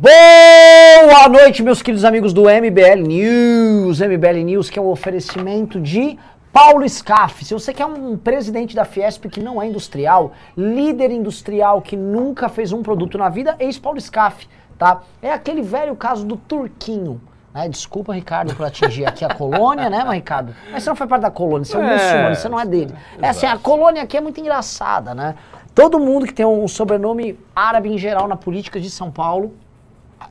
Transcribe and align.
Boa 0.00 1.28
noite, 1.28 1.62
meus 1.62 1.82
queridos 1.82 2.06
amigos 2.06 2.32
do 2.32 2.44
MBL 2.44 3.06
News. 3.06 4.00
MBL 4.00 4.42
News, 4.46 4.70
que 4.70 4.78
é 4.78 4.82
um 4.82 4.88
oferecimento 4.88 5.78
de 5.78 6.18
Paulo 6.50 6.88
Scaff. 6.88 7.44
Se 7.44 7.52
você 7.52 7.74
quer 7.74 7.84
um 7.84 8.16
presidente 8.16 8.74
da 8.74 8.86
Fiesp 8.86 9.26
que 9.28 9.40
não 9.40 9.60
é 9.60 9.66
industrial, 9.66 10.32
líder 10.56 11.10
industrial 11.10 11.82
que 11.82 11.98
nunca 11.98 12.48
fez 12.48 12.72
um 12.72 12.82
produto 12.82 13.18
na 13.18 13.28
vida, 13.28 13.54
ex 13.58 13.78
Paulo 13.78 14.00
Scaff, 14.00 14.48
tá? 14.78 15.02
É 15.20 15.34
aquele 15.34 15.60
velho 15.60 15.94
caso 15.94 16.24
do 16.24 16.34
Turquinho. 16.38 17.20
Né? 17.52 17.68
Desculpa, 17.68 18.14
Ricardo, 18.14 18.54
por 18.54 18.64
atingir 18.64 19.04
aqui 19.04 19.22
a 19.22 19.28
colônia, 19.36 19.90
né, 19.90 20.02
mas 20.02 20.14
Ricardo? 20.14 20.56
Mas 20.72 20.82
você 20.82 20.88
não 20.88 20.96
faz 20.96 21.10
parte 21.10 21.22
da 21.22 21.30
colônia, 21.30 21.66
você 21.66 21.76
é 21.76 21.78
um 21.78 21.84
É, 21.84 21.92
muçulmano, 21.92 22.36
você 22.36 22.48
não 22.48 22.58
é 22.58 22.64
dele. 22.64 22.94
É 23.20 23.28
assim, 23.28 23.44
a 23.44 23.58
colônia 23.58 24.02
aqui 24.02 24.16
é 24.16 24.20
muito 24.22 24.40
engraçada, 24.40 25.14
né? 25.14 25.34
Todo 25.74 26.00
mundo 26.00 26.24
que 26.24 26.32
tem 26.32 26.46
um 26.46 26.66
sobrenome 26.66 27.38
árabe 27.54 27.92
em 27.92 27.98
geral 27.98 28.26
na 28.26 28.36
política 28.36 28.80
de 28.80 28.88
São 28.88 29.10
Paulo, 29.10 29.52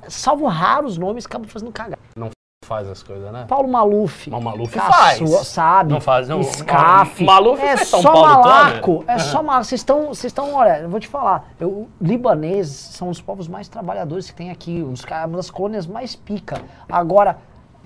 salvo 0.08 0.46
raros 0.48 0.98
nomes, 0.98 1.26
acaba 1.26 1.48
fazendo 1.48 1.72
cagada. 1.72 2.00
Não 2.16 2.30
faz 2.66 2.88
as 2.88 3.02
coisas, 3.02 3.32
né? 3.32 3.46
Paulo 3.48 3.68
Maluf. 3.68 4.30
Mas 4.30 4.40
o 4.40 4.44
Maluf 4.44 4.78
faz. 4.78 5.30
Sabe? 5.48 5.92
Não 5.92 6.00
faz, 6.00 6.28
não. 6.30 6.44
Scaf. 6.44 7.24
Ma- 7.24 7.34
Maluf 7.34 7.62
é 7.64 7.78
São 7.78 8.02
só 8.02 8.12
Paulo 8.12 8.28
malaco. 8.28 8.98
todo. 9.00 9.10
É 9.10 9.18
só 9.18 9.42
malaco. 9.42 9.66
Vocês 9.66 9.82
estão, 9.82 10.08
vocês 10.10 10.26
estão, 10.26 10.54
olha, 10.54 10.82
eu 10.82 10.90
vou 10.90 11.00
te 11.00 11.08
falar. 11.08 11.50
Eu, 11.60 11.90
libaneses 12.00 12.76
são 12.76 13.10
os 13.10 13.20
povos 13.20 13.48
mais 13.48 13.68
trabalhadores 13.68 14.30
que 14.30 14.36
tem 14.36 14.52
aqui. 14.52 14.84
Os, 14.84 15.04
caras- 15.04 15.28
uma 15.30 15.38
das 15.38 15.50
colônias 15.50 15.88
mais 15.88 16.16
pica. 16.16 16.62
Agora, 16.88 17.38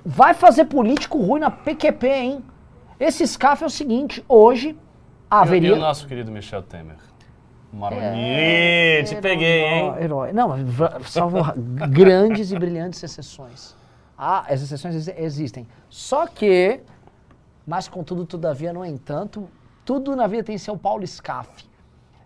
vai 0.06 0.34
fazer 0.34 0.66
político 0.66 1.18
ruim 1.22 1.40
na 1.40 1.50
PQP, 1.52 2.08
hein? 2.08 2.44
Esse 3.00 3.26
Scaf 3.26 3.64
é 3.64 3.68
o 3.68 3.70
seguinte, 3.70 4.24
hoje 4.28 4.70
E, 4.72 4.78
haveria... 5.30 5.70
e 5.70 5.72
o 5.74 5.78
nosso 5.78 6.08
querido 6.08 6.30
Michel 6.32 6.62
Temer? 6.62 6.98
Maronite, 7.74 9.16
É, 9.16 9.22
peguei, 9.22 9.62
hein? 9.64 9.86
herói, 9.88 10.04
Herói. 10.04 10.34
Não, 10.34 10.50
salvo 11.06 11.42
ra- 11.42 11.56
grandes 11.90 12.52
e 12.52 12.58
brilhantes 12.60 13.02
exceções. 13.02 13.76
Ah, 14.18 14.46
essas 14.48 14.66
exceções 14.72 14.96
exi- 14.96 15.16
existem. 15.18 15.68
Só 15.90 16.28
que, 16.28 16.82
mas 17.66 17.88
contudo, 17.88 18.26
todavia, 18.26 18.72
no 18.72 18.86
entanto, 18.86 19.50
tudo 19.84 20.16
na 20.16 20.28
vida 20.28 20.44
tem 20.44 20.58
seu 20.58 20.78
Paulo 20.78 21.06
Scaff. 21.06 21.50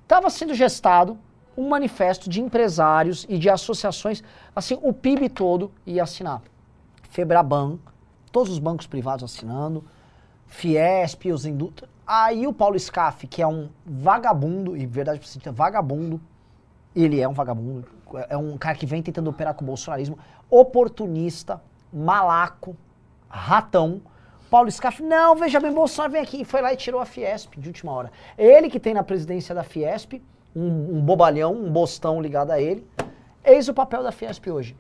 Estava 0.04 0.30
sendo 0.30 0.54
gestado 0.54 1.18
um 1.58 1.70
manifesto 1.70 2.30
de 2.30 2.40
empresários 2.42 3.26
e 3.28 3.38
de 3.40 3.50
associações, 3.50 4.22
assim, 4.56 4.78
o 4.82 4.94
PIB 4.94 5.30
todo 5.30 5.72
ia 5.86 6.04
assinar. 6.04 6.42
Febraban, 7.10 7.80
todos 8.32 8.52
os 8.52 8.60
bancos 8.60 8.86
privados 8.86 9.24
assinando, 9.24 9.84
Fiesp, 10.46 11.26
os 11.32 11.46
indústrias. 11.46 11.90
Aí 12.08 12.48
o 12.48 12.54
Paulo 12.54 12.80
Scaff, 12.80 13.28
que 13.28 13.42
é 13.42 13.48
um 13.48 13.68
vagabundo, 13.86 14.78
e 14.78 14.86
verdade 14.86 15.20
pra 15.20 15.28
você, 15.28 15.52
vagabundo, 15.52 16.22
ele 16.96 17.20
é 17.20 17.28
um 17.28 17.34
vagabundo, 17.34 17.86
é 18.30 18.38
um 18.38 18.58
cara 18.58 18.78
que 18.78 18.86
vem 18.86 19.04
tentando 19.04 19.30
operar 19.30 19.54
com 19.54 19.66
o 19.66 19.68
bolsonarismo, 19.68 20.18
oportunista, 20.50 21.62
malaco, 21.92 22.78
ratão. 23.28 24.02
Paulo 24.50 24.72
Scaff, 24.72 25.04
não, 25.04 25.36
veja 25.36 25.60
bem, 25.60 25.74
Bolsonaro 25.74 26.14
vem 26.14 26.22
aqui. 26.22 26.42
E 26.42 26.46
foi 26.46 26.62
lá 26.62 26.72
e 26.72 26.78
tirou 26.78 27.02
a 27.02 27.06
Fiesp 27.06 27.58
de 27.58 27.68
última 27.68 27.92
hora. 27.92 28.12
Ele 28.38 28.70
que 28.70 28.80
tem 28.80 28.94
na 28.94 29.04
presidência 29.04 29.54
da 29.54 29.64
Fiesp, 29.64 30.24
um, 30.56 30.98
um 30.98 31.02
bobalhão, 31.02 31.54
um 31.54 31.70
bostão 31.70 32.22
ligado 32.22 32.52
a 32.52 32.62
ele. 32.62 32.88
Eis 33.44 33.68
o 33.68 33.74
papel 33.74 34.02
da 34.02 34.14
Fiesp 34.14 34.48
hoje. 34.50 34.78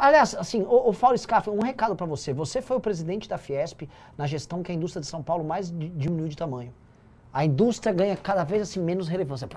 Aliás, 0.00 0.34
assim, 0.34 0.62
o, 0.62 0.88
o 0.90 0.94
Paulo 0.94 1.16
Scaff, 1.18 1.50
um 1.50 1.60
recado 1.62 1.94
pra 1.94 2.06
você. 2.06 2.32
Você 2.32 2.62
foi 2.62 2.76
o 2.76 2.80
presidente 2.80 3.28
da 3.28 3.36
Fiesp 3.36 3.82
na 4.16 4.26
gestão 4.26 4.62
que 4.62 4.72
a 4.72 4.74
indústria 4.74 5.00
de 5.00 5.06
São 5.06 5.22
Paulo 5.22 5.44
mais 5.44 5.70
di- 5.70 5.88
diminuiu 5.90 6.28
de 6.28 6.36
tamanho. 6.36 6.72
A 7.32 7.44
indústria 7.44 7.92
ganha 7.92 8.16
cada 8.16 8.44
vez 8.44 8.62
assim 8.62 8.80
menos 8.80 9.08
relevância. 9.08 9.48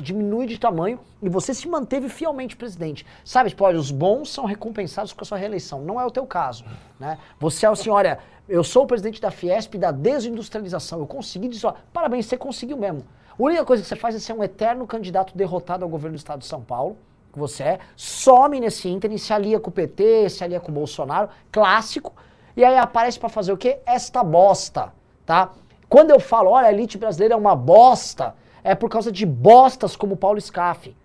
Diminui 0.00 0.46
de 0.46 0.56
tamanho 0.56 1.00
e 1.20 1.28
você 1.28 1.52
se 1.52 1.66
manteve 1.66 2.08
fielmente 2.08 2.56
presidente. 2.56 3.04
Sabe, 3.24 3.50
tipo, 3.50 3.64
olha, 3.64 3.76
os 3.76 3.90
bons 3.90 4.30
são 4.30 4.44
recompensados 4.44 5.12
com 5.12 5.22
a 5.22 5.24
sua 5.24 5.36
reeleição. 5.36 5.80
Não 5.82 6.00
é 6.00 6.06
o 6.06 6.12
teu 6.12 6.24
caso. 6.26 6.64
Né? 6.98 7.18
Você 7.40 7.66
é 7.66 7.68
assim, 7.68 7.90
olha, 7.90 8.20
eu 8.48 8.62
sou 8.62 8.84
o 8.84 8.86
presidente 8.86 9.20
da 9.20 9.32
Fiesp 9.32 9.74
da 9.76 9.90
desindustrialização. 9.90 11.00
Eu 11.00 11.06
consegui 11.08 11.48
disso. 11.48 11.72
Parabéns, 11.92 12.26
você 12.26 12.36
conseguiu 12.36 12.76
mesmo. 12.76 13.04
A 13.30 13.42
única 13.42 13.64
coisa 13.64 13.82
que 13.82 13.88
você 13.88 13.96
faz 13.96 14.14
é 14.14 14.20
ser 14.20 14.32
um 14.32 14.44
eterno 14.44 14.86
candidato 14.86 15.36
derrotado 15.36 15.82
ao 15.84 15.90
governo 15.90 16.16
do 16.16 16.18
estado 16.20 16.38
de 16.38 16.46
São 16.46 16.62
Paulo. 16.62 16.96
Que 17.34 17.38
você 17.40 17.64
é, 17.64 17.78
some 17.96 18.60
nesse 18.60 18.88
ínterim, 18.88 19.18
se 19.18 19.32
alia 19.32 19.58
com 19.58 19.68
o 19.68 19.72
PT, 19.72 20.30
se 20.30 20.44
alia 20.44 20.60
com 20.60 20.70
o 20.70 20.74
Bolsonaro, 20.74 21.28
clássico. 21.50 22.12
E 22.56 22.64
aí 22.64 22.78
aparece 22.78 23.18
pra 23.18 23.28
fazer 23.28 23.52
o 23.52 23.56
quê? 23.56 23.80
Esta 23.84 24.22
bosta, 24.22 24.92
tá? 25.26 25.50
Quando 25.88 26.12
eu 26.12 26.20
falo, 26.20 26.50
olha, 26.50 26.68
a 26.68 26.72
elite 26.72 26.96
brasileira 26.96 27.34
é 27.34 27.36
uma 27.36 27.56
bosta, 27.56 28.36
é 28.62 28.72
por 28.72 28.88
causa 28.88 29.10
de 29.10 29.26
bostas 29.26 29.96
como 29.96 30.16
Paulo 30.16 30.40
Scaff. 30.40 30.96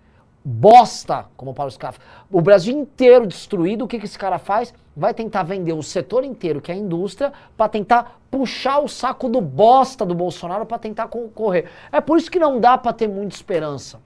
Bosta 0.46 1.26
como 1.36 1.52
Paulo 1.52 1.72
Scaff. 1.72 1.98
O 2.32 2.42
Brasil 2.42 2.78
inteiro 2.78 3.26
destruído, 3.26 3.86
o 3.86 3.88
que, 3.88 3.98
que 3.98 4.06
esse 4.06 4.20
cara 4.20 4.38
faz? 4.38 4.72
Vai 4.96 5.16
tentar 5.16 5.42
vender 5.42 5.74
o 5.74 5.82
setor 5.82 6.24
inteiro, 6.24 6.62
que 6.62 6.72
é 6.72 6.76
a 6.76 6.78
indústria, 6.78 7.34
pra 7.58 7.68
tentar 7.68 8.22
puxar 8.30 8.78
o 8.78 8.88
saco 8.88 9.28
do 9.28 9.42
bosta 9.42 10.06
do 10.06 10.14
Bolsonaro 10.14 10.64
pra 10.64 10.78
tentar 10.78 11.08
concorrer. 11.08 11.72
É 11.92 12.00
por 12.00 12.20
isso 12.20 12.30
que 12.30 12.38
não 12.38 12.60
dá 12.60 12.78
pra 12.78 12.94
ter 12.94 13.08
muita 13.08 13.36
esperança 13.36 14.00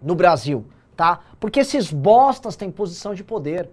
no 0.00 0.14
Brasil, 0.14 0.64
tá? 0.96 1.20
Porque 1.38 1.60
esses 1.60 1.90
bostas 1.90 2.56
têm 2.56 2.70
posição 2.70 3.14
de 3.14 3.24
poder. 3.24 3.70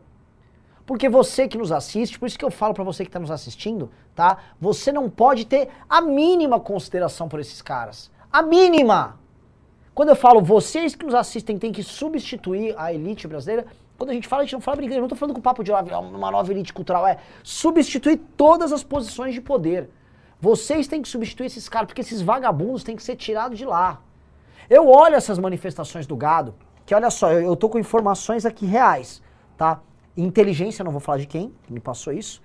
Porque 0.85 1.07
você 1.07 1.47
que 1.47 1.57
nos 1.57 1.71
assiste, 1.71 2.19
por 2.19 2.25
isso 2.25 2.37
que 2.37 2.43
eu 2.43 2.51
falo 2.51 2.73
pra 2.73 2.83
você 2.83 3.05
que 3.05 3.11
tá 3.11 3.19
nos 3.19 3.31
assistindo, 3.31 3.89
tá? 4.15 4.37
Você 4.59 4.91
não 4.91 5.09
pode 5.09 5.45
ter 5.45 5.69
a 5.89 6.01
mínima 6.01 6.59
consideração 6.59 7.29
por 7.29 7.39
esses 7.39 7.61
caras. 7.61 8.11
A 8.31 8.41
mínima! 8.41 9.19
Quando 9.93 10.09
eu 10.09 10.15
falo 10.15 10.41
vocês 10.41 10.95
que 10.95 11.05
nos 11.05 11.13
assistem 11.13 11.57
têm 11.57 11.71
que 11.71 11.83
substituir 11.83 12.73
a 12.77 12.93
elite 12.93 13.27
brasileira, 13.27 13.67
quando 13.97 14.09
a 14.09 14.13
gente 14.13 14.27
fala, 14.27 14.41
a 14.41 14.45
gente 14.45 14.53
não 14.53 14.61
fala 14.61 14.77
brincando, 14.77 14.97
eu 14.97 15.01
não 15.01 15.07
tô 15.07 15.15
falando 15.15 15.35
com 15.35 15.41
papo 15.41 15.63
de 15.63 15.71
uma 15.71 16.31
nova 16.31 16.51
elite 16.51 16.73
cultural, 16.73 17.05
é 17.05 17.17
substituir 17.43 18.17
todas 18.35 18.71
as 18.71 18.83
posições 18.83 19.33
de 19.33 19.41
poder. 19.41 19.89
Vocês 20.39 20.87
têm 20.87 21.03
que 21.03 21.07
substituir 21.07 21.45
esses 21.45 21.69
caras, 21.69 21.85
porque 21.85 22.01
esses 22.01 22.21
vagabundos 22.21 22.83
têm 22.83 22.95
que 22.95 23.03
ser 23.03 23.15
tirados 23.15 23.59
de 23.59 23.65
lá. 23.65 24.01
Eu 24.67 24.87
olho 24.87 25.15
essas 25.15 25.37
manifestações 25.37 26.07
do 26.07 26.15
gado, 26.15 26.55
que 26.91 26.95
olha 26.95 27.09
só, 27.09 27.31
eu, 27.31 27.41
eu 27.41 27.55
tô 27.55 27.69
com 27.69 27.79
informações 27.79 28.45
aqui 28.45 28.65
reais, 28.65 29.23
tá? 29.55 29.79
Inteligência, 30.17 30.83
não 30.83 30.91
vou 30.91 30.99
falar 30.99 31.19
de 31.19 31.25
quem, 31.25 31.53
que 31.63 31.71
me 31.71 31.79
passou 31.79 32.11
isso, 32.11 32.43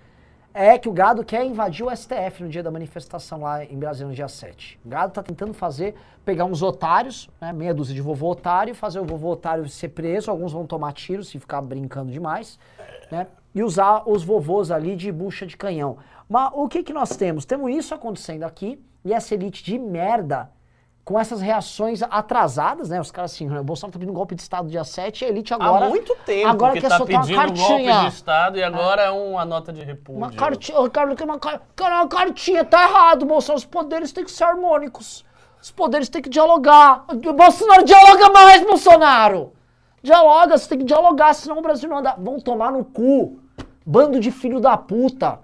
é 0.55 0.79
que 0.79 0.89
o 0.89 0.93
gado 0.93 1.25
quer 1.25 1.45
invadir 1.45 1.85
o 1.85 1.91
STF 1.91 2.45
no 2.45 2.49
dia 2.49 2.63
da 2.63 2.71
manifestação 2.71 3.41
lá 3.41 3.65
em 3.65 3.77
Brasília, 3.77 4.07
no 4.07 4.15
dia 4.15 4.29
7. 4.29 4.79
O 4.85 4.89
gado 4.89 5.13
tá 5.13 5.21
tentando 5.21 5.53
fazer, 5.53 5.97
pegar 6.25 6.45
uns 6.45 6.63
otários, 6.63 7.29
né, 7.41 7.53
meia 7.53 7.75
dúzia 7.75 7.93
de 7.93 8.01
vovô 8.01 8.31
otário, 8.31 8.73
fazer 8.73 9.01
o 9.01 9.05
vovô 9.05 9.33
otário 9.33 9.69
ser 9.69 9.89
preso, 9.89 10.31
alguns 10.31 10.53
vão 10.53 10.65
tomar 10.65 10.93
tiros 10.93 11.27
se 11.27 11.41
ficar 11.41 11.61
brincando 11.61 12.13
demais, 12.13 12.57
né? 13.11 13.27
E 13.53 13.65
usar 13.65 14.09
os 14.09 14.23
vovôs 14.23 14.71
ali 14.71 14.95
de 14.95 15.11
bucha 15.11 15.45
de 15.45 15.57
canhão. 15.57 15.99
Mas 16.29 16.53
o 16.55 16.69
que 16.69 16.85
que 16.85 16.93
nós 16.93 17.17
temos? 17.17 17.45
Temos 17.45 17.75
isso 17.75 17.93
acontecendo 17.93 18.45
aqui, 18.45 18.81
e 19.05 19.13
essa 19.13 19.35
elite 19.35 19.65
de 19.65 19.77
merda 19.77 20.53
com 21.07 21.21
essas 21.21 21.41
reações 21.41 22.03
atrasadas, 22.03 22.89
né? 22.89 23.01
Os 23.01 23.13
caras 23.13 23.33
assim, 23.33 23.49
o 23.49 23.63
Bolsonaro 23.63 23.93
tá 23.93 23.99
pedindo 24.01 24.11
um 24.11 24.15
golpe 24.15 24.35
de 24.35 24.43
Estado 24.43 24.69
dia 24.69 24.83
7 24.83 25.23
e 25.23 25.25
a 25.25 25.29
elite 25.29 25.55
agora... 25.55 25.87
Há 25.87 25.89
muito 25.89 26.17
tempo 26.27 26.49
agora 26.49 26.73
que 26.73 26.81
quer 26.81 26.89
tá 26.89 26.97
soltar 26.99 27.15
uma 27.15 27.23
pedindo 27.23 27.39
golpe 27.39 27.61
cartinha. 27.61 28.01
de 28.01 28.07
Estado 28.09 28.59
e 28.59 28.63
agora 28.65 29.03
é 29.03 29.11
uma 29.13 29.45
nota 29.45 29.73
de 29.73 29.85
repúdio. 29.85 30.17
Uma 30.17 30.33
cartinha, 30.33 30.83
Ricardo, 30.83 31.15
que 31.15 31.23
uma, 31.23 31.39
car- 31.39 31.63
uma 31.81 32.09
cartinha, 32.09 32.65
tá 32.65 32.83
errado, 32.83 33.25
Bolsonaro. 33.25 33.59
Os 33.59 33.65
poderes 33.65 34.11
têm 34.11 34.25
que 34.25 34.33
ser 34.33 34.43
harmônicos. 34.43 35.25
Os 35.63 35.71
poderes 35.71 36.09
têm 36.09 36.21
que 36.21 36.29
dialogar. 36.29 37.05
O 37.09 37.33
Bolsonaro 37.33 37.85
dialoga 37.85 38.29
mais, 38.31 38.67
Bolsonaro! 38.67 39.53
Dialoga, 40.03 40.59
você 40.59 40.69
tem 40.69 40.79
que 40.79 40.85
dialogar, 40.85 41.35
senão 41.35 41.59
o 41.59 41.63
Brasil 41.63 41.89
não 41.89 41.99
anda. 41.99 42.17
Vão 42.19 42.41
tomar 42.41 42.73
no 42.73 42.85
cu. 42.85 43.39
Bando 43.87 44.19
de 44.19 44.33
filho 44.33 44.59
da 44.59 44.77
puta. 44.77 45.39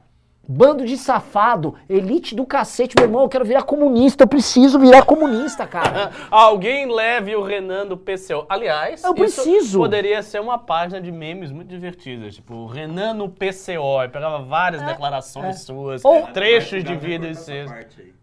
Bando 0.54 0.84
de 0.84 0.98
safado. 0.98 1.74
Elite 1.88 2.34
do 2.34 2.44
cacete, 2.44 2.94
meu 2.98 3.06
irmão. 3.06 3.22
Eu 3.22 3.28
quero 3.28 3.44
virar 3.44 3.62
comunista. 3.62 4.24
Eu 4.24 4.28
preciso 4.28 4.78
virar 4.78 5.02
comunista, 5.02 5.66
cara. 5.66 6.10
Alguém 6.30 6.92
leve 6.92 7.34
o 7.34 7.42
Renan 7.42 7.86
do 7.86 7.96
PCO. 7.96 8.44
Aliás, 8.50 9.02
Eu 9.02 9.14
isso 9.14 9.42
preciso. 9.42 9.78
poderia 9.78 10.22
ser 10.22 10.40
uma 10.42 10.58
página 10.58 11.00
de 11.00 11.10
memes 11.10 11.50
muito 11.50 11.68
divertidas. 11.68 12.34
Tipo, 12.34 12.54
o 12.54 12.66
Renan 12.66 13.14
no 13.14 13.30
PCO. 13.30 14.02
Eu 14.02 14.10
pegava 14.10 14.40
várias 14.42 14.82
declarações 14.82 15.60
suas, 15.62 16.04
Ou- 16.04 16.26
trechos 16.26 16.84
de 16.84 16.94
vida 16.96 17.32
seus. 17.32 17.70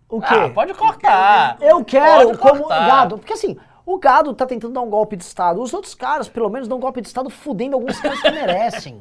O 0.07 0.21
quê? 0.21 0.27
Ah, 0.35 0.49
pode 0.49 0.73
cortar. 0.75 1.57
Eu 1.59 1.83
quero 1.83 2.27
Pode 2.27 2.37
como 2.37 2.59
cortar. 2.61 2.87
gado. 2.87 3.17
Porque 3.17 3.33
assim, 3.33 3.57
o 3.85 3.97
gado 3.97 4.33
tá 4.35 4.45
tentando 4.45 4.73
dar 4.75 4.81
um 4.81 4.89
golpe 4.89 5.15
de 5.15 5.23
Estado. 5.23 5.59
Os 5.61 5.73
outros 5.73 5.95
caras, 5.95 6.29
pelo 6.29 6.47
menos, 6.49 6.67
dão 6.67 6.77
um 6.77 6.81
golpe 6.81 7.01
de 7.01 7.07
Estado 7.07 7.29
fudendo 7.31 7.75
alguns 7.75 7.99
caras 7.99 8.21
que 8.21 8.29
merecem. 8.29 8.99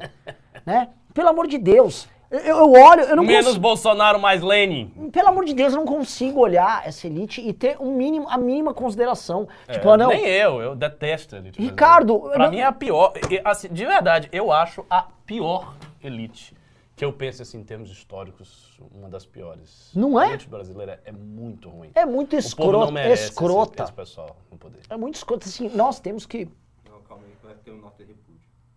Né? 0.65 0.89
Pelo 1.13 1.29
amor 1.29 1.47
de 1.47 1.59
Deus. 1.59 2.09
Eu, 2.31 2.41
eu 2.41 2.73
olho, 2.73 3.01
eu 3.03 3.17
não 3.17 3.23
Menos 3.25 3.47
consigo. 3.47 3.63
Bolsonaro, 3.63 4.21
mais 4.21 4.43
Lenin. 4.43 4.89
Pelo 5.11 5.29
amor 5.29 5.47
de 5.47 5.55
Deus, 5.55 5.73
eu 5.73 5.79
não 5.79 5.87
consigo 5.87 6.41
olhar 6.41 6.87
essa 6.87 7.07
elite 7.07 7.41
e 7.41 7.55
ter 7.55 7.79
um 7.81 7.95
mínimo, 7.97 8.29
a 8.29 8.37
mínima 8.37 8.75
consideração. 8.75 9.49
tipo, 9.71 9.89
É, 9.89 9.93
ah, 9.93 9.97
não. 9.97 10.09
Nem 10.09 10.27
eu, 10.27 10.61
eu 10.61 10.77
detesto 10.77 11.37
a 11.37 11.39
elite. 11.39 11.61
Ricardo, 11.61 12.19
brasileira. 12.19 12.37
Pra 12.37 12.47
eu 12.47 12.51
mim 12.51 12.57
não- 12.59 12.65
é 12.65 12.67
a 12.67 12.73
pior. 12.73 13.13
assim, 13.45 13.69
de 13.69 13.85
verdade, 13.87 14.29
eu 14.31 14.53
acho 14.53 14.85
a 14.91 15.07
pior 15.25 15.75
elite. 16.03 16.55
Que 16.95 17.05
eu 17.05 17.13
penso 17.13 17.41
assim, 17.43 17.59
em 17.61 17.65
termos 17.65 17.91
históricos, 17.91 18.79
uma 18.93 19.09
das 19.09 19.25
piores. 19.25 19.91
Não 19.95 20.21
é? 20.21 20.27
A 20.27 20.29
elite 20.31 20.49
brasileira 20.49 21.01
é 21.07 21.13
muito 21.13 21.69
ruim. 21.71 21.93
É 21.95 22.05
muito 22.05 22.37
o 22.37 22.57
povo 22.57 22.73
não 22.73 22.81
escrota. 22.81 22.93
merece 22.93 23.25
escrota. 23.31 23.73
Esse, 23.75 23.83
esse 23.85 23.93
pessoal 23.93 24.37
no 24.51 24.59
poder. 24.59 24.81
É 24.91 24.97
muito 24.97 25.15
escrota. 25.15 25.47
Assim, 25.47 25.69
nós 25.71 25.99
temos 26.01 26.27
que. 26.27 26.49
Não, 26.91 27.01
calma 27.09 27.23
aí, 27.25 27.33
vai 27.43 27.55
ter 27.65 27.71
um 27.71 27.77
repúdio. 27.77 28.17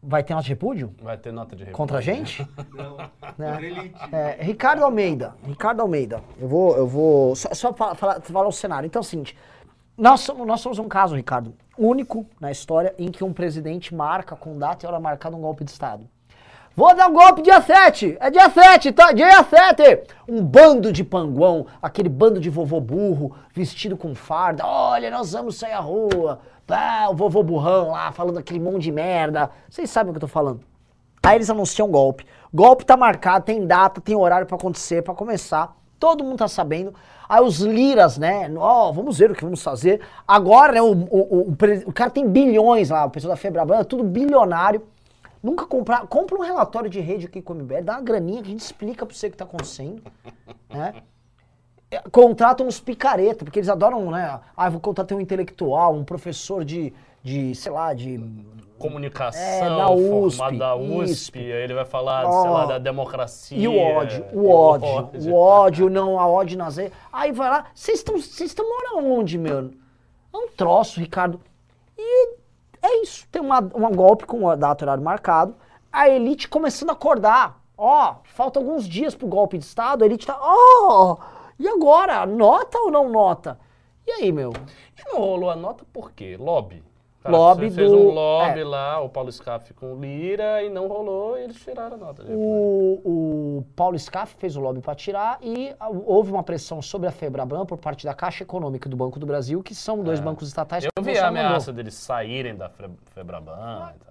Vai 0.04 0.24
ter 0.24 0.34
nota 0.34 0.44
de 0.44 0.50
repúdio? 0.50 0.96
Vai 1.02 1.18
ter 1.18 1.32
nota 1.32 1.56
de 1.56 1.64
repúdio. 1.64 1.78
Contra 1.78 1.98
a 2.00 2.02
gente? 2.02 2.48
Não, 2.74 2.98
Né? 3.38 3.54
por 3.54 3.64
elite. 3.64 3.96
É, 4.12 4.38
Ricardo 4.42 4.84
Almeida. 4.84 5.36
Ricardo 5.44 5.82
Almeida. 5.82 6.24
Eu 6.40 6.48
vou. 6.48 6.76
Eu 6.76 6.88
vou 6.88 7.36
só 7.36 7.54
só 7.54 7.74
fa- 7.74 7.94
falar, 7.96 8.20
falar 8.22 8.48
o 8.48 8.52
cenário. 8.52 8.88
Então 8.88 9.00
é 9.00 9.04
o 9.04 9.08
seguinte. 9.08 9.38
Nós 9.98 10.22
somos, 10.22 10.48
nós 10.48 10.60
somos 10.62 10.80
um 10.80 10.88
caso, 10.88 11.16
Ricardo, 11.16 11.54
único 11.78 12.26
na 12.40 12.50
história 12.50 12.96
em 12.98 13.12
que 13.12 13.24
um 13.24 13.32
presidente 13.32 13.94
marca 13.94 14.36
com 14.36 14.58
data 14.58 14.84
e 14.86 14.88
hora 14.88 15.00
marcada 15.00 15.36
um 15.36 15.42
golpe 15.42 15.64
de 15.64 15.70
Estado. 15.72 16.10
Vou 16.74 16.96
dar 16.96 17.10
um 17.10 17.14
golpe 17.14 17.42
dia 17.42 17.60
7! 17.60 18.18
É 18.18 18.32
dia 18.32 18.50
7, 18.50 18.94
tá? 18.94 19.12
Dia 19.12 19.44
7! 19.44 20.04
Um 20.26 20.42
bando 20.42 20.90
de 20.90 21.04
panguão, 21.04 21.66
aquele 21.82 22.08
bando 22.08 22.40
de 22.40 22.50
vovô 22.50 22.80
burro, 22.80 23.36
vestido 23.54 23.98
com 23.98 24.16
farda. 24.16 24.66
Olha, 24.66 25.12
nós 25.12 25.34
vamos 25.34 25.58
sair 25.58 25.74
à 25.74 25.82
rua. 25.82 26.40
Pá, 26.66 27.10
o 27.10 27.16
vovô 27.16 27.44
burrão 27.44 27.92
lá, 27.92 28.14
falando 28.14 28.40
aquele 28.40 28.58
monte 28.58 28.84
de 28.84 28.92
merda. 28.94 29.52
Vocês 29.70 29.90
sabem 29.90 30.12
o 30.12 30.14
que 30.14 30.18
eu 30.18 30.22
tô 30.22 30.28
falando. 30.30 30.62
Aí 31.22 31.36
eles 31.36 31.50
anunciam 31.50 31.90
golpe. 31.90 32.26
Golpe 32.54 32.86
tá 32.86 32.96
marcado, 32.96 33.44
tem 33.44 33.68
data, 33.68 34.00
tem 34.00 34.16
horário 34.16 34.48
pra 34.48 34.56
acontecer, 34.56 35.02
pra 35.02 35.14
começar. 35.14 35.76
Todo 36.00 36.24
mundo 36.24 36.38
tá 36.38 36.48
sabendo. 36.48 36.94
Aí 37.28 37.44
os 37.44 37.60
liras, 37.60 38.18
né? 38.18 38.50
Ó, 38.56 38.94
vamos 38.94 39.18
ver 39.18 39.30
o 39.30 39.36
que 39.36 39.44
vamos 39.44 39.62
fazer. 39.62 40.00
Agora, 40.26 40.72
né, 40.72 40.82
o, 40.82 40.94
o, 40.94 41.42
o, 41.42 41.56
o 41.86 41.94
cara 41.94 42.10
tem 42.10 42.26
bilhões 42.30 42.90
lá, 42.90 43.04
o 43.04 43.10
pessoal 43.10 43.32
da 43.32 43.38
Febraban, 43.38 43.80
é 43.80 43.84
tudo 43.84 44.06
bilionário. 44.06 44.82
Nunca 45.42 45.66
comprar. 45.66 46.06
Compra 46.08 46.38
um 46.38 46.42
relatório 46.42 46.90
de 46.90 47.00
rede 47.00 47.26
aqui 47.26 47.42
com 47.42 47.54
o 47.54 47.56
MBL, 47.56 47.84
dá 47.84 47.94
uma 47.94 48.02
graninha 48.02 48.42
que 48.42 48.48
a 48.48 48.52
gente 48.52 48.62
explica 48.62 49.06
pra 49.06 49.16
você 49.16 49.28
o 49.28 49.32
que 49.32 49.38
tá 49.38 49.46
acontecendo. 49.46 50.02
né? 50.70 51.02
É, 51.90 52.00
Contratam 52.12 52.68
uns 52.68 52.80
picareta, 52.80 53.44
porque 53.44 53.60
eles 53.60 53.70
adoram, 53.70 54.12
né? 54.12 54.40
Ah, 54.56 54.68
eu 54.68 54.72
vou 54.72 54.80
contratar 54.80 55.18
um 55.18 55.22
intelectual, 55.22 55.94
um 55.94 56.04
professor 56.04 56.64
de, 56.64 56.94
de 57.24 57.54
sei 57.56 57.72
lá, 57.72 57.94
de 57.94 58.18
Comunicação, 58.82 59.42
É, 59.42 59.70
na 59.70 59.92
USP, 59.92 60.38
formado 60.38 60.58
da 60.58 60.76
USP, 60.76 61.38
aí 61.38 61.64
ele 61.64 61.74
vai 61.74 61.86
falar, 61.86 62.26
Ó. 62.26 62.42
sei 62.42 62.52
lá, 62.52 62.66
da 62.66 62.80
democracia. 62.80 63.58
E 63.58 63.68
o 63.68 63.78
ódio, 63.78 64.26
e 64.34 64.36
o 64.36 64.50
ódio, 64.50 65.32
o 65.32 65.34
ódio, 65.36 65.90
não, 65.90 66.20
a 66.20 66.28
ódio 66.28 66.58
nas. 66.58 66.78
Aí 67.14 67.32
vai 67.32 67.50
lá, 67.50 67.66
vocês 67.76 68.00
estão, 68.00 68.18
vocês 68.18 68.50
estão 68.50 68.68
morando 68.68 69.08
onde, 69.14 69.38
meu? 69.38 69.72
É 70.34 70.38
um 70.38 70.48
troço, 70.48 71.00
Ricardo. 71.00 71.40
E 71.96 72.36
é 72.82 73.02
isso, 73.02 73.28
tem 73.32 73.42
uma, 73.42 73.60
uma 73.60 73.90
golpe 73.90 74.26
com 74.26 74.50
a 74.50 74.56
data 74.56 74.86
horário 74.86 75.04
marcado, 75.04 75.56
a 75.92 76.10
elite 76.10 76.48
começando 76.48 76.90
a 76.90 76.94
acordar. 76.94 77.62
Ó, 77.78 78.16
falta 78.24 78.60
alguns 78.60 78.88
dias 78.88 79.16
pro 79.16 79.28
golpe 79.28 79.58
de 79.58 79.66
Estado, 79.66 80.04
a 80.04 80.06
elite 80.06 80.28
tá, 80.28 80.38
ó, 80.40 81.18
e 81.60 81.68
agora? 81.68 82.26
Nota 82.26 82.78
ou 82.80 82.92
não 82.92 83.10
nota? 83.10 83.60
E 84.06 84.12
aí, 84.12 84.32
meu? 84.32 84.52
E 84.98 85.12
não 85.12 85.20
rolou 85.20 85.50
a 85.50 85.56
nota 85.56 85.86
por 85.92 86.12
quê? 86.12 86.38
Lobby. 86.40 86.84
Cara, 87.24 87.38
Lobby 87.38 87.70
você 87.70 87.76
fez 87.76 87.92
do- 87.92 87.98
um 88.00 88.10
lobby 88.10 88.60
é. 88.62 88.64
lá, 88.64 89.00
o 89.02 89.08
Paulo 89.08 89.32
Scaff 89.32 89.74
com 89.76 89.94
o 89.94 90.00
Lira, 90.02 90.64
e 90.64 90.70
não 90.70 90.88
rolou, 90.88 91.38
e 91.38 91.44
eles 91.44 91.56
tiraram 91.58 91.96
a 91.96 91.98
nota. 91.98 92.24
O, 92.28 93.02
o 93.60 93.66
Paulo 93.76 93.98
Scaff 94.00 94.36
fez 94.40 94.56
o 94.56 94.60
lobby 94.60 94.82
para 94.82 94.96
tirar 94.96 95.38
e 95.42 95.72
ah, 95.80 95.90
houve 95.90 96.32
uma 96.32 96.42
pressão 96.42 96.82
sobre 96.82 97.08
a 97.08 97.12
Febraban 97.12 97.66
por 97.66 97.78
parte 97.78 98.06
da 98.06 98.14
Caixa 98.14 98.44
Econômica 98.44 98.88
e 98.88 98.92
do 98.92 98.98
Banco 98.98 99.20
do 99.20 99.26
Brasil, 99.28 99.62
que 99.62 99.76
são 99.76 100.04
dois 100.04 100.20
bancos 100.20 100.48
estatais 100.48 100.84
É. 100.84 100.88
Eu 100.88 100.92
que 100.96 101.00
o 101.00 101.04
vi 101.04 101.12
a 101.12 101.14
Bolsonaro 101.14 101.34
mandou. 101.36 101.48
ameaça 101.50 101.72
deles 101.74 101.94
saírem 101.94 102.56
da 102.56 102.70
Fe- 102.70 102.90
Febraban 103.14 103.92
e 103.96 104.00
tal. 104.06 104.11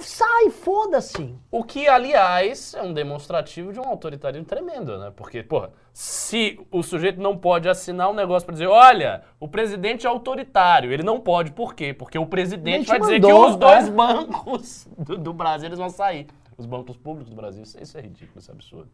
Sai, 0.00 0.50
foda-se! 0.50 1.34
O 1.50 1.62
que, 1.62 1.86
aliás, 1.86 2.74
é 2.74 2.82
um 2.82 2.92
demonstrativo 2.92 3.72
de 3.72 3.78
um 3.78 3.84
autoritarismo 3.84 4.44
tremendo, 4.44 4.98
né? 4.98 5.12
Porque, 5.14 5.42
porra, 5.42 5.70
se 5.92 6.58
o 6.70 6.82
sujeito 6.82 7.20
não 7.20 7.36
pode 7.36 7.68
assinar 7.68 8.10
um 8.10 8.14
negócio 8.14 8.44
pra 8.44 8.52
dizer, 8.52 8.66
olha, 8.66 9.22
o 9.38 9.46
presidente 9.46 10.06
é 10.06 10.10
autoritário, 10.10 10.92
ele 10.92 11.02
não 11.02 11.20
pode, 11.20 11.52
por 11.52 11.74
quê? 11.74 11.94
Porque 11.94 12.18
o 12.18 12.26
presidente 12.26 12.88
vai 12.88 12.98
dizer 12.98 13.20
mandou, 13.20 13.44
que 13.44 13.50
os 13.50 13.56
dois 13.56 13.88
é. 13.88 13.90
bancos 13.90 14.88
do, 14.98 15.16
do 15.18 15.32
Brasil 15.32 15.68
eles 15.68 15.78
vão 15.78 15.90
sair. 15.90 16.26
Os 16.58 16.66
bancos 16.66 16.96
públicos 16.96 17.30
do 17.30 17.36
Brasil, 17.36 17.62
isso, 17.62 17.96
é 17.96 18.00
ridículo, 18.00 18.38
isso 18.38 18.50
é 18.50 18.54
absurdo. 18.54 18.90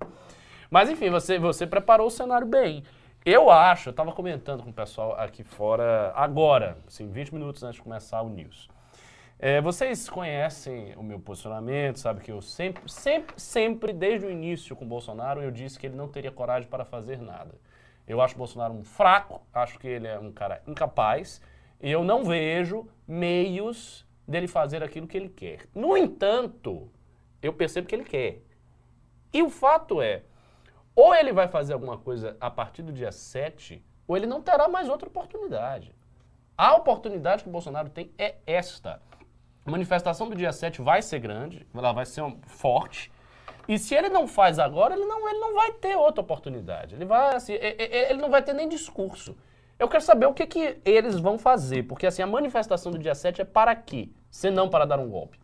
Mas 0.70 0.90
enfim, 0.90 1.10
você, 1.10 1.38
você 1.38 1.66
preparou 1.66 2.08
o 2.08 2.10
cenário 2.10 2.46
bem. 2.46 2.82
Eu 3.24 3.50
acho, 3.50 3.88
eu 3.88 3.92
tava 3.92 4.12
comentando 4.12 4.62
com 4.62 4.70
o 4.70 4.72
pessoal 4.72 5.14
aqui 5.18 5.42
fora 5.42 6.12
agora, 6.14 6.78
assim, 6.86 7.08
20 7.10 7.34
minutos 7.34 7.62
antes 7.62 7.76
de 7.76 7.82
começar 7.82 8.22
o 8.22 8.28
news. 8.28 8.68
É, 9.40 9.60
vocês 9.60 10.10
conhecem 10.10 10.96
o 10.96 11.02
meu 11.02 11.20
posicionamento, 11.20 12.00
sabe 12.00 12.20
que 12.20 12.32
eu 12.32 12.42
sempre, 12.42 12.90
sempre, 12.90 13.40
sempre, 13.40 13.92
desde 13.92 14.26
o 14.26 14.30
início 14.30 14.74
com 14.74 14.84
o 14.84 14.88
Bolsonaro, 14.88 15.40
eu 15.40 15.52
disse 15.52 15.78
que 15.78 15.86
ele 15.86 15.94
não 15.94 16.08
teria 16.08 16.32
coragem 16.32 16.68
para 16.68 16.84
fazer 16.84 17.20
nada. 17.20 17.54
Eu 18.04 18.20
acho 18.20 18.34
o 18.34 18.38
Bolsonaro 18.38 18.74
um 18.74 18.82
fraco, 18.82 19.40
acho 19.54 19.78
que 19.78 19.86
ele 19.86 20.08
é 20.08 20.18
um 20.18 20.32
cara 20.32 20.60
incapaz, 20.66 21.40
e 21.80 21.88
eu 21.88 22.02
não 22.02 22.24
vejo 22.24 22.88
meios 23.06 24.04
dele 24.26 24.48
fazer 24.48 24.82
aquilo 24.82 25.06
que 25.06 25.16
ele 25.16 25.28
quer. 25.28 25.68
No 25.72 25.96
entanto, 25.96 26.90
eu 27.40 27.52
percebo 27.52 27.86
que 27.86 27.94
ele 27.94 28.04
quer. 28.04 28.42
E 29.32 29.40
o 29.40 29.50
fato 29.50 30.02
é, 30.02 30.24
ou 30.96 31.14
ele 31.14 31.32
vai 31.32 31.46
fazer 31.46 31.74
alguma 31.74 31.96
coisa 31.96 32.36
a 32.40 32.50
partir 32.50 32.82
do 32.82 32.92
dia 32.92 33.12
7, 33.12 33.84
ou 34.08 34.16
ele 34.16 34.26
não 34.26 34.42
terá 34.42 34.68
mais 34.68 34.88
outra 34.88 35.08
oportunidade. 35.08 35.94
A 36.56 36.74
oportunidade 36.74 37.44
que 37.44 37.48
o 37.48 37.52
Bolsonaro 37.52 37.88
tem 37.88 38.10
é 38.18 38.34
esta. 38.44 39.00
A 39.68 39.70
manifestação 39.70 40.30
do 40.30 40.34
dia 40.34 40.50
7 40.50 40.80
vai 40.80 41.02
ser 41.02 41.18
grande, 41.18 41.66
ela 41.74 41.92
vai 41.92 42.06
ser 42.06 42.22
um- 42.22 42.38
forte. 42.46 43.12
E 43.68 43.78
se 43.78 43.94
ele 43.94 44.08
não 44.08 44.26
faz 44.26 44.58
agora, 44.58 44.94
ele 44.94 45.04
não, 45.04 45.28
ele 45.28 45.38
não 45.38 45.54
vai 45.54 45.72
ter 45.72 45.94
outra 45.94 46.22
oportunidade. 46.22 46.94
Ele, 46.94 47.04
vai, 47.04 47.36
assim, 47.36 47.52
ele 47.52 48.18
não 48.18 48.30
vai 48.30 48.40
ter 48.40 48.54
nem 48.54 48.66
discurso. 48.66 49.36
Eu 49.78 49.86
quero 49.86 50.02
saber 50.02 50.24
o 50.24 50.32
que, 50.32 50.46
que 50.46 50.78
eles 50.86 51.20
vão 51.20 51.36
fazer, 51.36 51.82
porque 51.82 52.06
assim, 52.06 52.22
a 52.22 52.26
manifestação 52.26 52.90
do 52.90 52.98
dia 52.98 53.14
7 53.14 53.42
é 53.42 53.44
para 53.44 53.76
quê? 53.76 54.08
Se 54.30 54.50
não 54.50 54.70
para 54.70 54.86
dar 54.86 54.98
um 54.98 55.08
golpe. 55.10 55.38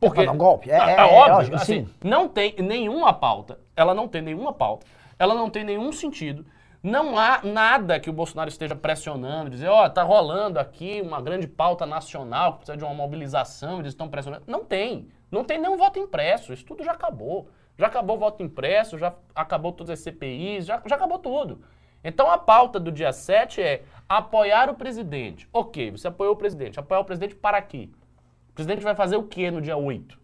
pra 0.00 0.10
dar 0.26 0.32
um 0.32 0.36
golpe? 0.38 0.70
É- 0.70 0.76
Ah, 0.78 0.90
é- 0.90 0.94
é 0.94 0.98
é 1.00 1.04
óbvio, 1.32 1.56
assim, 1.56 1.86
sim. 1.86 1.94
não 2.04 2.28
tem 2.28 2.54
nenhuma 2.58 3.14
pauta, 3.14 3.58
ela 3.74 3.94
não 3.94 4.06
tem 4.06 4.20
nenhuma 4.20 4.52
pauta, 4.52 4.86
ela 5.18 5.34
não 5.34 5.48
tem 5.48 5.64
nenhum 5.64 5.90
sentido. 5.92 6.44
Não 6.84 7.18
há 7.18 7.40
nada 7.42 7.98
que 7.98 8.10
o 8.10 8.12
Bolsonaro 8.12 8.50
esteja 8.50 8.76
pressionando, 8.76 9.48
dizer, 9.48 9.68
ó, 9.68 9.88
tá 9.88 10.02
rolando 10.02 10.58
aqui 10.58 11.00
uma 11.00 11.18
grande 11.18 11.46
pauta 11.46 11.86
nacional 11.86 12.52
que 12.52 12.58
precisa 12.58 12.76
de 12.76 12.84
uma 12.84 12.92
mobilização, 12.92 13.78
eles 13.78 13.92
estão 13.92 14.06
pressionando. 14.06 14.44
Não 14.46 14.62
tem. 14.62 15.08
Não 15.30 15.42
tem 15.42 15.58
nenhum 15.58 15.78
voto 15.78 15.98
impresso. 15.98 16.52
Isso 16.52 16.62
tudo 16.62 16.84
já 16.84 16.92
acabou. 16.92 17.48
Já 17.78 17.86
acabou 17.86 18.16
o 18.16 18.18
voto 18.18 18.42
impresso, 18.42 18.98
já 18.98 19.14
acabou 19.34 19.72
todas 19.72 19.98
as 19.98 20.00
CPIs, 20.00 20.66
já, 20.66 20.82
já 20.84 20.96
acabou 20.96 21.18
tudo. 21.18 21.62
Então 22.04 22.30
a 22.30 22.36
pauta 22.36 22.78
do 22.78 22.92
dia 22.92 23.14
7 23.14 23.62
é 23.62 23.82
apoiar 24.06 24.68
o 24.68 24.74
presidente. 24.74 25.48
Ok, 25.54 25.90
você 25.90 26.08
apoiou 26.08 26.34
o 26.34 26.36
presidente. 26.36 26.78
Apoiar 26.78 27.00
o 27.00 27.04
presidente 27.06 27.34
para 27.34 27.62
quê? 27.62 27.88
O 28.50 28.52
presidente 28.52 28.84
vai 28.84 28.94
fazer 28.94 29.16
o 29.16 29.22
quê 29.22 29.50
no 29.50 29.62
dia 29.62 29.78
8? 29.78 30.16
O 30.16 30.18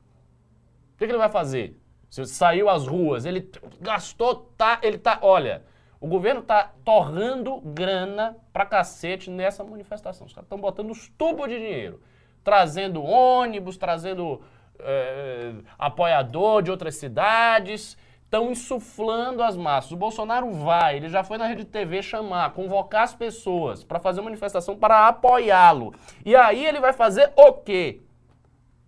que, 0.99 1.07
que 1.07 1.11
ele 1.11 1.17
vai 1.17 1.31
fazer? 1.31 1.81
Se 2.11 2.27
saiu 2.27 2.69
às 2.69 2.87
ruas, 2.87 3.25
ele 3.25 3.51
gastou, 3.81 4.53
tá, 4.59 4.79
ele 4.83 4.99
tá, 4.99 5.21
olha, 5.23 5.65
o 6.01 6.09
governo 6.09 6.41
tá 6.41 6.73
torrando 6.83 7.61
grana 7.61 8.37
pra 8.53 8.65
cacete 8.65 9.31
nessa 9.31 9.63
manifestação. 9.63 10.27
Os 10.27 10.33
caras 10.33 10.47
estão 10.47 10.59
botando 10.59 10.91
os 10.91 11.09
tubos 11.11 11.49
de 11.49 11.59
dinheiro, 11.59 12.01
trazendo 12.43 13.03
ônibus, 13.03 13.77
trazendo 13.77 14.41
eh, 14.79 15.53
apoiador 15.79 16.63
de 16.63 16.71
outras 16.71 16.97
cidades, 16.97 17.99
estão 18.25 18.51
insuflando 18.51 19.43
as 19.43 19.57
massas. 19.57 19.93
O 19.93 19.97
Bolsonaro 19.97 20.51
vai, 20.53 20.97
ele 20.97 21.09
já 21.11 21.23
foi 21.23 21.37
na 21.37 21.47
rede 21.47 21.67
TV 21.67 22.01
chamar, 22.03 22.55
convocar 22.55 23.03
as 23.03 23.15
pessoas 23.15 23.85
para 23.85 24.01
fazer 24.01 24.21
uma 24.21 24.31
manifestação 24.31 24.77
para 24.79 25.07
apoiá-lo. 25.09 25.93
E 26.25 26.35
aí 26.35 26.65
ele 26.65 26.81
vai 26.81 26.95
fazer 26.95 27.31
o 27.37 27.53
quê? 27.53 28.01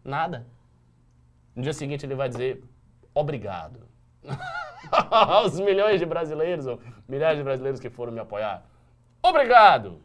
Nada. 0.03 0.47
No 1.55 1.63
dia 1.63 1.75
seguinte 1.75 2.07
ele 2.07 2.15
vai 2.15 2.31
dizer 2.31 2.63
obrigado. 3.15 3.92
Aos 5.11 5.59
milhões 5.59 5.99
de 5.99 6.07
brasileiros, 6.07 6.67
ou 6.67 6.79
milhares 7.09 7.39
de 7.39 7.45
brasileiros 7.45 7.81
que 7.81 7.89
foram 7.91 8.13
me 8.13 8.21
apoiar. 8.21 8.63
Obrigado! 9.23 10.01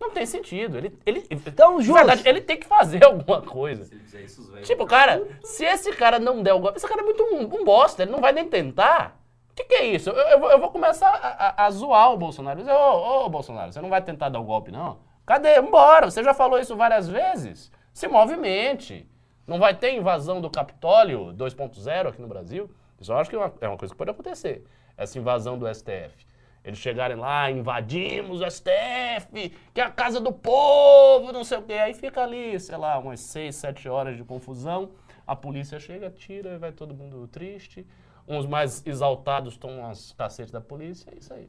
Não 0.00 0.10
tem 0.10 0.26
sentido. 0.26 0.78
Ele, 0.78 0.98
ele, 1.06 1.24
Então, 1.30 1.76
de 1.78 1.84
Jus. 1.84 1.94
verdade, 1.94 2.22
ele 2.28 2.40
tem 2.40 2.56
que 2.56 2.66
fazer 2.66 3.04
alguma 3.06 3.40
coisa. 3.40 3.84
Se 3.84 3.94
ele 3.94 4.02
fizer 4.02 4.22
isso, 4.22 4.40
os. 4.42 4.66
Tipo, 4.66 4.84
cara, 4.84 5.22
se 5.44 5.64
esse 5.64 5.92
cara 5.92 6.18
não 6.18 6.42
der 6.42 6.52
o 6.54 6.58
golpe, 6.58 6.76
esse 6.78 6.88
cara 6.88 7.02
é 7.02 7.04
muito 7.04 7.22
um, 7.22 7.60
um 7.60 7.64
bosta, 7.64 8.02
ele 8.02 8.10
não 8.10 8.20
vai 8.20 8.32
nem 8.32 8.48
tentar. 8.48 9.20
O 9.50 9.54
que, 9.54 9.64
que 9.64 9.74
é 9.74 9.84
isso? 9.84 10.10
Eu, 10.10 10.16
eu 10.16 10.40
vou- 10.40 10.50
eu 10.50 10.58
vou 10.58 10.70
começar 10.70 11.08
a, 11.08 11.62
a- 11.62 11.66
a 11.66 11.70
zoar 11.70 12.10
o 12.12 12.16
Bolsonaro. 12.16 12.58
Dizer, 12.58 12.72
ô, 12.72 13.26
ô, 13.26 13.28
Bolsonaro, 13.28 13.70
você 13.72 13.80
não 13.80 13.90
vai 13.90 14.02
tentar 14.02 14.28
dar 14.30 14.40
o 14.40 14.44
golpe, 14.44 14.72
não? 14.72 14.98
Cadê? 15.26 15.60
Vambora, 15.60 16.10
você 16.10 16.24
já 16.24 16.34
falou 16.34 16.58
isso 16.58 16.74
várias 16.74 17.08
vezes. 17.08 17.70
Se 17.92 18.08
movimente. 18.08 19.08
Não 19.46 19.58
vai 19.58 19.74
ter 19.74 19.92
invasão 19.92 20.40
do 20.40 20.48
Capitólio 20.48 21.32
2.0 21.34 22.08
aqui 22.08 22.22
no 22.22 22.28
Brasil? 22.28 22.70
Isso 23.02 23.12
eu 23.12 23.18
acho 23.18 23.28
que 23.28 23.36
é 23.36 23.38
uma, 23.38 23.52
é 23.60 23.68
uma 23.68 23.76
coisa 23.76 23.92
que 23.92 23.98
pode 23.98 24.10
acontecer. 24.10 24.64
Essa 24.96 25.18
invasão 25.18 25.58
do 25.58 25.66
STF. 25.72 26.26
Eles 26.64 26.78
chegarem 26.78 27.16
lá, 27.16 27.50
invadimos 27.50 28.40
o 28.40 28.48
STF, 28.48 29.50
que 29.74 29.80
é 29.80 29.84
a 29.84 29.90
casa 29.90 30.20
do 30.20 30.32
povo, 30.32 31.32
não 31.32 31.42
sei 31.42 31.58
o 31.58 31.62
quê. 31.62 31.72
Aí 31.72 31.92
fica 31.92 32.22
ali, 32.22 32.58
sei 32.60 32.76
lá, 32.76 32.98
umas 32.98 33.20
6, 33.20 33.54
7 33.54 33.88
horas 33.88 34.16
de 34.16 34.22
confusão. 34.22 34.90
A 35.26 35.34
polícia 35.34 35.80
chega, 35.80 36.08
tira, 36.08 36.58
vai 36.58 36.70
todo 36.70 36.94
mundo 36.94 37.26
triste. 37.26 37.84
Uns 38.28 38.46
mais 38.46 38.86
exaltados 38.86 39.56
tomam 39.56 39.86
as 39.86 40.12
cacetes 40.12 40.52
da 40.52 40.60
polícia, 40.60 41.10
é 41.12 41.18
isso 41.18 41.34
aí. 41.34 41.48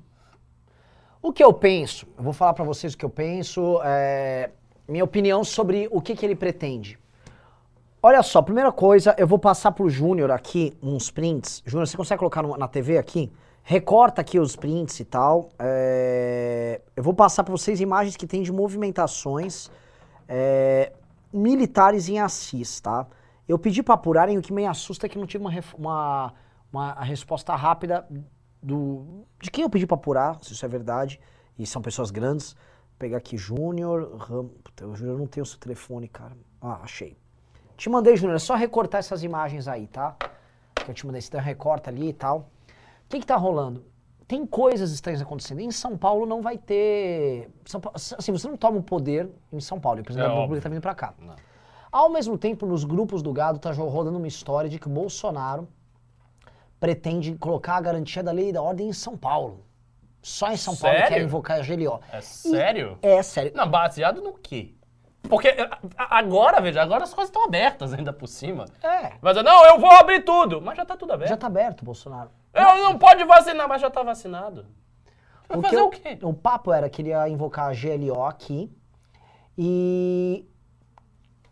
O 1.22 1.32
que 1.32 1.44
eu 1.44 1.54
penso, 1.54 2.08
eu 2.18 2.24
vou 2.24 2.34
falar 2.34 2.54
pra 2.54 2.66
vocês 2.66 2.94
o 2.94 2.98
que 2.98 3.06
eu 3.06 3.10
penso, 3.10 3.80
é, 3.84 4.50
minha 4.88 5.04
opinião 5.04 5.44
sobre 5.44 5.88
o 5.92 6.02
que, 6.02 6.16
que 6.16 6.26
ele 6.26 6.36
pretende. 6.36 7.00
Olha 8.04 8.22
só, 8.22 8.42
primeira 8.42 8.72
coisa, 8.72 9.16
eu 9.18 9.26
vou 9.26 9.40
passar 9.40 9.72
pro 9.72 9.90
Júnior 9.90 10.30
aqui 10.30 10.78
uns 10.84 11.10
prints. 11.10 11.64
Júnior, 11.66 11.88
você 11.88 11.96
consegue 11.96 12.20
colocar 12.20 12.44
na 12.44 12.68
TV 12.68 12.98
aqui? 12.98 13.32
Recorta 13.64 14.20
aqui 14.20 14.38
os 14.38 14.58
prints 14.58 15.00
e 15.00 15.06
tal. 15.06 15.50
É, 15.58 16.82
eu 16.98 17.02
vou 17.02 17.14
passar 17.14 17.46
para 17.46 17.54
vocês 17.54 17.80
imagens 17.80 18.18
que 18.18 18.28
tem 18.28 18.44
de 18.44 18.52
movimentações 18.52 19.72
é, 20.28 20.92
militares 21.32 22.10
em 22.10 22.20
Assis, 22.20 22.82
tá? 22.82 23.08
Eu 23.48 23.58
pedi 23.58 23.82
para 23.82 23.96
apurarem, 23.96 24.38
o 24.38 24.42
que 24.42 24.52
me 24.52 24.66
assusta 24.66 25.06
é 25.06 25.10
que 25.10 25.18
não 25.18 25.26
tive 25.26 25.46
uma, 25.46 25.54
uma, 25.78 26.34
uma 26.72 26.94
resposta 27.04 27.56
rápida 27.56 28.06
do, 28.62 29.26
de 29.42 29.50
quem 29.50 29.64
eu 29.64 29.70
pedi 29.70 29.88
para 29.88 29.96
apurar, 29.96 30.38
se 30.42 30.52
isso 30.52 30.66
é 30.66 30.68
verdade, 30.68 31.22
e 31.58 31.66
são 31.66 31.82
pessoas 31.82 32.12
grandes. 32.12 32.54
Vou 32.54 33.00
pegar 33.00 33.18
aqui 33.18 33.38
Júnior, 33.38 34.18
Ram... 34.18 34.50
Júnior 34.94 35.18
não 35.18 35.28
tem 35.28 35.42
o 35.42 35.46
seu 35.46 35.58
telefone, 35.58 36.10
cara. 36.10 36.36
Ah, 36.62 36.80
achei. 36.84 37.23
Te 37.84 37.90
mandei, 37.90 38.16
Júnior, 38.16 38.38
é 38.38 38.40
só 38.40 38.56
recortar 38.56 39.00
essas 39.00 39.24
imagens 39.24 39.68
aí, 39.68 39.88
tá? 39.88 40.16
Que 40.74 40.90
eu 40.90 40.96
te 40.96 41.06
mandei, 41.06 41.20
você 41.20 41.38
recorta 41.38 41.90
ali 41.90 42.08
e 42.08 42.14
tal. 42.14 42.38
O 42.38 43.10
que 43.10 43.20
que 43.20 43.26
tá 43.26 43.36
rolando? 43.36 43.84
Tem 44.26 44.46
coisas 44.46 44.94
estranhas 44.94 45.22
acontecendo. 45.22 45.60
Em 45.60 45.70
São 45.70 45.98
Paulo 45.98 46.26
não 46.26 46.42
vai 46.42 46.58
ter... 46.58 47.50
São 47.66 47.82
Pa- 47.82 47.92
assim, 47.94 48.32
você 48.32 48.48
não 48.48 48.56
toma 48.56 48.78
o 48.78 48.82
poder 48.82 49.30
em 49.52 49.60
São 49.60 49.82
Paulo, 49.82 50.00
e 50.00 50.02
o 50.02 50.04
presidente 50.06 50.28
É 50.28 50.34
da. 50.34 50.36
República 50.40 50.64
tá 50.64 50.70
vindo 50.70 50.80
pra 50.80 50.96
cá. 50.96 51.14
Não. 51.20 51.36
Ao 51.92 52.10
mesmo 52.10 52.38
tempo, 52.38 52.66
nos 52.66 52.86
grupos 52.86 53.22
do 53.22 53.34
gado 53.34 53.60
tá 53.60 53.70
rodando 53.74 54.18
uma 54.18 54.30
história 54.30 54.70
de 54.70 54.80
que 54.80 54.88
o 54.88 54.90
Bolsonaro 54.90 55.68
pretende 56.80 57.36
colocar 57.36 57.76
a 57.76 57.82
garantia 57.82 58.24
da 58.24 58.32
lei 58.32 58.48
e 58.48 58.54
da 58.54 58.62
ordem 58.62 58.88
em 58.88 58.94
São 58.94 59.18
Paulo. 59.18 59.66
Só 60.22 60.50
em 60.50 60.56
São 60.56 60.74
Paulo 60.74 60.96
Sério? 61.00 61.14
quer 61.16 61.22
invocar 61.22 61.60
a 61.60 61.62
GLO. 61.62 62.00
É 62.14 62.22
sério? 62.22 62.98
É 63.02 63.22
sério. 63.22 63.52
Não, 63.54 63.70
baseado 63.70 64.22
no 64.22 64.36
quê? 64.36 64.74
Porque 65.30 65.56
agora, 65.98 66.60
veja, 66.62 66.82
agora 66.82 67.04
as 67.04 67.14
coisas 67.14 67.30
estão 67.30 67.46
abertas 67.46 67.94
ainda 67.94 68.12
por 68.12 68.28
cima. 68.28 68.66
É. 68.84 69.14
Dizer, 69.26 69.44
não, 69.44 69.66
eu 69.66 69.80
vou 69.80 69.90
abrir 69.92 70.22
tudo. 70.24 70.62
Mas 70.62 70.76
já 70.78 70.86
tá 70.86 70.98
tudo 70.98 71.14
aberto. 71.14 71.30
Já 71.30 71.38
tá 71.38 71.48
aberto, 71.48 71.84
Bolsonaro. 71.86 72.30
Eu 72.54 72.84
não 72.84 72.98
pode 72.98 73.24
vacinar, 73.24 73.68
mas 73.68 73.82
já 73.82 73.90
tá 73.90 74.04
vacinado. 74.04 74.66
Vai 75.48 75.58
Porque 75.58 75.70
fazer 75.70 75.82
o- 75.82 75.88
o 75.88 75.90
quê? 75.90 76.20
O 76.22 76.34
papo 76.34 76.72
era 76.74 76.90
que 76.90 77.02
ele 77.02 77.10
ia 77.10 77.28
invocar 77.30 77.70
a 77.70 77.74
GLO 77.74 78.24
aqui 78.26 78.72
e 79.58 80.46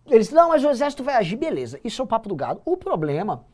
eles 0.05 0.31
não, 0.31 0.49
mas 0.49 0.63
o 0.63 0.69
exército 0.69 1.03
vai 1.03 1.15
agir, 1.15 1.35
beleza. 1.37 1.79
Isso 1.83 2.01
é 2.01 2.05
o 2.05 2.07
papo 2.07 2.27
do 2.29 2.35
gado. 2.35 2.61
O 2.65 2.75
problema 2.77 3.45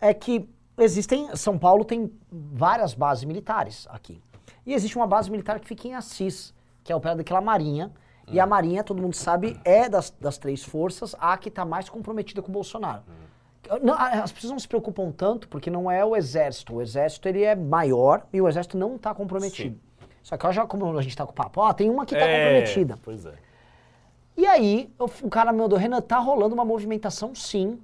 é 0.00 0.14
que 0.14 0.48
existem, 0.78 1.34
São 1.36 1.58
Paulo 1.58 1.84
tem 1.84 2.10
várias 2.30 2.94
bases 2.94 3.24
militares 3.24 3.86
aqui. 3.90 4.22
E 4.64 4.72
existe 4.74 4.96
uma 4.96 5.06
base 5.06 5.30
militar 5.30 5.58
que 5.60 5.66
fica 5.66 5.88
em 5.88 5.94
Assis, 5.94 6.54
que 6.84 6.92
é 6.92 6.96
operada 6.96 7.18
daquela 7.18 7.40
marinha. 7.40 7.92
E 8.28 8.40
a 8.40 8.46
marinha, 8.46 8.82
todo 8.82 9.00
mundo 9.02 9.14
sabe, 9.14 9.58
é 9.64 9.88
das, 9.88 10.10
das 10.20 10.38
três 10.38 10.64
forças 10.64 11.14
a 11.18 11.36
que 11.36 11.48
está 11.48 11.64
mais 11.64 11.88
comprometida 11.88 12.40
com 12.40 12.48
o 12.48 12.52
Bolsonaro. 12.52 13.02
Não, 13.82 13.94
as 13.94 14.32
pessoas 14.32 14.50
não 14.52 14.58
se 14.58 14.66
preocupam 14.68 15.10
tanto 15.10 15.48
porque 15.48 15.70
não 15.70 15.90
é 15.90 16.04
o 16.04 16.16
exército. 16.16 16.74
O 16.76 16.82
exército 16.82 17.28
ele 17.28 17.42
é 17.42 17.54
maior 17.54 18.22
e 18.32 18.40
o 18.40 18.48
exército 18.48 18.76
não 18.76 18.96
está 18.96 19.14
comprometido. 19.14 19.78
Só 20.22 20.36
que 20.36 20.46
olha 20.46 20.52
já 20.54 20.66
como 20.66 20.96
a 20.96 21.02
gente 21.02 21.10
está 21.12 21.24
com 21.24 21.32
o 21.32 21.34
papo. 21.34 21.60
Ó, 21.60 21.72
tem 21.72 21.88
uma 21.90 22.04
que 22.06 22.14
está 22.14 22.26
comprometida. 22.26 22.98
Pois 23.02 23.26
é. 23.26 23.34
E 24.36 24.46
aí, 24.46 24.90
o, 24.98 25.28
cara 25.28 25.52
me 25.52 25.58
mandou, 25.58 25.78
Renan, 25.78 26.00
tá 26.00 26.18
rolando 26.18 26.54
uma 26.54 26.64
movimentação 26.64 27.34
sim, 27.34 27.78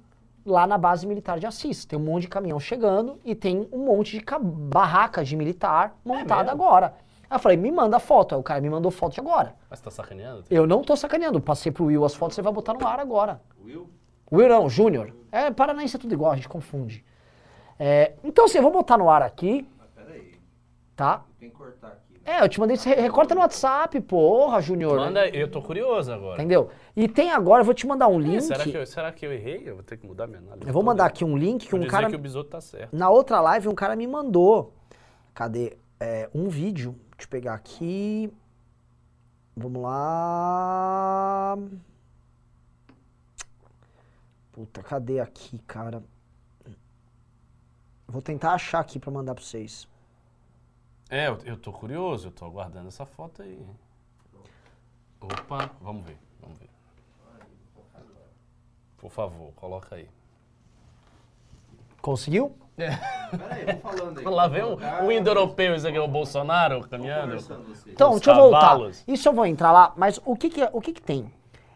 lá 0.45 0.65
na 0.65 0.77
base 0.77 1.05
militar 1.05 1.39
de 1.39 1.45
Assis. 1.45 1.85
Tem 1.85 1.97
um 1.97 2.01
monte 2.01 2.23
de 2.23 2.27
caminhão 2.29 2.59
chegando 2.59 3.19
e 3.23 3.35
tem 3.35 3.67
um 3.71 3.85
monte 3.85 4.17
de 4.17 4.21
ca- 4.21 4.39
barraca 4.39 5.23
de 5.23 5.35
militar 5.35 5.95
montada 6.03 6.51
mesmo? 6.51 6.63
agora. 6.63 6.93
Aí 7.29 7.35
eu 7.35 7.39
falei, 7.39 7.57
me 7.57 7.71
manda 7.71 7.97
a 7.97 7.99
foto. 7.99 8.33
Aí 8.33 8.39
o 8.41 8.43
cara 8.43 8.59
me 8.59 8.69
mandou 8.69 8.89
foto 8.91 9.13
de 9.13 9.19
agora. 9.19 9.55
Mas 9.69 9.79
tá 9.79 9.91
sacaneando? 9.91 10.45
Eu 10.49 10.65
não 10.65 10.81
tô 10.81 10.95
sacaneando, 10.95 11.39
passei 11.39 11.71
pro 11.71 11.85
Will 11.85 12.03
as 12.03 12.15
fotos, 12.15 12.35
você 12.35 12.41
vai 12.41 12.51
botar 12.51 12.73
no 12.73 12.85
ar 12.87 12.99
agora. 12.99 13.39
Will? 13.63 13.89
Will 14.31 14.49
não, 14.49 14.69
Júnior. 14.69 15.13
É, 15.31 15.51
Paranaense 15.51 15.95
é 15.95 15.99
tudo 15.99 16.13
igual, 16.13 16.31
a 16.31 16.35
gente 16.35 16.49
confunde. 16.49 17.05
É, 17.77 18.13
então 18.23 18.45
assim, 18.45 18.57
eu 18.57 18.63
vou 18.63 18.71
botar 18.71 18.97
no 18.97 19.09
ar 19.09 19.21
aqui, 19.21 19.67
Mas 19.77 19.89
peraí, 19.91 20.33
tá? 20.95 21.23
tem 21.39 21.49
que 21.49 21.55
cortar 21.55 21.87
aqui. 21.87 22.13
Né? 22.13 22.19
É, 22.25 22.43
eu 22.43 22.49
te 22.49 22.59
mandei, 22.59 22.75
você 22.75 22.93
recorta 22.93 23.33
no 23.33 23.41
WhatsApp, 23.41 24.01
porra, 24.01 24.59
Júnior. 24.61 24.97
Manda, 24.97 25.27
eu 25.29 25.49
tô 25.49 25.61
curioso 25.61 26.11
agora. 26.11 26.35
Entendeu? 26.35 26.69
E 26.95 27.07
tem 27.07 27.31
agora, 27.31 27.61
eu 27.61 27.65
vou 27.65 27.73
te 27.73 27.87
mandar 27.87 28.07
um 28.07 28.19
Ih, 28.19 28.23
link. 28.23 28.41
será, 28.41 28.63
que 28.63 28.75
eu, 28.77 28.85
será 28.85 29.11
que 29.11 29.25
eu 29.25 29.31
errei? 29.31 29.63
Eu 29.65 29.75
vou 29.75 29.83
ter 29.83 29.97
que 29.97 30.05
mudar 30.05 30.27
minha 30.27 30.39
análise. 30.39 30.67
Eu 30.67 30.73
vou 30.73 30.83
mandar 30.83 31.05
aqui 31.05 31.23
um 31.23 31.37
link 31.37 31.65
que 31.65 31.71
Vou 31.71 31.79
um 31.79 31.83
dizer 31.83 31.91
cara. 31.95 32.09
que 32.09 32.15
o 32.15 32.19
bisoto 32.19 32.49
tá 32.49 32.59
certo. 32.59 32.93
Na 32.95 33.09
outra 33.09 33.39
live, 33.39 33.67
um 33.69 33.75
cara 33.75 33.95
me 33.95 34.05
mandou. 34.07 34.73
Cadê? 35.33 35.77
É, 35.99 36.29
um 36.35 36.49
vídeo. 36.49 36.95
Deixa 37.19 37.27
eu 37.27 37.31
pegar 37.31 37.53
aqui. 37.53 38.33
Vamos 39.53 39.81
lá. 39.81 41.57
Puta, 44.53 44.81
cadê 44.81 45.19
aqui, 45.19 45.59
cara? 45.59 46.01
Vou 48.07 48.21
tentar 48.21 48.53
achar 48.53 48.79
aqui 48.79 48.97
pra 48.97 49.11
mandar 49.11 49.35
pra 49.35 49.43
vocês. 49.43 49.85
É, 51.09 51.27
eu, 51.27 51.37
eu 51.39 51.57
tô 51.57 51.73
curioso, 51.73 52.29
eu 52.29 52.31
tô 52.31 52.45
aguardando 52.45 52.87
essa 52.87 53.05
foto 53.05 53.41
aí. 53.41 53.67
Opa, 55.19 55.75
vamos 55.81 56.05
ver, 56.05 56.17
vamos 56.39 56.57
ver. 56.57 56.69
Por 58.97 59.11
favor, 59.11 59.51
coloca 59.55 59.95
aí. 59.95 60.09
Conseguiu? 62.09 62.51
Peraí, 62.75 63.65
vamos 63.65 63.81
falando 63.83 64.17
aí. 64.17 64.25
Lá 64.25 64.47
vem 64.47 64.63
um, 64.63 65.05
um 65.05 65.11
indo-europeu, 65.11 65.75
esse 65.75 65.87
aqui 65.87 65.95
é 65.95 66.01
o 66.01 66.07
Bolsonaro 66.07 66.81
caminhando. 66.89 67.35
Então, 67.85 68.15
deixa 68.15 68.31
eu 68.31 68.35
voltar. 68.35 68.79
Isso 69.07 69.29
eu 69.29 69.33
vou 69.33 69.45
entrar 69.45 69.71
lá, 69.71 69.93
mas 69.95 70.19
o 70.25 70.35
que 70.35 70.49
que, 70.49 70.67
o 70.73 70.81
que 70.81 70.93
que 70.93 71.01
tem? 71.03 71.31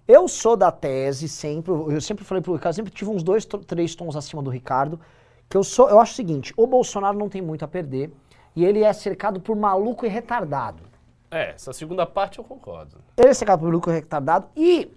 Eu 0.07 0.27
sou 0.27 0.57
da 0.57 0.71
tese 0.71 1.29
sempre, 1.29 1.71
eu 1.71 2.01
sempre 2.01 2.25
falei 2.25 2.41
pro 2.41 2.53
Ricardo, 2.53 2.75
sempre 2.75 2.91
tive 2.91 3.11
uns 3.11 3.21
dois, 3.21 3.45
três 3.45 3.93
tons 3.93 4.15
acima 4.15 4.41
do 4.41 4.49
Ricardo, 4.49 4.99
que 5.47 5.55
eu 5.55 5.63
sou, 5.63 5.87
eu 5.87 5.99
acho 5.99 6.13
o 6.13 6.15
seguinte, 6.15 6.51
o 6.57 6.65
Bolsonaro 6.65 7.15
não 7.15 7.29
tem 7.29 7.41
muito 7.41 7.63
a 7.63 7.67
perder 7.67 8.11
e 8.55 8.65
ele 8.65 8.83
é 8.83 8.91
cercado 8.91 9.39
por 9.39 9.55
maluco 9.55 10.03
e 10.03 10.09
retardado. 10.09 10.81
É, 11.29 11.51
essa 11.51 11.71
segunda 11.73 12.07
parte 12.07 12.39
eu 12.39 12.43
concordo. 12.43 12.97
Ele 13.17 13.29
é 13.29 13.33
cercado 13.35 13.59
por 13.59 13.67
maluco 13.67 13.91
e 13.91 13.93
retardado 13.93 14.47
e 14.57 14.91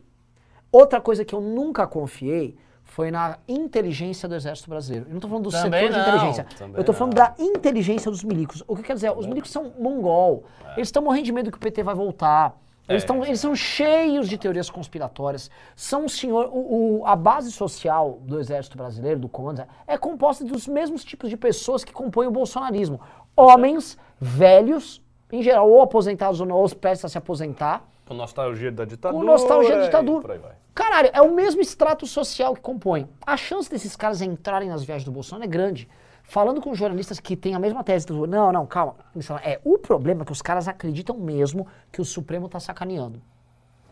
outra 0.73 0.99
coisa 0.99 1.27
que 1.27 1.35
eu 1.35 1.43
nunca 1.43 1.87
confiei 1.87 2.57
foi 2.87 3.11
na 3.11 3.37
inteligência 3.47 4.27
do 4.29 4.35
exército 4.35 4.71
brasileiro. 4.71 5.07
Eu 5.09 5.13
não 5.15 5.21
tô 5.21 5.29
falando 5.29 5.45
do 5.45 5.51
Também 5.51 5.87
setor 5.87 5.93
de 5.93 5.99
não, 5.99 6.03
inteligência. 6.09 6.47
também 6.57 6.77
Eu 6.79 6.85
tô 6.85 6.93
falando 6.95 7.15
não. 7.15 7.23
da 7.25 7.35
inteligência 7.39 8.11
dos 8.11 8.25
milicos. 8.25 8.63
O 8.67 8.75
que 8.75 8.83
quer 8.83 8.95
dizer? 8.95 9.11
Os 9.17 9.27
milicos 9.27 9.51
são 9.51 9.73
mongol. 9.79 10.45
Eles 10.77 10.89
estão 10.89 11.03
morrendo 11.03 11.25
de 11.27 11.33
medo 11.33 11.51
que 11.51 11.59
o 11.59 11.61
PT 11.61 11.83
vai 11.83 11.95
voltar. 11.95 12.57
Eles, 12.89 13.03
É. 13.03 13.07
tão, 13.07 13.25
eles 13.25 13.41
são 13.41 13.55
cheios 13.55 14.29
de 14.29 14.39
teorias 14.39 14.71
conspiratórias. 14.71 15.51
São 15.75 16.05
um 16.05 16.09
senhor. 16.09 16.49
O, 16.53 17.01
o- 17.01 17.07
a 17.07 17.17
base 17.17 17.51
social 17.51 18.19
do 18.23 18.39
exército 18.39 18.79
brasileiro, 18.79 19.19
do 19.21 19.29
comando, 19.29 19.63
é 19.87 19.99
composta 19.99 20.45
dos 20.45 20.67
mesmos 20.69 21.05
tipos 21.05 21.29
de 21.29 21.37
pessoas 21.37 21.83
que 21.85 21.93
compõem 21.93 22.29
o 22.29 22.31
bolsonarismo. 22.31 23.01
Homens 23.37 23.99
velhos, 24.21 25.03
em 25.33 25.43
geral, 25.43 25.69
ou 25.69 25.83
aposentados 25.83 26.41
ou 26.41 26.47
não, 26.47 26.57
ou 26.57 26.69
prestes 26.71 27.05
a 27.05 27.09
se 27.09 27.19
aposentar. 27.19 27.85
Com 28.07 28.15
nostalgia 28.15 28.71
da 28.73 28.85
ditadura. 28.85 29.21
Com 29.21 29.27
nostalgia 29.27 29.77
da 29.77 29.83
ditadura. 29.85 30.57
Caralho, 30.75 31.11
é 31.13 31.21
o 31.21 31.35
mesmo 31.35 31.61
extrato 31.61 32.07
social 32.07 32.55
que 32.55 32.61
compõe. 32.61 33.09
A 33.27 33.37
chance 33.37 33.69
desses 33.69 33.97
caras 33.97 34.23
entrarem 34.23 34.69
nas 34.69 34.85
viagens 34.85 35.05
do 35.05 35.11
Bolsonaro 35.13 35.45
é 35.45 35.49
grande. 35.49 35.89
Falando 36.23 36.61
com 36.61 36.75
jornalistas 36.75 37.21
que 37.21 37.37
têm 37.37 37.55
a 37.55 37.59
mesma 37.59 37.83
tese 37.85 38.07
do. 38.07 38.27
Não, 38.27 38.51
não, 38.53 38.67
calma. 38.67 38.97
É, 39.45 39.61
o 39.65 39.79
problema 39.79 40.23
é 40.23 40.25
que 40.25 40.33
os 40.33 40.43
caras 40.43 40.67
acreditam 40.69 41.17
mesmo 41.19 41.67
que 41.93 42.01
o 42.01 42.05
Supremo 42.05 42.49
tá 42.49 42.59
sacaneando. 42.61 43.21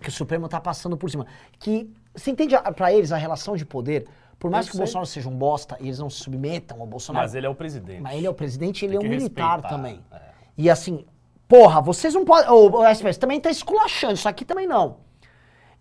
Que 0.01 0.09
o 0.09 0.13
Supremo 0.13 0.49
tá 0.49 0.61
passando 0.61 0.97
por 0.97 1.09
cima. 1.11 1.27
Que. 1.59 1.89
Você 2.15 2.31
entende 2.31 2.55
a- 2.55 2.73
pra 2.73 2.93
eles 2.93 3.11
a 3.13 3.17
relação 3.17 3.57
de 3.57 3.65
poder? 3.65 4.07
Por 4.39 4.51
mais 4.51 4.67
Eu 4.67 4.73
que 4.73 4.77
o. 4.77 4.79
Bolsonaro 4.79 5.07
seja 5.07 5.29
um 5.29 5.37
bosta 5.37 5.77
e 5.81 5.85
eles 5.87 5.99
não 6.01 6.11
se 6.11 6.19
submetam 6.25 6.81
ao 6.81 6.87
Bolsonaro. 6.87 7.25
Mas 7.25 7.35
ele 7.37 7.47
é 7.47 7.49
o 7.51 7.55
presidente. 7.55 8.01
Mas 8.03 8.17
ele 8.17 8.27
é 8.27 8.31
o 8.31 8.35
presidente 8.35 8.83
e 8.83 8.87
ele 8.87 8.97
é 8.97 8.99
um 9.01 9.03
militar 9.03 9.55
respeitar, 9.57 9.69
também. 9.69 10.01
é. 10.13 10.21
E 10.59 10.69
assim, 10.71 11.05
porra, 11.49 11.81
vocês 11.81 12.15
não 12.15 12.25
podem. 12.25 12.51
O, 12.51 12.71
o 12.79 12.85
SPS 12.85 13.19
também 13.19 13.41
tá 13.41 13.51
esculachando, 13.51 14.15
isso 14.15 14.29
aqui 14.29 14.45
também 14.45 14.67
não. 14.67 14.99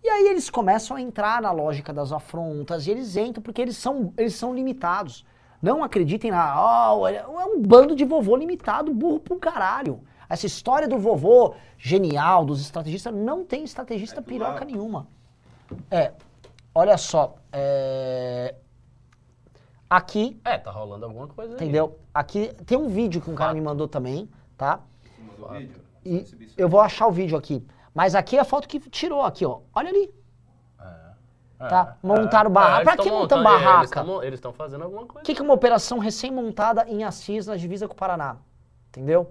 E 0.02 0.08
aí 0.08 0.28
eles 0.28 0.50
começam 0.50 0.96
a 0.96 1.00
entrar 1.00 1.40
na 1.40 1.50
lógica 1.50 1.92
das 1.92 2.12
afrontas 2.12 2.86
e 2.86 2.90
eles 2.90 3.16
entram 3.16 3.42
porque 3.42 3.62
eles 3.62 3.76
são, 3.76 4.12
eles 4.18 4.34
são 4.34 4.54
limitados. 4.54 5.24
Não 5.62 5.82
acreditem 5.82 6.30
na. 6.30 6.92
Oh, 6.94 7.08
é 7.08 7.26
um 7.26 7.62
bando 7.62 7.96
de 7.96 8.04
vovô 8.04 8.36
limitado, 8.36 8.92
burro 8.92 9.18
pro 9.20 9.38
caralho. 9.38 10.02
Essa 10.28 10.46
história 10.46 10.86
do 10.86 10.98
vovô 10.98 11.54
genial, 11.78 12.44
dos 12.44 12.60
estrategistas, 12.60 13.14
não 13.14 13.44
tem 13.44 13.64
estrategista 13.64 14.20
É 14.20 14.22
piroca 14.22 14.52
lado. 14.52 14.66
nenhuma. 14.66 15.06
É, 15.90 16.12
olha 16.74 16.98
só. 16.98 17.36
é, 17.50 18.54
Aqui 19.88 20.38
É, 20.44 20.58
tá 20.58 20.70
rolando 20.70 21.04
alguma 21.06 21.28
coisa 21.28 21.52
aí. 21.52 21.56
Entendeu? 21.56 21.98
Aqui 22.12 22.52
tem 22.66 22.76
um 22.76 22.88
vídeo 22.88 23.20
que 23.20 23.30
um 23.30 23.34
cara 23.34 23.54
me 23.54 23.60
mandou 23.60 23.86
também, 23.86 24.28
tá? 24.58 24.80
Você 25.34 25.40
mandou 25.40 25.56
o 25.56 25.58
vídeo? 25.58 25.82
E 26.04 26.24
eu 26.56 26.68
vou 26.68 26.80
achar 26.80 27.06
o 27.06 27.10
vídeo 27.12 27.36
aqui. 27.36 27.66
Mas 27.94 28.14
aqui 28.14 28.36
é 28.36 28.40
a 28.40 28.44
foto 28.44 28.66
que 28.68 28.78
tirou 28.90 29.22
aqui, 29.22 29.44
ó. 29.46 29.60
Olha 29.74 29.88
ali. 29.90 30.12
É, 30.80 31.68
Tá, 31.68 31.96
montaram 32.02 32.50
barraca. 32.50 32.82
eles 32.82 32.84
Pra 32.84 32.96
que 32.96 33.08
é, 33.08 33.42
barraca? 33.42 34.04
Eles 34.22 34.34
estão 34.38 34.52
fazendo 34.52 34.84
alguma 34.84 35.02
O 35.02 35.06
coisa. 35.06 35.24
que, 35.24 35.34
que 35.34 35.40
é 35.40 35.44
uma 35.44 35.54
operação 35.54 35.98
recém-montada 35.98 36.84
em 36.88 37.04
Assis, 37.04 37.46
na 37.46 37.56
divisa 37.56 37.86
com 37.86 37.94
o 37.94 37.96
Paraná? 37.96 38.36
Entendeu? 38.88 39.30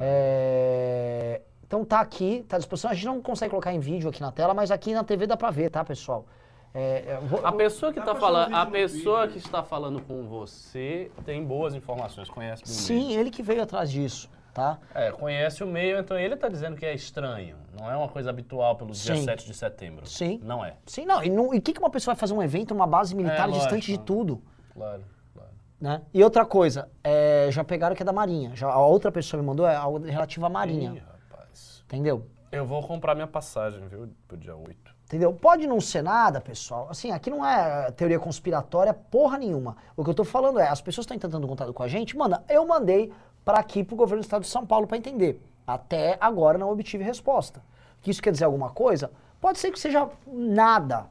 É, 0.00 1.40
Então 1.66 1.84
tá 1.84 2.00
aqui, 2.00 2.44
tá 2.48 2.56
à 2.56 2.58
disposição. 2.58 2.90
A 2.90 2.94
gente 2.94 3.04
não 3.06 3.20
consegue 3.20 3.50
colocar 3.50 3.72
em 3.72 3.78
vídeo 3.78 4.08
aqui 4.08 4.22
na 4.22 4.32
tela, 4.32 4.54
mas 4.54 4.70
aqui 4.70 4.94
na 4.94 5.04
TV 5.04 5.26
dá 5.26 5.36
pra 5.36 5.50
ver, 5.50 5.68
tá, 5.70 5.84
pessoal? 5.84 6.24
É, 6.72 7.04
é, 7.06 7.20
vou- 7.22 7.44
A 7.46 7.52
pessoa 7.52 7.92
que 7.92 8.00
tá 8.00 8.12
um 8.12 8.16
falando, 8.16 8.54
a 8.54 8.64
pessoa 8.66 9.18
Twitter. 9.26 9.32
que 9.42 9.46
está 9.46 9.62
falando 9.62 10.00
com 10.02 10.26
você 10.26 11.10
tem 11.26 11.44
boas 11.44 11.74
informações, 11.74 12.28
conhece 12.30 12.62
bem 12.64 12.72
o 12.72 12.74
Sim, 12.76 13.06
meio. 13.08 13.20
ele 13.20 13.30
que 13.30 13.42
veio 13.42 13.62
atrás 13.62 13.90
disso, 13.90 14.28
tá? 14.58 14.78
É, 14.94 15.10
conhece 15.12 15.62
o 15.62 15.66
meio, 15.66 15.98
então 15.98 16.18
ele 16.18 16.36
tá 16.36 16.48
dizendo 16.48 16.76
que 16.76 16.84
é 16.84 16.94
estranho. 16.94 17.56
Não 17.78 17.90
é 17.90 17.96
uma 17.96 18.08
coisa 18.08 18.30
habitual 18.30 18.76
pelo 18.76 18.90
dia 18.90 19.14
Sim. 19.14 19.24
7 19.24 19.46
de 19.46 19.54
setembro. 19.54 20.06
Sim. 20.06 20.40
Não 20.42 20.64
é. 20.64 20.74
Sim, 20.86 21.06
não. 21.06 21.22
E 21.22 21.30
o 21.30 21.62
que, 21.62 21.72
que 21.72 21.78
uma 21.78 21.90
pessoa 21.90 22.14
vai 22.14 22.20
fazer 22.20 22.34
um 22.34 22.42
evento 22.42 22.74
numa 22.74 22.86
base 22.86 23.14
militar 23.14 23.48
É, 23.48 23.52
distante 23.52 23.72
lógico. 23.90 23.98
de 23.98 23.98
tudo? 23.98 24.42
Claro, 24.74 25.04
claro. 25.32 25.50
Né? 25.80 26.02
E 26.12 26.22
outra 26.24 26.44
coisa, 26.44 26.88
é, 27.04 27.48
já 27.50 27.62
pegaram 27.62 27.94
que 27.94 28.02
é 28.02 28.06
da 28.06 28.12
Marinha. 28.12 28.54
Já, 28.54 28.68
a 28.68 28.84
outra 28.84 29.12
pessoa 29.12 29.40
me 29.40 29.46
mandou 29.46 29.66
é 29.66 29.76
algo 29.76 29.98
relativo 30.04 30.44
à 30.44 30.48
Marinha. 30.48 30.94
Ih, 30.94 31.02
rapaz. 31.30 31.82
Entendeu? 31.84 32.26
Eu 32.50 32.64
vou 32.66 32.82
comprar 32.82 33.14
minha 33.14 33.26
passagem, 33.26 33.86
viu, 33.88 34.08
pro 34.26 34.36
dia 34.36 34.56
8. 34.56 34.98
Entendeu? 35.04 35.32
Pode 35.32 35.66
não 35.66 35.80
ser 35.80 36.02
nada, 36.02 36.38
pessoal. 36.38 36.86
Assim, 36.90 37.10
aqui 37.10 37.30
não 37.30 37.44
é 37.44 37.90
teoria 37.92 38.18
conspiratória 38.18 38.92
porra 38.92 39.38
nenhuma. 39.38 39.76
O 39.96 40.04
que 40.04 40.10
eu 40.10 40.14
tô 40.14 40.22
falando 40.24 40.58
é, 40.58 40.68
as 40.68 40.82
pessoas 40.82 41.04
estão 41.04 41.18
tentando 41.18 41.46
contato 41.48 41.72
com 41.72 41.82
a 41.82 41.88
gente, 41.88 42.14
manda, 42.14 42.42
eu 42.48 42.66
mandei 42.66 43.10
para 43.48 43.60
aqui 43.60 43.82
pro 43.82 43.96
governo 43.96 44.20
do 44.20 44.26
estado 44.26 44.42
de 44.42 44.48
São 44.48 44.66
Paulo 44.66 44.86
para 44.86 44.98
entender. 44.98 45.40
Até 45.66 46.18
agora 46.20 46.58
não 46.58 46.70
obtive 46.70 47.02
resposta. 47.02 47.62
Que 48.02 48.10
isso 48.10 48.20
quer 48.20 48.30
dizer 48.30 48.44
alguma 48.44 48.68
coisa? 48.68 49.10
Pode 49.40 49.58
ser 49.58 49.70
que 49.72 49.80
seja 49.80 50.06
nada. 50.26 51.06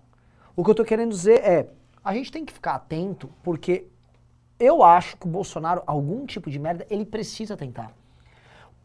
O 0.56 0.64
que 0.64 0.70
eu 0.70 0.76
tô 0.76 0.86
querendo 0.86 1.10
dizer 1.10 1.40
é, 1.44 1.68
a 2.06 2.14
gente 2.14 2.32
tem 2.32 2.46
que 2.46 2.54
ficar 2.54 2.76
atento, 2.76 3.28
porque 3.42 3.88
eu 4.60 4.84
acho 4.84 5.18
que 5.18 5.26
o 5.26 5.30
Bolsonaro, 5.30 5.82
algum 5.88 6.28
tipo 6.28 6.52
de 6.52 6.60
merda, 6.60 6.86
ele 6.92 7.08
precisa 7.08 7.58
tentar. 7.58 7.92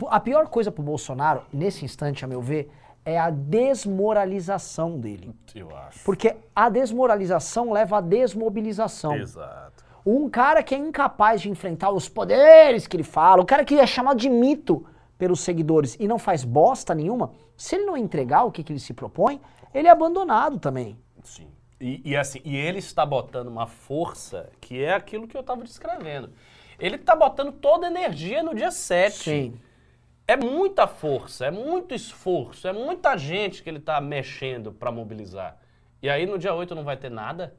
A 0.07 0.19
pior 0.19 0.49
coisa 0.49 0.73
pro 0.73 0.83
Bolsonaro, 0.83 1.43
nesse 1.53 1.85
instante, 1.85 2.25
a 2.25 2.29
meu 2.29 2.41
ver, 2.41 2.73
é 3.05 3.19
a 3.19 3.29
desmoralização 3.29 4.99
dele. 4.99 5.35
Eu 5.55 5.77
acho. 5.77 6.03
Porque 6.05 6.37
a 6.57 6.71
desmoralização 6.71 7.71
leva 7.71 7.99
à 7.99 8.01
desmobilização. 8.01 9.15
Exato. 9.15 9.82
Um 10.05 10.29
cara 10.29 10.63
que 10.63 10.75
é 10.75 10.79
incapaz 10.79 11.41
de 11.41 11.49
enfrentar 11.49 11.91
os 11.91 12.09
poderes 12.09 12.87
que 12.87 12.97
ele 12.97 13.05
fala, 13.05 13.43
o 13.43 13.47
cara 13.47 13.65
que 13.65 13.79
é 13.79 13.87
chamado 13.87 14.19
de 14.19 14.29
mito 14.29 14.85
pelos 15.17 15.41
seguidores 15.41 15.97
e 16.01 16.09
não 16.09 16.19
faz 16.19 16.45
bosta 16.45 16.95
nenhuma, 16.95 17.33
se 17.57 17.77
ele 17.77 17.85
não 17.85 17.97
entregar 17.97 18.45
o 18.45 18.51
que, 18.51 18.65
que 18.65 18.73
ele 18.73 18.81
se 18.81 18.93
propõe, 18.93 19.41
ele 19.73 19.87
é 19.87 19.91
abandonado 19.91 20.59
também. 20.59 20.99
Sim. 21.23 21.47
E, 21.81 22.01
e 22.05 22.17
assim, 22.17 22.41
e 22.45 22.57
ele 22.57 22.79
está 22.79 23.05
botando 23.05 23.49
uma 23.49 23.67
força 23.67 24.51
que 24.61 24.83
é 24.83 24.93
aquilo 24.95 25.27
que 25.27 25.37
eu 25.37 25.41
estava 25.41 25.63
descrevendo. 25.63 26.31
Ele 26.79 26.97
está 26.97 27.15
botando 27.15 27.53
toda 27.53 27.87
a 27.87 27.91
energia 27.91 28.43
no 28.43 28.55
dia 28.55 28.71
7. 28.71 29.15
Sim. 29.17 29.61
É 30.27 30.37
muita 30.37 30.87
força, 30.87 31.47
é 31.47 31.51
muito 31.51 31.95
esforço, 31.95 32.67
é 32.67 32.73
muita 32.73 33.17
gente 33.17 33.63
que 33.63 33.69
ele 33.69 33.79
está 33.79 34.01
mexendo 34.01 34.73
para 34.73 34.91
mobilizar. 34.91 35.59
E 36.01 36.09
aí 36.09 36.27
no 36.27 36.39
dia 36.39 36.55
8 36.55 36.75
não 36.75 36.85
vai 36.85 36.97
ter 36.97 37.11
nada? 37.11 37.55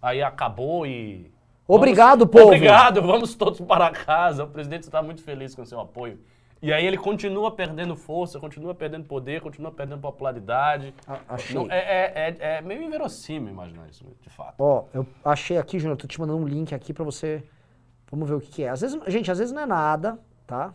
Aí 0.00 0.22
acabou 0.22 0.86
e. 0.86 1.32
Obrigado, 1.68 2.20
Vamos- 2.20 2.32
povo. 2.32 2.46
Obrigado, 2.46 3.02
vamos 3.02 3.34
todos 3.34 3.60
para 3.60 3.90
casa. 3.90 4.44
O 4.44 4.48
presidente 4.48 4.82
está 4.84 5.02
muito 5.02 5.22
feliz 5.22 5.54
com 5.54 5.62
o 5.62 5.66
seu 5.66 5.80
apoio. 5.80 6.18
E 6.62 6.72
aí 6.72 6.86
ele 6.86 6.96
continua 6.96 7.50
perdendo 7.50 7.94
força, 7.94 8.40
continua 8.40 8.74
perdendo 8.74 9.04
poder, 9.04 9.40
continua 9.40 9.70
perdendo 9.70 10.00
popularidade. 10.00 10.94
A- 11.06 11.20
achei. 11.28 11.54
Não, 11.54 11.70
é, 11.70 11.78
é, 11.78 12.12
é, 12.40 12.56
é 12.58 12.60
meio 12.62 12.82
inverossímil 12.82 13.50
imaginar 13.52 13.88
isso, 13.88 14.04
de 14.22 14.30
fato. 14.30 14.54
Ó, 14.58 14.84
eu 14.94 15.06
achei 15.24 15.58
aqui, 15.58 15.78
Júnior, 15.78 15.96
tô 15.98 16.06
te 16.06 16.18
mandando 16.20 16.38
um 16.38 16.46
link 16.48 16.74
aqui 16.74 16.92
pra 16.94 17.04
você. 17.04 17.42
Vamos 18.10 18.28
ver 18.28 18.36
o 18.36 18.40
que, 18.40 18.48
que 18.50 18.62
é. 18.62 18.68
Às 18.70 18.80
vezes, 18.80 18.98
gente, 19.08 19.30
às 19.30 19.38
vezes 19.38 19.52
não 19.52 19.62
é 19.62 19.66
nada, 19.66 20.18
tá? 20.46 20.72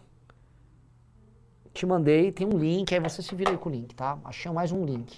Te 1.73 1.85
mandei, 1.85 2.31
tem 2.33 2.45
um 2.45 2.57
link, 2.57 2.93
aí 2.93 2.99
você 2.99 3.21
se 3.21 3.33
vira 3.33 3.49
aí 3.51 3.57
com 3.57 3.69
o 3.69 3.71
link, 3.71 3.95
tá? 3.95 4.19
Achei 4.25 4.51
mais 4.51 4.71
um 4.73 4.83
link. 4.85 5.17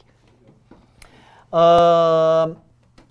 Ahn, 1.51 2.55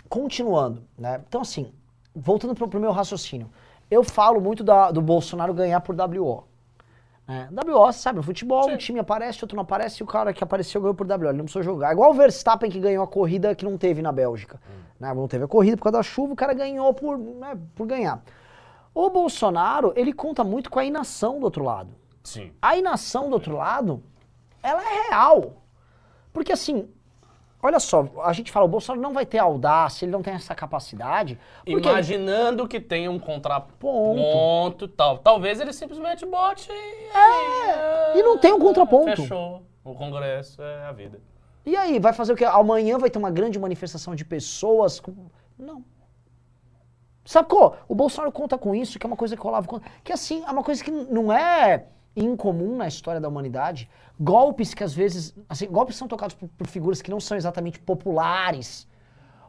continuando, 0.09 0.83
né? 0.97 1.21
Então, 1.27 1.41
assim, 1.41 1.71
voltando 2.15 2.53
pro, 2.55 2.67
pro 2.67 2.79
meu 2.79 2.91
raciocínio. 2.91 3.49
Eu 3.89 4.03
falo 4.03 4.39
muito 4.41 4.63
da- 4.63 4.91
do 4.91 5.01
Bolsonaro 5.01 5.53
ganhar 5.53 5.79
por 5.81 5.95
WO. 5.95 6.43
Né? 7.27 7.47
WO, 7.51 7.85
você 7.91 7.99
sabe, 7.99 8.17
no 8.17 8.23
futebol, 8.23 8.63
Sim. 8.65 8.73
um 8.73 8.77
time 8.77 8.99
aparece, 8.99 9.43
outro 9.43 9.55
não 9.55 9.63
aparece, 9.63 10.01
e 10.01 10.03
o 10.03 10.07
cara 10.07 10.33
que 10.33 10.43
apareceu 10.43 10.81
ganhou 10.81 10.93
por 10.95 11.05
WO. 11.07 11.29
Ele 11.29 11.37
não 11.37 11.45
precisou 11.45 11.63
jogar. 11.63 11.91
Igual 11.93 12.11
o 12.11 12.13
Verstappen 12.13 12.69
que 12.69 12.79
ganhou 12.79 13.03
a 13.03 13.07
corrida 13.07 13.55
que 13.55 13.63
não 13.65 13.77
teve 13.77 14.01
na 14.01 14.11
Bélgica. 14.11 14.59
Né? 14.99 15.13
Não 15.13 15.27
teve 15.27 15.45
a 15.45 15.47
corrida 15.47 15.77
por 15.77 15.83
causa 15.83 15.97
da 15.99 16.03
chuva, 16.03 16.33
o 16.33 16.35
cara 16.35 16.53
ganhou 16.53 16.93
por, 16.93 17.17
né, 17.17 17.57
por 17.75 17.87
ganhar. 17.87 18.21
O 18.93 19.09
Bolsonaro, 19.09 19.91
ele 19.95 20.13
conta 20.13 20.43
muito 20.43 20.69
com 20.69 20.79
a 20.79 20.85
inação 20.85 21.39
do 21.39 21.45
outro 21.45 21.63
lado. 21.63 21.89
Sim. 22.23 22.51
A 22.61 22.77
inação 22.77 23.27
do 23.29 23.33
outro 23.33 23.55
lado, 23.55 24.03
ela 24.61 24.81
é 24.81 25.09
real. 25.09 25.63
Porque 26.31 26.51
assim, 26.51 26.87
olha 27.63 27.79
só, 27.79 28.05
a 28.23 28.33
gente 28.33 28.51
fala, 28.51 28.65
o 28.65 28.69
Bolsonaro 28.69 29.01
não 29.01 29.13
vai 29.13 29.25
ter 29.25 29.39
audácia, 29.39 30.05
ele 30.05 30.11
não 30.11 30.21
tem 30.21 30.33
essa 30.33 30.53
capacidade. 30.53 31.39
Porque 31.65 31.87
Imaginando 31.89 32.67
que 32.67 32.79
tenha 32.79 33.09
um 33.09 33.17
Ponto. 33.17 33.25
contraponto 33.31 34.87
tal. 34.89 35.17
Talvez 35.17 35.59
ele 35.59 35.73
simplesmente 35.73 36.25
bote 36.25 36.69
e. 36.71 37.17
É, 37.17 38.19
e 38.19 38.21
não 38.23 38.37
tem 38.37 38.53
um 38.53 38.59
contraponto. 38.59 39.15
Fechou. 39.21 39.63
O 39.83 39.95
Congresso 39.95 40.61
é 40.61 40.85
a 40.85 40.91
vida. 40.91 41.19
E 41.65 41.75
aí, 41.75 41.97
vai 41.97 42.11
fazer 42.13 42.33
o 42.33 42.35
quê? 42.35 42.43
Amanhã 42.45 42.97
vai 42.97 43.09
ter 43.09 43.17
uma 43.17 43.31
grande 43.31 43.57
manifestação 43.57 44.13
de 44.13 44.25
pessoas. 44.25 44.99
com- 44.99 45.13
Não. 45.57 45.83
Sacou? 47.25 47.77
O 47.87 47.95
Bolsonaro 47.95 48.31
conta 48.33 48.57
com 48.57 48.75
isso, 48.75 48.99
que 48.99 49.05
é 49.05 49.07
uma 49.07 49.15
coisa 49.15 49.35
que 49.35 49.41
conta. 49.41 49.81
Que 50.03 50.11
assim, 50.11 50.43
é 50.45 50.51
uma 50.51 50.63
coisa 50.63 50.83
que 50.83 50.91
não 50.91 51.31
é 51.31 51.85
incomum 52.15 52.75
na 52.77 52.87
história 52.87 53.19
da 53.19 53.27
humanidade. 53.27 53.89
Golpes 54.19 54.73
que 54.73 54.83
às 54.83 54.93
vezes. 54.93 55.35
Assim, 55.49 55.67
golpes 55.67 55.95
são 55.95 56.07
tocados 56.07 56.35
por, 56.35 56.47
por 56.49 56.67
figuras 56.67 57.01
que 57.01 57.09
não 57.11 57.19
são 57.19 57.35
exatamente 57.37 57.79
populares. 57.79 58.87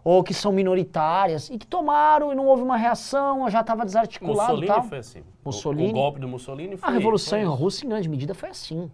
Ou 0.03 0.23
que 0.23 0.35
são 0.35 0.53
minoritárias. 0.53 1.49
E 1.49 1.57
que 1.59 1.67
tomaram 1.67 2.31
e 2.33 2.35
não 2.35 2.47
houve 2.47 2.63
uma 2.63 2.77
reação, 2.77 3.49
já 3.49 3.61
estava 3.63 3.85
desarticulado 3.87 4.51
Mussolini 4.53 4.67
tal. 4.67 4.83
foi 4.83 4.99
assim. 4.99 5.21
O- 5.21 5.25
Mussolini. 5.47 5.91
O, 5.91 5.95
golpe 5.95 6.21
do 6.21 6.29
Mussolini 6.29 6.77
foi 6.77 6.89
A 6.89 6.93
Revolução 6.93 7.39
foi 7.39 7.49
em. 7.49 7.51
Rússia, 7.51 7.87
em 7.87 7.89
grande 7.89 8.09
medida, 8.09 8.35
foi 8.35 8.51
assim. 8.51 8.91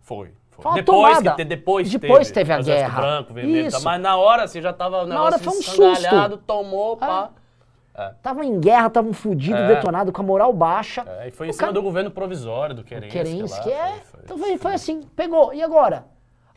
Foi. 0.00 0.32
foi. 0.50 0.74
Depois, 0.74 1.18
tomada. 1.18 1.34
que 1.36 1.44
depois, 1.44 1.90
Depois 1.90 2.30
teve 2.30 2.52
a 2.52 2.56
o 2.56 2.60
Exército 2.60 2.88
guerra. 2.90 3.00
branco, 3.00 3.32
vermelho, 3.32 3.70
tá, 3.70 3.76
Isso. 3.78 3.84
mas 3.86 4.00
na 4.02 4.16
hora 4.16 4.42
assim 4.44 4.60
já 4.60 4.72
tava 4.72 5.04
o 5.04 5.06
Na 5.06 5.22
hora 5.22 5.38
foi 5.38 5.52
um 5.56 5.62
susto. 5.62 6.38
tomou, 6.46 6.96
pá. 6.98 7.30
Estavam 8.16 8.42
em 8.42 8.58
guerra, 8.60 8.88
estavam 8.88 9.12
fudidos, 9.12 9.60
É. 9.60 9.68
detonados, 9.76 10.12
com 10.12 10.20
a 10.20 10.24
moral 10.24 10.52
baixa. 10.52 11.04
É, 11.06 11.28
e 11.28 11.30
foi 11.30 11.46
em 11.46 11.50
O 11.50 11.52
cima 11.52 11.60
cara- 11.68 11.72
do 11.72 11.80
governo 11.82 12.10
provisório, 12.10 12.74
do 12.74 12.82
Kerensky. 12.82 13.12
Kerensky, 13.12 13.68
lá, 13.68 13.74
é. 13.74 13.92
foi- 13.92 14.00
foi- 14.02 14.20
então 14.24 14.38
foi, 14.38 14.58
foi 14.58 14.74
assim, 14.74 15.02
pegou. 15.02 15.54
E 15.54 15.62
agora? 15.62 16.06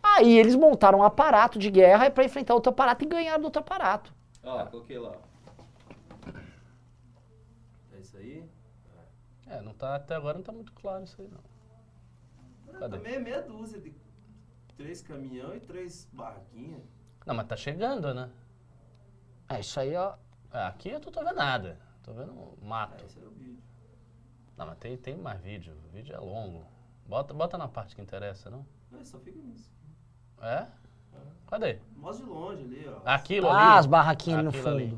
Aí 0.01 0.37
eles 0.39 0.55
montaram 0.55 0.99
um 0.99 1.03
aparato 1.03 1.59
de 1.59 1.69
guerra 1.69 2.09
para 2.09 2.23
enfrentar 2.23 2.55
outro 2.55 2.71
aparato 2.71 3.03
e 3.03 3.07
ganharam 3.07 3.39
do 3.41 3.45
outro 3.45 3.59
aparato. 3.59 4.11
Ó, 4.43 4.65
coloquei 4.65 4.97
lá. 4.97 5.11
É 7.95 7.99
isso 7.99 8.17
aí? 8.17 8.43
É, 9.47 9.61
não 9.61 9.73
tá, 9.73 9.95
até 9.95 10.15
agora 10.15 10.37
não 10.37 10.43
tá 10.43 10.51
muito 10.51 10.71
claro 10.73 11.03
isso 11.03 11.21
aí, 11.21 11.27
não. 11.29 12.79
Cadê? 12.79 12.97
Também 12.97 13.15
é 13.15 13.19
meia 13.19 13.41
dúzia 13.41 13.79
de 13.79 13.93
três 14.75 15.01
caminhão 15.01 15.55
e 15.55 15.59
três 15.59 16.07
barraquinhas. 16.11 16.81
Não, 17.25 17.35
mas 17.35 17.47
tá 17.47 17.55
chegando, 17.55 18.13
né? 18.13 18.29
É, 19.49 19.59
isso 19.59 19.79
aí, 19.79 19.95
ó. 19.95 20.13
É, 20.53 20.63
aqui 20.65 20.89
eu 20.89 20.99
não 20.99 21.11
tô 21.11 21.23
vendo 21.23 21.35
nada. 21.35 21.77
Tô 22.03 22.13
vendo 22.13 22.57
mato. 22.61 23.03
É, 23.03 23.05
esse 23.05 23.19
era 23.19 23.27
o 23.27 23.31
vídeo. 23.31 23.61
Não, 24.57 24.65
mas 24.65 24.77
tem, 24.77 24.97
tem 24.97 25.15
mais 25.15 25.39
vídeo. 25.41 25.73
O 25.85 25.89
vídeo 25.95 26.15
é 26.15 26.19
longo. 26.19 26.65
Bota, 27.05 27.33
bota 27.33 27.57
na 27.57 27.67
parte 27.67 27.95
que 27.95 28.01
interessa, 28.01 28.49
não? 28.49 28.65
É, 28.99 29.03
só 29.03 29.19
fica 29.19 29.39
nisso. 29.41 29.69
É? 30.41 30.65
Cadê? 31.47 31.79
Mostra 31.95 32.25
de 32.25 32.31
longe 32.31 32.63
ali, 32.63 32.87
ó. 32.89 33.01
Aquilo 33.05 33.49
ali? 33.49 33.57
Ah, 33.59 33.77
as 33.77 33.85
barraquinhas 33.85 34.39
ali 34.39 34.45
no 34.45 34.51
fundo. 34.53 34.69
ali. 34.69 34.97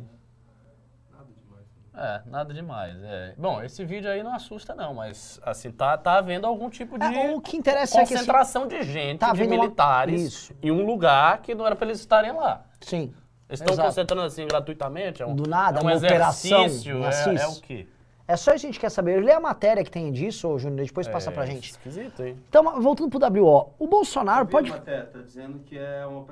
Nada 1.11 1.25
demais. 1.33 1.65
É, 1.93 2.21
nada 2.29 2.53
demais. 2.53 3.03
É. 3.03 3.35
Bom, 3.37 3.61
esse 3.61 3.85
vídeo 3.85 4.09
aí 4.09 4.23
não 4.23 4.33
assusta, 4.33 4.73
não, 4.75 4.93
mas 4.93 5.39
assim, 5.43 5.71
tá, 5.71 5.97
tá 5.97 6.17
havendo 6.17 6.45
algum 6.47 6.69
tipo 6.69 6.97
de 6.97 7.05
É, 7.05 7.35
o 7.35 7.39
que 7.41 7.55
interessa 7.57 7.95
é 7.95 8.05
que 8.05 8.13
assim, 8.13 8.13
concentração 8.15 8.67
de 8.67 8.81
gente, 8.83 9.19
tá 9.19 9.33
de 9.33 9.43
uma- 9.43 9.49
militares, 9.49 10.21
Isso. 10.21 10.55
em 10.61 10.71
um 10.71 10.85
lugar 10.85 11.41
que 11.41 11.53
não 11.55 11.65
era 11.65 11.75
pra 11.75 11.85
eles 11.87 11.99
estarem 11.99 12.31
lá. 12.31 12.65
sim. 12.81 13.13
Eles 13.49 13.61
estão 13.61 13.75
concentrando 13.75 14.21
assim 14.21 14.45
gratuitamente? 14.45 15.23
É 15.23 15.25
um, 15.25 15.35
Do 15.35 15.49
nada, 15.49 15.79
é 15.79 15.81
um 15.81 15.87
uma 15.87 15.97
operação, 15.97 16.65
exercício, 16.65 17.03
é, 17.03 17.41
é 17.41 17.47
o 17.47 17.55
quê? 17.59 17.87
É 18.27 18.37
só 18.37 18.53
isso 18.53 18.61
que 18.61 18.67
a 18.67 18.69
gente 18.69 18.79
quer 18.79 18.91
saber. 18.91 19.23
Lê 19.23 19.31
a 19.31 19.39
matéria 19.39 19.83
que 19.83 19.89
tem 19.89 20.11
disso, 20.11 20.47
ô 20.47 20.59
Júnior, 20.59 20.85
depois 20.85 21.07
passa 21.07 21.31
é, 21.31 21.33
pra 21.33 21.47
gente. 21.47 21.71
Esquisito, 21.71 22.23
hein? 22.23 22.37
Então, 22.47 22.79
voltando 22.79 23.09
pro 23.09 23.43
WO. 23.43 23.73
O 23.79 23.87
Bolsonaro 23.87 24.45
pode... 24.45 24.71
a 24.71 24.75
matéria, 24.75 25.07
tá 25.07 25.19
dizendo 25.19 25.59
que 25.63 25.75
é 25.75 26.05
uma. 26.05 26.27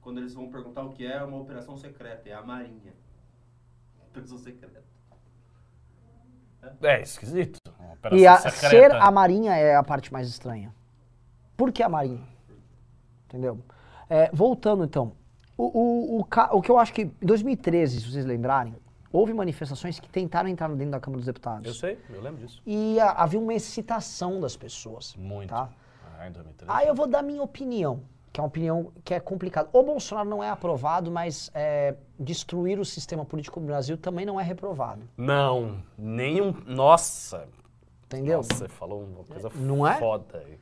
Quando 0.00 0.18
eles 0.18 0.32
vão 0.32 0.48
perguntar 0.48 0.82
o 0.84 0.90
que 0.90 1.04
é, 1.04 1.16
é 1.16 1.22
uma 1.24 1.38
operação 1.38 1.76
secreta, 1.76 2.28
é 2.28 2.32
a 2.32 2.42
Marinha. 2.42 2.94
Operação 4.10 4.38
secreta. 4.38 4.80
É, 6.82 7.00
esquisito. 7.00 7.58
Uma 7.80 7.94
operação 7.94 8.18
E 8.18 8.26
a, 8.26 8.36
secreta. 8.36 8.68
ser 8.68 8.92
a 8.94 9.10
Marinha 9.10 9.56
é 9.56 9.74
a 9.74 9.82
parte 9.82 10.12
mais 10.12 10.28
estranha. 10.28 10.72
Por 11.56 11.72
que 11.72 11.82
a 11.82 11.88
Marinha? 11.88 12.22
Entendeu? 13.26 13.58
É, 14.08 14.30
voltando 14.32 14.84
então, 14.84 15.16
o, 15.66 16.16
o, 16.16 16.20
o, 16.20 16.56
o 16.58 16.62
que 16.62 16.70
eu 16.70 16.78
acho 16.78 16.92
que 16.92 17.02
em 17.02 17.12
2013, 17.26 18.00
se 18.00 18.10
vocês 18.10 18.24
lembrarem, 18.24 18.74
houve 19.12 19.32
manifestações 19.34 20.00
que 20.00 20.08
tentaram 20.08 20.48
entrar 20.48 20.68
dentro 20.70 20.90
da 20.92 21.00
Câmara 21.00 21.18
dos 21.18 21.26
Deputados. 21.26 21.66
Eu 21.66 21.74
sei, 21.74 21.98
eu 22.10 22.20
lembro 22.22 22.40
disso. 22.40 22.62
E 22.66 22.98
a- 23.00 23.10
havia 23.12 23.38
uma 23.40 23.54
excitação 23.54 24.40
das 24.40 24.56
pessoas. 24.56 25.14
Muito. 25.16 25.50
Tá? 25.50 25.68
Ah, 26.18 26.28
em 26.28 26.32
2013. 26.32 26.72
Aí 26.78 26.88
eu 26.88 26.94
vou 26.94 27.06
dar 27.06 27.22
minha 27.22 27.42
opinião. 27.42 28.00
que 28.32 28.40
é 28.40 28.42
uma 28.42 28.48
opinião 28.48 28.90
que 29.04 29.12
é 29.12 29.20
complicada. 29.20 29.68
O 29.74 29.82
Bolsonaro 29.82 30.26
não 30.26 30.42
é 30.42 30.48
aprovado, 30.48 31.10
mas 31.10 31.50
é, 31.52 31.94
destruir 32.18 32.78
o 32.80 32.84
sistema 32.84 33.26
político 33.26 33.60
no 33.60 33.66
Brasil 33.66 33.98
também 33.98 34.24
não 34.24 34.40
é 34.40 34.42
reprovado. 34.42 35.02
Não, 35.18 35.82
nenhum. 35.98 36.54
Nossa! 36.66 37.46
Entendeu? 38.06 38.38
Nossa, 38.38 38.54
você 38.54 38.68
falou 38.68 39.02
uma 39.04 39.24
coisa 39.24 39.50
Não 39.54 39.86
é? 39.86 39.98
foda 39.98 40.38
aí. 40.38 40.58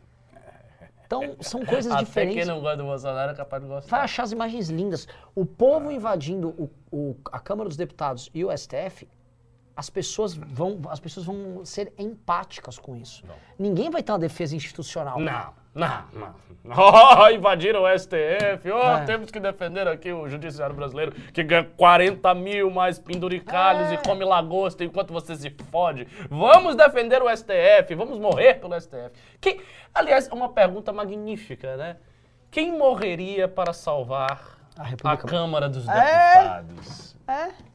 Então, 1.19 1.37
são 1.41 1.65
coisas 1.67 1.91
Até 1.93 2.05
diferentes. 2.05 2.37
quem 2.37 2.45
não 2.45 2.61
gosta 2.61 2.77
do 2.77 2.85
Bolsonaro 2.85 3.33
é 3.33 3.35
capaz 3.35 3.61
de 3.63 3.69
Vai 3.69 3.79
gostar. 3.81 4.01
achar 4.03 4.23
as 4.23 4.31
imagens 4.33 4.69
lindas. 4.71 5.09
O 5.35 5.45
povo 5.45 5.91
invadindo 5.91 6.51
o- 6.51 6.71
o- 6.93 7.17
a 7.33 7.41
Câmara 7.41 7.69
dos 7.69 7.77
Deputados 7.77 8.31
e 8.33 8.45
o 8.45 8.51
STF, 8.57 9.09
as 9.77 9.91
pessoas 9.91 10.35
vão, 10.35 10.79
as 10.89 11.01
pessoas 11.01 11.27
vão 11.27 11.65
ser 11.65 11.93
empáticas 11.99 12.79
com 12.79 12.95
isso. 12.97 13.25
Vão. 13.27 13.35
Ninguém 13.59 13.91
vai 13.91 14.03
ter 14.03 14.13
uma 14.13 14.19
defesa 14.19 14.55
institucional. 14.55 15.19
Não, 15.19 15.53
não, 15.75 16.05
não. 16.13 16.51
Oh, 16.77 17.29
invadiram 17.31 17.85
o 17.85 17.99
STF. 17.99 18.71
Oh, 18.71 18.97
É. 18.99 19.05
temos 19.07 19.31
que 19.31 19.41
defender 19.41 19.89
aqui 19.89 20.13
o 20.13 20.29
judiciário 20.29 20.77
brasileiro 20.77 21.11
que 21.33 21.43
ganha 21.43 21.65
40 21.65 22.35
mil 22.35 22.71
mais 22.71 22.99
penduricalhos 22.99 23.89
É. 23.91 23.95
e 23.95 23.97
come 23.99 24.27
lagosta 24.27 24.85
enquanto 24.85 25.11
você 25.11 25.35
se 25.35 25.49
fode. 25.71 26.07
Vamos 26.29 26.77
defender 26.77 27.23
o 27.23 27.31
STF, 27.35 27.95
vamos 27.95 28.19
morrer 28.19 28.61
pelo 28.61 28.79
STF. 28.79 29.11
Quem, 29.41 29.59
aliás, 29.95 30.29
é 30.29 30.35
uma 30.35 30.51
pergunta 30.51 30.93
magnífica, 30.93 31.77
né? 31.79 31.97
Quem 32.51 32.77
morreria 32.77 33.49
para 33.49 33.73
salvar 33.73 34.59
A 34.79 35.13
a, 35.13 35.17
Câmara 35.17 35.67
dos 35.67 35.89
É. 35.89 35.93
Deputados? 36.61 37.17
É. 37.27 37.71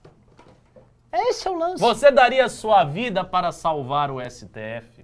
Esse 1.30 1.48
é 1.48 1.52
o 1.52 1.58
lance. 1.58 1.82
Você 1.82 2.12
daria 2.12 2.48
sua 2.50 2.84
vida 2.84 3.24
para 3.24 3.52
salvar 3.52 4.12
o 4.12 4.20
STF? 4.22 4.95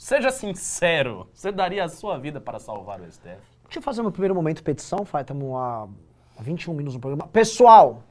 Seja 0.00 0.30
sincero, 0.30 1.28
você 1.30 1.52
daria 1.52 1.84
a 1.84 1.88
sua 1.88 2.16
vida 2.16 2.40
para 2.40 2.58
salvar 2.58 3.02
o 3.02 3.04
STF? 3.04 3.36
Deixa 3.64 3.80
eu 3.80 3.82
fazer 3.82 4.00
meu 4.00 4.10
primeiro 4.10 4.34
momento 4.34 4.62
petição, 4.62 5.04
Fai, 5.04 5.20
estamos 5.20 5.54
há 5.54 5.86
21 6.40 6.72
minutos 6.72 6.94
no 6.94 7.00
programa. 7.02 7.28
Pessoal, 7.28 8.02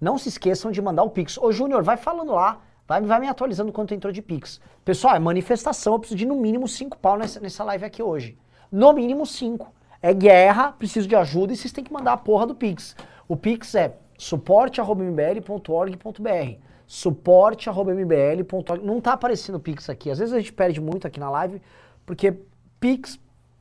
não 0.00 0.16
se 0.16 0.28
esqueçam 0.28 0.70
de 0.70 0.80
mandar 0.80 1.02
o 1.02 1.10
Pix. 1.10 1.36
Ô, 1.36 1.50
Júnior, 1.50 1.82
vai 1.82 1.96
falando 1.96 2.32
lá, 2.32 2.60
vai, 2.86 3.02
vai 3.02 3.18
me 3.18 3.26
atualizando 3.26 3.72
quanto 3.72 3.92
entrou 3.92 4.12
de 4.12 4.22
Pix. 4.22 4.60
Pessoal, 4.84 5.16
é 5.16 5.18
manifestação, 5.18 5.94
eu 5.94 5.98
preciso 5.98 6.16
de 6.16 6.26
no 6.26 6.36
mínimo 6.36 6.68
5 6.68 6.96
pau 6.98 7.18
nessa, 7.18 7.40
nessa 7.40 7.64
live 7.64 7.84
aqui 7.84 8.04
hoje. 8.04 8.38
No 8.70 8.92
mínimo 8.92 9.26
5. 9.26 9.66
É 10.00 10.14
guerra, 10.14 10.70
preciso 10.70 11.08
de 11.08 11.16
ajuda 11.16 11.52
e 11.52 11.56
vocês 11.56 11.72
têm 11.72 11.82
que 11.82 11.92
mandar 11.92 12.12
a 12.12 12.16
porra 12.16 12.46
do 12.46 12.54
Pix. 12.54 12.94
O 13.26 13.36
Pix 13.36 13.74
é 13.74 13.96
suporte.mbl.org.br 14.16 16.71
suporte.mbl.org 16.92 18.84
Não 18.84 19.00
tá 19.00 19.14
aparecendo 19.14 19.54
o 19.54 19.60
Pix 19.60 19.88
aqui. 19.88 20.10
Às 20.10 20.18
vezes 20.18 20.34
a 20.34 20.38
gente 20.38 20.52
perde 20.52 20.78
muito 20.78 21.06
aqui 21.06 21.18
na 21.18 21.30
live, 21.30 21.62
porque 22.04 22.34
Pix 22.78 23.18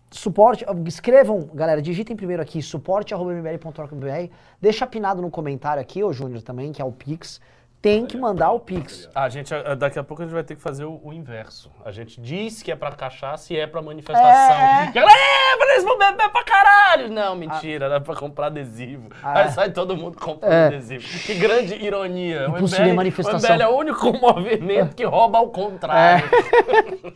suporte, 0.10 0.66
escrevam, 0.86 1.50
galera, 1.54 1.82
digitem 1.82 2.14
primeiro 2.14 2.42
aqui, 2.42 2.62
suporte.mbl.org.br, 2.62 4.34
deixa 4.60 4.86
pinado 4.86 5.22
no 5.22 5.32
comentário 5.32 5.82
aqui, 5.82 6.04
ô 6.04 6.12
Júnior 6.12 6.42
também, 6.42 6.74
que 6.74 6.82
é 6.82 6.86
o 6.86 6.92
Pix, 6.92 7.40
tem 7.82 8.06
que 8.06 8.16
mandar 8.16 8.52
o 8.52 8.60
Pix. 8.60 9.10
A 9.16 9.28
gente, 9.28 9.54
a- 9.56 9.74
daqui 9.74 9.98
a 9.98 10.04
pouco 10.04 10.22
a 10.22 10.26
gente 10.26 10.34
vai 10.34 10.44
ter 10.44 10.56
que 10.56 10.62
fazer 10.62 10.86
o, 10.86 11.02
o 11.04 11.12
inverso. 11.12 11.72
A 11.84 11.92
gente 11.92 12.22
diz 12.22 12.62
que 12.62 12.72
é 12.72 12.76
pra 12.76 12.92
cachaça 12.92 13.52
e 13.54 13.58
é 13.58 13.66
pra 13.66 13.82
manifestação. 13.82 14.30
É. 14.56 14.92
Galera, 14.92 15.18
é, 15.20 15.74
eles 15.74 15.84
vão 15.84 15.98
beber 15.98 16.30
pra 16.30 16.44
caralho! 16.44 17.10
Não, 17.10 17.36
mentira, 17.36 17.86
era 17.86 18.00
pra 18.00 18.16
comprar 18.16 18.48
adesivo. 18.48 19.10
Ah. 19.24 19.40
Aí 19.40 19.52
sai 19.52 19.72
todo 19.72 19.98
mundo 19.98 20.18
comprando 20.20 20.52
É. 20.52 20.68
adesivo. 20.68 21.04
Que 21.26 21.34
grande 21.36 21.74
ironia. 21.76 22.50
O 22.52 22.58
Impossível 22.58 22.86
MBL, 22.86 22.96
manifestação. 22.96 23.50
o 23.50 23.54
MBL 23.54 23.64
é 23.64 23.68
o 23.68 23.76
único 23.78 24.14
movimento 24.20 24.96
que 24.96 25.04
rouba 25.04 25.38
ao 25.40 25.50
contrário. 25.50 26.30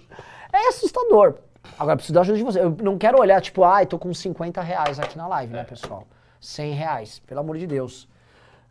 É 0.52 0.70
assustador. 0.70 1.36
Agora, 1.78 1.98
preciso 1.98 2.14
da 2.14 2.22
ajuda 2.22 2.38
de 2.38 2.44
você. 2.46 2.60
Eu 2.62 2.78
não 2.82 2.98
quero 2.98 3.20
olhar, 3.20 3.42
tipo, 3.42 3.64
ai, 3.66 3.86
tô 3.86 4.00
com 4.00 4.14
50 4.14 4.62
reais 4.62 4.98
aqui 5.00 5.18
na 5.18 5.28
live, 5.28 5.52
né, 5.52 5.66
pessoal? 5.66 6.08
100 6.40 6.74
reais, 6.74 7.20
pelo 7.28 7.42
amor 7.42 7.58
de 7.58 7.68
Deus. 7.68 8.08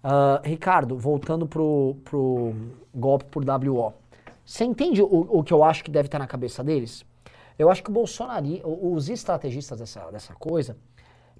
Ah, 0.06 0.42
Ricardo, 0.44 0.98
voltando 0.98 1.46
pro, 1.46 1.96
pro 2.04 2.54
golpe 2.94 3.24
por 3.24 3.42
WO. 3.42 3.94
Você 4.44 4.62
entende 4.62 5.00
o, 5.00 5.06
o 5.06 5.42
que 5.42 5.50
eu 5.50 5.64
acho 5.64 5.82
que 5.82 5.90
deve 5.90 6.08
estar 6.08 6.18
na 6.18 6.26
cabeça 6.26 6.62
deles? 6.62 7.06
Eu 7.58 7.70
acho 7.70 7.82
que 7.82 7.88
o 7.88 7.92
Bolsonaro, 7.92 8.44
os 8.62 9.08
estrategistas 9.08 9.78
dessa, 9.78 10.10
dessa 10.10 10.34
coisa, 10.34 10.76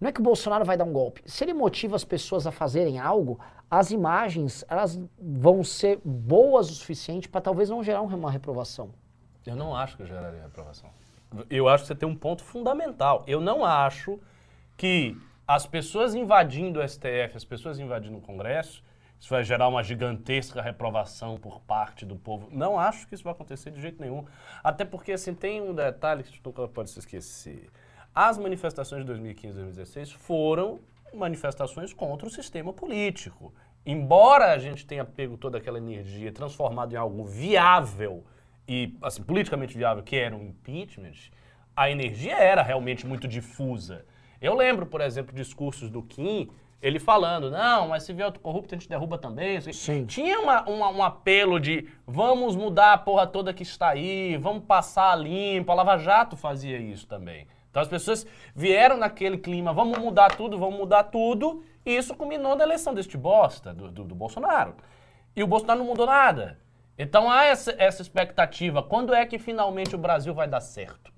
não 0.01 0.09
é 0.09 0.13
que 0.13 0.21
o 0.21 0.25
Bolsonaro 0.25 0.65
vai 0.65 0.79
dar 0.79 0.85
um 0.85 0.93
golpe. 0.93 1.21
Se 1.27 1.45
ele 1.45 1.53
motiva 1.53 1.95
as 1.95 2.05
pessoas 2.05 2.47
a 2.47 2.51
fazerem 2.51 2.99
algo, 2.99 3.39
as 3.71 3.91
imagens 3.91 4.65
elas 4.67 4.99
vão 5.21 5.63
ser 5.63 6.01
boas 6.03 6.71
o 6.71 6.75
suficiente 6.75 7.29
para 7.29 7.43
talvez 7.43 7.69
não 7.69 7.83
gerar 7.83 8.01
uma 8.01 8.31
reprovação. 8.31 8.91
Eu 9.45 9.57
não 9.57 9.77
acho 9.77 9.99
que 9.99 10.07
geraria 10.07 10.41
reprovação. 10.41 10.89
Eu 11.51 11.69
acho 11.69 11.85
que 11.85 11.89
você 11.89 11.95
tem 11.95 12.09
um 12.09 12.17
ponto 12.17 12.43
fundamental. 12.43 13.25
Eu 13.27 13.43
não 13.43 13.63
acho 13.63 14.19
que 14.75 15.15
as 15.47 15.67
pessoas 15.67 16.15
invadindo 16.15 16.81
o 16.81 16.89
STF, 16.89 17.37
as 17.37 17.45
pessoas 17.45 17.79
invadindo 17.79 18.17
o 18.17 18.21
Congresso, 18.21 18.83
isso 19.21 19.31
vai 19.31 19.43
gerar 19.43 19.69
uma 19.69 19.83
gigantesca 19.83 20.61
reprovação 20.61 21.37
por 21.37 21.61
parte 21.61 22.05
do 22.05 22.17
povo. 22.17 22.49
Não 22.51 22.79
acho 22.79 23.07
que 23.07 23.15
isso 23.15 23.25
vai 23.25 23.33
acontecer 23.33 23.71
de 23.71 23.81
jeito 23.81 24.01
nenhum. 24.01 24.25
Até 24.63 24.85
porque, 24.85 25.13
assim, 25.13 25.35
tem 25.35 25.63
um 25.63 25.75
detalhe 25.75 26.23
que 26.23 26.41
nunca 26.45 26.69
pode 26.69 26.91
se 26.91 26.99
esquecer. 26.99 27.71
As 28.15 28.39
manifestações 28.39 29.01
de 29.03 29.07
2015 29.07 29.55
e 29.55 29.63
2016 29.63 30.13
foram 30.13 30.81
manifestações 31.15 31.93
contra 31.93 32.27
o 32.27 32.31
sistema 32.31 32.73
político. 32.73 33.55
Embora 33.87 34.53
a 34.53 34.59
gente 34.59 34.87
tenha 34.87 35.05
pego 35.05 35.37
toda 35.37 35.59
aquela 35.59 35.79
energia 35.79 36.33
transformado 36.33 36.93
em 36.93 36.97
algo 36.97 37.25
viável 37.25 38.25
e 38.67 38.97
assim, 39.03 39.23
politicamente 39.23 39.77
viável, 39.77 40.03
que 40.03 40.17
era 40.17 40.35
um 40.35 40.43
impeachment, 40.43 41.31
a 41.77 41.91
energia 41.91 42.37
era 42.37 42.63
realmente 42.63 43.07
muito 43.07 43.29
difusa. 43.29 44.07
Eu 44.45 44.55
lembro, 44.55 44.85
por 44.87 45.01
exemplo, 45.01 45.35
discursos 45.35 45.89
do 45.89 46.03
Kim, 46.03 46.51
ele 46.83 46.99
falando, 46.99 47.51
não, 47.51 47.89
mas 47.89 48.03
se 48.03 48.13
vier 48.13 48.27
outro 48.27 48.43
corrupto, 48.43 48.75
a 48.75 48.79
gente 48.79 48.89
derruba 48.89 49.17
também. 49.17 49.59
Sim. 49.73 50.05
Tinha 50.05 50.39
uma- 50.41 50.63
uma- 50.69 50.91
um 50.91 51.03
apelo 51.03 51.59
de 51.59 51.89
vamos 52.07 52.55
mudar 52.55 52.93
a 52.93 52.99
porra 52.99 53.27
toda 53.27 53.55
que 53.55 53.63
está 53.63 53.89
aí, 53.89 54.37
vamos 54.37 54.65
passar 54.65 55.13
a 55.13 55.17
limpo. 55.17 55.73
A 55.73 55.75
Lava 55.75 55.97
Jato 55.97 56.37
fazia 56.37 56.77
isso 56.79 57.07
também. 57.07 57.47
Então 57.71 57.81
as 57.81 57.89
pessoas 57.89 58.27
vieram 58.55 58.99
naquele 58.99 59.39
clima, 59.39 59.73
vamos 59.73 59.99
mudar 59.99 60.37
tudo, 60.37 60.59
vamos 60.59 60.79
mudar 60.79 61.05
tudo, 61.05 61.65
e 61.87 61.97
isso 61.97 62.15
culminou 62.15 62.55
na 62.55 62.65
eleição 62.65 62.93
deste 62.93 63.17
bosta, 63.17 63.73
do, 63.73 63.91
do- 63.91 64.05
do 64.05 64.15
Bolsonaro. 64.15 64.75
E 65.35 65.43
o 65.43 65.47
Bolsonaro 65.47 65.79
não 65.81 65.87
mudou 65.87 66.05
nada. 66.07 66.59
Então 66.99 67.31
há 67.31 67.45
essa, 67.45 67.75
essa 67.79 68.03
expectativa. 68.03 68.83
Quando 68.83 69.15
é 69.15 69.25
que 69.25 69.39
finalmente 69.39 69.95
o 69.95 69.99
Brasil 69.99 70.35
vai 70.35 70.47
dar 70.47 70.61
certo? 70.61 71.14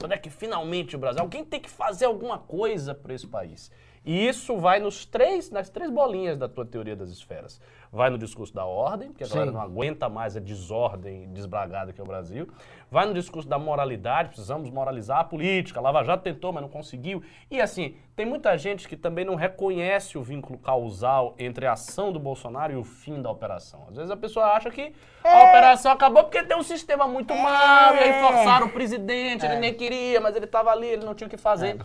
Quando 0.00 0.12
é 0.12 0.16
que 0.16 0.30
finalmente 0.30 0.96
o 0.96 0.98
Brasil. 0.98 1.20
Alguém 1.20 1.44
tem 1.44 1.60
que 1.60 1.68
fazer 1.68 2.06
alguma 2.06 2.38
coisa 2.38 2.94
para 2.94 3.12
esse 3.12 3.26
país. 3.26 3.70
E 4.04 4.26
isso 4.26 4.56
vai 4.56 4.80
nos 4.80 5.04
três, 5.04 5.50
nas 5.50 5.68
três 5.68 5.90
bolinhas 5.90 6.38
da 6.38 6.48
tua 6.48 6.64
teoria 6.64 6.96
das 6.96 7.10
esferas. 7.10 7.60
Vai 7.92 8.08
no 8.08 8.16
discurso 8.16 8.54
da 8.54 8.64
ordem, 8.64 9.08
porque 9.08 9.24
a 9.24 9.26
Sim. 9.26 9.34
galera 9.34 9.50
não 9.50 9.60
aguenta 9.60 10.08
mais 10.08 10.36
a 10.36 10.40
desordem 10.40 11.28
desbragada 11.32 11.92
que 11.92 12.00
é 12.00 12.04
o 12.04 12.06
Brasil. 12.06 12.48
Vai 12.90 13.06
no 13.06 13.12
discurso 13.12 13.48
da 13.48 13.58
moralidade, 13.58 14.28
precisamos 14.28 14.70
moralizar 14.70 15.18
a 15.18 15.24
política. 15.24 15.80
A 15.80 15.82
Lava 15.82 16.02
Jato 16.02 16.22
tentou, 16.22 16.52
mas 16.52 16.62
não 16.62 16.68
conseguiu. 16.68 17.22
E 17.50 17.60
assim, 17.60 17.96
tem 18.16 18.24
muita 18.24 18.56
gente 18.56 18.88
que 18.88 18.96
também 18.96 19.24
não 19.24 19.34
reconhece 19.34 20.16
o 20.16 20.22
vínculo 20.22 20.58
causal 20.58 21.34
entre 21.38 21.66
a 21.66 21.72
ação 21.72 22.10
do 22.10 22.18
Bolsonaro 22.18 22.72
e 22.72 22.76
o 22.76 22.84
fim 22.84 23.20
da 23.20 23.30
operação. 23.30 23.84
Às 23.88 23.96
vezes 23.96 24.10
a 24.10 24.16
pessoa 24.16 24.46
acha 24.46 24.70
que 24.70 24.94
a 25.22 25.44
operação 25.50 25.92
acabou 25.92 26.24
porque 26.24 26.42
tem 26.42 26.56
um 26.56 26.62
sistema 26.62 27.06
muito 27.06 27.34
mal, 27.34 27.94
e 27.94 27.98
aí 27.98 28.20
forçaram 28.20 28.68
o 28.68 28.70
presidente, 28.70 29.44
ele 29.44 29.56
nem 29.56 29.74
queria, 29.74 30.20
mas 30.20 30.34
ele 30.36 30.46
estava 30.46 30.70
ali, 30.70 30.86
ele 30.86 31.04
não 31.04 31.14
tinha 31.14 31.26
o 31.26 31.30
que 31.30 31.36
fazer. 31.36 31.78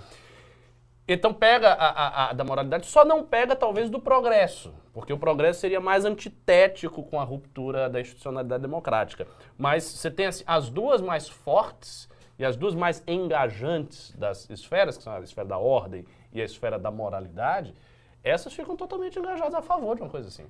Então 1.08 1.32
pega 1.34 1.70
a, 1.74 1.90
a- 1.90 2.30
a 2.30 2.34
da 2.34 2.44
moralidade, 2.44 2.88
só 2.88 3.06
não 3.06 3.24
pega 3.24 3.56
talvez 3.56 3.90
do 3.92 4.00
progresso, 4.00 4.74
porque 4.92 5.14
o 5.14 5.18
progresso 5.20 5.60
seria 5.60 5.80
mais 5.80 6.04
antitético 6.04 7.04
com 7.04 7.20
a 7.20 7.24
ruptura 7.24 7.88
da 7.90 8.02
institucionalidade 8.02 8.62
democrática. 8.64 9.28
Mas 9.58 9.84
você 9.84 10.10
tem 10.10 10.26
assim, 10.26 10.44
as 10.48 10.70
duas 10.70 11.02
mais 11.02 11.30
fortes 11.30 12.10
e 12.40 12.44
as 12.44 12.56
duas 12.56 12.74
mais 12.74 13.04
engajantes 13.08 14.12
das 14.18 14.50
esferas, 14.50 14.98
que 14.98 15.04
são 15.04 15.14
a 15.14 15.20
esfera 15.20 15.48
da 15.48 15.58
ordem 15.60 16.06
e 16.34 16.42
a 16.42 16.46
esfera 16.46 16.80
da 16.80 16.90
moralidade, 16.90 17.76
essas 18.24 18.52
ficam 18.54 18.76
totalmente 18.76 19.20
engajadas 19.20 19.54
a 19.54 19.62
favor 19.62 19.96
de 19.96 20.02
uma 20.02 20.10
coisa 20.10 20.28
assim. 20.28 20.48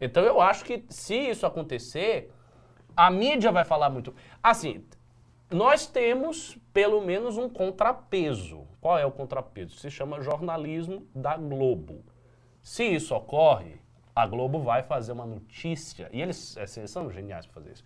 Então 0.00 0.22
eu 0.22 0.40
acho 0.40 0.64
que 0.64 0.84
se 0.88 1.16
isso 1.16 1.44
acontecer, 1.44 2.32
a 2.96 3.10
mídia 3.10 3.50
vai 3.50 3.64
falar 3.64 3.90
muito. 3.90 4.14
Assim, 4.40 4.84
nós 5.50 5.84
temos 5.86 6.56
pelo 6.72 7.00
menos 7.00 7.36
um 7.36 7.48
contrapeso. 7.48 8.66
Qual 8.80 8.98
é 8.98 9.04
o 9.04 9.10
contrapeso? 9.10 9.76
Se 9.76 9.90
chama 9.90 10.22
jornalismo 10.22 11.06
da 11.14 11.36
Globo. 11.36 12.04
Se 12.62 12.84
isso 12.84 13.14
ocorre, 13.14 13.80
a 14.14 14.26
Globo 14.26 14.60
vai 14.60 14.82
fazer 14.82 15.12
uma 15.12 15.26
notícia, 15.26 16.08
e 16.12 16.20
eles, 16.20 16.56
assim, 16.58 16.80
eles 16.80 16.90
são 16.90 17.10
geniais 17.10 17.46
para 17.46 17.54
fazer 17.54 17.72
isso, 17.72 17.84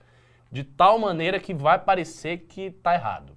de 0.50 0.64
tal 0.64 0.98
maneira 0.98 1.38
que 1.38 1.54
vai 1.54 1.78
parecer 1.78 2.38
que 2.38 2.70
tá 2.70 2.94
errado. 2.94 3.36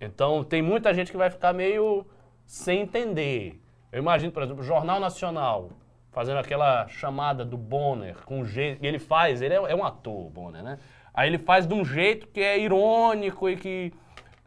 Então 0.00 0.44
tem 0.44 0.62
muita 0.62 0.92
gente 0.92 1.10
que 1.10 1.16
vai 1.16 1.30
ficar 1.30 1.52
meio 1.52 2.06
sem 2.44 2.82
entender. 2.82 3.60
Eu 3.90 4.00
imagino, 4.00 4.32
por 4.32 4.42
exemplo, 4.42 4.62
o 4.62 4.66
Jornal 4.66 5.00
Nacional 5.00 5.70
fazendo 6.10 6.38
aquela 6.38 6.88
chamada 6.88 7.44
do 7.44 7.56
Bonner 7.56 8.16
com 8.24 8.44
jeito. 8.44 8.84
Ele 8.84 8.98
faz, 8.98 9.42
ele 9.42 9.54
é, 9.54 9.56
é 9.56 9.74
um 9.74 9.84
ator, 9.84 10.26
o 10.26 10.30
Bonner, 10.30 10.62
né? 10.62 10.78
Aí 11.12 11.28
ele 11.28 11.38
faz 11.38 11.66
de 11.66 11.74
um 11.74 11.84
jeito 11.84 12.26
que 12.28 12.40
é 12.40 12.58
irônico 12.58 13.48
e 13.48 13.56
que 13.56 13.92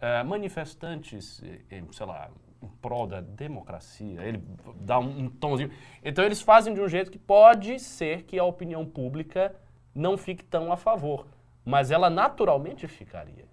é, 0.02 0.24
manifestantes, 0.24 1.42
eh, 1.72 1.84
sei 1.92 2.06
lá, 2.06 2.30
em 2.62 2.68
prol 2.82 3.08
da 3.08 3.22
democracia, 3.22 4.22
ele 4.24 4.44
dá 4.82 5.00
um, 5.00 5.26
um 5.26 5.30
tomzinho. 5.30 5.72
Então 6.04 6.24
eles 6.24 6.42
fazem 6.42 6.74
de 6.74 6.82
um 6.82 6.88
jeito 6.88 7.10
que 7.12 7.18
pode 7.18 7.80
ser 7.80 8.24
que 8.24 8.38
a 8.38 8.44
opinião 8.44 8.86
pública 8.86 9.56
não 9.96 10.18
fique 10.18 10.44
tão 10.44 10.72
a 10.72 10.78
favor, 10.78 11.26
mas 11.66 11.90
ela 11.92 12.10
naturalmente 12.10 12.88
ficaria. 12.88 13.46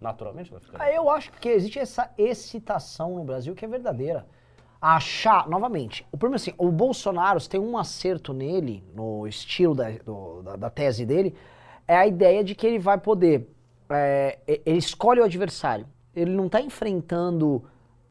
Naturalmente 0.00 0.50
ela 0.50 0.60
ficaria. 0.60 0.86
Ah, 0.86 0.92
Eu 0.94 1.08
acho 1.10 1.30
que 1.32 1.48
existe 1.48 1.78
essa 1.78 2.10
excitação 2.18 3.16
no 3.16 3.24
Brasil 3.24 3.54
que 3.54 3.64
é 3.64 3.68
verdadeira. 3.68 4.26
Achar, 4.80 5.48
novamente, 5.48 6.04
o 6.10 6.16
problema 6.18 6.34
é 6.34 6.40
assim, 6.42 6.54
o 6.58 6.72
Bolsonaro 6.72 7.40
tem 7.48 7.60
um 7.60 7.78
acerto 7.78 8.32
nele, 8.32 8.82
no 8.94 9.28
estilo 9.28 9.76
da, 9.76 9.90
do- 9.90 10.42
da, 10.42 10.56
da 10.56 10.70
tese 10.70 11.06
dele, 11.06 11.36
é 11.86 11.96
a 11.96 12.04
ideia 12.06 12.42
de 12.42 12.52
que 12.56 12.66
ele 12.66 12.80
vai 12.80 12.98
poder, 12.98 13.48
é, 13.98 14.38
ele 14.46 14.78
escolhe 14.78 15.20
o 15.20 15.24
adversário. 15.24 15.86
Ele 16.14 16.30
não 16.30 16.46
está 16.46 16.60
enfrentando 16.60 17.64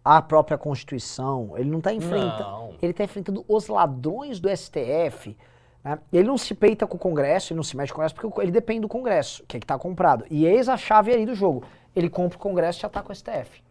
a 0.03 0.21
própria 0.21 0.57
Constituição, 0.57 1.53
ele 1.55 1.69
não 1.69 1.77
está 1.77 1.93
enfrentando, 1.93 2.49
Não. 2.49 2.75
ele 2.81 2.91
está 2.91 3.03
enfrentando 3.03 3.45
os 3.47 3.67
ladrões 3.67 4.39
do 4.39 4.49
STF, 4.49 5.37
né? 5.83 5.99
Ele 6.11 6.27
não 6.27 6.37
se 6.37 6.55
peita 6.55 6.87
com 6.87 6.95
o 6.95 6.99
Congresso, 6.99 7.53
ele 7.53 7.57
não 7.57 7.63
se 7.63 7.77
mete 7.77 7.89
com 7.89 7.93
o 7.93 7.95
Congresso, 7.97 8.15
porque 8.15 8.41
ele 8.41 8.51
depende 8.51 8.81
do 8.81 8.87
Congresso, 8.87 9.43
que 9.47 9.57
é 9.57 9.59
que 9.59 9.63
está 9.63 9.77
comprado. 9.77 10.25
E 10.29 10.45
eis 10.45 10.67
a 10.69 10.77
chave 10.77 11.11
aí 11.11 11.25
do 11.25 11.35
jogo. 11.35 11.63
Ele 11.95 12.09
compra 12.09 12.37
o 12.37 12.41
Congresso 12.41 12.83
e 12.83 12.85
ataca 12.85 13.11
o 13.11 13.15
STF. 13.15 13.63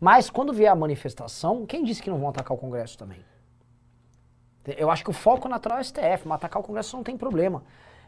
Mas 0.00 0.28
quando 0.28 0.52
vier 0.52 0.70
a 0.70 0.76
manifestação, 0.76 1.64
quem 1.66 1.82
disse 1.82 2.02
que 2.02 2.10
não 2.10 2.18
vão 2.18 2.28
atacar 2.28 2.56
o 2.56 2.60
Congresso 2.60 2.98
também? 2.98 3.18
Eu 4.76 4.90
acho 4.90 5.04
que 5.04 5.10
o 5.10 5.12
foco 5.12 5.48
natural 5.48 5.78
é 5.78 5.80
o 5.80 5.84
STF, 5.84 6.26
mas 6.26 6.36
atacar 6.36 6.60
o 6.60 6.64
Congresso 6.64 6.96
não 6.96 7.04
tem 7.04 7.16
problema. 7.16 7.62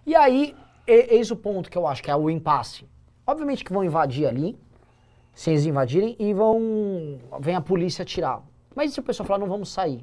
E 0.05 0.14
aí, 0.14 0.57
eis 0.87 1.31
o 1.31 1.37
ponto 1.37 1.70
que 1.70 1.79
eu 1.79 1.87
acho 1.87 2.03
que 2.03 2.11
é 2.11 2.16
o 2.16 2.29
impasse. 2.29 2.87
Obviamente 3.29 3.62
que 3.62 3.71
vão 3.71 3.85
invadir 3.85 4.27
ali, 4.27 4.59
se 5.35 5.51
eles 5.51 5.67
invadirem, 5.67 6.17
e 6.19 6.33
vão. 6.33 7.21
Vem 7.38 7.55
a 7.55 7.61
polícia 7.61 8.03
tirar. 8.03 8.41
Mas 8.75 8.91
e 8.91 8.95
se 8.95 9.01
o 9.01 9.03
pessoal 9.03 9.27
falar, 9.27 9.38
não 9.38 9.47
vamos 9.47 9.69
sair? 9.69 10.03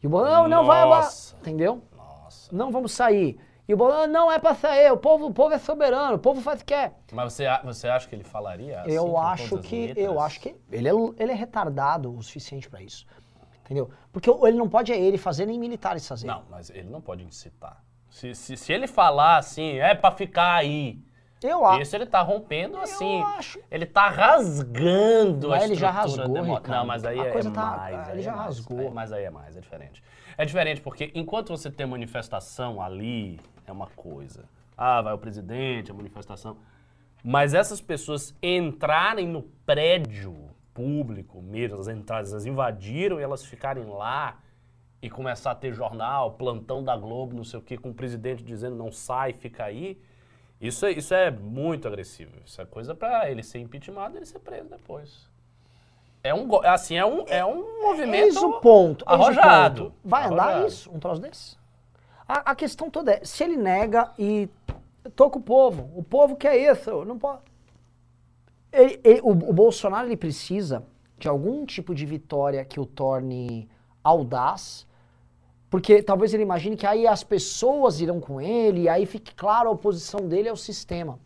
E 0.00 0.06
o 0.06 0.10
Bolsonaro, 0.10 0.48
não, 0.48 0.64
vai. 0.64 0.84
Nossa. 0.84 1.34
Entendeu? 1.40 1.82
Nossa. 1.96 2.54
Não 2.54 2.70
vamos 2.70 2.92
sair. 2.92 3.40
E 3.66 3.74
o 3.74 3.76
Bolsonaro, 3.76 4.12
não 4.12 4.30
é 4.30 4.38
pra 4.38 4.54
sair, 4.54 4.92
o 4.92 4.96
povo, 4.96 5.26
o 5.26 5.34
povo 5.34 5.52
é 5.52 5.58
soberano, 5.58 6.14
o 6.14 6.18
povo 6.20 6.40
faz 6.40 6.60
o 6.60 6.64
que 6.64 6.72
quer. 6.72 6.96
Mas 7.12 7.32
você, 7.32 7.44
você 7.64 7.88
acha 7.88 8.08
que 8.08 8.14
ele 8.14 8.22
falaria 8.22 8.82
assim? 8.82 8.92
eu 8.92 9.18
acho 9.18 9.58
que 9.58 9.92
eu 9.96 10.20
acho 10.20 10.40
que 10.40 10.54
ele 10.70 10.88
é, 10.88 10.92
ele 11.18 11.32
é 11.32 11.34
retardado 11.34 12.16
o 12.16 12.22
suficiente 12.22 12.70
pra 12.70 12.80
isso. 12.80 13.04
Entendeu? 13.64 13.90
Porque 14.12 14.30
ele 14.30 14.56
não 14.56 14.68
pode 14.68 14.92
é 14.92 15.00
ele 15.00 15.18
fazer 15.18 15.44
nem 15.44 15.58
militares 15.58 16.06
fazer. 16.06 16.28
Não, 16.28 16.44
mas 16.48 16.70
ele 16.70 16.88
não 16.88 17.00
pode 17.00 17.24
incitar. 17.24 17.82
Se, 18.08 18.32
se, 18.32 18.56
se 18.56 18.72
ele 18.72 18.86
falar 18.86 19.38
assim, 19.38 19.78
é 19.78 19.92
pra 19.92 20.12
ficar 20.12 20.54
aí. 20.54 21.00
Eu 21.46 21.64
acho. 21.64 21.82
Isso 21.82 21.96
ele 21.96 22.06
tá 22.06 22.20
rompendo 22.22 22.76
assim. 22.78 23.22
acho. 23.22 23.58
Ele 23.70 23.86
tá 23.86 24.08
rasgando 24.08 25.48
Mas 25.48 25.62
a 25.62 25.64
ele 25.66 25.74
já 25.74 25.90
rasgou, 25.90 26.28
demo- 26.28 26.54
Ricardo. 26.54 26.68
Não, 26.78 26.86
mas 26.86 27.04
aí 27.04 27.18
A 27.20 27.24
é 27.26 27.30
coisa 27.30 27.50
tá- 27.50 27.76
mais. 27.76 28.08
ele 28.10 28.22
já 28.22 28.32
é 28.32 28.34
mais, 28.36 28.46
rasgou. 28.58 28.78
aí- 28.80 28.90
mas 28.90 29.12
aí 29.12 29.24
é 29.24 29.30
mais, 29.30 29.56
é 29.56 29.60
diferente. 29.60 30.02
É 30.36 30.44
diferente 30.44 30.80
porque 30.80 31.10
enquanto 31.14 31.50
você 31.50 31.70
tem 31.70 31.86
manifestação 31.86 32.80
ali, 32.80 33.38
é 33.66 33.72
uma 33.72 33.86
coisa. 33.88 34.44
Ah, 34.76 35.00
vai 35.02 35.12
o 35.12 35.18
presidente, 35.18 35.90
a 35.90 35.94
manifestação. 35.94 36.56
Mas 37.24 37.54
essas 37.54 37.80
pessoas 37.80 38.34
entrarem 38.42 39.28
no 39.28 39.42
prédio 39.42 40.50
público 40.74 41.40
mesmo, 41.42 41.78
as 41.78 41.86
entradas, 41.88 42.32
elas 42.32 42.46
invadiram 42.46 43.20
e 43.20 43.22
elas 43.22 43.44
ficarem 43.44 43.84
lá 43.84 44.38
e 45.00 45.10
começar 45.10 45.50
a 45.50 45.54
ter 45.54 45.72
jornal, 45.72 46.32
plantão 46.32 46.82
da 46.82 46.96
Globo, 46.96 47.36
não 47.36 47.44
sei 47.44 47.58
o 47.58 47.62
quê, 47.62 47.76
com 47.76 47.90
o 47.90 47.94
presidente 47.94 48.42
dizendo 48.42 48.76
não 48.76 48.90
sai, 48.90 49.32
fica 49.34 49.64
aí. 49.64 50.00
Isso 50.62 50.86
é, 50.86 50.92
isso 50.92 51.12
é 51.12 51.30
muito 51.30 51.88
agressivo. 51.88 52.32
Isso 52.46 52.60
é 52.62 52.64
coisa 52.64 52.94
pra 52.94 53.28
ele 53.30 53.42
ser 53.42 53.58
impeachmentado 53.58 54.14
e 54.14 54.18
ele 54.18 54.26
ser 54.26 54.38
preso 54.38 54.68
depois. 54.70 55.28
É 56.24 56.32
um, 56.32 56.48
assim, 56.64 56.96
é 56.96 57.04
um, 57.04 57.24
é 57.26 57.44
um 57.44 57.82
movimento 57.82 58.26
Eis 58.26 58.36
o 58.36 58.60
ponto. 58.60 59.04
o 59.04 59.08
arrojado. 59.08 59.84
ponto. 59.86 59.94
Vai 60.04 60.26
andar 60.26 60.42
Arrojado. 60.44 60.66
isso, 60.68 60.90
um 60.92 61.00
troço 61.00 61.20
desse? 61.20 61.56
A, 62.28 62.52
a 62.52 62.54
questão 62.54 62.88
toda 62.88 63.12
é, 63.14 63.24
se 63.24 63.42
ele 63.42 63.56
nega 63.56 64.12
e 64.16 64.48
com 65.16 65.24
o 65.24 65.42
povo, 65.42 65.90
o 65.96 66.02
povo 66.04 66.36
quer 66.36 66.56
isso, 66.56 67.04
não 67.04 67.18
pode... 67.18 67.40
Ele- 68.72 69.00
ele- 69.02 69.20
o, 69.20 69.30
o 69.30 69.52
Bolsonaro 69.52 70.06
ele 70.06 70.16
precisa 70.16 70.84
de 71.18 71.26
algum 71.28 71.66
tipo 71.66 71.92
de 71.92 72.06
vitória 72.06 72.64
que 72.64 72.78
o 72.78 72.86
torne 72.86 73.68
audaz, 74.02 74.86
porque 75.72 76.02
talvez 76.02 76.34
ele 76.34 76.42
imagine 76.42 76.76
que 76.76 76.86
aí 76.86 77.06
as 77.06 77.24
pessoas 77.24 77.98
irão 77.98 78.20
com 78.20 78.38
ele, 78.38 78.82
e 78.82 78.88
aí 78.90 79.06
fique 79.06 79.34
claro 79.34 79.70
a 79.70 79.72
oposição 79.72 80.20
dele 80.28 80.50
ao 80.50 80.56
sistema. 80.56 81.18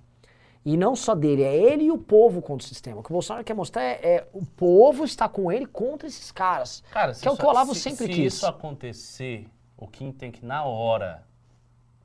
E 0.64 0.76
não 0.76 0.94
só 0.94 1.16
dele, 1.16 1.42
é 1.42 1.52
ele 1.56 1.84
e 1.86 1.90
o 1.90 1.98
povo 1.98 2.40
contra 2.40 2.64
o 2.64 2.68
sistema. 2.68 3.00
O 3.00 3.02
que 3.02 3.10
o 3.10 3.12
Bolsonaro 3.12 3.44
quer 3.44 3.54
mostrar 3.54 3.82
é, 3.82 3.98
é 4.02 4.28
o 4.32 4.46
povo 4.46 5.04
está 5.04 5.28
com 5.28 5.50
ele 5.50 5.66
contra 5.66 6.06
esses 6.06 6.30
caras. 6.30 6.80
Cara, 6.92 7.12
se 7.12 7.22
que 7.22 7.26
é 7.28 7.30
o 7.30 7.34
isso- 7.34 7.40
que 7.40 7.46
o 7.46 7.50
Olavo 7.50 7.74
se- 7.74 7.80
sempre 7.80 8.06
se 8.06 8.12
quis. 8.12 8.34
isso 8.34 8.46
acontecer, 8.46 9.48
o 9.76 9.88
Kim 9.88 10.12
tem 10.12 10.30
que, 10.30 10.44
na 10.46 10.64
hora, 10.64 11.24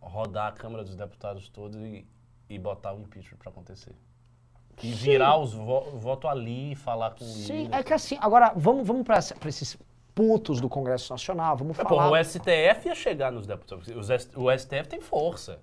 rodar 0.02 0.48
a 0.48 0.52
Câmara 0.52 0.84
dos 0.84 0.96
Deputados 0.96 1.48
todos 1.48 1.78
e, 1.78 2.08
e 2.50 2.58
botar 2.58 2.92
o 2.94 3.00
impeachment 3.02 3.38
pra 3.38 3.52
acontecer. 3.52 3.94
E 4.82 4.92
virar 4.94 5.38
os 5.38 5.54
vo 5.54 5.82
voto 6.00 6.28
ali 6.28 6.72
e 6.72 6.76
falar 6.76 7.12
com 7.12 7.24
o 7.24 7.28
Sim, 7.28 7.70
é 7.72 7.84
que 7.84 7.94
assim, 7.94 8.18
agora 8.20 8.52
vamos, 8.56 8.86
vamos 8.88 9.04
para 9.04 9.20
esses 9.48 9.78
putos 10.14 10.60
do 10.62 10.68
Congresso 10.70 11.12
Nacional, 11.14 11.56
vamos 11.58 11.78
É, 11.80 11.84
falar. 11.84 12.10
o 12.12 12.24
STF 12.24 12.88
ia 12.88 12.96
chegar 12.96 13.32
nos 13.32 13.46
deputados. 13.48 13.88
O 14.36 14.52
STF 14.58 14.88
tem 14.90 15.00
força. 15.02 15.60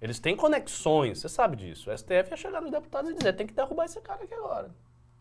Eles 0.00 0.20
têm 0.20 0.36
conexões, 0.36 1.18
você 1.18 1.28
sabe 1.28 1.56
disso. 1.56 1.90
O 1.90 1.96
STF 1.98 2.30
ia 2.30 2.36
chegar 2.36 2.60
nos 2.60 2.70
deputados 2.70 3.10
e 3.10 3.14
dizer, 3.14 3.32
tem 3.32 3.46
que 3.46 3.52
derrubar 3.52 3.84
esse 3.86 4.00
cara 4.00 4.22
aqui 4.22 4.32
agora. 4.34 4.70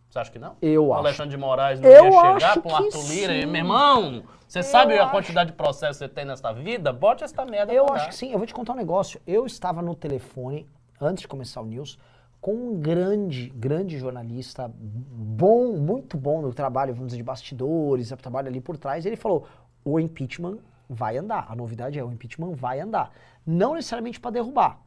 Você 0.09 0.19
acha 0.19 0.31
que 0.31 0.39
não? 0.39 0.55
Eu 0.61 0.87
o 0.87 0.93
acho. 0.93 0.99
Alexandre 1.05 1.31
de 1.31 1.37
Moraes 1.37 1.79
não 1.81 1.89
Eu 1.89 2.05
ia 2.05 2.39
chegar 2.39 2.53
pro 2.53 2.61
que 2.69 2.71
Arthur 2.75 3.07
Lira 3.09 3.33
e, 3.33 3.45
meu 3.45 3.55
irmão, 3.57 4.23
você 4.47 4.61
sabe 4.63 4.97
a 4.97 5.03
acho. 5.03 5.11
quantidade 5.11 5.49
de 5.51 5.57
processo 5.57 5.93
que 5.99 6.05
você 6.05 6.07
tem 6.09 6.23
nessa 6.23 6.53
vida? 6.53 6.93
Bote 6.93 7.23
essa 7.23 7.43
merda 7.43 7.73
Eu 7.73 7.87
acho 7.91 8.07
que 8.09 8.15
sim, 8.15 8.31
eu 8.31 8.37
vou 8.37 8.47
te 8.47 8.53
contar 8.53 8.73
um 8.73 8.77
negócio. 8.77 9.19
Eu 9.27 9.45
estava 9.45 9.81
no 9.81 9.93
telefone, 9.95 10.69
antes 11.01 11.23
de 11.23 11.27
começar 11.27 11.59
o 11.61 11.65
news, 11.65 11.97
com 12.39 12.53
um 12.53 12.79
grande, 12.79 13.49
grande 13.49 13.97
jornalista, 13.97 14.71
bom, 14.73 15.73
muito 15.77 16.17
bom 16.17 16.41
no 16.41 16.53
trabalho, 16.53 16.93
vamos 16.93 17.07
dizer, 17.07 17.17
de 17.17 17.23
bastidores, 17.23 18.09
trabalho 18.21 18.47
ali 18.47 18.61
por 18.61 18.77
trás. 18.77 19.05
Ele 19.05 19.15
falou: 19.15 19.45
o 19.83 19.99
impeachment 19.99 20.59
vai 20.89 21.17
andar. 21.17 21.45
A 21.49 21.55
novidade 21.55 21.97
é: 21.99 22.03
o 22.03 22.11
impeachment 22.11 22.53
vai 22.53 22.79
andar. 22.79 23.11
Não 23.45 23.73
necessariamente 23.75 24.19
para 24.19 24.31
derrubar, 24.31 24.79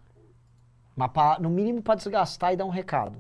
mas 0.97 1.11
pra, 1.11 1.39
no 1.41 1.51
mínimo 1.51 1.83
para 1.83 1.95
desgastar 1.97 2.53
e 2.53 2.57
dar 2.57 2.65
um 2.65 2.71
recado. 2.71 3.19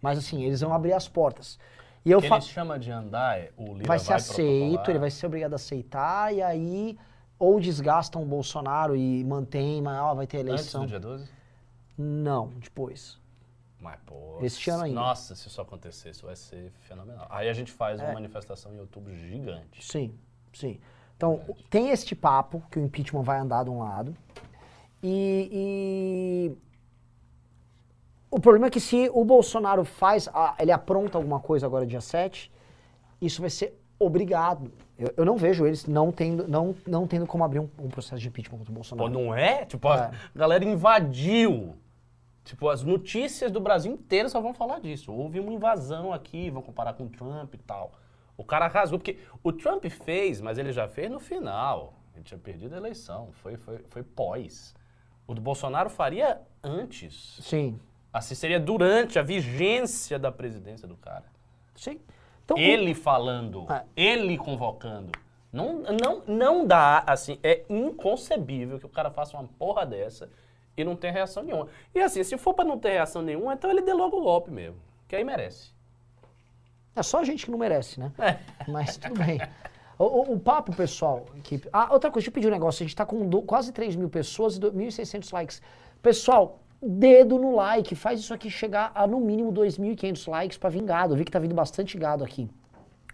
Mas 0.00 0.18
assim, 0.18 0.42
eles 0.44 0.60
vão 0.60 0.72
abrir 0.72 0.92
as 0.92 1.08
portas. 1.08 1.58
E 2.04 2.10
eu 2.10 2.20
fa- 2.20 2.36
ele 2.36 2.42
chama 2.44 2.78
de 2.78 2.90
andar 2.90 3.38
é 3.38 3.52
o 3.56 3.74
Lira 3.74 3.86
vai 3.86 3.98
ser 3.98 4.12
aceito, 4.14 4.58
protocolar. 4.64 4.90
ele 4.90 4.98
vai 4.98 5.10
ser 5.10 5.26
obrigado 5.26 5.52
a 5.52 5.56
aceitar, 5.56 6.34
e 6.34 6.42
aí 6.42 6.98
ou 7.38 7.60
desgastam 7.60 8.22
o 8.22 8.26
Bolsonaro 8.26 8.94
e 8.96 9.22
mantém, 9.24 9.80
mas 9.82 9.98
ó, 10.00 10.14
vai 10.14 10.26
ter 10.26 10.38
Antes 10.38 10.48
eleição. 10.48 10.80
do 10.82 10.86
dia 10.88 11.00
12? 11.00 11.28
Não, 11.96 12.48
depois. 12.58 13.20
Mas, 13.82 13.98
pô. 14.06 14.38
Este 14.40 14.70
ano 14.70 14.84
ainda. 14.84 15.00
Nossa, 15.00 15.34
se 15.34 15.48
isso 15.48 15.60
acontecesse, 15.60 16.22
vai 16.22 16.36
ser 16.36 16.70
fenomenal. 16.82 17.26
Aí 17.28 17.48
a 17.48 17.52
gente 17.52 17.72
faz 17.72 18.00
É. 18.00 18.04
uma 18.04 18.14
manifestação 18.14 18.72
em 18.72 18.78
outubro 18.78 19.12
gigante. 19.12 19.84
Sim, 19.84 20.14
sim. 20.52 20.78
Então, 21.16 21.40
tem 21.68 21.90
este 21.90 22.14
papo 22.14 22.62
que 22.70 22.78
o 22.78 22.82
impeachment 22.84 23.22
vai 23.22 23.38
andar 23.38 23.64
de 23.64 23.70
um 23.70 23.80
lado. 23.80 24.16
E, 25.02 25.48
e 25.52 26.56
o 28.30 28.38
problema 28.40 28.68
é 28.68 28.70
que 28.70 28.80
se 28.80 29.10
o 29.12 29.24
Bolsonaro 29.24 29.84
faz, 29.84 30.28
a- 30.32 30.54
ele 30.58 30.70
apronta 30.72 31.18
alguma 31.18 31.40
coisa 31.40 31.66
agora 31.66 31.84
dia 31.84 32.00
7, 32.00 32.50
isso 33.20 33.40
vai 33.40 33.50
ser 33.50 33.78
obrigado. 33.98 34.72
Eu, 34.98 35.12
eu 35.16 35.24
não 35.24 35.36
vejo 35.36 35.66
eles 35.66 35.86
não 35.86 36.10
tendo, 36.12 36.46
não, 36.48 36.74
não 36.86 37.06
tendo 37.06 37.26
como 37.26 37.44
abrir 37.44 37.58
um, 37.60 37.68
um 37.80 37.88
processo 37.88 38.20
de 38.22 38.28
impeachment 38.28 38.58
contra 38.58 38.70
o 38.70 38.74
Pô, 38.74 38.80
Bolsonaro. 38.80 39.10
não 39.10 39.34
é? 39.34 39.64
Tipo, 39.66 39.88
É. 39.88 39.94
a 39.94 40.12
galera 40.34 40.64
invadiu. 40.64 41.74
Tipo, 42.44 42.68
as 42.68 42.82
notícias 42.82 43.50
do 43.52 43.60
Brasil 43.60 43.92
inteiro 43.92 44.28
só 44.28 44.40
vão 44.40 44.52
falar 44.52 44.80
disso. 44.80 45.12
Houve 45.12 45.38
uma 45.38 45.52
invasão 45.52 46.12
aqui, 46.12 46.50
vão 46.50 46.60
comparar 46.62 46.94
com 46.94 47.04
o 47.04 47.08
Trump 47.08 47.54
e 47.54 47.58
tal. 47.58 47.92
O 48.36 48.44
cara 48.44 48.66
rasgou, 48.66 48.98
porque 48.98 49.18
o 49.42 49.52
Trump 49.52 49.84
fez, 49.86 50.40
mas 50.40 50.58
ele 50.58 50.72
já 50.72 50.88
fez 50.88 51.10
no 51.10 51.20
final. 51.20 51.94
Ele 52.14 52.24
tinha 52.24 52.38
perdido 52.38 52.74
a 52.74 52.78
eleição, 52.78 53.30
foi, 53.42 53.56
foi, 53.56 53.78
foi 53.88 54.02
pós. 54.02 54.74
O 55.26 55.34
do 55.34 55.40
Bolsonaro 55.40 55.88
faria 55.88 56.40
antes. 56.62 57.38
Sim, 57.40 57.78
Assim, 58.12 58.34
seria 58.34 58.60
durante 58.60 59.18
a 59.18 59.22
vigência 59.22 60.18
da 60.18 60.30
presidência 60.30 60.86
do 60.86 60.96
cara. 60.96 61.24
sim. 61.74 62.00
Então, 62.44 62.56
o- 62.56 62.60
Ele 62.60 62.92
falando, 62.92 63.66
É. 63.72 63.84
ele 63.96 64.36
convocando. 64.36 65.12
Não, 65.52 65.80
não, 65.82 66.22
não 66.26 66.66
dá, 66.66 67.04
assim, 67.06 67.38
é 67.42 67.64
inconcebível 67.70 68.78
que 68.80 68.84
o 68.86 68.88
cara 68.88 69.10
faça 69.10 69.36
uma 69.36 69.46
porra 69.58 69.86
dessa 69.86 70.28
e 70.76 70.84
não 70.84 70.96
tenha 70.96 71.12
reação 71.12 71.42
nenhuma. 71.42 71.68
E 71.94 72.00
assim, 72.00 72.22
se 72.24 72.36
for 72.38 72.54
pra 72.54 72.64
não 72.64 72.78
ter 72.78 72.90
reação 72.92 73.22
nenhuma, 73.22 73.54
então 73.54 73.70
ele 73.70 73.82
dê 73.82 73.92
logo 73.92 74.18
o 74.18 74.22
golpe 74.22 74.50
mesmo, 74.50 74.76
que 75.08 75.14
aí 75.16 75.24
merece. 75.24 75.70
É 76.94 77.02
só 77.02 77.20
a 77.20 77.24
gente 77.24 77.44
que 77.46 77.50
não 77.50 77.58
merece, 77.58 77.98
né? 77.98 78.12
É. 78.18 78.38
Mas 78.70 78.96
tudo 78.96 79.14
bem. 79.24 79.40
O, 79.98 80.04
o- 80.04 80.32
o 80.34 80.40
papo, 80.40 80.74
pessoal. 80.74 81.26
Que... 81.42 81.60
Ah, 81.72 81.88
outra 81.92 82.10
coisa, 82.10 82.24
deixa 82.24 82.28
eu 82.30 82.32
pedir 82.34 82.48
um 82.48 82.50
negócio. 82.50 82.82
A 82.82 82.86
gente 82.86 82.96
tá 82.96 83.06
com 83.06 83.26
do- 83.28 83.42
quase 83.42 83.72
3 83.72 83.96
mil 83.96 84.08
pessoas 84.10 84.56
e 84.56 84.60
do- 84.60 84.72
1.600 84.72 85.30
likes. 85.32 85.62
Pessoal, 86.02 86.60
dedo 86.82 87.38
no 87.38 87.54
like. 87.54 87.94
Faz 87.94 88.20
isso 88.20 88.34
aqui 88.34 88.50
chegar 88.50 88.92
a 88.94 89.06
no 89.06 89.20
mínimo 89.20 89.52
2.500 89.52 90.28
likes 90.30 90.58
pra 90.58 90.68
vir 90.68 90.82
gado. 90.82 91.14
Eu 91.14 91.18
vi 91.18 91.24
que 91.24 91.30
tá 91.30 91.38
vindo 91.38 91.54
bastante 91.54 91.96
gado 91.96 92.24
aqui. 92.24 92.50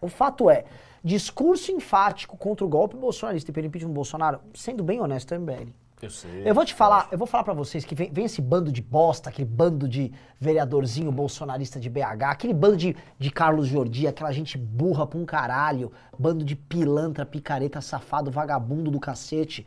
O 0.01 0.09
fato 0.09 0.49
é, 0.51 0.65
discurso 1.05 1.71
enfático 1.73 2.37
contra 2.37 2.65
o 2.65 2.69
golpe 2.69 2.97
bolsonarista 2.97 3.51
e 3.51 3.55
pelo 3.55 3.67
impeachment 3.67 3.91
do 3.91 3.95
Bolsonaro, 3.95 4.41
sendo 4.55 4.83
bem 4.83 5.01
honesto, 5.01 5.33
é 5.35 5.39
MBL. 5.39 5.69
Eu 6.01 6.11
sei. 6.11 6.43
Eu 6.45 6.55
vou 6.55 6.65
te 6.65 6.75
falar, 6.75 7.09
eu 7.11 7.19
vou 7.19 7.27
falar 7.27 7.43
pra 7.43 7.53
vocês 7.53 7.85
que 7.85 7.95
vem, 7.95 8.11
vem 8.13 8.25
esse 8.25 8.41
bando 8.41 8.71
de 8.71 8.81
bosta, 8.81 9.31
aquele 9.31 9.49
bando 9.49 9.89
de 9.89 10.13
vereadorzinho 10.39 11.11
bolsonarista 11.11 11.81
de 11.81 11.91
BH, 11.91 12.23
aquele 12.29 12.55
bando 12.55 12.77
de, 12.77 12.97
de 13.19 13.31
Carlos 13.31 13.67
Jordi, 13.67 14.07
aquela 14.07 14.31
gente 14.31 14.57
burra 14.57 15.07
pra 15.07 15.19
um 15.19 15.25
caralho, 15.25 15.91
bando 16.17 16.45
de 16.45 16.55
pilantra, 16.55 17.27
picareta, 17.27 17.81
safado, 17.81 18.31
vagabundo 18.31 18.91
do 18.93 19.01
cacete, 19.01 19.67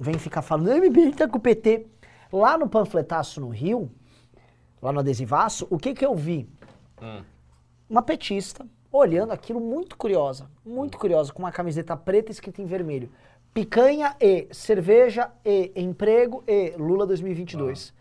vem 0.00 0.18
ficar 0.18 0.42
falando, 0.42 0.70
"Ah, 0.72 0.76
MBL 0.78 1.12
tá 1.16 1.28
com 1.28 1.38
o 1.38 1.40
PT. 1.40 1.86
Lá 2.32 2.58
no 2.58 2.68
panfletaço 2.68 3.40
no 3.40 3.48
Rio, 3.48 3.90
lá 4.82 4.92
no 4.92 4.98
adesivaço, 5.00 5.66
o 5.70 5.78
que 5.78 5.94
que 5.94 6.04
eu 6.04 6.14
vi? 6.14 6.48
Uma 7.88 8.02
petista 8.02 8.66
olhando 8.90 9.32
aquilo 9.32 9.60
muito 9.60 9.96
curiosa, 9.96 10.50
muito 10.64 10.98
curiosa, 10.98 11.32
com 11.32 11.42
uma 11.42 11.52
camiseta 11.52 11.96
preta 11.96 12.32
escrita 12.32 12.60
em 12.60 12.66
vermelho. 12.66 13.10
Picanha 13.58 14.14
e 14.20 14.46
cerveja 14.52 15.32
e 15.44 15.72
emprego 15.74 16.44
e 16.46 16.74
Lula 16.78 17.04
2022. 17.04 17.92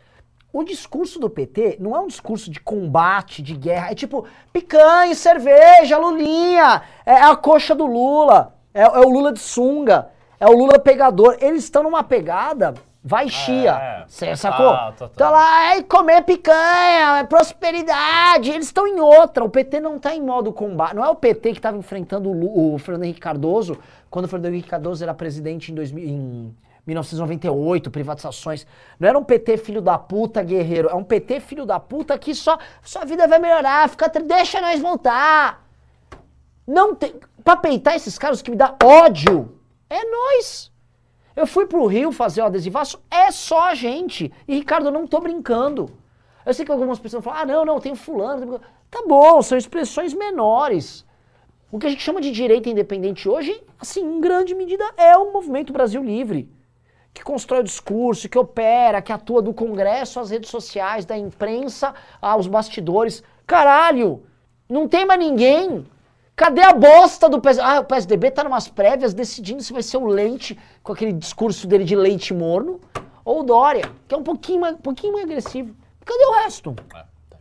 O 0.53 0.63
discurso 0.63 1.19
do 1.19 1.31
PT 1.31 1.77
não 1.79 1.95
é 1.95 1.99
um 1.99 2.05
discurso 2.05 2.51
de 2.51 2.59
combate, 2.59 3.41
de 3.41 3.55
guerra. 3.55 3.89
É 3.89 3.95
tipo, 3.95 4.23
picanha, 4.53 5.15
cerveja, 5.15 5.97
Lulinha. 5.97 6.83
É 7.03 7.15
a 7.23 7.35
coxa 7.35 7.73
do 7.73 7.87
Lula. 7.87 8.53
É, 8.71 8.83
é 8.83 8.99
o 8.99 9.09
Lula 9.09 9.33
de 9.33 9.39
sunga. 9.39 10.09
É 10.39 10.45
o 10.45 10.55
Lula 10.55 10.77
pegador. 10.77 11.37
Eles 11.41 11.63
estão 11.63 11.81
numa 11.81 12.03
pegada, 12.03 12.75
vai 13.03 13.27
chia. 13.27 13.71
É. 13.71 14.05
Você 14.07 14.35
sacou? 14.35 14.69
Ah, 14.69 14.93
total. 14.95 15.09
Tá 15.17 15.29
lá, 15.31 15.75
é 15.75 15.81
comer 15.81 16.21
picanha, 16.21 17.17
é 17.17 17.23
prosperidade. 17.23 18.51
Eles 18.51 18.67
estão 18.67 18.85
em 18.85 18.99
outra. 18.99 19.43
O 19.43 19.49
PT 19.49 19.79
não 19.79 19.97
tá 19.97 20.13
em 20.13 20.21
modo 20.21 20.53
combate. 20.53 20.95
Não 20.95 21.03
é 21.03 21.09
o 21.09 21.15
PT 21.15 21.53
que 21.53 21.57
estava 21.57 21.77
enfrentando 21.77 22.29
o, 22.29 22.75
o 22.75 22.77
Fernando 22.77 23.05
Henrique 23.05 23.19
Cardoso 23.19 23.79
quando 24.09 24.25
o 24.25 24.27
Fernando 24.27 24.53
Henrique 24.53 24.69
Cardoso 24.69 25.03
era 25.03 25.13
presidente 25.13 25.71
em, 25.71 25.75
2000, 25.75 26.03
em 26.03 26.55
1998, 26.85 27.91
privatizações. 27.91 28.65
Não 28.99 29.09
era 29.09 29.17
um 29.17 29.23
PT 29.23 29.57
filho 29.57 29.81
da 29.81 29.97
puta 29.97 30.41
guerreiro. 30.41 30.89
É 30.89 30.95
um 30.95 31.03
PT 31.03 31.41
filho 31.41 31.65
da 31.65 31.79
puta 31.79 32.17
que 32.17 32.33
só 32.33 32.57
sua 32.81 33.03
vida 33.03 33.27
vai 33.27 33.39
melhorar. 33.39 33.89
Fica, 33.89 34.07
deixa 34.07 34.61
nós 34.61 34.79
voltar. 34.79 35.65
Não 36.65 36.95
tem. 36.95 37.15
Pra 37.43 37.55
peitar 37.55 37.95
esses 37.95 38.17
caras 38.17 38.41
que 38.41 38.51
me 38.51 38.57
dá 38.57 38.75
ódio, 38.83 39.57
é 39.89 40.03
nós. 40.03 40.71
Eu 41.35 41.45
fui 41.45 41.65
pro 41.65 41.85
Rio 41.85 42.11
fazer 42.11 42.41
o 42.41 42.45
adesivaço, 42.45 42.99
é 43.11 43.29
só 43.31 43.69
a 43.69 43.75
gente. 43.75 44.33
E, 44.47 44.55
Ricardo, 44.55 44.87
eu 44.87 44.91
não 44.91 45.05
tô 45.05 45.19
brincando. 45.19 45.89
Eu 46.45 46.53
sei 46.53 46.65
que 46.65 46.71
algumas 46.71 46.97
pessoas 46.97 47.23
falam, 47.23 47.41
ah, 47.41 47.45
não, 47.45 47.65
não, 47.65 47.79
tem 47.79 47.93
fulano. 47.93 48.59
Tá 48.89 49.03
bom, 49.07 49.41
são 49.41 49.57
expressões 49.57 50.13
menores. 50.13 51.05
O 51.69 51.77
que 51.77 51.85
a 51.85 51.89
gente 51.89 52.01
chama 52.01 52.21
de 52.21 52.31
direita 52.31 52.69
independente 52.69 53.27
hoje, 53.27 53.61
assim, 53.77 54.01
em 54.01 54.21
grande 54.21 54.55
medida, 54.55 54.85
é 54.95 55.17
o 55.17 55.33
movimento 55.33 55.73
Brasil 55.73 56.01
Livre. 56.01 56.49
Que 57.13 57.23
constrói 57.23 57.59
o 57.59 57.63
discurso, 57.63 58.29
que 58.29 58.37
opera, 58.37 59.01
que 59.01 59.11
atua 59.11 59.41
do 59.41 59.53
Congresso 59.53 60.19
às 60.19 60.29
redes 60.29 60.49
sociais, 60.49 61.05
da 61.05 61.17
imprensa 61.17 61.93
aos 62.21 62.47
bastidores. 62.47 63.21
Caralho! 63.45 64.23
Não 64.69 64.87
tem 64.87 65.05
mais 65.05 65.19
ninguém. 65.19 65.85
Cadê 66.37 66.61
a 66.61 66.71
bosta 66.71 67.27
do 67.27 67.41
PSDB? 67.41 67.69
Ah, 67.69 67.79
o 67.81 67.85
PSDB 67.85 68.31
tá 68.31 68.43
numas 68.43 68.69
prévias 68.69 69.13
decidindo 69.13 69.61
se 69.61 69.73
vai 69.73 69.83
ser 69.83 69.97
o 69.97 70.05
Leite, 70.05 70.57
com 70.81 70.93
aquele 70.93 71.11
discurso 71.11 71.67
dele 71.67 71.83
de 71.83 71.95
leite 71.95 72.33
morno, 72.33 72.79
ou 73.25 73.41
o 73.41 73.43
Dória, 73.43 73.91
que 74.07 74.15
é 74.15 74.17
um 74.17 74.23
pouquinho 74.23 74.61
mais, 74.61 74.75
um 74.75 74.79
pouquinho 74.79 75.13
mais 75.13 75.25
agressivo. 75.25 75.75
Cadê 76.05 76.25
o 76.25 76.43
resto? 76.43 76.75
É, 76.95 77.03
tá. 77.29 77.37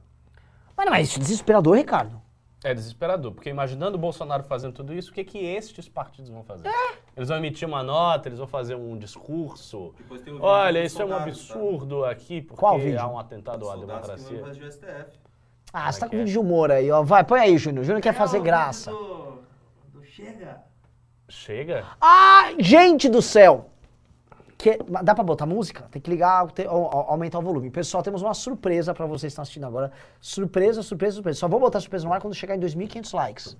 Mas 0.76 0.86
não 0.86 0.94
é 0.94 1.02
isso, 1.02 1.20
desesperador, 1.20 1.76
Ricardo. 1.76 2.25
É 2.66 2.74
desesperador, 2.74 3.30
porque 3.30 3.48
imaginando 3.48 3.96
o 3.96 4.00
Bolsonaro 4.00 4.42
fazendo 4.42 4.72
tudo 4.72 4.92
isso, 4.92 5.12
o 5.12 5.14
que, 5.14 5.22
que 5.22 5.38
estes 5.38 5.88
partidos 5.88 6.28
vão 6.28 6.42
fazer? 6.42 6.66
É. 6.66 6.94
Eles 7.16 7.28
vão 7.28 7.38
emitir 7.38 7.68
uma 7.68 7.80
nota, 7.80 8.28
eles 8.28 8.40
vão 8.40 8.48
fazer 8.48 8.74
um 8.74 8.98
discurso. 8.98 9.94
Olha, 10.40 10.84
isso 10.84 11.00
é 11.00 11.04
um 11.04 11.10
tá? 11.10 11.22
absurdo 11.22 12.04
aqui, 12.04 12.42
porque 12.42 12.58
Qual 12.58 12.76
vídeo? 12.76 12.98
há 13.00 13.06
um 13.06 13.20
atentado 13.20 13.70
à 13.70 13.76
democracia. 13.76 14.42
Ah, 15.72 15.92
você 15.92 16.00
tá 16.00 16.08
com 16.08 16.16
é? 16.16 16.18
vídeo 16.18 16.32
de 16.32 16.38
humor 16.40 16.72
aí, 16.72 16.90
ó. 16.90 17.04
Vai, 17.04 17.22
põe 17.22 17.38
aí, 17.38 17.56
Júnior. 17.56 17.84
Júnior 17.84 18.02
quer 18.02 18.08
É, 18.08 18.12
fazer 18.12 18.40
graça. 18.40 18.90
Do, 18.90 19.42
do 19.92 20.04
Chega. 20.04 20.60
Chega? 21.28 21.84
Ah, 22.00 22.50
gente 22.58 23.08
do 23.08 23.22
céu! 23.22 23.70
Que, 24.58 24.78
dá 25.02 25.14
pra 25.14 25.22
botar 25.22 25.44
música? 25.46 25.82
Tem 25.90 26.00
que 26.00 26.08
ligar, 26.10 26.50
te- 26.50 26.66
aumentar 26.66 27.38
o 27.38 27.42
volume. 27.42 27.70
Pessoal, 27.70 28.02
temos 28.02 28.22
uma 28.22 28.32
surpresa 28.32 28.94
pra 28.94 29.04
vocês 29.04 29.20
que 29.22 29.26
estão 29.28 29.42
assistindo 29.42 29.66
agora. 29.66 29.92
Surpresa, 30.20 30.82
surpresa, 30.82 31.16
surpresa. 31.16 31.38
Só 31.40 31.46
vou 31.48 31.60
botar 31.60 31.78
surpresa 31.80 32.06
no 32.06 32.12
ar 32.12 32.20
quando 32.20 32.34
chegar 32.34 32.56
em 32.56 32.60
2.500 32.60 33.14
likes. 33.14 33.56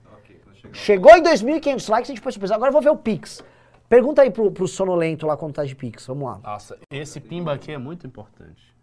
Chegou 0.73 1.13
em 1.17 1.23
2.500 1.23 1.89
likes, 1.91 2.11
a 2.11 2.15
gente 2.15 2.23
põe 2.23 2.33
surpresa. 2.33 2.55
Agora 2.55 2.71
eu 2.71 2.73
vou 2.73 2.83
ver 2.83 2.91
o 2.91 2.97
Pix. 2.97 3.45
Pergunta 3.89 4.23
aí 4.23 4.31
pro, 4.31 4.51
pro 4.51 4.67
sonolento 4.67 5.27
lá 5.27 5.37
quando 5.37 5.53
tá 5.55 5.65
de 5.65 5.77
Pix. 5.77 6.07
Vamos 6.07 6.25
lá. 6.29 6.39
Nossa, 6.43 6.79
esse 6.91 7.21
pimba 7.21 7.53
aqui 7.53 7.71
é 7.73 7.79
muito 7.79 8.07
importante. 8.07 8.75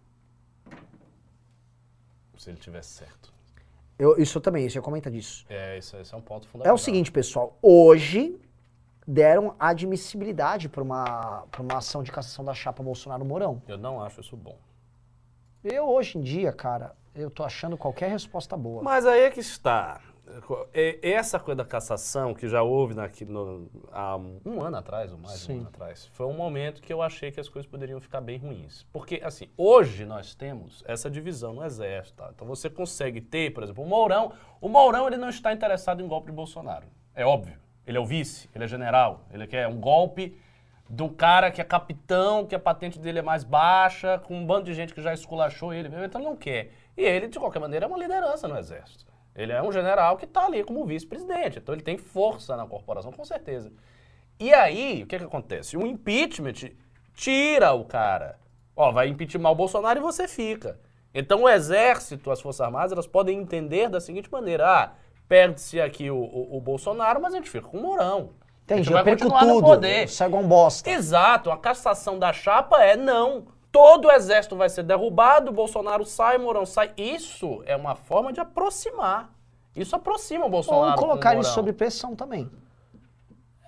Se 2.38 2.50
ele 2.50 2.58
tivesse 2.58 2.90
certo. 2.90 3.34
Eu, 3.98 4.18
isso 4.18 4.38
eu 4.38 4.42
também, 4.42 4.66
isso 4.66 4.78
eu 4.78 4.82
comenta 4.82 5.10
disso. 5.10 5.46
É, 5.50 5.78
isso, 5.78 5.96
esse 5.98 6.14
é 6.14 6.18
um 6.18 6.22
ponto 6.22 6.46
É 6.46 6.50
fundamental. 6.50 6.76
o 6.76 6.78
seguinte, 6.78 7.12
pessoal. 7.12 7.58
Hoje 7.62 8.38
deram 9.08 9.56
admissibilidade 9.60 10.70
pra 10.70 10.84
uma, 10.84 11.44
pra 11.52 11.62
uma 11.62 11.78
ação 11.78 12.04
de 12.04 12.12
cassação 12.12 12.44
da 12.46 12.54
chapa 12.54 12.82
Bolsonaro-Mourão. 12.84 13.62
Eu 13.68 13.78
não 13.78 14.02
acho 14.02 14.22
isso 14.22 14.36
bom. 14.38 14.58
Eu, 15.64 15.88
hoje 15.90 16.18
em 16.18 16.22
dia, 16.22 16.52
cara, 16.52 16.94
eu 17.16 17.30
tô 17.32 17.44
achando 17.44 17.78
qualquer 17.78 18.10
resposta 18.10 18.58
boa. 18.58 18.82
Mas 18.84 19.06
aí 19.06 19.22
é 19.22 19.30
que 19.32 19.40
está. 19.40 20.02
É- 20.74 21.00
Essa 21.12 21.38
coisa 21.38 21.58
da 21.58 21.66
cassação 21.66 22.34
que 22.34 22.48
já 22.48 22.62
houve 22.64 22.94
naqui- 22.94 23.26
no- 23.26 23.70
há 23.92 24.16
um 24.46 24.62
ano 24.62 24.78
atrás, 24.78 25.12
ou 25.12 25.18
mais 25.18 25.40
de 25.40 25.44
um 25.44 25.56
Sim. 25.56 25.60
ano 25.60 25.68
atrás, 25.68 26.06
foi 26.14 26.26
um 26.26 26.34
momento 26.34 26.82
que 26.82 26.92
eu 26.92 27.02
achei 27.02 27.30
que 27.32 27.40
as 27.42 27.50
coisas 27.50 27.70
poderiam 27.70 28.00
ficar 28.00 28.22
bem 28.22 28.38
ruins. 28.40 28.84
Porque, 28.92 29.22
assim, 29.24 29.50
hoje 29.58 30.06
nós 30.06 30.34
temos 30.34 30.82
essa 30.88 31.10
divisão 31.10 31.54
no 31.54 31.64
Exército. 31.64 32.16
tá? 32.18 32.32
Então 32.34 32.48
você 32.48 32.70
consegue 32.70 33.20
ter, 33.22 33.54
por 33.54 33.64
exemplo, 33.64 33.84
o 33.84 33.88
Mourão. 33.88 34.32
O 34.62 34.70
Mourão 34.70 35.08
ele 35.08 35.18
não 35.18 35.30
está 35.30 35.52
interessado 35.54 36.02
em 36.02 36.08
golpe 36.08 36.28
de 36.28 36.34
Bolsonaro. 36.34 36.88
É 37.14 37.26
óbvio. 37.26 37.58
Ele 37.86 37.98
é 37.98 38.02
o 38.02 38.06
vice, 38.06 38.50
ele 38.54 38.64
é 38.64 38.68
general. 38.68 39.26
Ele 39.32 39.46
quer 39.48 39.68
um 39.68 39.80
golpe 39.80 40.38
um 41.02 41.10
cara 41.10 41.50
que 41.50 41.62
é 41.62 41.64
capitão, 41.64 42.46
que 42.46 42.54
a 42.54 42.60
patente 42.60 43.00
dele 43.00 43.20
é 43.20 43.22
mais 43.22 43.44
baixa, 43.44 44.20
com 44.20 44.36
um 44.36 44.46
bando 44.46 44.66
de 44.66 44.74
gente 44.74 44.94
que 44.94 45.02
já 45.02 45.14
esculachou 45.14 45.74
ele 45.74 45.90
então 46.06 46.22
não 46.22 46.36
quer. 46.36 46.72
E 46.96 47.04
ele, 47.04 47.28
de 47.28 47.40
qualquer 47.40 47.60
maneira, 47.60 47.86
é 47.86 47.88
uma 47.88 47.98
liderança 47.98 48.48
no 48.48 48.58
Exército. 48.58 49.12
Ele 49.36 49.52
é 49.52 49.62
um 49.64 49.72
general 49.72 50.18
que 50.18 50.26
está 50.26 50.46
ali 50.46 50.64
como 50.64 50.86
vice-presidente, 50.86 51.58
então 51.58 51.74
ele 51.74 51.82
tem 51.82 51.98
força 51.98 52.56
na 52.56 52.68
corporação, 52.68 53.12
com 53.12 53.26
certeza. 53.26 53.72
E 54.40 54.54
aí, 54.54 55.02
o 55.04 55.08
que, 55.08 55.18
que 55.18 55.24
acontece? 55.24 55.76
O 55.76 55.88
impeachment 55.88 56.72
tira 57.16 57.74
o 57.74 57.86
cara. 57.86 58.38
Ó, 58.76 58.92
vai 58.92 59.08
impeachment 59.08 59.50
o 59.50 59.56
Bolsonaro 59.56 60.00
e 60.00 60.02
você 60.02 60.28
fica. 60.28 60.80
Então 61.14 61.44
o 61.44 61.50
Exército, 61.50 62.30
as 62.30 62.42
Forças 62.42 62.62
Armadas, 62.62 62.92
elas 62.92 63.08
podem 63.08 63.40
entender 63.40 63.90
da 63.90 64.00
seguinte 64.00 64.32
maneira: 64.32 64.68
ah, 64.68 64.92
perde-se 65.34 65.82
aqui 65.82 66.12
o, 66.12 66.16
o- 66.18 66.58
o 66.58 66.62
Bolsonaro, 66.62 67.20
mas 67.20 67.34
a 67.34 67.38
gente 67.38 67.50
fica 67.50 67.68
com 67.68 67.78
o 67.80 67.82
Mourão. 67.82 68.30
a 68.30 68.64
Entendi, 68.66 68.84
gente 68.84 68.88
eu 68.92 68.94
vai 68.94 69.04
perco 69.04 69.24
no 69.26 69.40
tudo. 69.40 69.66
poder. 69.66 70.08
Sai 70.08 70.28
igual 70.28 70.44
um 70.44 70.48
bosta. 70.48 70.88
Exato, 70.92 71.50
a 71.50 71.58
cassação 71.58 72.20
da 72.20 72.32
chapa 72.32 72.84
é 72.84 72.96
não. 72.96 73.46
Todo 73.72 74.08
o 74.08 74.12
exército 74.12 74.56
vai 74.56 74.70
ser 74.70 74.84
derrubado, 74.84 75.52
Bolsonaro 75.52 76.06
sai, 76.06 76.38
Mourão 76.38 76.66
sai. 76.68 76.92
Isso 76.96 77.64
é 77.66 77.76
uma 77.76 77.96
forma 77.96 78.32
de 78.32 78.40
aproximar. 78.40 79.32
Isso 79.76 79.96
aproxima 79.96 80.46
o 80.46 80.50
Bolsonaro. 80.50 80.92
Ou 80.92 80.98
colocar 81.08 81.34
ele 81.34 81.44
sob 81.44 81.74
pressão 81.74 82.16
também. 82.16 82.48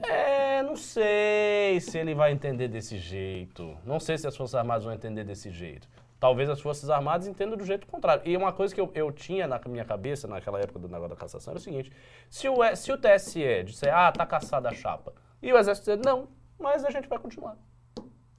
É, 0.03 0.61
não 0.61 0.75
sei 0.75 1.79
se 1.81 1.97
ele 1.97 2.13
vai 2.13 2.31
entender 2.31 2.67
desse 2.67 2.99
jeito. 2.99 3.75
Não 3.83 3.99
sei 3.99 4.17
se 4.19 4.27
as 4.27 4.37
Forças 4.37 4.53
Armadas 4.53 4.83
vão 4.83 4.93
entender 4.93 5.23
desse 5.23 5.49
jeito. 5.49 5.87
Talvez 6.25 6.49
as 6.49 6.59
Forças 6.59 6.89
Armadas 6.89 7.27
entendam 7.27 7.55
do 7.55 7.63
jeito 7.63 7.85
contrário. 7.85 8.23
E 8.25 8.35
uma 8.35 8.51
coisa 8.51 8.73
que 8.73 8.81
eu, 8.81 8.89
eu 8.95 9.11
tinha 9.11 9.45
na 9.47 9.61
minha 9.67 9.85
cabeça 9.85 10.27
naquela 10.27 10.59
época 10.59 10.79
do 10.79 10.87
negócio 10.87 11.09
da 11.09 11.15
cassação 11.15 11.51
era 11.51 11.59
o 11.59 11.61
seguinte: 11.61 11.91
se 12.31 12.49
o, 12.49 12.55
se 12.75 12.91
o 12.91 12.97
TSE 12.97 13.63
disser, 13.63 13.95
ah, 13.95 14.11
tá 14.11 14.25
caçada 14.25 14.67
a 14.67 14.73
chapa, 14.73 15.13
e 15.39 15.53
o 15.53 15.55
Exército 15.55 15.91
dizer, 15.91 16.03
não, 16.03 16.27
mas 16.57 16.83
a 16.83 16.89
gente 16.89 17.07
vai 17.07 17.19
continuar. 17.19 17.55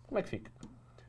Como 0.05 0.19
é 0.19 0.23
que 0.25 0.29
fica? 0.29 0.51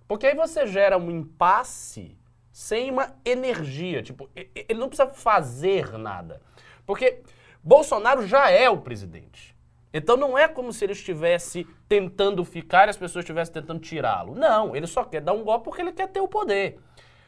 Porque 0.08 0.28
aí 0.28 0.36
você 0.36 0.68
gera 0.68 1.00
um 1.00 1.10
impasse 1.10 2.16
sem 2.52 2.92
uma 2.92 3.12
energia. 3.26 4.04
Tipo, 4.04 4.30
ele 4.36 4.80
não 4.80 4.88
precisa 4.88 5.10
fazer 5.10 5.98
nada. 5.98 6.44
Porque 6.86 7.24
Bolsonaro 7.64 8.28
já 8.28 8.52
é 8.52 8.70
o 8.70 8.78
presidente. 8.78 9.57
Então 9.98 10.16
não 10.16 10.38
é 10.38 10.48
como 10.48 10.72
se 10.72 10.86
ele 10.86 10.94
estivesse 10.94 11.66
tentando 11.90 12.46
ficar 12.46 12.88
e 12.88 12.92
as 12.92 12.98
pessoas 12.98 13.24
estivessem 13.24 13.52
tentando 13.52 13.80
tirá-lo. 13.80 14.36
Não, 14.36 14.76
ele 14.76 14.86
só 14.86 15.04
quer 15.04 15.22
dar 15.22 15.34
um 15.34 15.44
golpe 15.44 15.66
porque 15.66 15.82
ele 15.82 15.92
quer 15.92 16.08
ter 16.08 16.22
o 16.22 16.28
poder. 16.28 16.80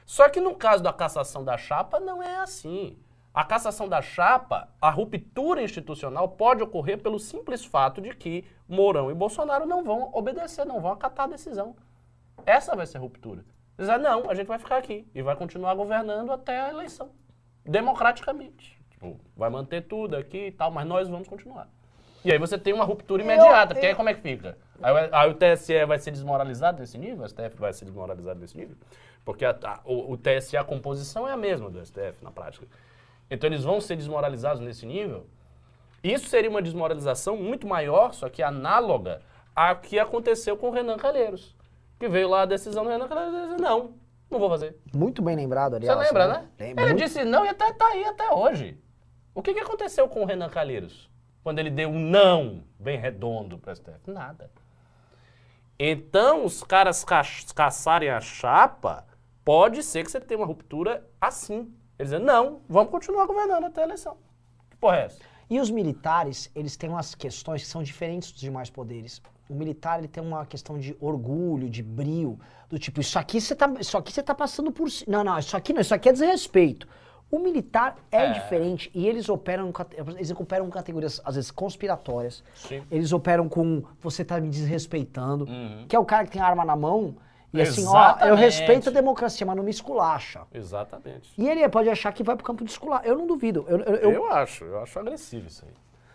Só 0.05 0.30
que 0.30 0.39
no 0.39 0.55
caso 0.55 0.84
da 0.84 0.93
cassação 0.93 1.43
da 1.43 1.57
chapa, 1.57 1.99
não 1.99 2.22
é 2.22 2.38
assim. 2.38 2.95
A 3.34 3.43
cassação 3.43 3.89
da 3.89 4.03
chapa, 4.03 4.70
a 4.80 4.91
ruptura 4.91 5.63
institucional 5.63 6.30
pode 6.30 6.61
ocorrer 6.61 7.01
pelo 7.01 7.20
simples 7.20 7.65
fato 7.65 8.01
de 8.01 8.15
que 8.15 8.45
Mourão 8.67 9.09
e 9.09 9.15
Bolsonaro 9.15 9.65
não 9.65 9.84
vão 9.84 10.11
obedecer, 10.13 10.63
não 10.63 10.80
vão 10.80 10.91
acatar 10.91 11.26
a 11.26 11.30
decisão. 11.30 11.76
Essa 12.45 12.76
vai 12.76 12.86
ser 12.86 12.97
a 12.97 13.01
ruptura. 13.01 13.43
Dizer, 13.78 13.97
não, 13.97 14.30
a 14.30 14.36
gente 14.36 14.47
vai 14.47 14.59
ficar 14.59 14.78
aqui 14.78 15.07
e 15.15 15.24
vai 15.24 15.36
continuar 15.36 15.74
governando 15.74 16.32
até 16.32 16.59
a 16.61 16.70
eleição. 16.70 17.09
Democraticamente. 17.65 18.80
Tipo, 18.91 19.20
vai 19.36 19.49
manter 19.49 19.88
tudo 19.88 20.15
aqui 20.15 20.47
e 20.47 20.51
tal, 20.51 20.70
mas 20.70 20.86
nós 20.86 21.07
vamos 21.09 21.28
continuar. 21.28 21.67
E 22.24 22.32
aí 22.32 22.38
você 22.38 22.57
tem 22.57 22.74
uma 22.74 22.84
ruptura 22.84 23.24
imediata, 23.24 23.74
porque 23.74 23.88
aí 23.88 23.95
como 23.95 24.09
é 24.09 24.13
que 24.13 24.22
fica? 24.22 24.57
Aí, 24.82 24.93
o- 24.93 25.15
aí 25.15 25.30
o 25.30 25.34
TSE 25.34 25.86
vai 25.86 25.97
ser 25.99 26.11
desmoralizado 26.11 26.80
nesse 26.80 26.97
nível? 26.97 27.24
O 27.24 27.28
STF 27.28 27.55
vai 27.57 27.72
ser 27.74 27.86
desmoralizado 27.86 28.39
nesse 28.39 28.57
nível? 28.57 28.76
Porque 29.24 29.45
a- 29.45 29.57
a- 29.63 29.80
o, 29.86 30.13
o 30.13 30.17
TSE, 30.17 30.57
a 30.57 30.63
composição 30.63 31.28
é 31.28 31.32
a 31.32 31.38
mesma 31.38 31.70
do 31.70 31.80
STF 31.86 32.24
na 32.24 32.32
prática. 32.32 32.65
Então 33.30 33.47
eles 33.49 33.63
vão 33.63 33.80
ser 33.80 33.95
desmoralizados 33.95 34.59
nesse 34.61 34.86
nível? 34.86 35.28
Isso 36.03 36.28
seria 36.30 36.49
uma 36.49 36.61
desmoralização 36.61 37.36
muito 37.38 37.67
maior, 37.67 38.13
só 38.13 38.30
que 38.30 38.41
análoga 38.41 39.22
a 39.55 39.76
que 39.76 39.99
aconteceu 39.99 40.55
com 40.57 40.70
o 40.70 40.72
Renan 40.72 40.97
Calheiros. 40.97 41.55
Que 41.99 42.07
veio 42.07 42.30
lá 42.30 42.43
a 42.43 42.45
decisão 42.45 42.84
do 42.84 42.89
Renan 42.89 43.07
Calheiros 43.07 43.34
e 43.36 43.47
disse, 43.49 43.61
não, 43.61 43.93
não 44.32 44.39
vou 44.39 44.49
fazer. 44.49 44.78
Muito 44.93 45.22
bem 45.22 45.36
lembrado, 45.36 45.72
Você 45.72 45.78
aliás. 45.89 45.99
lembra, 45.99 46.28
né? 46.28 46.47
Lembro. 46.57 46.84
Ele 46.84 46.93
Muito- 46.93 47.03
disse 47.05 47.24
não 47.26 47.45
e 47.45 47.49
até 47.49 47.72
tá 47.74 47.86
aí 47.88 48.05
até 48.05 48.34
hoje. 48.34 48.78
O 49.36 49.41
que, 49.41 49.53
que 49.53 49.59
aconteceu 49.59 50.07
com 50.07 50.22
o 50.24 50.26
Renan 50.26 50.49
Calheiros? 50.49 51.09
Quando 51.44 51.60
ele 51.60 51.70
deu 51.70 51.90
um 51.90 52.00
não 52.00 52.64
bem 52.80 53.00
redondo 53.00 53.58
para 53.58 53.72
o 53.72 53.76
STF? 53.76 54.12
Nada. 54.12 54.52
Então, 55.78 56.46
os 56.46 56.64
caras 56.64 57.04
ca 57.04 57.24
caçarem 57.56 58.10
a 58.10 58.20
chapa, 58.20 59.06
pode 59.46 59.82
ser 59.82 60.04
que 60.04 60.12
você 60.12 60.20
tenha 60.20 60.40
uma 60.40 60.46
ruptura 60.46 61.08
assim. 61.20 61.74
Eles 61.98 62.12
dizem, 62.12 62.20
não, 62.20 62.62
vamos 62.68 62.92
continuar 62.92 63.26
governando 63.26 63.64
até 63.66 63.82
a 63.82 63.86
eleição. 63.86 64.18
Que 64.70 64.78
porra 64.78 64.98
é 64.98 65.06
essa? 65.06 65.20
E 65.50 65.60
os 65.60 65.72
militares, 65.72 66.52
eles 66.54 66.78
têm 66.78 66.90
umas 66.90 67.16
questões 67.16 67.64
que 67.64 67.68
são 67.68 67.82
diferentes 67.82 68.32
dos 68.32 68.42
demais 68.42 68.70
poderes. 68.70 69.22
O 69.50 69.56
militar, 69.56 69.98
ele 69.98 70.08
tem 70.08 70.22
uma 70.22 70.46
questão 70.46 70.78
de 70.78 70.96
orgulho, 71.00 71.70
de 71.70 71.82
brio, 71.82 72.40
do 72.70 72.78
tipo, 72.78 73.00
isso 73.02 73.18
aqui 73.18 73.42
você 73.42 73.56
tá, 73.56 73.66
aqui 73.66 74.14
você 74.14 74.22
tá 74.22 74.36
passando 74.36 74.72
por... 74.72 74.88
Não, 75.08 75.24
não, 75.24 75.40
isso 75.40 75.58
aqui 75.58 75.74
não, 75.74 75.82
isso 75.82 75.96
aqui 75.96 76.10
é 76.10 76.12
desrespeito. 76.12 76.88
O 77.32 77.38
militar 77.40 77.96
é, 78.12 78.26
É. 78.26 78.32
diferente 78.32 78.90
e 78.94 79.08
eles 79.08 79.30
operam, 79.30 79.72
eles 80.18 80.32
operam 80.32 80.66
em 80.68 80.70
categorias, 80.72 81.22
às 81.24 81.36
vezes, 81.36 81.52
conspiratórias. 81.52 82.44
Sim. 82.56 82.82
Eles 82.90 83.12
operam 83.12 83.48
com 83.48 83.84
você 84.02 84.26
tá 84.26 84.40
me 84.40 84.50
desrespeitando, 84.50 85.46
Uhum. 85.46 85.86
que 85.88 85.96
é 85.96 86.00
o 86.00 86.06
cara 86.06 86.26
que 86.26 86.32
tem 86.32 86.42
arma 86.42 86.66
na 86.66 86.76
mão 86.76 87.16
e 87.54 87.62
assim, 87.62 87.86
ó, 87.88 88.16
eu 88.26 88.36
respeito 88.36 88.90
a 88.90 88.92
democracia, 88.92 89.46
mas 89.46 89.56
não 89.56 89.64
me 89.64 89.70
esculacha. 89.72 90.42
Exatamente. 90.54 91.32
E 91.38 91.48
ele 91.48 91.68
pode 91.70 91.88
achar 91.90 92.12
que 92.14 92.24
vai 92.24 92.36
pro 92.36 92.44
campo 92.46 92.64
de 92.64 92.72
escular. 92.72 93.06
Eu 93.06 93.16
não 93.18 93.28
duvido. 93.28 93.64
Eu, 93.68 93.80
eu- 93.80 93.96
eu- 93.96 94.12
Eu 94.12 94.32
acho, 94.32 94.64
eu 94.66 94.82
acho 94.82 94.98
agressivo 95.00 95.48
isso 95.48 95.64
aí. 95.66 95.72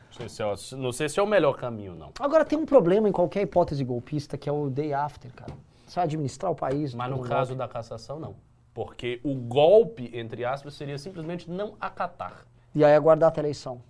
Não 0.08 0.18
sei 0.18 0.28
se 0.28 0.42
é, 0.42 0.46
o- 0.46 0.80
não 0.80 0.92
sei 0.92 1.08
se 1.08 1.18
é 1.18 1.22
o 1.22 1.26
melhor 1.26 1.56
caminho, 1.56 1.94
não. 1.94 2.10
Agora 2.20 2.44
tem 2.44 2.56
um 2.58 2.64
problema 2.66 3.08
em 3.08 3.12
qualquer 3.12 3.42
hipótese 3.42 3.82
golpista, 3.84 4.36
que 4.38 4.48
é 4.48 4.52
o 4.52 4.68
day 4.70 4.92
after, 4.92 5.32
cara. 5.32 5.52
Você 5.86 5.96
vai 5.96 6.04
administrar 6.04 6.50
o 6.52 6.54
país. 6.54 6.94
Mas 6.94 7.10
no 7.10 7.20
caso 7.20 7.54
da 7.54 7.66
cassação, 7.68 8.18
não. 8.20 8.34
Porque 8.74 9.20
o 9.22 9.34
golpe, 9.34 10.10
entre 10.12 10.44
aspas, 10.44 10.74
seria 10.74 10.98
simplesmente 10.98 11.48
não 11.48 11.76
acatar. 11.80 12.44
E 12.74 12.84
aí 12.84 12.92
aguardar 12.94 13.32
a 13.34 13.40
eleição. 13.40 13.80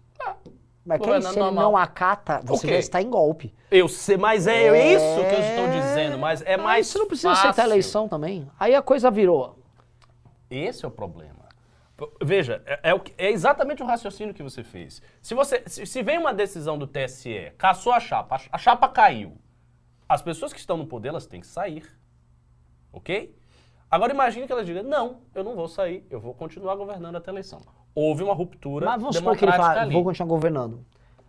Mas 0.85 1.01
quem 1.01 1.23
se 1.23 1.39
ele 1.41 1.51
não 1.53 1.75
acata, 1.75 2.43
você 2.45 2.67
Ok. 2.67 2.71
já 2.75 2.79
está 2.79 3.01
em 3.01 3.09
golpe. 3.09 3.55
Eu 3.71 3.89
sei, 3.89 4.19
mas 4.19 4.47
é, 4.47 4.67
É. 4.67 4.93
isso 4.95 5.15
que 5.27 5.35
eu 5.35 5.41
estou 5.41 5.69
dizendo, 5.71 6.19
mas 6.19 6.43
é 6.43 6.59
mais 6.59 6.87
Você 6.89 6.99
não 6.99 7.07
precisa 7.07 7.31
fácil. 7.31 7.49
aceitar 7.49 7.63
a 7.63 7.71
eleição 7.71 8.07
também. 8.07 8.47
Aí 8.61 8.75
a 8.75 8.83
coisa 8.83 9.11
virou. 9.11 9.59
Esse 10.51 10.85
é 10.85 10.89
o 10.89 10.91
problema. 10.91 11.43
Veja, 12.23 12.63
é, 12.67 12.91
é 12.91 13.01
é 13.17 13.31
exatamente 13.31 13.83
o 13.83 13.87
raciocínio 13.87 14.35
que 14.35 14.43
você 14.43 14.63
fez. 14.63 15.01
Se, 15.23 15.33
você, 15.35 15.63
se, 15.67 15.87
se 15.87 16.03
vem 16.03 16.19
uma 16.19 16.35
decisão 16.35 16.77
do 16.77 16.87
TSE, 16.87 17.53
caçou 17.57 17.93
a 17.93 18.01
chapa, 18.01 18.35
a, 18.35 18.39
ch- 18.39 18.49
a 18.53 18.59
chapa 18.59 18.87
caiu, 18.89 19.39
as 20.07 20.21
pessoas 20.21 20.53
que 20.53 20.59
estão 20.59 20.77
no 20.77 20.87
poder, 20.87 21.09
elas 21.09 21.25
têm 21.27 21.41
que 21.41 21.47
sair. 21.47 21.89
Ok? 22.93 23.35
Agora 23.91 24.13
imagine 24.13 24.47
que 24.47 24.53
elas 24.53 24.67
digam, 24.67 24.83
não, 24.83 25.21
eu 25.35 25.45
não 25.45 25.55
vou 25.55 25.69
sair, 25.69 26.05
eu 26.11 26.21
vou 26.21 26.35
continuar 26.35 26.75
governando 26.75 27.17
até 27.17 27.31
a 27.31 27.35
eleição. 27.35 27.61
Houve 27.95 28.25
uma 28.25 28.35
ruptura 28.35 28.87
Mas 28.87 29.01
vamos 29.01 29.17
supor 29.17 29.37
que 29.37 29.45
ele 29.45 29.53
fala, 29.53 29.83
ali. 29.83 29.93
vou 29.93 30.03
continuar 30.03 30.29
governando. 30.29 30.85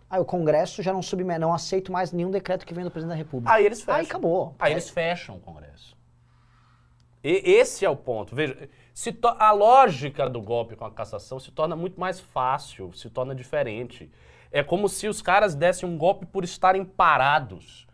Aí 0.08 0.20
o 0.20 0.24
Congresso 0.24 0.82
já 0.82 0.92
não 0.92 1.02
submete, 1.02 1.40
não 1.40 1.52
aceito 1.52 1.90
mais 1.92 2.12
nenhum 2.12 2.30
decreto 2.30 2.64
que 2.66 2.74
vem 2.74 2.84
do 2.84 2.90
presidente 2.90 3.16
da 3.16 3.16
República. 3.16 3.52
Aí 3.52 3.64
eles 3.66 3.80
fecham. 3.80 4.00
Aí 4.00 4.06
acabou. 4.06 4.54
Aí 4.58 4.72
eles 4.72 4.88
fecham 4.88 5.36
o 5.36 5.40
Congresso. 5.40 5.96
E 7.22 7.42
esse 7.44 7.84
é 7.84 7.90
o 7.90 7.96
ponto. 7.96 8.34
Veja, 8.34 8.68
a 9.38 9.50
lógica 9.50 10.30
do 10.30 10.40
golpe 10.40 10.76
com 10.76 10.84
a 10.84 10.90
cassação 10.92 11.40
se 11.40 11.50
torna 11.50 11.74
muito 11.74 11.98
mais 11.98 12.20
fácil, 12.20 12.92
se 12.92 13.10
torna 13.10 13.34
diferente. 13.34 14.10
É 14.52 14.62
como 14.62 14.88
se 14.88 15.08
os 15.08 15.20
caras 15.20 15.54
dessem 15.54 15.88
um 15.88 15.98
golpe 15.98 16.24
por 16.24 16.44
estarem 16.44 16.84
parados. 16.84 17.86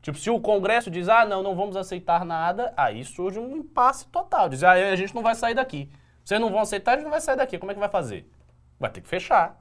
Tipo, 0.00 0.16
se 0.18 0.30
o 0.30 0.40
Congresso 0.40 0.90
diz, 0.90 1.08
ah, 1.08 1.24
não, 1.24 1.42
não 1.42 1.56
vamos 1.56 1.76
aceitar 1.76 2.24
nada, 2.24 2.72
aí 2.76 3.04
surge 3.04 3.38
um 3.38 3.56
impasse 3.56 4.06
total. 4.08 4.48
Diz, 4.48 4.62
ah, 4.62 4.72
a 4.72 4.96
gente 4.96 5.14
não 5.14 5.22
vai 5.22 5.34
sair 5.34 5.54
daqui. 5.54 5.90
Vocês 6.24 6.40
não 6.40 6.50
vão 6.50 6.60
aceitar, 6.60 6.92
a 6.92 6.94
gente 6.96 7.04
não 7.04 7.10
vai 7.10 7.20
sair 7.20 7.36
daqui. 7.36 7.58
Como 7.58 7.72
é 7.72 7.74
que 7.74 7.80
vai 7.80 7.88
fazer? 7.88 8.30
Vai 8.78 8.90
ter 8.90 9.00
que 9.00 9.08
fechar. 9.08 9.60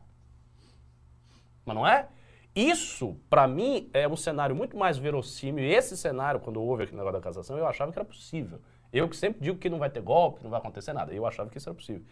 Mas 1.65 1.75
não 1.75 1.87
é? 1.87 2.07
Isso, 2.55 3.19
pra 3.29 3.47
mim, 3.47 3.89
é 3.93 4.07
um 4.07 4.15
cenário 4.15 4.55
muito 4.55 4.75
mais 4.75 4.97
verossímil. 4.97 5.63
Esse 5.63 5.95
cenário, 5.95 6.39
quando 6.39 6.61
houve 6.61 6.83
aquele 6.83 6.97
negócio 6.97 7.19
da 7.19 7.23
cassação, 7.23 7.57
eu 7.57 7.67
achava 7.67 7.91
que 7.91 7.99
era 7.99 8.05
possível. 8.05 8.59
Eu 8.91 9.07
que 9.07 9.15
sempre 9.15 9.41
digo 9.41 9.57
que 9.57 9.69
não 9.69 9.77
vai 9.77 9.89
ter 9.89 10.01
golpe, 10.01 10.43
não 10.43 10.49
vai 10.49 10.59
acontecer 10.59 10.93
nada. 10.93 11.13
Eu 11.13 11.25
achava 11.25 11.49
que 11.49 11.57
isso 11.57 11.69
era 11.69 11.75
possível. 11.75 12.03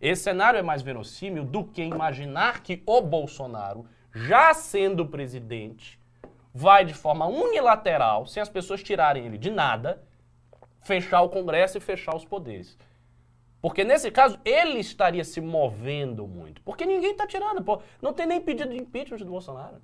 Esse 0.00 0.24
cenário 0.24 0.58
é 0.58 0.62
mais 0.62 0.82
verossímil 0.82 1.44
do 1.44 1.64
que 1.64 1.82
imaginar 1.82 2.62
que 2.62 2.82
o 2.84 3.00
Bolsonaro, 3.00 3.86
já 4.12 4.52
sendo 4.52 5.06
presidente, 5.06 5.98
vai 6.54 6.84
de 6.84 6.94
forma 6.94 7.26
unilateral, 7.26 8.26
sem 8.26 8.40
as 8.40 8.48
pessoas 8.48 8.80
tirarem 8.80 9.26
ele 9.26 9.36
de 9.36 9.50
nada, 9.50 10.00
fechar 10.82 11.20
o 11.22 11.28
Congresso 11.28 11.76
e 11.76 11.80
fechar 11.80 12.14
os 12.14 12.24
poderes. 12.24 12.78
Porque 13.60 13.82
nesse 13.82 14.10
caso, 14.10 14.38
ele 14.44 14.78
estaria 14.78 15.24
se 15.24 15.40
movendo 15.40 16.28
muito. 16.28 16.62
Porque 16.62 16.84
ninguém 16.84 17.12
está 17.12 17.26
tirando. 17.26 17.64
Pô. 17.64 17.80
Não 18.00 18.12
tem 18.12 18.26
nem 18.26 18.40
pedido 18.40 18.70
de 18.70 18.76
impeachment 18.76 19.18
do 19.18 19.24
Bolsonaro. 19.24 19.80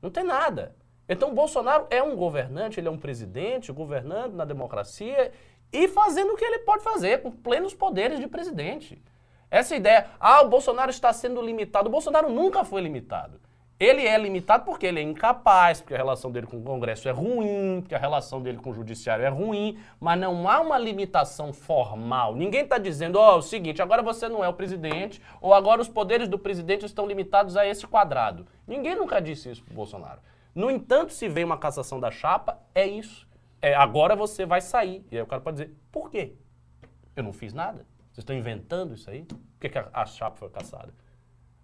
Não 0.00 0.10
tem 0.10 0.22
nada. 0.22 0.76
Então, 1.08 1.34
Bolsonaro 1.34 1.86
é 1.90 2.00
um 2.02 2.14
governante, 2.14 2.78
ele 2.78 2.86
é 2.86 2.90
um 2.90 2.98
presidente, 2.98 3.72
governando 3.72 4.34
na 4.34 4.44
democracia 4.44 5.32
e 5.72 5.88
fazendo 5.88 6.32
o 6.32 6.36
que 6.36 6.44
ele 6.44 6.60
pode 6.60 6.84
fazer, 6.84 7.20
com 7.20 7.32
plenos 7.32 7.74
poderes 7.74 8.20
de 8.20 8.28
presidente. 8.28 9.02
Essa 9.50 9.74
ideia, 9.74 10.10
ah, 10.20 10.42
o 10.42 10.48
Bolsonaro 10.48 10.90
está 10.90 11.12
sendo 11.12 11.42
limitado. 11.42 11.88
O 11.88 11.92
Bolsonaro 11.92 12.30
nunca 12.30 12.64
foi 12.64 12.80
limitado. 12.80 13.40
Ele 13.80 14.04
é 14.04 14.18
limitado 14.18 14.64
porque 14.64 14.86
ele 14.86 14.98
é 14.98 15.02
incapaz, 15.02 15.80
porque 15.80 15.94
a 15.94 15.96
relação 15.96 16.32
dele 16.32 16.48
com 16.48 16.56
o 16.56 16.62
Congresso 16.62 17.08
é 17.08 17.12
ruim, 17.12 17.80
porque 17.80 17.94
a 17.94 17.98
relação 17.98 18.42
dele 18.42 18.58
com 18.58 18.70
o 18.70 18.74
Judiciário 18.74 19.24
é 19.24 19.28
ruim, 19.28 19.78
mas 20.00 20.18
não 20.18 20.48
há 20.48 20.60
uma 20.60 20.76
limitação 20.76 21.52
formal. 21.52 22.34
Ninguém 22.34 22.62
está 22.62 22.76
dizendo, 22.76 23.20
ó, 23.20 23.36
o 23.36 23.42
seguinte, 23.42 23.80
agora 23.80 24.02
você 24.02 24.28
não 24.28 24.42
é 24.42 24.48
o 24.48 24.52
presidente, 24.52 25.22
ou 25.40 25.54
agora 25.54 25.80
os 25.80 25.88
poderes 25.88 26.28
do 26.28 26.36
presidente 26.36 26.84
estão 26.84 27.06
limitados 27.06 27.56
a 27.56 27.64
esse 27.64 27.86
quadrado. 27.86 28.48
Ninguém 28.66 28.96
nunca 28.96 29.20
disse 29.20 29.48
isso 29.48 29.62
pro 29.62 29.74
Bolsonaro. 29.74 30.20
No 30.52 30.72
entanto, 30.72 31.12
se 31.12 31.28
vem 31.28 31.44
uma 31.44 31.56
cassação 31.56 32.00
da 32.00 32.10
chapa, 32.10 32.58
é 32.74 32.84
isso. 32.84 33.28
É, 33.62 33.76
agora 33.76 34.16
você 34.16 34.44
vai 34.44 34.60
sair. 34.60 35.06
E 35.08 35.16
aí 35.16 35.22
o 35.22 35.26
cara 35.26 35.40
pode 35.40 35.58
dizer, 35.58 35.76
por 35.92 36.10
quê? 36.10 36.34
Eu 37.14 37.22
não 37.22 37.32
fiz 37.32 37.54
nada. 37.54 37.86
Vocês 38.10 38.18
estão 38.18 38.34
inventando 38.34 38.94
isso 38.94 39.08
aí? 39.08 39.22
Por 39.22 39.38
que, 39.60 39.68
que 39.68 39.78
a, 39.78 39.88
a 39.92 40.04
chapa 40.04 40.36
foi 40.36 40.48
caçada? 40.50 40.92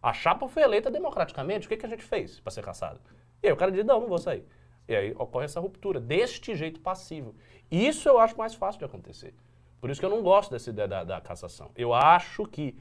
A 0.05 0.13
chapa 0.13 0.47
foi 0.49 0.63
eleita 0.63 0.91
democraticamente. 0.91 1.67
O 1.67 1.69
que, 1.71 1.79
que 1.79 1.87
a 1.87 1.89
gente 1.89 2.05
fez 2.05 2.39
para 2.39 2.51
ser 2.51 2.63
caçada? 2.63 3.01
E 3.43 3.47
aí 3.47 3.53
o 3.53 3.57
cara 3.57 3.73
diz, 3.73 3.85
não, 3.87 4.01
não 4.01 4.07
vou 4.07 4.19
sair. 4.19 4.45
E 4.87 4.95
aí 4.95 5.15
ocorre 5.19 5.47
essa 5.47 5.59
ruptura, 5.59 5.99
deste 5.99 6.55
jeito 6.55 6.79
passivo. 6.79 7.35
Isso 7.71 8.07
eu 8.07 8.19
acho 8.19 8.37
mais 8.37 8.55
fácil 8.55 8.81
de 8.81 8.85
acontecer. 8.85 9.35
Por 9.81 9.89
isso 9.89 9.99
que 9.99 10.05
eu 10.05 10.11
não 10.11 10.23
gosto 10.23 10.51
dessa 10.51 10.69
ideia 10.69 10.87
da, 10.87 11.05
da 11.05 11.21
cassação. 11.23 11.71
Eu 11.75 11.95
acho 11.95 12.45
que 12.45 12.77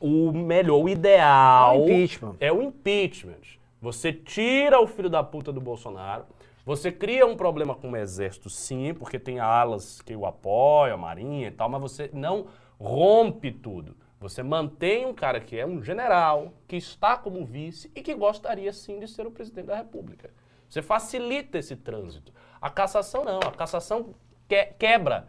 o 0.00 0.32
melhor, 0.32 0.82
o 0.82 0.88
ideal 0.88 1.76
É 1.76 1.78
o 1.78 1.82
impeachment. 1.84 2.36
é 2.40 2.52
o 2.52 2.60
impeachment. 2.60 3.58
Você 3.80 4.12
tira 4.12 4.80
o 4.80 4.86
filho 4.88 5.08
da 5.08 5.22
puta 5.22 5.52
do 5.52 5.60
Bolsonaro, 5.60 6.24
você 6.66 6.90
cria 6.90 7.24
um 7.24 7.36
problema 7.36 7.76
com 7.76 7.92
o 7.92 7.96
exército, 7.96 8.50
sim, 8.50 8.94
porque 8.94 9.18
tem 9.18 9.38
alas 9.38 10.02
que 10.02 10.16
o 10.16 10.26
apoiam, 10.26 10.94
a 10.94 10.98
marinha 10.98 11.48
e 11.48 11.50
tal, 11.52 11.68
mas 11.68 11.80
você 11.80 12.10
não 12.12 12.46
rompe 12.80 13.52
tudo. 13.52 13.94
Você 14.24 14.42
mantém 14.42 15.04
um 15.04 15.12
cara 15.12 15.38
que 15.38 15.54
é 15.54 15.66
um 15.66 15.82
general, 15.82 16.54
que 16.66 16.76
está 16.76 17.14
como 17.14 17.44
vice 17.44 17.92
e 17.94 18.00
que 18.00 18.14
gostaria 18.14 18.72
sim 18.72 18.98
de 18.98 19.06
ser 19.06 19.26
o 19.26 19.30
presidente 19.30 19.66
da 19.66 19.76
República. 19.76 20.30
Você 20.66 20.80
facilita 20.80 21.58
esse 21.58 21.76
trânsito. 21.76 22.32
A 22.58 22.70
cassação 22.70 23.22
não, 23.22 23.38
a 23.38 23.52
cassação 23.52 24.14
que- 24.48 24.64
quebra 24.78 25.28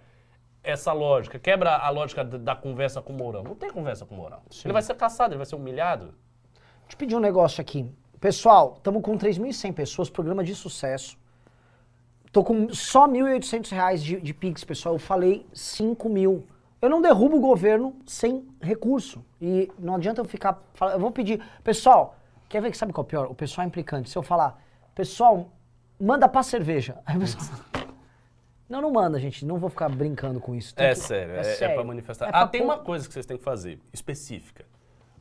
essa 0.64 0.93
lógica, 0.93 1.38
quebra 1.38 1.76
a 1.76 1.89
lógica 1.89 2.24
da, 2.24 2.56
conversa 2.56 3.02
com 3.02 3.12
o 3.12 3.18
Mourão. 3.18 3.43
Não 3.43 3.54
tem 3.54 3.70
conversa 3.70 4.06
com 4.06 4.16
o 4.16 4.18
Mourão. 4.18 4.41
Ele 4.64 4.72
vai 4.72 4.82
ser 4.82 4.96
caçado, 4.96 5.34
ele 5.34 5.39
vai 5.39 5.46
ser 5.46 5.58
humilhado. 5.58 6.16
Deixa 6.84 6.93
eu 6.93 6.98
pedir 6.98 7.16
um 7.18 7.20
negócio 7.20 7.60
aqui. 7.60 7.86
Pessoal, 8.22 8.76
estamos 8.78 9.04
com 9.04 9.18
3.100 9.18 9.74
pessoas, 9.74 10.10
programa 10.10 10.41
de 10.41 10.56
sucesso. 10.56 11.18
Tô 12.32 12.46
com 12.46 12.74
só 12.74 13.06
1.800 13.10 13.72
reais 13.72 14.02
de, 14.02 14.22
de 14.22 14.34
Pix, 14.34 14.64
pessoal. 14.64 14.96
Eu 14.96 15.00
falei 15.00 15.46
5 15.54 16.08
mil. 16.08 16.48
Eu 16.86 16.90
não 16.90 17.02
derrubo 17.02 17.38
o 17.38 17.40
governo 17.40 17.96
sem 18.06 18.48
recurso. 18.62 19.26
E 19.42 19.72
não 19.80 19.96
adianta 19.96 20.22
eu 20.22 20.26
ficar. 20.26 20.62
Eu 20.94 21.00
vou 21.00 21.10
pedir. 21.12 21.42
Pessoal, 21.64 22.16
quer 22.48 22.62
ver 22.62 22.70
que 22.70 22.78
sabe 22.78 22.94
qual 22.94 23.04
é 23.04 23.06
o 23.06 23.10
pior? 23.10 23.26
O 23.26 23.34
pessoal 23.36 23.66
é 23.66 23.68
implicante. 23.68 24.10
Se 24.10 24.18
eu 24.18 24.22
falar, 24.22 24.62
pessoal, 24.94 25.50
manda 26.00 26.30
pra 26.30 26.44
cerveja. 26.44 26.98
Aí 27.06 27.18
o 27.18 27.20
pessoal. 27.22 27.44
Não, 28.68 28.82
não 28.82 28.92
manda, 28.92 29.20
gente. 29.20 29.46
Não 29.46 29.60
vou 29.60 29.70
ficar 29.70 29.88
brincando 29.90 30.40
com 30.40 30.56
isso. 30.56 30.74
Tem 30.74 30.88
É 30.88 30.90
que- 30.90 30.96
sério, 30.96 31.36
é, 31.36 31.40
é 31.40 31.44
sério. 31.44 31.76
pra 31.76 31.84
manifestar. 31.84 32.26
É 32.26 32.30
ah, 32.30 32.32
pra 32.32 32.48
tem 32.48 32.62
pôr- 32.62 32.68
uma 32.74 32.80
coisa 32.80 33.08
que 33.08 33.14
vocês 33.14 33.24
têm 33.26 33.38
que 33.38 33.44
fazer, 33.44 33.80
específica. 33.94 34.66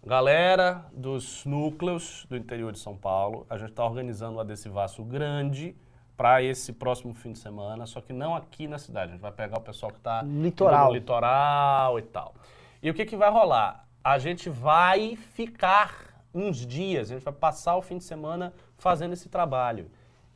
Galera 0.03 0.87
dos 0.95 1.45
núcleos 1.45 2.27
do 2.29 2.37
interior 2.39 2.73
de 2.73 2.79
São 2.79 2.97
Paulo, 2.97 3.47
a 3.51 3.59
gente 3.59 3.69
está 3.71 3.85
organizando 3.85 4.39
um 4.39 4.41
adesivaço 4.41 5.05
grande 5.05 5.77
para 6.17 6.43
esse 6.43 6.73
próximo 6.73 7.13
fim 7.15 7.33
de 7.33 7.39
semana, 7.39 7.87
só 7.87 8.01
que 8.01 8.13
não 8.13 8.35
aqui 8.35 8.69
na 8.69 8.79
cidade. 8.79 9.11
A 9.11 9.13
gente 9.15 9.21
vai 9.21 9.33
pegar 9.33 9.59
o 9.59 9.63
pessoal 9.63 9.91
que 9.91 9.99
está 9.99 10.23
Litoral. 10.23 10.89
no 10.89 10.95
litoral 10.95 11.99
e 11.99 12.03
tal. 12.03 12.35
E 12.83 12.91
o 12.91 12.95
que, 12.95 13.05
que 13.05 13.17
vai 13.17 13.31
rolar? 13.31 13.87
A 14.03 14.19
gente 14.19 14.49
vai 14.49 15.17
ficar 15.17 16.15
uns 16.33 16.67
dias, 16.67 17.11
a 17.11 17.15
gente 17.15 17.25
vai 17.25 17.33
passar 17.33 17.77
o 17.77 17.83
fim 17.83 17.99
de 17.99 18.05
semana 18.05 18.53
fazendo 18.77 19.13
esse 19.13 19.29
trabalho. 19.29 19.91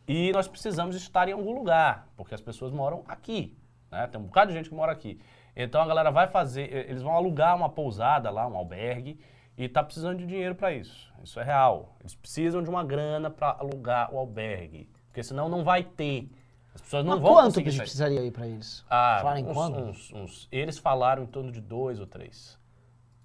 E 0.07 0.33
nós 0.33 0.49
precisamos 0.49 0.97
estar 0.97 1.29
em 1.29 1.33
algum 1.33 1.53
lugar, 1.53 2.09
porque 2.17 2.35
as 2.35 2.41
pessoas 2.41 2.73
moram 2.73 3.05
aqui. 3.07 3.57
Né? 3.91 4.07
Tem 4.07 4.21
um 4.21 4.25
bocado 4.25 4.51
de 4.51 4.57
gente 4.57 4.71
que 4.71 4.75
mora 4.75 4.91
aqui. 4.91 5.21
Então 5.55 5.83
a 5.83 5.87
galera 5.87 6.11
vai 6.11 6.29
fazer, 6.29 6.73
eles 6.89 7.03
vão 7.03 7.13
alugar 7.13 7.57
uma 7.57 7.69
pousada 7.69 8.31
lá, 8.31 8.47
um 8.47 8.57
albergue, 8.57 9.21
e 9.57 9.69
tá 9.69 9.83
precisando 9.83 10.19
de 10.19 10.27
dinheiro 10.27 10.55
para 10.55 10.73
isso. 10.73 11.13
Isso 11.23 11.39
é 11.41 11.43
real. 11.43 11.97
Eles 12.01 12.15
precisam 12.15 12.63
de 12.63 12.71
uma 12.71 12.85
grana 12.85 13.29
para 13.29 13.57
alugar 13.59 14.15
o 14.15 14.19
albergue, 14.19 14.89
porque 15.19 15.25
senão 15.25 15.49
não 15.49 15.65
vai 15.65 15.83
ter. 15.83 16.31
As 16.73 16.81
pessoas 16.81 17.05
não 17.05 17.15
Mas 17.15 17.21
vão 17.23 17.33
quanto 17.35 17.61
que 17.61 17.69
a 17.69 17.73
gente 17.73 17.81
precisaria 17.81 18.21
aí 18.21 18.31
pra 18.31 18.47
isso? 18.47 18.87
Ah, 18.89 19.19
Falaram 19.21 19.41
em 19.41 19.47
uns, 19.47 19.59
uns- 19.59 20.13
uns- 20.13 20.49
eles 20.53 20.79
falaram 20.79 21.25
em 21.25 21.27
torno 21.27 21.51
de 21.51 21.61
dois 21.61 21.99
ou 21.99 22.07
três 22.07 22.57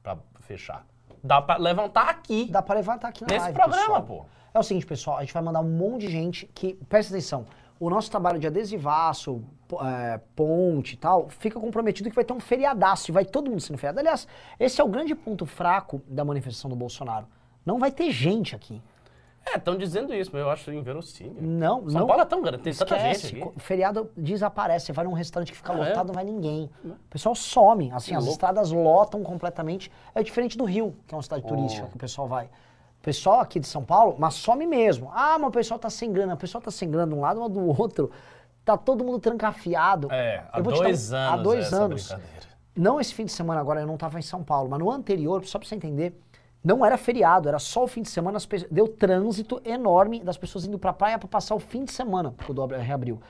para 0.01 0.17
fechar. 0.41 0.87
Dá 1.23 1.39
para 1.39 1.59
levantar 1.61 2.09
aqui 2.09 2.49
Dá 2.49 2.63
pra 2.63 2.73
levantar 2.75 3.09
aqui 3.09 3.21
na 3.21 3.27
nesse 3.27 3.41
live, 3.43 3.55
programa, 3.59 4.01
pessoal. 4.01 4.03
pô. 4.03 4.25
É 4.55 4.59
o 4.59 4.63
seguinte, 4.63 4.87
pessoal, 4.87 5.17
a 5.17 5.21
gente 5.21 5.33
vai 5.35 5.43
mandar 5.43 5.59
um 5.61 5.69
monte 5.69 6.01
de 6.07 6.11
gente 6.11 6.47
que, 6.47 6.73
presta 6.89 7.13
atenção, 7.13 7.45
o 7.79 7.89
nosso 7.91 8.09
trabalho 8.09 8.39
de 8.39 8.47
adesivaço, 8.47 9.43
é, 9.83 10.17
ponte 10.35 10.93
e 10.93 10.97
tal, 10.97 11.29
fica 11.29 11.59
comprometido 11.59 12.09
que 12.09 12.15
vai 12.15 12.25
ter 12.25 12.33
um 12.33 12.39
feriadaço, 12.39 13.09
e 13.09 13.13
vai 13.13 13.23
todo 13.25 13.49
mundo 13.51 13.61
sendo 13.61 13.77
feriado. 13.77 13.99
Aliás, 13.99 14.27
esse 14.59 14.81
é 14.81 14.83
o 14.83 14.87
grande 14.89 15.13
ponto 15.13 15.45
fraco 15.45 16.01
da 16.07 16.25
manifestação 16.25 16.69
do 16.71 16.75
Bolsonaro. 16.75 17.27
Não 17.63 17.77
vai 17.77 17.91
ter 17.91 18.09
gente 18.11 18.55
aqui. 18.55 18.81
É, 19.45 19.57
estão 19.57 19.77
dizendo 19.77 20.13
isso, 20.13 20.29
mas 20.33 20.41
eu 20.41 20.49
acho 20.49 20.71
inverossímil. 20.71 21.35
Não, 21.41 21.89
São 21.89 22.01
não. 22.01 22.07
Paulo 22.07 22.21
é 22.21 22.25
tão 22.25 22.41
grande, 22.41 22.63
tem 22.63 22.73
tanta 22.73 22.95
Esquece, 22.95 23.27
gente 23.27 23.39
co- 23.41 23.49
aqui. 23.49 23.57
o 23.57 23.59
feriado 23.59 24.09
desaparece. 24.15 24.85
Você 24.87 24.93
vai 24.93 25.03
num 25.05 25.11
restaurante 25.13 25.51
que 25.51 25.57
fica 25.57 25.73
Ah, 25.73 25.75
é? 25.75 25.89
lotado, 25.89 26.07
não 26.07 26.13
vai 26.13 26.23
ninguém. 26.23 26.69
O 26.83 26.95
pessoal 27.09 27.35
some. 27.35 27.91
Assim, 27.91 28.11
Que 28.11 28.15
as 28.15 28.23
louco. 28.23 28.31
estradas 28.31 28.71
lotam 28.71 29.21
completamente. 29.21 29.91
É 30.15 30.23
diferente 30.23 30.57
do 30.57 30.63
Rio, 30.63 30.95
que 31.05 31.13
é 31.13 31.17
uma 31.17 31.21
cidade 31.23 31.43
Oh. 31.45 31.49
turística 31.49 31.87
que 31.87 31.95
o 31.95 31.99
pessoal 31.99 32.27
vai. 32.27 32.45
O 32.45 33.03
pessoal 33.03 33.41
aqui 33.41 33.59
de 33.59 33.67
São 33.67 33.83
Paulo, 33.83 34.15
mas 34.17 34.33
some 34.35 34.65
mesmo. 34.65 35.11
Ah, 35.13 35.37
mas 35.37 35.49
o 35.49 35.51
pessoal 35.51 35.77
tá 35.77 35.89
sem 35.89 36.11
grana. 36.11 36.35
O 36.35 36.37
pessoal 36.37 36.61
tá 36.61 36.71
sem 36.71 36.89
grana 36.89 37.11
de 37.11 37.19
um 37.19 37.21
lado 37.21 37.41
ou 37.41 37.49
do 37.49 37.67
outro. 37.81 38.11
Tá 38.63 38.77
todo 38.77 39.03
mundo 39.03 39.19
trancafiado. 39.19 40.07
É, 40.09 40.45
há 40.53 40.61
dar 40.61 40.69
um- 40.69 40.73
dois 40.73 41.11
anos 41.13 41.33
Há 41.33 41.43
dois 41.43 41.65
essa 41.65 41.83
anos. 41.83 42.15
Não 42.75 42.99
esse 42.99 43.13
fim 43.13 43.25
de 43.25 43.31
semana 43.33 43.59
agora, 43.59 43.81
eu 43.81 43.85
não 43.87 43.95
estava 43.95 44.17
em 44.17 44.21
São 44.21 44.41
Paulo, 44.41 44.69
mas 44.69 44.79
no 44.79 44.89
anterior, 44.89 45.45
só 45.45 45.59
para 45.59 45.67
você 45.67 45.75
entender, 45.75 46.17
não 46.63 46.85
era 46.85 46.97
feriado, 46.97 47.49
era 47.49 47.59
só 47.59 47.83
o 47.83 47.87
fim 47.87 48.01
de 48.03 48.09
semana, 48.09 48.37
as 48.37 48.45
pe- 48.45 48.67
deu 48.71 48.87
trânsito 48.87 49.61
enorme 49.65 50.21
das 50.21 50.37
pessoas 50.37 50.65
indo 50.65 50.79
pra 50.79 50.93
praia 50.93 51.19
para 51.19 51.27
passar 51.27 51.55
o 51.55 51.59
fim 51.59 51.83
de 51.83 51.91
semana, 51.91 52.31
porque 52.31 52.51
o 52.51 52.55
dobro 52.55 52.77
reabriu. 52.77 53.21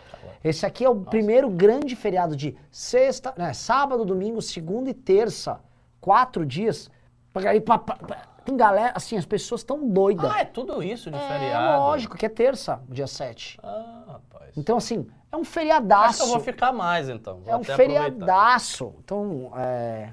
Esse 0.44 0.66
aqui 0.66 0.84
é 0.86 0.90
o 0.90 0.96
primeiro 0.96 1.50
grande 1.50 1.96
feriado 1.96 2.36
de 2.36 2.56
sexta, 2.70 3.34
né, 3.38 3.54
sábado, 3.54 4.06
domingo, 4.06 4.42
segunda 4.42 4.90
e 4.90 4.94
terça, 4.94 5.60
quatro 6.00 6.46
dias. 6.46 6.92
Pra 7.32 7.60
pra, 7.62 7.78
pra- 7.80 8.22
tem 8.46 8.56
galera, 8.58 8.92
assim, 8.94 9.18
as 9.18 9.26
pessoas 9.26 9.62
estão 9.62 9.88
doidas. 9.90 10.30
Ah, 10.30 10.42
é 10.42 10.46
tudo 10.46 10.84
isso 10.84 11.10
de 11.10 11.18
é 11.18 11.28
feriado? 11.28 11.80
lógico 11.82 12.18
que 12.18 12.26
é 12.26 12.30
terça, 12.30 12.82
dia 12.90 13.08
7. 13.08 13.58
Ah, 13.64 14.04
rapaz. 14.06 14.52
Então, 14.58 14.76
assim, 14.78 15.08
é 15.32 15.36
um 15.38 15.42
Acho 15.42 15.50
feriadaço. 15.50 16.18
que 16.18 16.24
eu 16.26 16.28
vou 16.28 16.40
ficar 16.42 16.72
mais, 16.74 17.08
então. 17.10 17.40
Vou 17.40 17.52
É 17.54 17.56
um 17.58 17.62
até 17.62 17.72
aproveitar. 17.74 18.04
feriadaço. 18.04 18.94
Então, 19.00 19.52
é, 19.56 20.10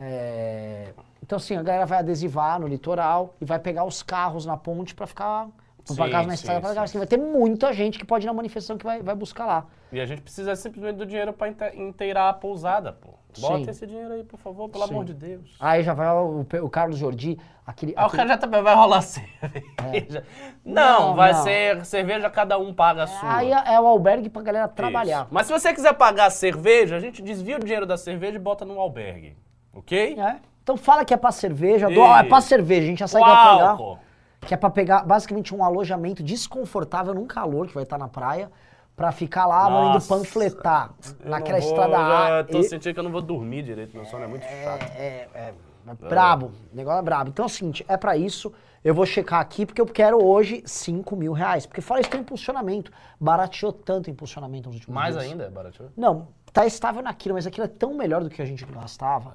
é, 0.00 0.92
então, 1.22 1.36
assim, 1.36 1.56
a 1.56 1.62
galera 1.62 1.86
vai 1.86 1.98
adesivar 1.98 2.58
no 2.60 2.66
litoral 2.66 3.34
e 3.40 3.44
vai 3.44 3.58
pegar 3.58 3.84
os 3.84 4.02
carros 4.02 4.44
na 4.44 4.56
ponte 4.56 4.94
pra 4.94 5.06
ficar. 5.06 5.48
Sim, 5.84 5.96
casa 5.96 6.28
na 6.28 6.34
estrada 6.34 6.74
cá. 6.74 6.82
Assim, 6.82 6.98
vai 6.98 7.06
ter 7.08 7.16
muita 7.16 7.72
gente 7.72 7.98
que 7.98 8.04
pode 8.04 8.24
ir 8.24 8.28
na 8.28 8.32
manifestação 8.32 8.78
que 8.78 8.84
vai, 8.84 9.02
vai 9.02 9.14
buscar 9.16 9.46
lá. 9.46 9.66
E 9.90 10.00
a 10.00 10.06
gente 10.06 10.22
precisa 10.22 10.54
simplesmente 10.54 10.96
do 10.96 11.04
dinheiro 11.06 11.32
pra 11.32 11.48
inte- 11.48 11.76
inteirar 11.76 12.28
a 12.28 12.32
pousada, 12.32 12.92
pô. 12.92 13.10
Bota 13.40 13.64
Sim. 13.64 13.70
esse 13.70 13.86
dinheiro 13.86 14.12
aí, 14.12 14.22
por 14.22 14.38
favor, 14.38 14.68
pelo 14.68 14.84
Sim. 14.86 14.90
amor 14.92 15.04
de 15.06 15.14
Deus. 15.14 15.56
Aí 15.58 15.82
já 15.82 15.92
vai 15.94 16.06
o, 16.08 16.46
o 16.62 16.68
Carlos 16.70 16.98
Jordi, 16.98 17.38
aquele. 17.66 17.94
Ah, 17.96 18.02
o 18.02 18.06
aquele- 18.06 18.16
cara 18.18 18.28
já 18.28 18.38
também 18.38 18.62
vai 18.62 18.74
rolar 18.74 19.00
cerveja. 19.02 20.24
Não, 20.64 21.08
Não, 21.08 21.14
vai 21.16 21.32
não. 21.32 21.42
ser 21.42 21.84
cerveja, 21.86 22.28
cada 22.30 22.58
um 22.58 22.72
paga 22.74 23.04
a 23.04 23.06
sua. 23.06 23.36
Aí 23.36 23.50
é, 23.52 23.74
é 23.74 23.80
o 23.80 23.86
albergue 23.86 24.28
pra 24.28 24.42
galera 24.42 24.68
trabalhar. 24.68 25.22
Isso. 25.22 25.28
Mas 25.34 25.46
se 25.46 25.52
você 25.52 25.72
quiser 25.72 25.94
pagar 25.94 26.26
a 26.26 26.30
cerveja, 26.30 26.94
a 26.96 27.00
gente 27.00 27.22
desvia 27.22 27.56
o 27.56 27.60
dinheiro 27.60 27.86
da 27.86 27.96
cerveja 27.96 28.36
e 28.36 28.40
bota 28.40 28.64
no 28.64 28.78
albergue. 28.78 29.36
Ok? 29.72 30.16
É. 30.20 30.36
Então 30.62 30.76
fala 30.76 31.04
que 31.04 31.12
é 31.12 31.16
pra 31.16 31.32
cerveja. 31.32 31.88
do- 31.88 32.00
ó, 32.00 32.16
é 32.18 32.22
pra 32.24 32.40
cerveja, 32.40 32.82
a 32.82 32.86
gente 32.86 32.98
já 33.00 33.06
que 33.06 33.12
vai 33.12 33.22
pegar. 33.22 33.70
álcool. 33.70 33.98
Que 34.40 34.54
é 34.54 34.56
pra 34.56 34.70
pegar 34.70 35.04
basicamente 35.04 35.54
um 35.54 35.62
alojamento 35.64 36.22
desconfortável 36.22 37.14
num 37.14 37.26
calor 37.26 37.66
que 37.68 37.74
vai 37.74 37.82
estar 37.84 37.98
na 37.98 38.08
praia. 38.08 38.50
Pra 38.94 39.10
ficar 39.10 39.46
lá, 39.46 39.70
mano, 39.70 39.96
indo 39.96 40.04
panfletar 40.06 40.90
Eu 41.24 41.30
naquela 41.30 41.58
vou- 41.58 41.68
estrada 41.68 41.92
já 41.96 42.38
A. 42.40 42.44
tô 42.44 42.58
e- 42.58 42.64
sentindo 42.64 42.92
que 42.92 43.00
eu 43.00 43.04
não 43.04 43.10
vou 43.10 43.22
dormir 43.22 43.62
direito, 43.62 43.96
meu 43.96 44.04
sono 44.04 44.24
é 44.24 44.26
muito 44.26 44.42
chato. 44.42 44.82
É, 44.96 45.28
é, 45.34 45.54
é 45.88 45.94
brabo. 46.08 46.52
O 46.72 46.76
negócio 46.76 46.98
é 46.98 47.02
brabo. 47.02 47.30
Então 47.30 47.44
é 47.44 47.46
o 47.46 47.48
seguinte, 47.48 47.84
é 47.88 47.96
pra 47.96 48.16
isso. 48.16 48.52
Eu 48.84 48.94
vou 48.94 49.06
checar 49.06 49.40
aqui 49.40 49.64
porque 49.64 49.80
eu 49.80 49.86
quero 49.86 50.22
hoje 50.22 50.62
5 50.66 51.16
mil 51.16 51.32
reais. 51.32 51.64
Porque 51.64 51.80
fora 51.80 52.00
isso 52.00 52.10
tem 52.10 52.20
impulsionamento. 52.20 52.92
Barateou 53.18 53.72
tanto 53.72 54.08
o 54.08 54.10
impulsionamento 54.10 54.66
nos 54.68 54.76
últimos 54.76 54.94
Mais 54.94 55.14
dias. 55.16 55.24
ainda, 55.30 55.48
barato? 55.50 55.90
Não, 55.96 56.28
tá 56.52 56.66
estável 56.66 57.00
naquilo, 57.02 57.34
mas 57.36 57.46
aquilo 57.46 57.64
é 57.64 57.68
tão 57.68 57.94
melhor 57.94 58.22
do 58.22 58.28
que 58.28 58.42
a 58.42 58.44
gente 58.44 58.64
gastava. 58.66 59.34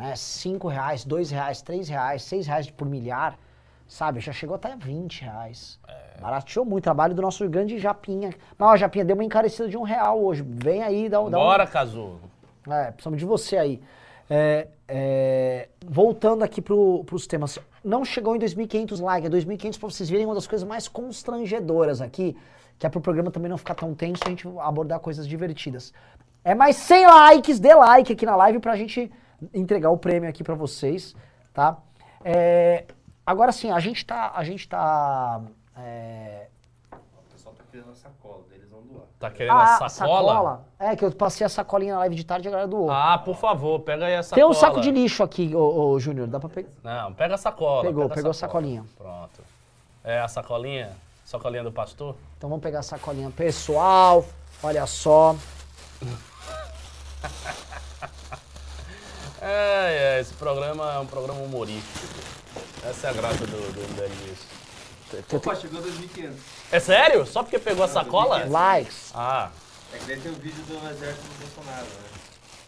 Né? 0.00 0.16
5 0.16 0.66
reais, 0.66 1.04
2 1.04 1.30
reais, 1.30 1.60
3 1.60 1.88
reais, 1.90 2.22
6 2.22 2.46
reais 2.46 2.70
por 2.70 2.88
milhar. 2.88 3.38
Sabe, 3.86 4.20
já 4.20 4.32
chegou 4.32 4.56
até 4.56 4.74
20 4.74 5.22
reais. 5.22 5.78
Barateou 6.20 6.64
muito. 6.64 6.84
Trabalho 6.84 7.14
do 7.14 7.20
nosso 7.20 7.46
grande 7.48 7.78
Japinha. 7.78 8.32
Mas 8.56 8.68
ó, 8.68 8.76
Japinha 8.76 9.04
deu 9.04 9.14
uma 9.14 9.24
encarecida 9.24 9.68
de 9.68 9.76
um 9.76 9.82
real 9.82 10.22
hoje. 10.22 10.42
Vem 10.46 10.82
aí, 10.82 11.08
dá, 11.08 11.18
dá 11.18 11.26
um... 11.26 11.30
Bora, 11.30 11.66
Cazu. 11.66 12.18
É, 12.68 12.92
precisamos 12.92 13.18
de 13.18 13.26
você 13.26 13.58
aí. 13.58 13.82
É, 14.28 14.68
é, 14.88 15.68
voltando 15.84 16.44
aqui 16.44 16.62
pro, 16.62 17.04
pros 17.04 17.26
temas. 17.26 17.58
Não 17.84 18.04
chegou 18.04 18.34
em 18.34 18.38
2.500 18.38 19.02
likes, 19.02 19.26
é 19.26 19.36
2.500 19.36 19.78
pra 19.78 19.90
vocês 19.90 20.08
verem 20.08 20.24
uma 20.24 20.34
das 20.34 20.46
coisas 20.46 20.66
mais 20.66 20.86
constrangedoras 20.86 22.00
aqui, 22.00 22.36
que 22.78 22.86
é 22.86 22.88
pro 22.88 23.00
programa 23.00 23.30
também 23.30 23.50
não 23.50 23.58
ficar 23.58 23.74
tão 23.74 23.92
tenso, 23.94 24.22
a 24.24 24.28
gente 24.28 24.46
abordar 24.60 25.00
coisas 25.00 25.26
divertidas. 25.26 25.92
É 26.44 26.54
mais 26.54 26.76
100 26.76 27.06
likes, 27.06 27.58
dê 27.58 27.74
like 27.74 28.12
aqui 28.12 28.24
na 28.24 28.36
live 28.36 28.60
pra 28.60 28.76
gente 28.76 29.10
entregar 29.54 29.90
o 29.90 29.96
prêmio 29.98 30.28
aqui 30.28 30.42
pra 30.44 30.54
vocês, 30.54 31.14
tá? 31.52 31.76
É, 32.24 32.84
agora 33.24 33.52
sim, 33.52 33.70
a 33.70 33.80
gente 33.80 34.04
tá, 34.04 34.32
a 34.34 34.44
gente 34.44 34.68
tá... 34.68 35.40
é, 35.76 36.48
O 36.92 37.32
pessoal 37.32 37.54
tá 37.54 37.64
querendo 37.70 37.90
a 37.90 37.94
sacola, 37.94 38.42
deles 38.50 38.68
vão 38.70 38.82
doar. 38.82 39.04
Tá 39.18 39.30
querendo 39.30 39.56
a 39.56 39.88
sacola? 39.88 40.64
É, 40.78 40.94
que 40.96 41.04
eu 41.04 41.12
passei 41.12 41.46
a 41.46 41.48
sacolinha 41.50 41.94
na 41.94 42.00
live 42.00 42.14
de 42.14 42.24
tarde 42.24 42.46
e 42.46 42.48
a 42.48 42.50
galera 42.50 42.68
doou. 42.68 42.90
Ah, 42.90 43.18
por 43.18 43.36
favor, 43.36 43.80
pega 43.80 44.06
aí 44.06 44.14
a 44.14 44.18
Tem 44.18 44.22
sacola. 44.24 44.46
um 44.48 44.54
saco 44.54 44.80
de 44.80 44.90
lixo 44.90 45.22
aqui, 45.22 45.54
ô, 45.54 45.92
ô 45.92 46.00
Júnior, 46.00 46.26
dá 46.26 46.38
pra 46.40 46.48
pegar? 46.48 46.68
Não, 46.82 47.14
pega 47.14 47.34
a 47.34 47.38
sacola. 47.38 47.82
Pegou, 47.82 48.02
pega 48.04 48.14
pegou 48.16 48.30
a 48.30 48.34
sacola. 48.34 48.62
sacolinha. 48.64 48.84
Pronto. 48.96 49.42
É 50.04 50.20
a 50.20 50.28
sacolinha? 50.28 50.90
Sacolinha 51.24 51.62
do 51.62 51.70
pastor? 51.72 52.16
Então 52.36 52.50
vamos 52.50 52.62
pegar 52.62 52.80
a 52.80 52.82
sacolinha 52.82 53.30
pessoal, 53.30 54.24
olha 54.62 54.84
só. 54.86 55.36
É, 59.50 60.16
é, 60.16 60.20
esse 60.20 60.32
programa 60.34 60.92
é 60.94 60.98
um 61.00 61.06
programa 61.06 61.40
humorístico. 61.40 61.98
Essa 62.88 63.08
é 63.08 63.10
a 63.10 63.12
graça 63.12 63.38
do, 63.38 63.72
do 63.72 63.80
MBL 63.92 64.14
News. 64.26 64.38
Opa, 65.32 65.56
chegou 65.56 65.82
2.500. 65.82 66.32
É 66.70 66.78
sério? 66.78 67.26
Só 67.26 67.42
porque 67.42 67.58
pegou 67.58 67.84
a 67.84 67.88
sacola? 67.88 68.46
Likes. 68.48 69.10
Ah, 69.12 69.50
É 69.92 69.98
que 69.98 70.06
daí 70.06 70.20
tem 70.20 70.30
o 70.30 70.36
vídeo 70.36 70.62
do 70.62 70.74
exército 70.88 71.26
do 71.26 71.38
Bolsonaro, 71.40 71.84
né? 71.84 72.10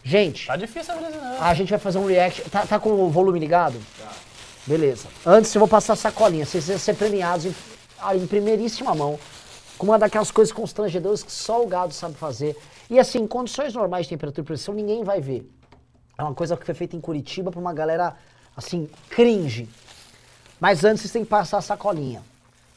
Gente, 0.03 0.47
tá 0.47 0.57
difícil 0.57 0.93
não. 0.95 1.41
a 1.41 1.53
gente 1.53 1.69
vai 1.69 1.79
fazer 1.79 1.97
um 1.97 2.05
react. 2.05 2.41
Tá, 2.49 2.65
tá 2.65 2.77
com 2.77 2.91
o 2.91 3.09
volume 3.09 3.39
ligado? 3.39 3.79
Tá. 3.97 4.11
Beleza. 4.67 5.07
Antes 5.25 5.55
eu 5.55 5.59
vou 5.59 5.67
passar 5.67 5.93
a 5.93 5.95
sacolinha. 5.95 6.45
Vocês 6.45 6.67
vão 6.67 6.77
ser 6.77 6.95
premiados 6.95 7.45
em, 7.45 7.55
ah, 8.01 8.13
em 8.13 8.27
primeiríssima 8.27 8.93
mão. 8.93 9.17
Com 9.77 9.87
uma 9.87 9.97
daquelas 9.97 10.29
coisas 10.29 10.51
constrangedoras 10.51 11.23
que 11.23 11.31
só 11.31 11.63
o 11.63 11.67
gado 11.67 11.93
sabe 11.93 12.15
fazer. 12.15 12.57
E 12.89 12.99
assim, 12.99 13.19
em 13.19 13.27
condições 13.27 13.73
normais 13.73 14.05
de 14.05 14.09
temperatura 14.09 14.43
e 14.43 14.45
pressão, 14.45 14.73
ninguém 14.73 15.05
vai 15.05 15.21
ver. 15.21 15.49
É 16.23 16.27
uma 16.27 16.33
coisa 16.33 16.55
que 16.55 16.65
foi 16.65 16.73
feita 16.73 16.95
em 16.95 17.01
Curitiba 17.01 17.51
pra 17.51 17.59
uma 17.59 17.73
galera, 17.73 18.15
assim, 18.55 18.89
cringe. 19.09 19.67
Mas 20.59 20.85
antes 20.85 21.01
vocês 21.01 21.11
têm 21.11 21.25
que 21.25 21.29
passar 21.29 21.57
a 21.57 21.61
sacolinha. 21.61 22.23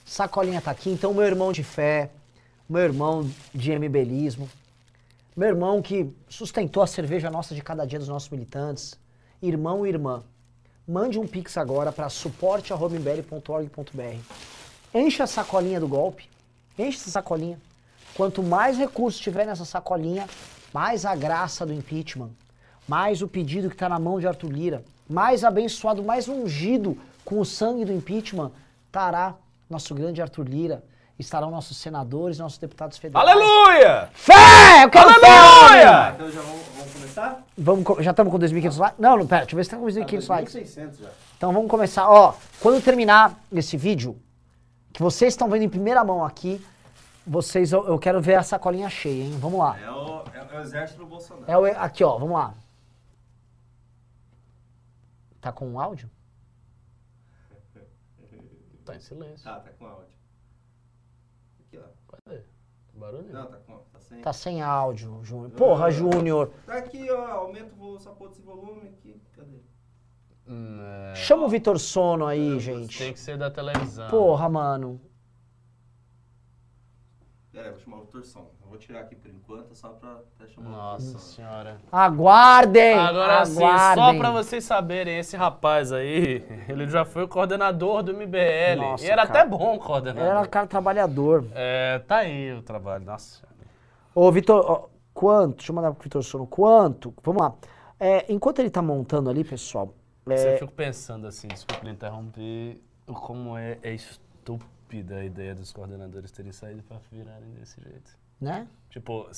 Sacolinha 0.05 0.61
tá 0.61 0.73
aqui. 0.73 0.91
Então, 0.91 1.15
meu 1.15 1.23
irmão 1.23 1.53
de 1.53 1.63
fé, 1.63 2.11
meu 2.69 2.83
irmão 2.83 3.31
de 3.55 3.71
MBlismo, 3.71 4.51
meu 5.37 5.49
irmão 5.49 5.81
que 5.81 6.13
sustentou 6.29 6.83
a 6.83 6.87
cerveja 6.87 7.31
nossa 7.31 7.55
de 7.55 7.63
cada 7.63 7.87
dia 7.87 8.01
dos 8.01 8.09
nossos 8.09 8.29
militantes, 8.31 8.99
irmão 9.41 9.87
e 9.87 9.91
irmã, 9.91 10.25
mande 10.89 11.19
um 11.19 11.27
pix 11.27 11.57
agora 11.57 11.93
para 11.93 12.09
suporte.mbl.org.br. 12.09 14.19
Enche 14.93 15.23
a 15.23 15.27
sacolinha 15.27 15.79
do 15.79 15.87
golpe, 15.87 16.29
enche 16.77 16.99
essa 16.99 17.11
sacolinha. 17.11 17.61
Quanto 18.15 18.43
mais 18.43 18.77
recursos 18.77 19.21
tiver 19.21 19.47
nessa 19.47 19.65
sacolinha, 19.65 20.29
mais 20.73 21.05
a 21.05 21.15
graça 21.15 21.65
do 21.65 21.73
impeachment, 21.73 22.31
mais 22.87 23.23
o 23.23 23.29
pedido 23.29 23.69
que 23.69 23.75
está 23.75 23.89
na 23.89 23.99
mão 23.99 24.19
de 24.21 24.27
Arthur 24.27 24.51
Lira, 24.51 24.85
mais 25.09 25.45
abençoado, 25.45 26.03
mais 26.03 26.29
ungido 26.29 26.97
com 27.25 27.41
o 27.41 27.45
sangue 27.45 27.85
do 27.85 27.93
impeachment, 27.93 28.51
estará 28.87 29.35
nosso 29.69 29.95
grande 29.95 30.23
Arthur 30.23 30.49
Lira, 30.49 30.83
estarão 31.19 31.51
nossos 31.51 31.77
senadores, 31.77 32.39
nossos 32.39 32.59
deputados 32.59 32.99
federais. 32.99 33.29
Aleluia! 33.29 34.09
Fé! 34.13 34.85
Eu 34.85 34.91
quero 34.91 35.13
fé! 35.15 35.27
Aleluia! 35.27 36.15
Então 36.15 36.31
já 36.31 36.41
vamos, 36.41 36.63
vamos 36.77 36.93
começar? 36.93 37.45
Vamos, 37.57 38.05
já 38.05 38.11
estamos 38.11 38.33
com 38.33 38.39
2.500 38.39 38.79
likes? 38.79 39.01
Não, 39.01 39.17
não, 39.17 39.27
pera, 39.27 39.43
deixa 39.43 39.55
eu 39.55 39.57
ver 39.57 39.65
se 39.65 39.71
tá 39.71 39.77
com 39.77 39.87
2.500 39.87 40.29
likes. 40.29 40.55
2.600 40.55 41.01
já. 41.01 41.09
Então 41.37 41.53
vamos 41.53 41.71
começar. 41.71 42.09
Ó, 42.09 42.35
quando 42.61 42.83
terminar 42.83 43.35
esse 43.53 43.77
vídeo, 43.77 44.17
que 44.93 45.03
vocês 45.03 45.33
estão 45.33 45.49
vendo 45.49 45.63
em 45.63 45.69
primeira 45.69 46.05
mão 46.05 46.25
aqui, 46.25 46.65
vocês, 47.27 47.73
eu, 47.73 47.87
eu 47.87 47.99
quero 47.99 48.21
ver 48.21 48.37
a 48.37 48.43
sacolinha 48.43 48.89
cheia, 48.89 49.25
hein? 49.25 49.37
Vamos 49.41 49.59
lá. 49.59 49.77
É 49.81 49.91
o, 49.91 50.23
é 50.33 50.57
o 50.57 50.61
exército 50.61 51.01
do 51.01 51.07
Bolsonaro. 51.07 51.45
É 51.51 51.59
o, 51.59 51.65
aqui, 51.65 52.05
ó, 52.05 52.19
vamos 52.19 52.35
lá. 52.35 52.55
Tá 55.47 55.53
com 55.53 55.75
o 55.75 55.79
áudio? 55.79 56.11
Tá 58.85 58.97
em 58.97 58.99
silêncio. 58.99 59.45
Tá, 59.45 59.61
tá 59.61 59.71
com 59.79 59.87
áudio. 59.87 60.19
Aqui, 61.61 61.79
ó. 61.79 61.85
Cadê? 62.09 62.43
Barulho? 62.93 63.33
Não, 63.33 63.47
tá 63.47 63.57
com 63.59 63.79
tá 63.79 64.01
sem. 64.01 64.21
Tá 64.23 64.33
sem 64.33 64.61
áudio, 64.61 65.23
Júnior. 65.23 65.53
Porra, 65.53 65.89
Júnior. 65.89 66.53
Tá 66.67 66.79
aqui, 66.79 67.09
ó. 67.13 67.29
Aumenta 67.29 67.73
o 67.73 67.77
porra 68.17 68.29
desse 68.29 68.43
volume 68.43 68.89
aqui. 68.89 69.23
Cadê? 69.35 69.61
Hum, 70.49 70.81
é. 70.83 71.15
Chama 71.15 71.45
o 71.45 71.49
Vitor 71.49 71.79
Sono 71.79 72.27
aí, 72.27 72.59
gente. 72.59 72.99
Tem 72.99 73.13
que 73.13 73.21
ser 73.21 73.39
da 73.39 73.49
televisão. 73.49 74.11
Porra, 74.11 74.49
mano. 74.49 75.01
Pera 77.53 77.67
aí, 77.67 77.71
vou 77.71 77.79
chamar 77.79 77.99
o 77.99 78.07
Torção. 78.07 78.51
Eu 78.67 78.71
vou 78.71 78.79
tirar 78.79 79.01
aqui 79.03 79.15
por 79.15 79.31
enquanto, 79.31 79.77
só 79.77 79.91
pra, 79.91 80.19
pra 80.37 80.49
chamar 80.49 80.69
o 80.69 80.73
Nossa 80.73 81.19
senhora. 81.21 81.77
Aguardem! 81.93 82.95
Agora 82.95 83.47
sim, 83.47 83.63
aguardem. 83.63 84.05
só 84.05 84.19
pra 84.19 84.31
vocês 84.33 84.65
saberem, 84.65 85.19
esse 85.21 85.37
rapaz 85.37 85.93
aí, 85.93 86.45
ele 86.69 86.89
já 86.89 87.05
foi 87.05 87.23
o 87.23 87.29
coordenador 87.29 88.03
do 88.03 88.13
MBL. 88.13 88.77
Nossa, 88.81 89.05
e 89.05 89.09
era 89.09 89.25
cara. 89.25 89.41
até 89.41 89.49
bom 89.49 89.71
Ele 89.75 89.79
coordenador. 89.79 90.29
era 90.31 90.41
um 90.41 90.47
cara 90.47 90.67
trabalhador. 90.67 91.45
É, 91.55 92.01
tá 92.01 92.17
aí 92.17 92.53
o 92.55 92.61
trabalho. 92.63 93.05
Nossa. 93.05 93.47
Ô, 94.13 94.33
Vitor, 94.33 94.65
ó, 94.69 94.89
quanto? 95.15 95.59
Deixa 95.59 95.71
eu 95.71 95.77
mandar 95.77 95.93
pro 95.93 96.03
Vitor 96.03 96.23
Sono. 96.25 96.45
Quanto? 96.47 97.15
Vamos 97.23 97.41
lá. 97.41 97.55
É, 98.01 98.31
enquanto 98.33 98.59
ele 98.59 98.69
tá 98.71 98.83
montando 98.83 99.31
ali, 99.31 99.45
pessoal. 99.45 99.95
Você 100.27 100.49
É, 100.49 100.59
fica 100.59 100.73
pensando 100.73 101.27
assim, 101.29 101.47
desculpa 101.47 101.85
me 101.85 101.93
interromper, 101.93 102.83
o 103.07 103.15
como 103.15 103.57
é, 103.57 103.79
é 103.81 103.95
estúpida 103.95 105.17
a 105.19 105.25
ideia 105.25 105.55
dos 105.55 105.73
coordenadores 105.73 106.33
terem 106.33 106.51
saído 106.51 106.83
pra 106.83 106.97
virarem 107.13 107.49
desse 107.61 107.81
jeito. 107.81 108.11
Né? 108.41 108.69
Tipo, 108.91 109.29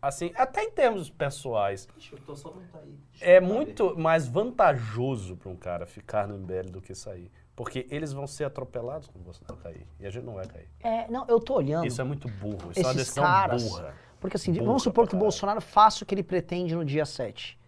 assim, 0.00 0.32
até 0.34 0.62
em 0.64 0.70
termos 0.70 1.10
pessoais, 1.10 1.86
Ixi, 1.98 2.14
o 2.14 2.18
Torção 2.20 2.54
não 2.54 2.62
tá 2.68 2.78
aí. 2.78 2.98
É 3.20 3.36
eu 3.36 3.40
ver. 3.42 3.46
muito 3.46 3.98
mais 3.98 4.26
vantajoso 4.26 5.36
para 5.36 5.50
um 5.50 5.56
cara 5.56 5.86
ficar 5.86 6.26
no 6.26 6.38
MBL 6.38 6.70
do 6.70 6.80
que 6.80 6.94
sair. 6.94 7.30
Porque 7.54 7.86
eles 7.90 8.12
vão 8.12 8.26
ser 8.26 8.44
atropelados 8.44 9.08
quando 9.08 9.24
você 9.24 9.44
não 9.46 9.56
cair. 9.56 9.86
E 10.00 10.06
a 10.06 10.10
gente 10.10 10.24
não 10.24 10.34
vai 10.34 10.46
cair. 10.46 10.68
É, 10.80 11.06
não, 11.08 11.26
eu 11.28 11.38
tô 11.38 11.54
olhando. 11.54 11.86
Isso 11.86 12.00
é 12.00 12.04
muito 12.04 12.26
burro. 12.26 12.70
Isso 12.70 12.80
é 12.80 12.82
uma 12.82 12.90
esses 12.92 12.96
decisão 12.96 13.24
caras. 13.24 13.62
burra. 13.62 13.94
Porque 14.18 14.36
assim, 14.36 14.52
Burra 14.52 14.66
vamos 14.66 14.82
supor 14.82 15.06
que 15.06 15.14
o. 15.14 15.18
Bolsonaro 15.18 15.60
faça 15.60 16.02
o 16.04 16.06
que 16.06 16.14
ele 16.14 16.22
pretende 16.22 16.74
no 16.74 16.84
dia 16.84 17.04
7. 17.04 17.58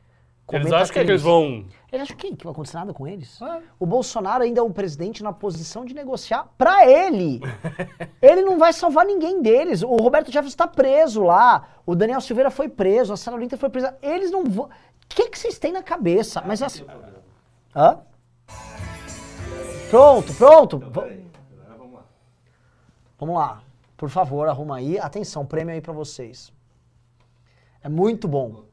Eles 0.52 0.70
acham 0.72 0.92
que, 0.92 0.98
é 0.98 1.04
que 1.04 1.10
eles 1.10 1.22
vão. 1.22 1.64
Ele 1.90 2.02
acha 2.02 2.14
que, 2.14 2.36
que 2.36 2.44
vai 2.44 2.52
acontecer 2.52 2.76
nada 2.76 2.92
com 2.92 3.06
eles? 3.06 3.40
É. 3.40 3.62
O 3.78 3.86
Bolsonaro 3.86 4.44
ainda 4.44 4.60
é 4.60 4.62
um 4.62 4.72
presidente 4.72 5.22
na 5.22 5.32
posição 5.32 5.84
de 5.84 5.94
negociar 5.94 6.48
pra 6.58 6.86
ele. 6.86 7.40
ele 8.20 8.42
não 8.42 8.58
vai 8.58 8.72
salvar 8.72 9.06
ninguém 9.06 9.40
deles. 9.40 9.82
O 9.82 9.96
Roberto 9.96 10.30
Jefferson 10.30 10.56
tá 10.56 10.66
preso 10.66 11.22
lá. 11.22 11.68
O 11.86 11.94
Daniel 11.94 12.20
Silveira 12.20 12.50
foi 12.50 12.68
preso. 12.68 13.12
A 13.12 13.16
Sara 13.16 13.38
Winter 13.38 13.58
foi 13.58 13.70
presa. 13.70 13.96
Eles 14.02 14.30
não 14.30 14.44
vão. 14.44 14.66
O 14.66 14.70
que, 15.08 15.28
que 15.30 15.38
vocês 15.38 15.58
têm 15.58 15.72
na 15.72 15.82
cabeça? 15.82 16.42
Mas 16.46 16.60
Não 16.60 16.66
assim. 16.66 16.84
Hã? 17.74 18.00
Pronto, 19.90 20.34
pronto. 20.34 20.76
Então, 20.76 20.90
Va- 20.90 21.02
peraí. 21.02 21.24
Agora 21.62 21.78
vamos 21.78 21.94
lá. 21.94 22.02
Vamos 23.18 23.36
lá. 23.36 23.62
Por 23.96 24.08
favor, 24.10 24.48
arruma 24.48 24.76
aí. 24.76 24.98
Atenção, 24.98 25.46
prêmio 25.46 25.72
aí 25.74 25.80
pra 25.80 25.92
vocês. 25.92 26.52
É 27.82 27.88
muito 27.88 28.26
bom. 28.26 28.64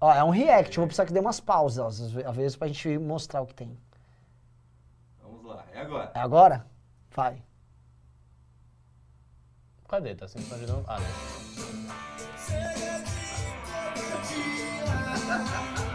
Ó, 0.00 0.12
é 0.12 0.22
um 0.22 0.30
react. 0.30 0.76
Eu 0.76 0.82
vou 0.82 0.86
precisar 0.86 1.06
que 1.06 1.12
dê 1.12 1.20
umas 1.20 1.40
pausas, 1.40 2.00
às 2.02 2.10
ve- 2.10 2.24
às 2.24 2.36
vezes, 2.36 2.56
pra 2.56 2.68
gente 2.68 2.98
mostrar 2.98 3.40
o 3.42 3.46
que 3.46 3.54
tem. 3.54 3.78
Vamos 5.22 5.44
lá. 5.46 5.64
É 5.72 5.80
agora. 5.80 6.10
É 6.14 6.18
agora? 6.20 6.66
Vai. 7.10 7.42
Cadê? 9.88 10.14
Tá 10.14 10.26
novo? 10.66 10.84
Ah, 10.88 10.98
não. 10.98 11.06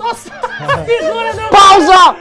Nossa! 0.00 0.32
a 0.34 0.78
figura 0.84 1.32
do... 1.34 1.48
Pausa! 1.50 2.16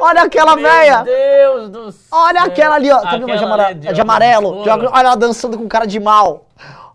Olha 0.00 0.22
aquela 0.22 0.56
Meu 0.56 0.64
velha! 0.64 1.02
Deus 1.04 1.70
do 1.70 1.92
céu! 1.92 2.08
Olha 2.18 2.42
aquela 2.42 2.74
ali, 2.76 2.90
ó. 2.90 3.00
Tá 3.00 3.10
vendo 3.12 3.26
uma 3.26 3.36
de, 3.36 3.44
amare- 3.44 3.64
ali 3.64 3.92
de 3.92 4.00
amarelo? 4.00 4.62
De. 4.62 4.68
Olha 4.70 4.90
ela 5.00 5.14
dançando 5.14 5.56
com 5.58 5.68
cara 5.68 5.86
de 5.86 6.00
mal. 6.00 6.46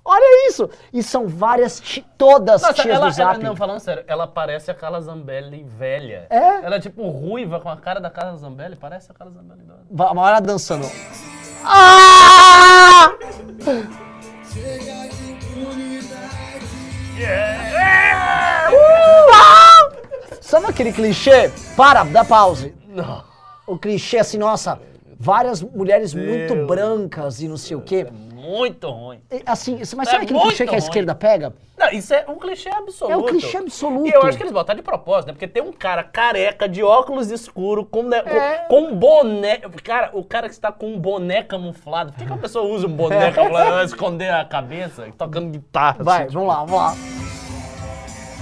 Olha 0.10 0.48
isso! 0.48 0.70
E 0.94 1.04
são 1.04 1.28
várias, 1.28 1.82
todas 2.18 2.62
Nossa, 2.62 2.74
tias 2.76 2.88
ela, 2.88 3.10
do 3.12 3.22
ela, 3.22 3.34
Zap. 3.34 3.44
não, 3.44 3.56
falando 3.58 3.80
sério, 3.82 4.06
ela 4.08 4.26
parece 4.26 4.72
a 4.72 4.74
Carla 4.74 5.02
Zambelli 5.02 5.64
velha. 5.68 6.28
É? 6.30 6.66
Ela 6.66 6.78
é 6.78 6.80
tipo 6.80 7.06
ruiva 7.10 7.60
com 7.60 7.68
a 7.68 7.76
cara 7.76 8.00
da 8.00 8.10
Carla 8.10 8.38
Zambelli, 8.38 8.78
parece 8.78 9.12
a 9.12 9.14
Carla 9.14 9.34
Zambelli. 9.34 9.64
idosa. 9.64 10.12
Uma 10.14 10.22
hora 10.22 10.40
dançando. 10.40 10.90
Ah! 11.66 13.12
Uh! 13.68 14.08
Sabe 20.42 20.68
aquele 20.68 20.92
clichê? 20.94 21.52
Para, 21.76 22.04
dá 22.04 22.24
pause. 22.24 22.74
Não. 22.88 23.24
O 23.66 23.78
clichê 23.78 24.18
assim, 24.20 24.38
nossa, 24.38 24.80
várias 25.20 25.62
mulheres 25.62 26.14
muito 26.14 26.54
Deus. 26.54 26.68
brancas 26.68 27.42
e 27.42 27.48
não 27.48 27.58
sei 27.58 27.76
o 27.76 27.82
quê. 27.82 28.08
Muito 28.34 28.90
ruim. 28.90 29.20
E, 29.30 29.42
Assim, 29.46 29.78
mas 29.98 30.08
É 30.08 30.12
sabe 30.12 30.24
aquele 30.24 30.34
muito 30.40 30.48
clichê 30.50 30.64
que 30.64 30.70
a 30.70 30.72
ruim. 30.74 30.78
esquerda 30.80 31.14
pega? 31.16 31.54
Não, 31.78 31.90
isso 31.90 32.14
é 32.14 32.24
um 32.30 32.36
clichê 32.38 32.70
absoluto. 32.70 33.12
É 33.14 33.18
um 33.18 33.26
clichê 33.26 33.58
absoluto. 33.58 34.08
E 34.08 34.12
eu 34.12 34.24
acho 34.24 34.38
que 34.38 34.44
eles 34.44 34.54
botaram 34.54 34.78
de 34.78 34.84
propósito, 34.84 35.28
né? 35.28 35.34
Porque 35.34 35.48
tem 35.48 35.62
um 35.62 35.74
cara 35.74 36.02
careca, 36.04 36.68
de 36.68 36.82
óculos 36.82 37.30
escuro, 37.30 37.84
com, 37.86 38.04
com- 38.04 38.14
É. 38.16 38.66
com, 38.70 38.96
boné. 38.96 39.58
Cara, 39.84 40.12
o 40.14 40.24
cara 40.24 40.48
que 40.48 40.54
está 40.56 40.72
com 40.72 40.88
um 40.94 40.98
boné 41.00 41.44
camuflado. 41.44 42.14
Por 42.14 42.20
que, 42.20 42.26
que 42.26 42.32
uma 42.32 42.38
pessoa 42.40 42.66
usa 42.66 42.88
um 42.88 42.92
boné 42.96 43.32
camuflado 43.34 43.72
pra 43.72 43.84
esconder 43.84 44.30
a 44.34 44.46
cabeça, 44.46 45.08
tocando 45.18 45.50
guitarra? 45.52 45.98
Vai, 46.04 46.24
assim, 46.24 46.34
vamos 46.34 46.48
lá, 46.48 46.56
vamos 46.64 46.74
lá. 46.74 46.96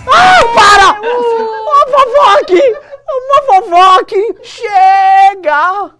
Ah, 0.07 0.45
para! 0.53 0.99
Uma 1.87 2.05
vovó 2.05 2.39
aqui! 2.41 2.75
Uma 3.07 3.61
vovó 3.61 3.99
aqui! 3.99 4.35
Chega! 4.43 5.91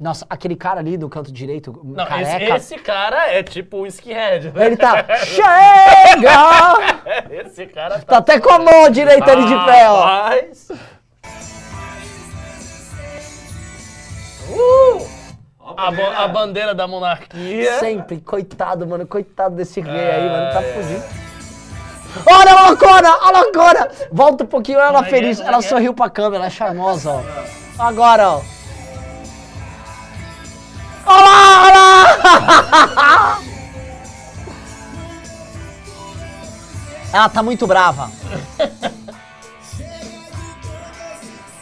Nossa, 0.00 0.26
aquele 0.28 0.56
cara 0.56 0.80
ali 0.80 0.96
do 0.96 1.08
canto 1.08 1.30
direito, 1.32 1.80
Não, 1.84 2.04
esse, 2.04 2.08
careca, 2.32 2.56
esse 2.56 2.78
cara 2.78 3.32
é 3.32 3.42
tipo 3.42 3.78
um 3.78 3.86
skinhead. 3.86 4.50
né? 4.50 4.66
ele 4.66 4.76
tá... 4.76 5.04
Chega! 5.24 6.34
esse 7.46 7.66
cara 7.66 8.00
Tá 8.00 8.18
até 8.18 8.40
com 8.40 8.50
a 8.50 8.58
mão 8.58 8.90
direita 8.90 9.30
ali 9.30 9.44
de 9.46 9.64
pé, 9.64 9.88
ó. 9.88 10.00
Rapaz. 10.04 10.68
Ó, 15.60 15.74
A, 15.76 15.90
bandeira. 15.90 16.18
a 16.18 16.28
bandeira 16.28 16.74
da 16.74 16.86
monarquia. 16.86 17.78
Sempre, 17.78 18.20
coitado, 18.20 18.86
mano, 18.86 19.06
coitado 19.06 19.54
desse 19.56 19.80
rei 19.80 20.10
aí, 20.10 20.28
mano, 20.28 20.52
tá 20.52 20.62
fudido. 20.62 21.04
Olha 22.26 22.52
a 22.52 22.68
loucura, 22.68 23.08
a 23.08 23.30
loucura! 23.30 23.90
Volta 24.12 24.44
um 24.44 24.46
pouquinho, 24.46 24.78
olha 24.78 24.86
ela 24.86 25.04
feliz, 25.04 25.40
é 25.40 25.46
ela 25.46 25.58
é? 25.58 25.62
sorriu 25.62 25.92
pra 25.92 26.08
câmera, 26.08 26.36
ela 26.36 26.46
é 26.46 26.50
charmosa, 26.50 27.10
ó. 27.10 27.22
Agora, 27.78 28.30
ó. 28.30 28.40
Olha 31.06 31.24
lá, 31.24 31.64
olha 31.64 31.78
lá! 31.78 33.38
Ela 37.14 37.28
tá 37.28 37.42
muito 37.44 37.64
brava. 37.64 38.10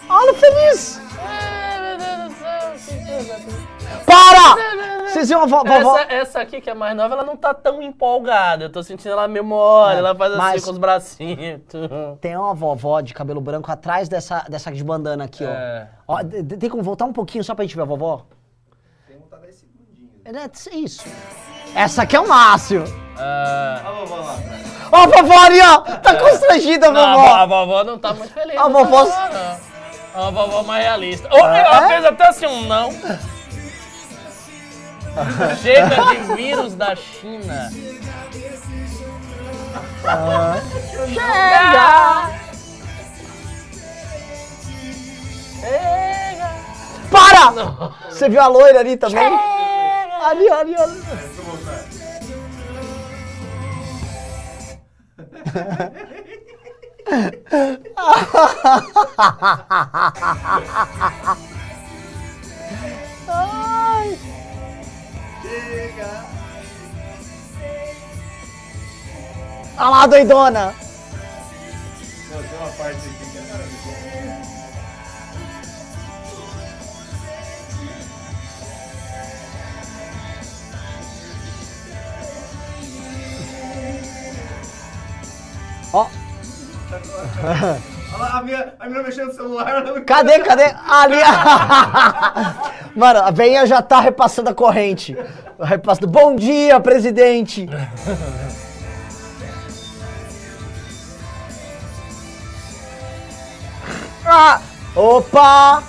Olha 0.08 0.34
feliz! 0.34 0.98
Ai, 1.18 1.80
meu 1.80 1.98
Deus 1.98 2.32
do 2.32 2.38
céu, 2.38 2.72
que 2.78 2.94
coisa. 3.04 3.81
Para! 4.06 5.02
Vocês 5.08 5.28
viram 5.28 5.42
a 5.42 5.46
vo- 5.46 5.62
vovó? 5.64 5.98
Essa, 5.98 6.12
essa 6.14 6.40
aqui 6.40 6.60
que 6.60 6.70
é 6.70 6.74
mais 6.74 6.96
nova, 6.96 7.14
ela 7.14 7.24
não 7.24 7.36
tá 7.36 7.52
tão 7.52 7.82
empolgada. 7.82 8.64
Eu 8.64 8.72
tô 8.72 8.82
sentindo 8.82 9.10
ela 9.12 9.28
memória, 9.28 9.96
É, 9.96 9.98
ela 9.98 10.14
faz 10.14 10.32
assim 10.32 10.60
com 10.64 10.70
os 10.70 10.78
bracinhos. 10.78 11.60
Tem 12.20 12.36
uma 12.36 12.54
vovó 12.54 13.00
de 13.00 13.12
cabelo 13.12 13.40
branco 13.40 13.70
atrás 13.70 14.08
dessa, 14.08 14.44
dessa 14.48 14.72
de 14.72 14.82
bandana 14.82 15.24
aqui, 15.24 15.44
ó. 15.44 15.48
É. 15.50 15.88
ó. 16.08 16.22
de- 16.22 16.56
Tem 16.56 16.70
como 16.70 16.82
voltar 16.82 17.04
um 17.04 17.12
pouquinho 17.12 17.44
só 17.44 17.54
pra 17.54 17.64
gente 17.64 17.76
ver 17.76 17.82
a 17.82 17.86
vovó? 17.86 18.22
Tem 19.06 19.16
que 19.16 19.22
botar 19.22 19.36
10 19.38 19.54
segundinhos. 19.56 20.72
É, 20.72 20.76
Isso. 20.78 21.04
Essa 21.74 22.02
aqui 22.02 22.16
é 22.16 22.20
o 22.20 22.28
máximo. 22.28 22.84
Ah, 23.18 23.80
A 23.84 23.90
vovó 23.92 24.16
lá 24.16 24.34
atrás. 24.34 24.62
Ó 24.92 24.96
a 24.96 25.06
vovó 25.06 25.38
ali, 25.40 25.60
ó. 25.60 25.78
Tá 25.98 26.14
constrangida 26.16 26.88
a 26.88 26.90
não, 26.90 27.00
a, 27.02 27.14
vo- 27.14 27.20
vovó. 27.22 27.34
a 27.34 27.46
vovó 27.46 27.84
não 27.84 27.98
tá 27.98 28.14
muito 28.14 28.32
feliz. 28.32 28.56
A 28.56 28.68
vovó- 28.68 29.04
tá, 29.06 29.30
não. 29.30 29.72
É 30.14 30.28
uma 30.28 30.30
vovó 30.30 30.62
mais 30.62 30.84
realista. 30.84 31.28
Oh, 31.32 31.36
Ela 31.38 31.88
fez 31.88 32.04
até 32.04 32.28
assim 32.28 32.46
um 32.46 32.62
não. 32.66 32.90
Chega 35.60 36.06
de 36.06 36.16
vírus 36.34 36.74
da 36.74 36.96
China. 36.96 37.70
Para! 47.10 47.50
Você 48.08 48.28
viu 48.28 48.40
a 48.40 48.46
loira 48.46 48.78
ali 48.80 48.96
também? 48.96 49.38
Ali, 50.24 50.48
ali, 50.48 50.74
ali. 50.74 51.02
Voltar. 51.44 51.84
Ai. 63.28 64.18
Chega! 65.52 66.24
Olha 69.76 69.88
lá, 69.90 70.06
doidona. 70.06 70.74
Tem 72.30 72.58
uma 72.58 72.68
parte 72.70 72.96
aqui 72.96 73.30
que 73.30 73.36
é 73.36 73.40
maravilhosa. 73.42 74.42
Ó, 85.92 86.08
Olha 88.14 88.18
lá, 88.18 88.38
a 88.38 88.42
minha, 88.42 88.74
a 88.80 88.88
minha 88.88 89.02
mexendo 89.02 89.26
no 89.26 89.34
celular. 89.34 89.82
cadê, 90.06 90.38
cadê? 90.40 90.74
Ali. 90.88 91.16
Mano, 92.94 93.20
a 93.20 93.30
veinha 93.30 93.66
já 93.66 93.80
tá 93.80 94.00
repassando 94.00 94.50
a 94.50 94.54
corrente. 94.54 95.16
Repassando. 95.60 96.06
Bom 96.08 96.36
dia, 96.36 96.78
presidente. 96.80 97.66
Ah, 104.24 104.60
opa! 104.94 105.82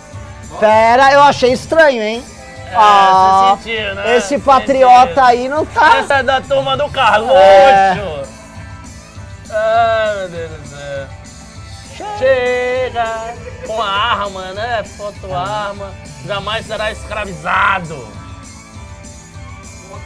Pera, 0.60 1.12
eu 1.14 1.22
achei 1.22 1.52
estranho, 1.54 2.02
hein? 2.02 2.24
Ah, 2.76 3.56
você 3.62 3.70
sentiu, 3.70 3.96
né? 3.96 4.18
esse 4.18 4.28
Sentiu. 4.30 4.46
patriota 4.46 5.24
aí 5.24 5.48
não 5.48 5.66
tá. 5.66 5.98
Essa 5.98 6.16
é 6.16 6.24
da 6.24 6.42
turma 6.42 6.76
do 6.76 6.90
Carluxo. 6.90 7.36
É. 7.36 8.24
Ai, 9.52 10.16
meu 10.18 10.30
Deus 10.30 10.52
do 10.52 10.68
céu. 10.68 11.08
Chega 11.96 13.36
com 13.68 13.82
a 13.82 13.88
arma, 13.90 14.52
né? 14.54 14.84
Foto-arma. 14.84 15.92
Jamais 16.26 16.66
será 16.66 16.92
escravizado. 16.92 17.96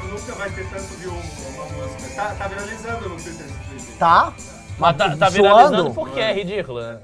Nunca 0.09 0.35
mais 0.35 0.55
ter 0.55 0.69
tanto 0.69 0.95
de 0.97 1.07
um- 1.07 1.11
uma 1.11 1.65
música. 1.65 2.15
Tá, 2.15 2.35
tá 2.35 2.47
viralizando 2.47 3.09
no 3.09 3.15
Twitter 3.17 3.45
esse 3.45 3.59
clipe. 3.69 3.97
Tá? 3.97 4.33
Mas 4.79 4.97
tá, 4.97 5.17
tá 5.17 5.29
viralizando 5.29 5.93
porque 5.93 6.19
é 6.19 6.33
né? 6.79 6.99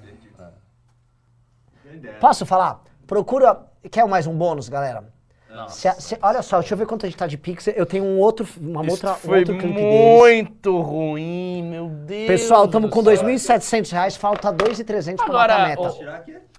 Dera. 1.95 2.17
Posso 2.19 2.45
falar? 2.45 2.81
Procura. 3.05 3.59
Quer 3.91 4.05
mais 4.07 4.25
um 4.25 4.35
bônus, 4.37 4.69
galera? 4.69 5.03
Se 5.69 5.87
a- 5.87 5.93
se- 5.93 6.17
olha 6.21 6.41
só, 6.41 6.59
deixa 6.59 6.73
eu 6.73 6.77
ver 6.77 6.85
quanto 6.87 7.05
a 7.05 7.09
gente 7.09 7.17
tá 7.17 7.27
de 7.27 7.37
pixel. 7.37 7.73
Eu 7.75 7.85
tenho 7.85 8.03
um 8.03 8.17
outro, 8.19 8.47
uma 8.59 8.81
outra, 8.81 9.11
um 9.11 9.15
foi 9.15 9.39
outro 9.39 9.57
clipe 9.57 9.73
deles. 9.75 10.19
muito 10.19 10.81
ruim, 10.81 11.63
meu 11.63 11.87
Deus. 11.89 12.27
Pessoal, 12.27 12.65
estamos 12.65 12.89
com 12.89 13.03
céu. 13.03 13.13
2.700 13.13 13.91
reais, 13.91 14.15
falta 14.15 14.51
2.300 14.51 15.15
pra 15.17 15.25
Agora, 15.25 15.53
matar 15.53 15.65
a 15.65 15.67
meta. 15.67 15.81
o-? 15.81 15.91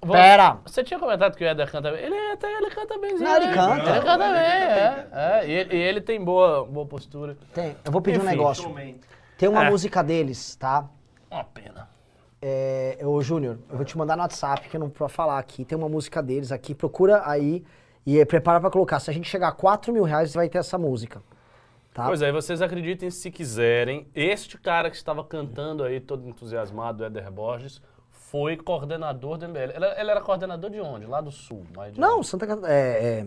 Você- 0.07 0.13
Pera. 0.13 0.59
Você 0.67 0.85
tinha 0.85 1.01
comentado 1.01 1.35
que 1.35 1.43
o 1.43 1.47
Éder 1.47 1.71
canta 1.71 1.91
bem. 1.91 2.05
Ele 2.05 2.15
até 2.33 2.53
ele 2.53 2.71
canta 2.71 2.99
bem. 2.99 3.15
Não, 3.19 3.37
ele 3.37 3.55
canta. 3.55 3.91
Ele 3.91 4.01
canta 4.01 4.19
bem, 4.19 4.37
é. 4.37 5.07
é. 5.13 5.47
E, 5.49 5.51
ele, 5.53 5.77
e 5.77 5.81
ele 5.81 6.01
tem 6.01 6.23
boa, 6.23 6.65
boa 6.65 6.85
postura. 6.87 7.37
Tem, 7.55 7.75
eu 7.85 7.91
vou 7.91 8.03
pedir 8.03 8.19
um 8.19 8.23
Enfim, 8.23 8.31
negócio. 8.31 8.65
Showman. 8.65 8.97
Tem 9.39 9.49
uma 9.49 9.65
É. 9.65 9.71
música 9.71 10.03
deles, 10.05 10.55
tá? 10.57 10.85
Uma 11.31 11.43
pena. 11.45 11.89
É, 12.43 12.99
ô, 13.03 13.23
Júnior, 13.23 13.59
eu 13.71 13.77
vou 13.77 13.85
te 13.87 13.97
mandar 13.97 14.15
no 14.17 14.23
WhatsApp, 14.23 14.69
que 14.69 14.77
eu 14.77 14.81
não 14.81 14.89
vou 14.95 15.09
falar 15.09 15.39
aqui. 15.39 15.65
Tem 15.65 15.77
uma 15.79 15.89
música 15.89 16.23
deles 16.23 16.53
aqui, 16.53 16.75
procura 16.75 17.23
aí 17.25 17.65
e 18.07 18.25
prepara 18.27 18.61
pra 18.61 18.71
colocar. 18.71 19.01
Se 19.01 19.11
a 19.11 19.15
gente 19.15 19.29
chegar 19.29 19.49
a 19.49 19.53
4 19.53 19.93
mil 19.93 20.05
reais, 20.05 20.35
vai 20.35 20.49
ter 20.49 20.59
essa 20.59 20.77
música. 20.79 21.23
Tá? 21.93 22.07
Pois 22.07 22.21
é, 22.23 22.33
vocês 22.33 22.61
acreditem 22.61 23.09
se 23.11 23.31
quiserem. 23.31 24.09
Este 24.15 24.59
cara 24.59 24.91
que 24.91 24.97
estava 24.97 25.23
cantando 25.23 25.85
aí, 25.85 26.01
todo 26.01 26.29
entusiasmado, 26.29 27.03
o 27.03 27.07
Éder 27.07 27.31
Borges, 27.31 27.81
foi 28.11 28.57
coordenador 28.57 29.39
do 29.39 29.49
MBL. 29.49 29.59
Ele, 29.77 29.87
ele 30.01 30.11
era 30.11 30.21
coordenador 30.21 30.71
de 30.71 30.81
onde? 30.81 31.07
Lá 31.07 31.21
do 31.21 31.31
sul? 31.31 31.63
mais 31.77 31.95
de 31.95 32.01
Não, 32.01 32.19
onde? 32.19 32.27
Santa 32.27 32.47
Catarina. 32.49 32.69
É, 32.73 33.21
é, 33.21 33.27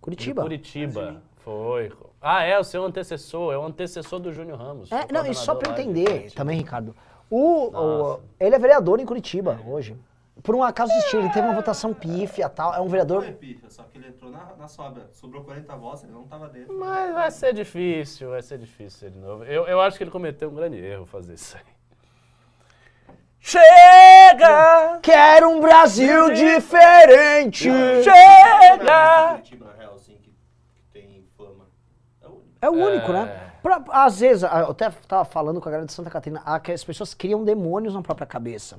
Curitiba. 0.00 0.42
Curitiba. 0.42 1.22
Foi. 1.44 1.92
Ah, 2.20 2.42
é, 2.42 2.58
o 2.58 2.64
seu 2.64 2.84
antecessor. 2.84 3.54
É 3.54 3.56
o 3.56 3.64
antecessor 3.64 4.18
do 4.18 4.32
Júnior 4.32 4.58
Ramos. 4.58 4.90
É, 4.90 5.06
não, 5.12 5.24
e 5.24 5.32
só 5.34 5.54
de 5.54 5.70
entender 5.70 6.32
também, 6.32 6.58
Ricardo. 6.58 6.94
O, 7.30 7.68
o- 7.68 8.20
ele 8.40 8.56
é 8.56 8.58
vereador 8.58 8.98
em 8.98 9.06
Curitiba 9.06 9.58
hoje. 9.64 9.96
Por 10.42 10.54
um 10.54 10.62
acaso 10.62 10.92
destino, 10.94 11.22
ele 11.22 11.30
teve 11.32 11.46
uma 11.46 11.54
votação 11.54 11.92
pífia 11.92 12.46
e 12.46 12.48
tal. 12.48 12.74
É 12.74 12.80
um 12.80 12.88
vereador. 12.88 13.22
Foi 13.24 13.32
pífia, 13.32 13.68
só 13.70 13.82
que 13.84 13.98
ele 13.98 14.08
entrou 14.08 14.30
na, 14.30 14.54
na 14.56 14.68
sobra. 14.68 15.08
Sobrou 15.12 15.44
40 15.44 15.76
votos, 15.76 16.04
ele 16.04 16.12
não 16.12 16.24
tava 16.26 16.48
dentro. 16.48 16.78
Mas 16.78 17.12
vai 17.12 17.30
ser 17.30 17.52
difícil, 17.52 18.30
vai 18.30 18.42
ser 18.42 18.58
difícil 18.58 18.98
ser 18.98 19.10
de 19.10 19.18
novo. 19.18 19.44
Eu, 19.44 19.66
eu 19.66 19.80
acho 19.80 19.96
que 19.96 20.04
ele 20.04 20.10
cometeu 20.10 20.48
um 20.50 20.54
grande 20.54 20.78
erro 20.78 21.04
fazer 21.06 21.34
isso 21.34 21.56
aí. 21.56 21.62
Chega! 23.38 24.98
Quero 25.02 25.48
um 25.50 25.60
Brasil 25.60 26.30
diferente! 26.32 27.70
Chega! 28.04 29.34
Assim, 29.94 30.14
que, 30.16 30.30
que 30.30 30.82
tem 30.92 31.24
fama. 31.36 31.64
É 32.22 32.28
o 32.28 32.32
único. 32.32 32.56
É 32.62 32.70
o 32.70 32.72
único, 32.72 33.10
É. 33.10 33.12
né? 33.14 33.46
Pra- 33.62 33.82
às 33.90 34.20
vezes, 34.20 34.42
eu 34.42 34.48
até 34.70 34.90
tava 35.08 35.24
falando 35.24 35.60
com 35.60 35.68
a 35.68 35.72
galera 35.72 35.86
de 35.86 35.92
Santa 35.92 36.10
Catarina, 36.10 36.42
que 36.60 36.72
as 36.72 36.84
pessoas 36.84 37.12
criam 37.14 37.44
demônios 37.44 37.94
na 37.94 38.02
própria 38.02 38.26
cabeça. 38.26 38.78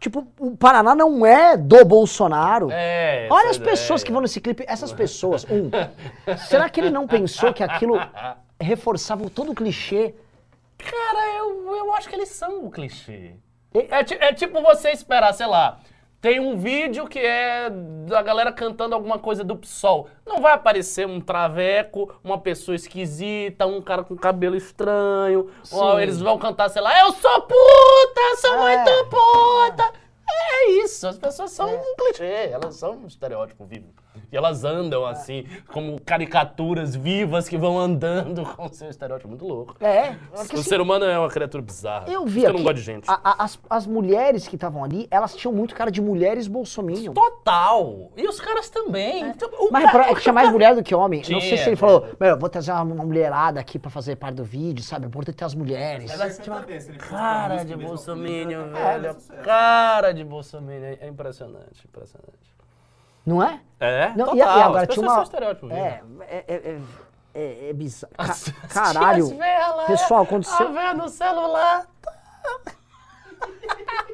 Tipo, 0.00 0.26
o 0.38 0.56
Paraná 0.56 0.94
não 0.94 1.26
é 1.26 1.58
do 1.58 1.84
Bolsonaro. 1.84 2.70
É, 2.72 3.28
Olha 3.30 3.50
essa 3.50 3.50
as 3.50 3.58
pessoas 3.58 4.02
que 4.02 4.10
vão 4.10 4.22
nesse 4.22 4.40
clipe, 4.40 4.64
essas 4.66 4.92
pessoas. 4.92 5.44
Um, 5.44 5.70
será 6.48 6.70
que 6.70 6.80
ele 6.80 6.90
não 6.90 7.06
pensou 7.06 7.52
que 7.52 7.62
aquilo 7.62 8.00
reforçava 8.58 9.28
todo 9.28 9.52
o 9.52 9.54
clichê? 9.54 10.14
Cara, 10.78 11.36
eu, 11.36 11.76
eu 11.76 11.94
acho 11.94 12.08
que 12.08 12.16
eles 12.16 12.30
são 12.30 12.64
o 12.64 12.70
clichê. 12.70 13.32
É, 13.74 14.28
é 14.28 14.32
tipo 14.32 14.62
você 14.62 14.90
esperar, 14.90 15.34
sei 15.34 15.46
lá, 15.46 15.78
tem 16.20 16.38
um 16.38 16.56
vídeo 16.56 17.06
que 17.08 17.18
é 17.18 17.70
da 17.70 18.20
galera 18.22 18.52
cantando 18.52 18.94
alguma 18.94 19.18
coisa 19.18 19.42
do 19.42 19.56
PSOL. 19.56 20.08
Não 20.26 20.40
vai 20.40 20.52
aparecer 20.52 21.06
um 21.06 21.20
traveco, 21.20 22.14
uma 22.22 22.38
pessoa 22.38 22.74
esquisita, 22.74 23.66
um 23.66 23.80
cara 23.80 24.04
com 24.04 24.14
cabelo 24.16 24.54
estranho. 24.56 25.50
Ou 25.72 25.92
Sim. 25.96 26.02
eles 26.02 26.20
vão 26.20 26.38
cantar, 26.38 26.68
sei 26.68 26.82
lá, 26.82 26.98
eu 27.00 27.12
sou 27.12 27.40
puta, 27.42 28.36
sou 28.38 28.54
É. 28.68 28.76
muito 28.76 29.04
puta. 29.08 29.92
É 30.52 30.70
isso, 30.84 31.06
as 31.08 31.18
pessoas 31.18 31.50
são 31.50 31.68
um 31.74 31.96
clichê, 31.96 32.50
elas 32.52 32.76
são 32.76 32.92
um 32.92 33.06
estereótipo 33.06 33.64
vivo. 33.64 33.88
E 34.32 34.36
elas 34.36 34.64
andam 34.64 35.04
assim, 35.04 35.44
como 35.72 36.00
caricaturas 36.00 36.94
vivas 36.94 37.48
que 37.48 37.56
vão 37.58 37.78
andando 37.78 38.44
com 38.54 38.66
o 38.66 38.72
seu 38.72 38.88
estereótipo 38.88 39.28
muito 39.28 39.44
louco. 39.46 39.76
É, 39.84 40.10
O 40.10 40.14
porque 40.38 40.56
assim, 40.56 40.62
ser 40.62 40.80
humano 40.80 41.04
é 41.04 41.18
uma 41.18 41.28
criatura 41.28 41.62
bizarra. 41.62 42.06
eu 42.10 42.24
vi 42.26 42.42
Eu 42.44 42.50
aqui, 42.50 42.56
não 42.58 42.64
gosto 42.64 42.76
de 42.76 42.82
gente. 42.82 43.10
a- 43.10 43.20
a- 43.22 43.44
as, 43.44 43.58
as 43.68 43.86
mulheres 43.86 44.46
que 44.46 44.54
estavam 44.54 44.84
ali, 44.84 45.08
elas 45.10 45.34
tinham 45.34 45.52
muito 45.52 45.74
cara 45.74 45.90
de 45.90 46.00
mulheres 46.00 46.46
bolsominion. 46.46 47.12
Total. 47.12 48.10
E 48.16 48.26
os 48.28 48.40
caras 48.40 48.68
também. 48.70 49.24
Então, 49.30 49.48
o 49.58 49.70
Mas 49.70 49.90
cara- 49.90 50.10
é 50.10 50.14
que 50.14 50.20
tinha 50.20 50.32
mais 50.32 50.50
mulher 50.50 50.74
do 50.74 50.82
que 50.82 50.94
homem. 50.94 51.20
não 51.20 51.24
sei 51.24 51.38
Tinha, 51.40 51.40
se 51.40 51.54
ele 51.54 51.62
tinha. 51.62 51.76
falou, 51.76 52.06
meu, 52.20 52.38
vou 52.38 52.48
trazer 52.48 52.72
uma, 52.72 52.82
uma 52.82 53.04
mulherada 53.04 53.58
aqui 53.60 53.78
pra 53.78 53.90
fazer 53.90 54.16
parte 54.16 54.36
do 54.36 54.44
vídeo, 54.44 54.82
sabe? 54.84 55.06
É 55.06 55.08
importante 55.08 55.34
ter 55.36 55.44
as 55.44 55.54
mulheres. 55.54 56.10
Se 56.10 56.16
ele 56.22 56.98
fosse 56.98 57.10
Cara 57.10 57.54
uma 57.54 57.64
de 57.64 57.76
bolsominion, 57.76 58.66
ia 58.68 58.98
velho. 58.98 59.16
Cara 59.42 60.12
de 60.12 60.24
bolsominion. 60.24 60.96
É 61.00 61.08
impressionante, 61.08 61.84
impressionante. 61.86 62.50
Não 63.30 63.42
é? 63.42 63.60
É? 63.78 64.08
Não, 64.16 64.26
Total. 64.26 64.36
e, 64.36 64.42
a- 64.42 64.44
e 64.58 64.62
agora 64.62 64.82
As 64.82 64.88
tinha 64.88 64.88
pessoas 64.88 65.06
uma. 65.06 65.14
são 65.14 65.22
estereótipo. 65.22 65.72
É, 65.72 66.02
é, 66.28 66.44
é, 66.48 66.54
é, 66.54 66.78
é, 67.34 67.68
é 67.70 67.72
bizarro. 67.72 68.12
Ca- 68.14 68.22
As- 68.24 68.48
as 68.64 68.72
caralho. 68.72 69.26
vela, 69.38 69.84
Pessoal, 69.86 70.20
A 70.20 70.22
aconteceu. 70.24 70.72
véia 70.72 70.94
no 70.94 71.08
celular. 71.08 71.86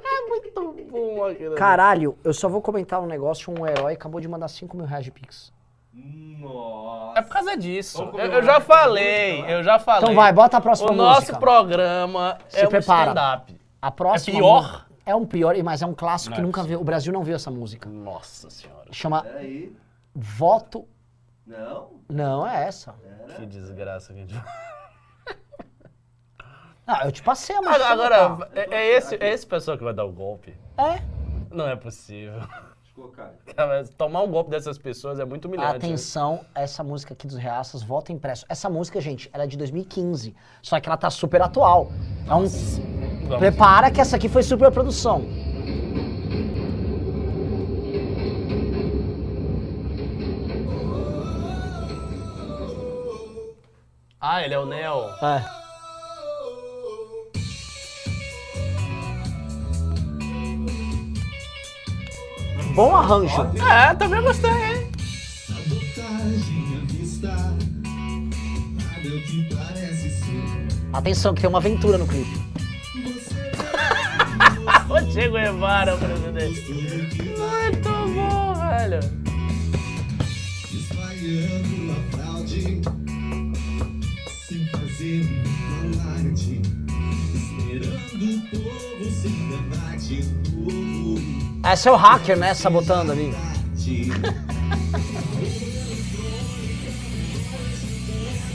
É 0.09 0.29
muito 0.29 0.85
bom 0.91 1.25
ali. 1.25 1.55
Caralho, 1.57 2.17
eu 2.23 2.33
só 2.33 2.49
vou 2.49 2.63
comentar 2.63 3.01
um 3.01 3.07
negócio. 3.07 3.53
Um 3.53 3.67
herói 3.67 3.95
acabou 3.95 4.21
de 4.21 4.29
mandar 4.29 4.49
5 4.49 4.77
mil 4.77 4.87
reais 4.87 5.05
de 5.05 5.11
Pix. 5.11 5.53
Nossa. 5.93 7.19
É 7.19 7.23
por 7.23 7.33
causa 7.33 7.57
disso. 7.57 8.09
Eu, 8.15 8.25
eu 8.33 8.43
já 8.43 8.61
falei, 8.61 9.39
então, 9.41 9.51
eu 9.51 9.63
já 9.65 9.79
falei. 9.79 10.03
Então 10.03 10.15
vai, 10.15 10.33
bota 10.33 10.57
a 10.59 10.61
próxima 10.61 10.93
O 10.93 10.95
nosso 10.95 11.21
música. 11.23 11.39
programa 11.39 12.39
Se 12.49 12.61
é 12.61 12.67
um 12.67 12.69
prepara. 12.69 13.11
stand-up. 13.11 13.61
A 13.83 13.91
próxima. 13.91 14.37
É 14.37 14.41
pior? 14.41 14.86
É 15.07 15.15
um 15.15 15.25
pior, 15.25 15.57
mas 15.63 15.83
é 15.83 15.87
um 15.87 15.95
clássico 15.95 16.31
Não 16.31 16.35
que 16.37 16.41
é 16.41 16.45
nunca 16.45 16.65
viu. 16.65 16.81
O 16.81 16.85
Brasil 16.85 17.13
não 17.13 17.23
viu 17.23 17.37
essa 17.37 17.49
música. 17.51 17.89
Nossa 17.89 18.51
senhora. 18.51 18.93
Chama 18.93 19.23
Peraí. 19.23 19.75
Voto. 20.13 20.85
Não. 21.47 21.93
Não, 22.09 22.45
é 22.45 22.67
essa. 22.67 22.93
Pera. 22.95 23.35
Que 23.35 23.47
desgraça 23.47 24.13
que 24.13 24.19
a 24.19 24.23
gente 24.23 24.35
Ah, 26.85 27.05
eu 27.05 27.13
te 27.13 27.23
passei 27.23 27.55
a 27.55 27.63
música. 27.63 27.85
Agora, 27.85 28.25
agora, 28.25 28.51
é, 28.55 28.75
é 28.75 28.97
esse, 28.97 29.17
é 29.17 29.33
esse 29.33 29.47
pessoal 29.47 29.77
que 29.79 29.83
vai 29.85 29.95
dar 29.95 30.05
o 30.05 30.13
golpe? 30.13 30.57
É. 30.77 31.03
Não 31.51 31.69
é 31.69 31.75
possível. 31.77 32.41
Cara. 33.09 33.35
Tomar 33.97 34.23
um 34.23 34.31
golpe 34.31 34.51
dessas 34.51 34.79
pessoas 34.79 35.19
é 35.19 35.25
muito 35.25 35.47
humilhante. 35.47 35.71
né? 35.71 35.77
Atenção, 35.77 36.45
essa 36.55 36.83
música 36.83 37.15
aqui 37.15 37.27
dos 37.27 37.37
Reaças, 37.37 37.83
Voto 37.83 38.13
Impresso. 38.13 38.45
Essa 38.49 38.69
música, 38.69 39.01
gente, 39.01 39.31
ela 39.33 39.45
é 39.45 39.47
de 39.47 39.57
2015, 39.57 40.35
só 40.63 40.79
que 40.81 40.89
ela 40.89 40.97
tá 40.97 41.11
super 41.11 41.43
atual. 41.43 41.89
Um... 42.27 42.27
Vamos. 42.27 43.39
Prepara 43.39 43.91
que 43.91 44.01
essa 44.01 44.17
aqui 44.17 44.29
foi 44.29 44.43
super 44.43 44.71
produção. 44.71 45.25
Ah, 54.21 54.43
ele 54.43 54.55
é 54.55 54.59
o 54.59 54.67
Neo. 54.67 55.09
É. 55.23 55.66
Bom 62.77 62.95
arranjo. 62.95 63.41
É, 63.67 63.95
também 63.95 64.21
gostei, 64.23 64.51
hein? 64.51 64.87
Sabotagem 65.47 66.77
à 66.77 66.93
vista. 66.93 67.29
Nada 67.29 69.09
o 69.09 69.21
que 69.23 69.55
parece 69.55 70.11
ser. 70.11 70.69
Atenção, 70.93 71.33
que 71.33 71.41
tem 71.41 71.49
uma 71.49 71.57
aventura 71.59 71.97
no 71.97 72.07
clipe. 72.07 72.37
O 74.89 74.99
Che 75.11 75.29
Guevara, 75.29 75.95
o 75.95 75.99
presidente. 75.99 76.73
Muito 76.73 77.89
bom, 78.15 78.55
velho. 78.55 79.01
Espalhando 80.73 81.93
a 81.93 82.17
fraude. 82.17 82.83
Sem 84.49 84.67
fazer 84.69 85.25
um 85.25 86.03
alarde. 86.03 86.63
Esperando 87.35 88.25
o 88.25 88.41
povo 88.51 89.11
sem 89.11 89.37
debate 89.49 90.23
novo. 90.25 90.46
Essa 91.67 91.89
é 91.89 91.93
o 91.93 91.97
hacker, 91.97 92.39
né? 92.39 92.55
Sabotando 92.55 93.11
ali. 93.11 93.35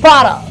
Para! 0.02 0.42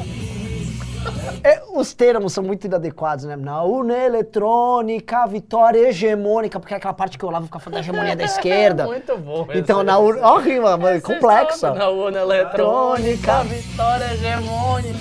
É, 1.43 1.63
os 1.75 1.95
termos 1.95 2.35
são 2.35 2.45
muito 2.45 2.67
inadequados, 2.67 3.25
né? 3.25 3.35
Na 3.35 3.63
urna 3.63 3.97
eletrônica, 3.97 5.27
vitória 5.27 5.89
hegemônica, 5.89 6.61
porque 6.61 6.75
é 6.75 6.77
aquela 6.77 6.93
parte 6.93 7.17
que 7.17 7.25
o 7.25 7.29
Olavo 7.29 7.47
fica 7.47 7.59
falando 7.59 7.77
da 7.77 7.81
hegemonia 7.81 8.15
da 8.15 8.25
esquerda. 8.25 8.85
Muito 8.93 9.17
bom. 9.17 9.49
Então, 9.55 9.83
na 9.83 9.97
urna. 9.97 10.21
Ó, 10.23 10.37
rima, 10.39 10.77
mano, 10.77 11.01
complexa. 11.01 11.73
Na 11.73 11.89
urna 11.89 12.21
eletrônica, 12.21 13.01
Eletrônica. 13.01 13.45
vitória 13.45 14.13
hegemônica. 14.13 14.99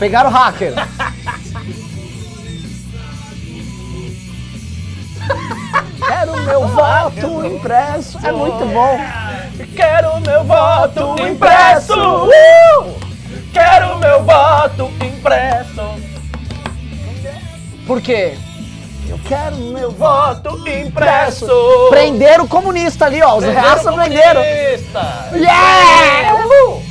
Pegaram 0.00 0.30
o 0.30 0.32
hacker. 0.32 0.74
Quero 6.06 6.36
meu 6.42 6.68
voto 6.68 7.46
impresso. 7.46 8.18
É 8.24 8.32
muito 8.32 8.64
bom. 8.66 8.98
Quero 9.74 10.20
meu 10.20 10.44
voto 10.44 11.14
impresso! 11.22 11.94
Uh! 11.94 12.94
Quero 13.52 13.98
meu 13.98 14.24
voto 14.24 14.90
impresso! 15.04 15.82
Por 17.86 18.00
quê? 18.00 18.36
Eu 19.08 19.18
quero 19.26 19.56
meu 19.56 19.90
voto 19.92 20.66
impresso! 20.68 21.46
Prenderam 21.90 22.44
o 22.44 22.48
comunista 22.48 23.04
ali, 23.06 23.22
ó. 23.22 23.36
Os 23.36 23.44
prenderam. 23.44 24.42
comunista! 24.42 25.28
Yeah! 25.34 26.34
Uhul! 26.34 26.82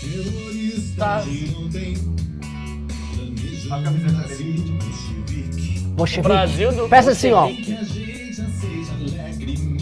Terrorista. 0.00 1.24
A 3.70 3.82
camiseta 3.82 4.28
dele. 4.28 4.37
Bolchevique. 5.98 6.28
Brasil 6.28 6.72
do 6.72 6.88
Peça 6.88 7.10
assim, 7.10 7.32
ó. 7.32 7.46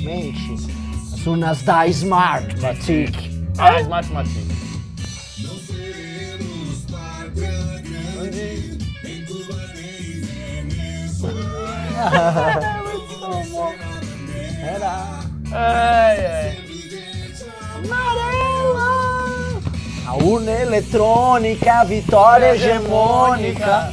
Mente. 0.02 0.54
As 1.12 1.26
urnas 1.26 1.62
da 1.62 1.86
Smart 1.88 2.58
Matic. 2.60 3.14
Ah, 3.58 3.80
Smart 3.80 4.10
Matic. 4.12 4.46
Era 14.62 15.20
Ai, 15.52 16.26
ai. 16.26 16.58
amarela. 17.84 19.60
A 20.06 20.14
urna 20.24 20.50
eletrônica, 20.50 21.72
a 21.72 21.84
vitória 21.84 22.54
hegemônica. 22.54 23.92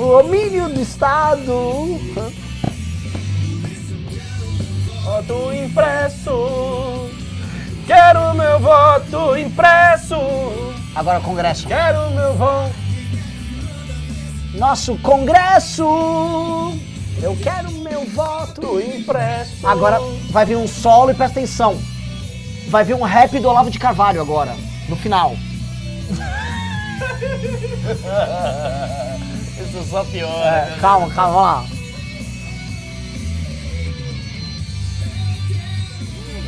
O 0.00 0.22
domínio 0.22 0.66
do 0.70 0.80
Estado. 0.80 2.00
Voto 5.04 5.52
impresso. 5.52 7.10
Quero 7.86 8.32
meu 8.34 8.58
voto 8.60 9.36
impresso. 9.36 10.16
Agora, 10.94 11.20
Congresso. 11.20 11.68
Quero 11.68 12.10
meu 12.12 12.32
voto. 12.32 12.74
Nosso 14.54 14.96
Congresso. 15.02 15.84
Eu 17.22 17.36
quero 17.36 17.70
meu 17.70 18.06
voto. 18.06 18.80
impresso. 18.80 19.66
Agora 19.66 20.00
vai 20.30 20.46
vir 20.46 20.56
um 20.56 20.66
solo 20.66 21.10
e 21.10 21.14
presta 21.14 21.40
atenção. 21.40 21.78
Vai 22.68 22.84
vir 22.84 22.94
um 22.94 23.02
rap 23.02 23.38
do 23.38 23.50
Olavo 23.50 23.70
de 23.70 23.78
Carvalho 23.78 24.22
agora, 24.22 24.56
no 24.88 24.96
final. 24.96 25.36
Isso 29.70 29.84
só 29.88 30.02
piora. 30.04 30.48
É, 30.48 30.76
calma, 30.80 31.08
calma, 31.14 31.32
vamos 31.32 31.42
lá. 31.42 31.80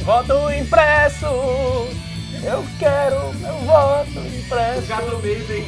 Voto 0.02 0.50
impresso. 0.52 1.26
Eu 2.42 2.66
quero 2.80 3.32
meu 3.34 3.54
voto 3.58 4.18
impresso. 4.18 4.88
Gado 4.88 5.22
Maiden. 5.22 5.64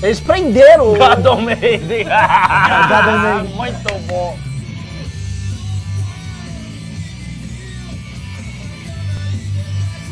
Eles 0.00 0.20
prenderam 0.20 0.92
o... 0.92 0.96
Gadon 0.96 1.40
Maiden. 1.40 2.04
Maiden. 2.04 3.54
Muito 3.56 3.98
bom. 4.06 4.38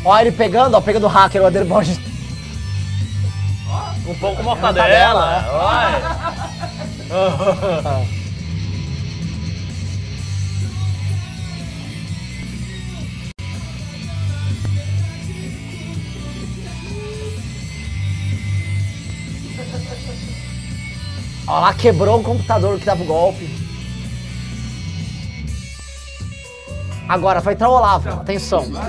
Ó, 0.05 0.19
ele 0.19 0.33
pegando, 0.33 0.75
ó, 0.77 0.81
pegando 0.81 1.05
o 1.05 1.09
hacker, 1.09 1.43
o 1.43 1.47
Ader 1.47 1.65
Um 4.07 4.15
pouco 4.15 4.43
mortadela. 4.43 5.41
Vai. 5.43 6.03
Ó 21.47 21.61
lá, 21.61 21.75
quebrou 21.75 22.21
o 22.21 22.23
computador 22.23 22.79
que 22.79 22.85
dava 22.85 23.03
o 23.03 23.07
golpe. 23.07 23.49
Agora, 27.09 27.41
vai 27.41 27.55
entrar 27.55 27.69
o 27.69 27.73
Olavo, 27.73 28.09
atenção. 28.09 28.67
Não 28.69 28.81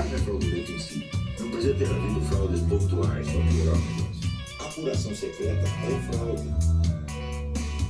Apuração 4.84 5.14
secreta 5.14 5.62
é 5.62 6.12
fraude. 6.12 6.48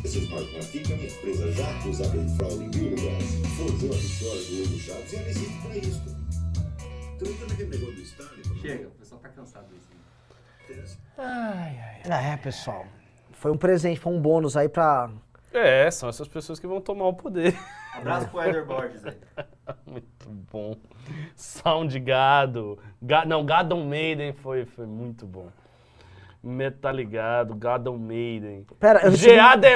Esse 0.05 0.18
smartphone 0.20 0.59
aqui 0.59 0.78
que 0.78 0.92
é 0.92 0.95
uma 0.95 1.05
empresa 1.05 1.51
já 1.53 1.70
acusada 1.76 2.18
de 2.24 2.36
fraude 2.36 2.55
em 2.64 2.68
mil 2.68 2.90
lugares. 2.90 3.34
Forjou 3.57 3.90
a 3.90 3.97
vitória 3.97 4.42
do 4.45 4.62
Hugo 4.62 4.78
Chaves 4.78 5.12
e 5.12 5.16
é 5.16 5.22
legítimo 5.22 5.62
para 5.62 5.76
isso. 5.76 6.03
Então 7.16 7.28
entra 7.28 7.47
naquele 7.49 7.68
negócio 7.70 7.95
do 7.97 8.01
Stalin. 8.03 8.42
como- 8.42 8.61
Chega, 8.61 8.86
o 8.86 8.90
pessoal 8.92 9.20
tá 9.20 9.28
cansado 9.30 9.66
disso. 10.68 10.99
É, 11.18 12.36
pessoal. 12.36 12.86
Foi 13.32 13.51
um 13.51 13.57
presente, 13.59 13.99
foi 13.99 14.12
um 14.12 14.20
bônus 14.20 14.57
aí 14.57 14.68
pra. 14.68 15.11
É, 15.53 15.90
são 15.90 16.09
essas 16.09 16.28
pessoas 16.28 16.61
que 16.61 16.66
vão 16.68 16.80
tomar 16.80 17.07
o 17.09 17.14
poder. 17.14 17.57
Abraço 17.92 18.28
pro 18.28 18.40
Eder 18.40 18.64
Borges 18.64 19.05
aí. 19.05 19.16
Muito 19.84 20.28
bom. 20.28 20.76
Sound 21.34 21.99
Gado. 21.99 22.78
Ga- 23.03 23.24
não, 23.24 23.45
Gadon 23.45 23.84
Maiden 23.84 24.32
foi, 24.32 24.64
foi 24.64 24.86
muito 24.86 25.26
bom. 25.26 25.49
Metaligado, 26.45 27.55
Gadon 27.55 27.97
Maiden. 27.97 28.66
Pera, 28.78 29.01
eu 29.07 29.12
GADO! 29.12 29.66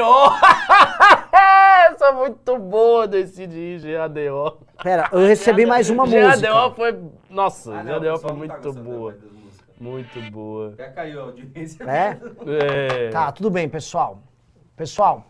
Essa 1.91 2.07
é 2.07 2.13
muito 2.13 2.59
boa 2.59 3.09
desse 3.09 3.47
de 3.47 3.79
GADO. 3.93 4.59
Pera, 4.83 5.09
eu 5.13 5.21
recebi 5.27 5.65
mais 5.65 5.89
uma 5.89 6.07
GADO 6.07 6.27
música. 6.29 6.71
foi. 6.77 6.99
Nossa, 7.31 7.75
Ah, 7.75 7.83
não, 7.83 7.97
o 7.97 8.01
GADO 8.01 8.19
foi 8.19 8.29
tá 8.31 8.37
muito 8.37 8.55
gostando 8.55 8.83
boa. 8.85 9.17
Muito 9.81 10.31
boa. 10.31 10.69
Até 10.75 10.89
caiu 10.91 11.21
a 11.21 11.23
audiência. 11.25 11.85
É? 11.85 12.19
É. 12.47 13.09
Tá, 13.11 13.33
tudo 13.33 13.51
bem, 13.51 13.69
pessoal. 13.69 14.19
Pessoal, 14.77 15.25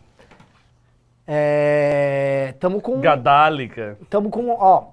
é, 1.25 2.53
tamo 2.59 2.81
com, 2.81 2.99
Gadálica. 2.99 3.97
tamo 4.09 4.29
com, 4.29 4.49
ó, 4.49 4.87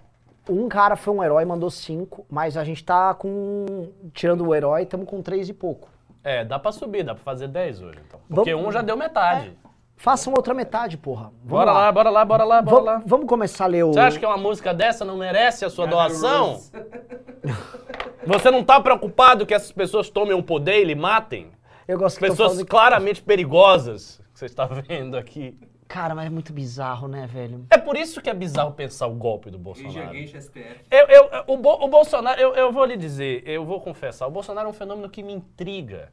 Um 0.48 0.68
cara 0.68 0.94
foi 0.96 1.12
um 1.12 1.24
herói, 1.24 1.44
mandou 1.44 1.70
cinco, 1.70 2.24
mas 2.30 2.56
a 2.56 2.62
gente 2.62 2.84
tá 2.84 3.12
com. 3.14 3.88
Tirando 4.12 4.46
o 4.46 4.54
herói, 4.54 4.82
estamos 4.84 5.08
com 5.08 5.20
três 5.20 5.48
e 5.48 5.52
pouco. 5.52 5.88
É, 6.28 6.44
dá 6.44 6.58
pra 6.58 6.72
subir, 6.72 7.04
dá 7.04 7.14
pra 7.14 7.22
fazer 7.22 7.46
10 7.46 7.80
hoje, 7.82 8.00
então. 8.04 8.18
Porque 8.28 8.52
Vamos- 8.52 8.68
um 8.68 8.72
já 8.72 8.82
deu 8.82 8.96
metade. 8.96 9.56
Façam 9.96 10.32
outra 10.34 10.52
metade, 10.52 10.96
porra. 10.98 11.26
Vamos 11.44 11.44
Bora 11.44 11.72
lá, 11.72 11.92
bora 11.92 12.10
lá, 12.10 12.24
bora 12.24 12.42
lá, 12.44 12.60
bora 12.60 12.76
Vam- 12.76 12.82
lá. 12.84 13.02
Vamos 13.06 13.26
começar 13.26 13.64
a 13.64 13.68
ler 13.68 13.84
o. 13.84 13.92
Você 13.92 14.00
acha 14.00 14.18
que 14.18 14.26
uma 14.26 14.36
música 14.36 14.74
dessa 14.74 15.04
não 15.04 15.16
merece 15.16 15.64
a 15.64 15.70
sua 15.70 15.86
doação? 15.86 16.60
Você 18.26 18.50
não 18.50 18.64
tá 18.64 18.80
preocupado 18.80 19.46
que 19.46 19.54
essas 19.54 19.70
pessoas 19.70 20.10
tomem 20.10 20.34
o 20.34 20.42
poder 20.42 20.80
e 20.80 20.84
lhe 20.84 20.94
matem? 20.96 21.50
Eu 21.86 21.96
gosto 21.98 22.18
que 22.18 22.26
Pessoas 22.28 22.52
falando 22.54 22.66
claramente 22.66 23.22
perigosas 23.22 24.20
que 24.32 24.38
você 24.40 24.46
está 24.46 24.66
vendo 24.88 25.16
aqui. 25.16 25.56
Cara, 25.88 26.14
mas 26.14 26.26
é 26.26 26.30
muito 26.30 26.52
bizarro, 26.52 27.06
né, 27.06 27.26
velho? 27.26 27.64
É 27.70 27.78
por 27.78 27.96
isso 27.96 28.20
que 28.20 28.28
é 28.28 28.34
bizarro 28.34 28.72
pensar 28.72 29.06
o 29.06 29.14
golpe 29.14 29.50
do 29.50 29.58
Bolsonaro. 29.58 30.10
STF. 30.40 30.80
Eu, 30.90 31.06
eu- 31.06 31.44
o, 31.46 31.56
Bo- 31.56 31.84
o 31.84 31.88
Bolsonaro, 31.88 32.40
eu, 32.40 32.54
eu 32.54 32.72
vou 32.72 32.84
lhe 32.84 32.96
dizer, 32.96 33.42
eu 33.46 33.64
vou 33.64 33.80
confessar, 33.80 34.26
o 34.26 34.30
Bolsonaro 34.30 34.66
é 34.66 34.70
um 34.70 34.74
fenômeno 34.74 35.08
que 35.08 35.22
me 35.22 35.32
intriga. 35.32 36.12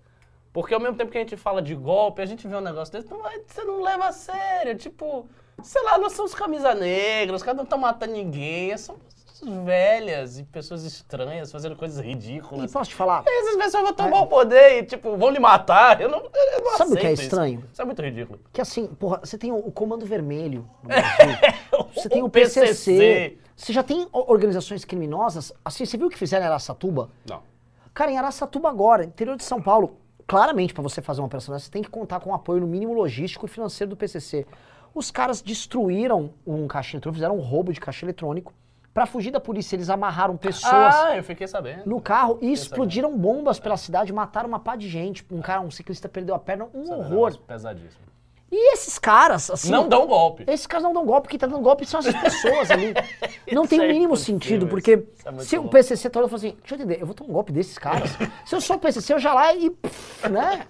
Porque 0.52 0.74
ao 0.74 0.80
mesmo 0.80 0.96
tempo 0.96 1.12
que 1.12 1.18
a 1.18 1.22
gente 1.22 1.36
fala 1.36 1.62
de 1.62 1.74
golpe, 1.74 2.22
a 2.22 2.26
gente 2.28 2.48
vê 2.48 2.56
um 2.56 2.62
negócio 2.62 2.94
desse, 2.94 3.10
não 3.10 3.20
você 3.48 3.64
não 3.64 3.82
leva 3.82 4.06
a 4.06 4.12
sério. 4.12 4.76
Tipo, 4.78 5.26
sei 5.64 5.82
lá, 5.84 5.98
não 5.98 6.12
são 6.12 6.26
os 6.26 6.36
camisa 6.36 6.76
negras, 6.76 7.42
os 7.42 7.44
caras 7.44 7.58
não 7.58 7.64
estão 7.64 7.80
matando 7.80 8.14
ninguém, 8.14 8.78
são 8.78 8.96
pessoas 8.96 9.13
velhas 9.48 10.40
e 10.40 10.44
pessoas 10.44 10.84
estranhas 10.84 11.52
fazendo 11.52 11.76
coisas 11.76 12.04
E 12.04 12.08
ridículas. 12.08 12.72
posso 12.72 12.90
te 12.90 12.96
falar? 12.96 13.24
E 13.28 13.40
essas 13.42 13.56
pessoas 13.58 13.84
vão 13.84 13.94
tomar 13.94 14.22
o 14.22 14.28
poder 14.28 14.80
e, 14.80 14.84
tipo, 14.84 15.16
vão 15.18 15.30
lhe 15.30 15.40
matar. 15.40 16.00
Eu 16.02 16.10
não, 16.10 16.20
eu 16.20 16.64
não 16.64 16.78
Sabe 16.78 16.94
o 16.94 16.98
que 16.98 17.06
é 17.08 17.12
aceito 17.12 17.14
isso. 17.14 17.24
estranho? 17.24 17.64
Isso 17.72 17.82
é 17.82 17.86
muito 17.86 18.02
ridículo. 18.02 18.40
Que 18.52 18.62
assim, 18.62 18.88
porra, 18.88 19.20
você 19.24 19.38
tem 19.38 19.52
o, 19.52 19.72
Comando 19.72 20.06
Vermelho 20.06 20.68
no 20.82 20.88
Brasil. 20.90 21.88
Você 21.96 22.10
tem 22.10 22.22
o, 22.22 22.26
O 22.26 22.30
PCC. 22.30 22.68
PCC. 22.68 23.38
Você 23.56 23.72
já 23.72 23.84
tem 23.84 24.08
organizações 24.12 24.84
criminosas. 24.84 25.54
Assim, 25.64 25.86
você 25.86 25.96
viu 25.98 26.08
o 26.08 26.10
que 26.10 26.18
fizeram 26.18 26.44
em 26.44 26.48
Araçatuba? 26.48 27.10
Não. 27.30 27.42
Cara, 27.94 28.12
em 28.12 28.18
Araçatuba 28.18 28.70
agora, 28.70 29.04
interior 29.06 29.38
de 29.38 29.44
São 29.44 29.62
Paulo, 29.62 29.98
claramente 30.26 30.74
pra 30.74 30.82
você 30.82 31.02
fazer 31.02 31.22
uma 31.22 31.28
operação 31.28 31.54
dessa, 31.54 31.66
você 31.66 31.72
tem 31.72 31.84
que 31.84 31.90
contar 31.90 32.20
com 32.20 32.32
o 32.32 32.34
apoio 32.34 32.62
no 32.62 32.68
mínimo 32.68 32.94
logístico 32.94 33.46
e 33.46 33.50
financeiro 33.50 33.92
do 33.92 33.96
PCC. 33.96 34.48
Os 34.96 35.12
caras 35.12 35.42
destruíram 35.42 36.34
um 36.46 36.68
caixa 36.68 36.96
eletrônico, 36.96 37.16
fizeram 37.16 37.38
um 37.38 37.42
roubo 37.42 37.72
de 37.72 37.80
caixa 37.80 38.06
eletrônico. 38.06 38.54
Pra 38.94 39.08
fugir 39.08 39.32
da 39.32 39.40
polícia, 39.40 39.76
eles 39.76 39.90
amarraram 39.90 40.38
pessoas 40.38 40.96
Ah, 40.96 41.18
eu 41.18 41.24
fiquei 41.24 41.48
sabendo. 41.48 41.82
no 41.86 42.00
carro 42.00 42.34
e 42.34 42.36
sabendo. 42.36 42.54
explodiram 42.54 43.18
bombas 43.18 43.60
pela 43.60 43.76
cidade, 43.76 44.14
mataram 44.14 44.48
uma 44.48 44.60
pá 44.60 44.76
de 44.76 44.88
gente. 44.88 45.26
Um 45.32 45.42
cara, 45.42 45.62
um 45.62 45.72
ciclista 45.72 46.08
perdeu 46.08 46.36
a 46.36 46.40
perna, 46.40 46.68
um 46.74 46.84
é 46.84 46.96
um 46.96 47.00
horror. 47.00 47.38
Pesadíssimo. 47.40 48.04
E 48.52 48.74
esses 48.74 49.00
caras, 49.00 49.50
assim. 49.50 49.72
Não 49.72 49.90
dão 49.90 50.06
golpe. 50.06 50.44
Esses 50.46 50.68
caras 50.68 50.84
não 50.84 50.94
dão 50.94 51.04
golpe, 51.04 51.28
quem 51.28 51.40
tá 51.40 51.48
dando 51.48 51.64
golpe 51.64 51.88
são 51.88 52.00
essas 52.00 52.16
pessoas 52.16 52.70
ali. 52.70 52.94
Não 53.52 53.66
tem 53.66 53.80
o 53.80 53.84
é 53.84 53.88
mínimo 53.88 54.16
sentido, 54.16 54.68
porque 54.68 55.04
é 55.26 55.40
se 55.40 55.58
o. 55.58 55.68
PCC 55.68 56.08
todo 56.10 56.28
fala 56.28 56.38
assim, 56.38 56.56
deixa 56.60 56.76
eu 56.76 56.78
entender, 56.78 57.02
eu 57.02 57.06
vou 57.06 57.16
tomar 57.16 57.30
um 57.32 57.34
golpe 57.34 57.52
desses 57.52 57.80
caras. 57.80 58.12
se 58.46 58.56
eu 58.56 58.62
sou 58.62 58.76
o 58.76 58.80
PCC, 58.80 59.14
eu 59.14 59.20
já 59.20 59.34
lá 59.34 59.54
e, 59.56 59.72
pff, 59.72 60.30
né? 60.30 60.68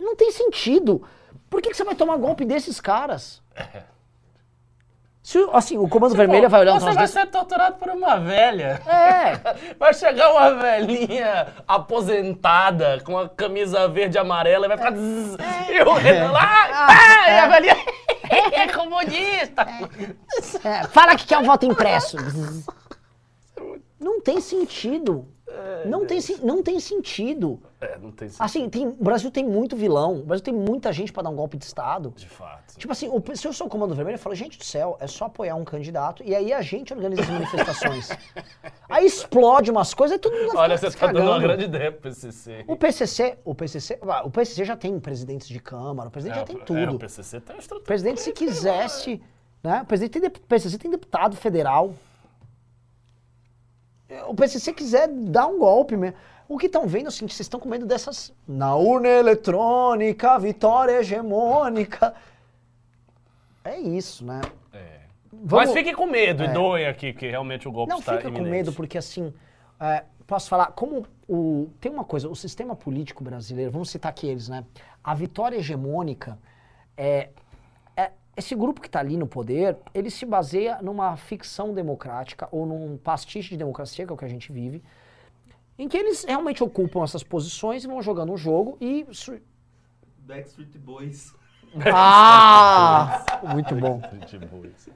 Não 0.00 0.16
tem 0.16 0.32
sentido. 0.32 1.02
Por 1.48 1.62
que, 1.62 1.70
que 1.70 1.76
você 1.76 1.84
vai 1.84 1.94
tomar 1.94 2.16
golpe 2.16 2.44
desses 2.44 2.80
caras? 2.80 3.40
Se, 5.22 5.38
o- 5.38 5.50
assim, 5.56 5.78
o 5.78 5.88
Comando 5.88 6.16
Vermelho 6.16 6.48
vai 6.48 6.62
olhar 6.62 6.72
Você 6.80 6.86
vai 6.86 6.96
desse... 6.96 7.12
ser 7.12 7.26
torturado 7.26 7.76
por 7.76 7.90
uma 7.90 8.18
velha. 8.18 8.82
É, 8.86 9.74
Vai 9.78 9.94
chegar 9.94 10.32
uma 10.32 10.54
velhinha 10.54 11.46
aposentada 11.68 13.00
com 13.04 13.16
a 13.16 13.28
camisa 13.28 13.86
verde 13.86 14.16
e 14.16 14.20
amarela 14.20 14.66
e 14.66 14.68
vai 14.68 14.76
ficar. 14.76 14.92
zzz, 14.92 15.36
E 15.70 15.82
o 15.82 15.92
Renan 15.94 16.32
lá. 16.32 16.88
Ah, 16.88 17.30
e 17.30 17.38
a 17.38 17.46
velhinha. 17.46 17.76
É 18.52 18.66
comunista! 18.74 19.64
é, 20.64 20.84
fala 20.88 21.14
que 21.14 21.26
quer 21.26 21.38
um 21.38 21.44
voto 21.44 21.66
impresso. 21.66 22.16
Não 24.00 24.20
tem 24.20 24.40
sentido. 24.40 25.28
Não 25.84 26.04
tem, 26.06 26.18
não 26.42 26.62
tem 26.62 26.80
sentido. 26.80 27.62
É, 27.82 27.98
não 27.98 28.12
tem 28.12 28.28
sentido. 28.28 28.44
Assim, 28.44 28.68
tem, 28.70 28.86
o 28.86 28.92
Brasil 28.92 29.28
tem 29.28 29.44
muito 29.44 29.74
vilão, 29.76 30.20
o 30.20 30.22
Brasil 30.22 30.44
tem 30.44 30.54
muita 30.54 30.92
gente 30.92 31.12
pra 31.12 31.20
dar 31.20 31.30
um 31.30 31.34
golpe 31.34 31.56
de 31.58 31.64
Estado. 31.64 32.12
De 32.16 32.28
fato. 32.28 32.76
Tipo 32.78 32.92
assim, 32.92 33.08
o- 33.08 33.36
se 33.36 33.44
eu 33.46 33.52
sou 33.52 33.66
o 33.66 33.70
Comando 33.70 33.92
Vermelho, 33.92 34.14
eu 34.14 34.18
falo, 34.20 34.36
gente 34.36 34.56
do 34.56 34.64
céu, 34.64 34.96
é 35.00 35.06
só 35.08 35.24
apoiar 35.24 35.56
um 35.56 35.64
candidato 35.64 36.22
e 36.24 36.32
aí 36.32 36.52
a 36.52 36.62
gente 36.62 36.94
organiza 36.94 37.22
as 37.22 37.28
manifestações. 37.28 38.08
aí 38.88 39.04
explode 39.04 39.70
umas 39.70 39.92
coisas 39.94 40.16
e 40.16 40.20
todo 40.20 40.32
mundo 40.32 40.52
Olha, 40.56 40.78
você 40.78 40.90
se 40.92 40.96
tá 40.96 41.08
dando 41.08 41.26
uma 41.28 41.40
grande 41.40 41.64
ideia 41.64 41.90
pro 41.90 42.02
PCC. 42.02 42.64
O 42.68 42.76
PCC, 42.76 43.38
o 43.44 43.52
PCC, 43.54 43.98
ah, 44.02 44.22
o 44.24 44.30
PCC 44.30 44.64
já 44.64 44.76
tem 44.76 45.00
presidentes 45.00 45.48
de 45.48 45.58
Câmara, 45.58 46.08
o 46.08 46.12
presidente 46.12 46.38
já 46.38 46.44
tem 46.44 46.56
É, 46.56 46.60
o 46.60 46.64
tudo. 46.64 46.98
PCC 47.00 47.40
tem 47.40 47.54
uma 47.54 47.58
O 47.58 47.60
estrutura. 47.60 47.86
presidente, 47.86 48.20
se 48.20 48.30
quisesse, 48.32 49.20
né? 49.62 49.82
O 49.82 49.86
presidente 49.86 50.20
tem, 50.20 50.30
PCC 50.30 50.78
tem 50.78 50.90
deputado 50.90 51.34
federal. 51.36 51.94
É, 54.08 54.22
O 54.24 54.34
PCC 54.34 54.72
quiser 54.72 55.08
dar 55.08 55.46
um 55.46 55.58
golpe 55.58 55.96
mesmo. 55.96 56.16
O 56.52 56.58
que 56.58 56.66
estão 56.66 56.86
vendo 56.86 57.06
é 57.06 57.08
o 57.08 57.10
seguinte, 57.10 57.34
vocês 57.34 57.46
estão 57.46 57.58
com 57.58 57.66
medo 57.68 57.86
dessas... 57.86 58.30
Na 58.46 58.76
urna 58.76 59.08
eletrônica, 59.08 60.38
vitória 60.38 60.98
hegemônica. 61.00 62.14
É 63.64 63.78
isso, 63.78 64.22
né? 64.24 64.40
É. 64.72 65.00
Vamos- 65.32 65.66
Mas 65.66 65.72
fique 65.72 65.94
com 65.94 66.04
medo 66.06 66.42
É. 66.42 66.46
e 66.46 66.52
doem 66.52 66.86
aqui, 66.86 67.12
que 67.14 67.26
realmente 67.28 67.66
o 67.66 67.72
golpe 67.72 67.90
Não 67.90 68.00
está 68.00 68.12
fica 68.18 68.24
com 68.24 68.36
iminente. 68.36 68.50
medo, 68.50 68.72
porque 68.74 68.98
assim, 68.98 69.32
é, 69.80 70.04
posso 70.26 70.48
falar, 70.50 70.66
como 70.72 71.06
o. 71.26 71.70
Tem 71.80 71.90
uma 71.90 72.04
coisa, 72.04 72.28
o 72.28 72.36
sistema 72.36 72.76
político 72.76 73.24
brasileiro, 73.24 73.70
vamos 73.70 73.88
citar 73.90 74.10
aqui 74.10 74.26
eles, 74.26 74.48
né? 74.50 74.62
A 75.02 75.14
vitória 75.14 75.56
hegemônica 75.56 76.38
é. 76.98 77.30
é- 77.96 78.10
esse 78.36 78.54
grupo 78.54 78.78
que 78.80 78.88
está 78.88 79.00
ali 79.00 79.16
no 79.16 79.26
poder, 79.26 79.78
ele 79.94 80.10
se 80.10 80.26
baseia 80.26 80.82
numa 80.82 81.16
ficção 81.16 81.72
democrática 81.72 82.46
ou 82.52 82.66
num 82.66 82.98
pastiche 82.98 83.50
de 83.50 83.56
democracia, 83.56 84.04
que 84.04 84.12
é 84.12 84.14
o 84.14 84.18
que 84.18 84.24
a 84.26 84.28
gente 84.28 84.52
vive, 84.52 84.82
em 85.78 85.88
que 85.88 85.96
eles 85.96 86.24
realmente 86.24 86.62
ocupam 86.62 87.02
essas 87.02 87.22
posições 87.22 87.84
e 87.84 87.86
vão 87.86 88.02
jogando 88.02 88.32
um 88.32 88.36
jogo 88.36 88.76
e. 88.80 89.06
Backstreet 90.18 90.78
Boys. 90.78 91.34
Ah! 91.92 93.24
Muito 93.52 93.74
bom. 93.76 94.00
Tipo 94.26 94.66
isso. 94.66 94.90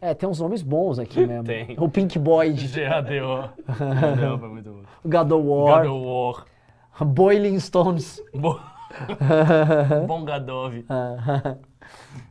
É, 0.00 0.14
tem 0.14 0.28
uns 0.28 0.38
nomes 0.38 0.62
bons 0.62 0.98
aqui 0.98 1.26
mesmo. 1.26 1.44
Tem. 1.44 1.76
O 1.78 1.88
Pink 1.88 2.18
Boyd, 2.18 2.68
GADO. 2.68 3.52
GADO 3.66 4.38
foi 4.38 4.48
muito 4.48 4.70
bom. 4.70 4.82
o 5.02 5.08
God 5.10 5.32
of 5.32 5.48
War, 5.48 5.82
God 5.82 5.92
of 5.92 6.06
War. 6.06 7.04
Boiling 7.04 7.58
Stones. 7.58 8.22
Bo... 8.32 8.60
Bom 10.06 10.24
Gadov. 10.24 10.84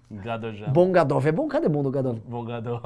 Gado 0.10 0.54
já. 0.54 0.68
Bom 0.68 0.92
Gadov. 0.92 1.28
É 1.28 1.32
bom? 1.32 1.48
Cadê 1.48 1.68
bom 1.68 1.84
do 1.84 1.92
Gadov? 1.92 2.20
Bom 2.26 2.46
Gadov. 2.46 2.82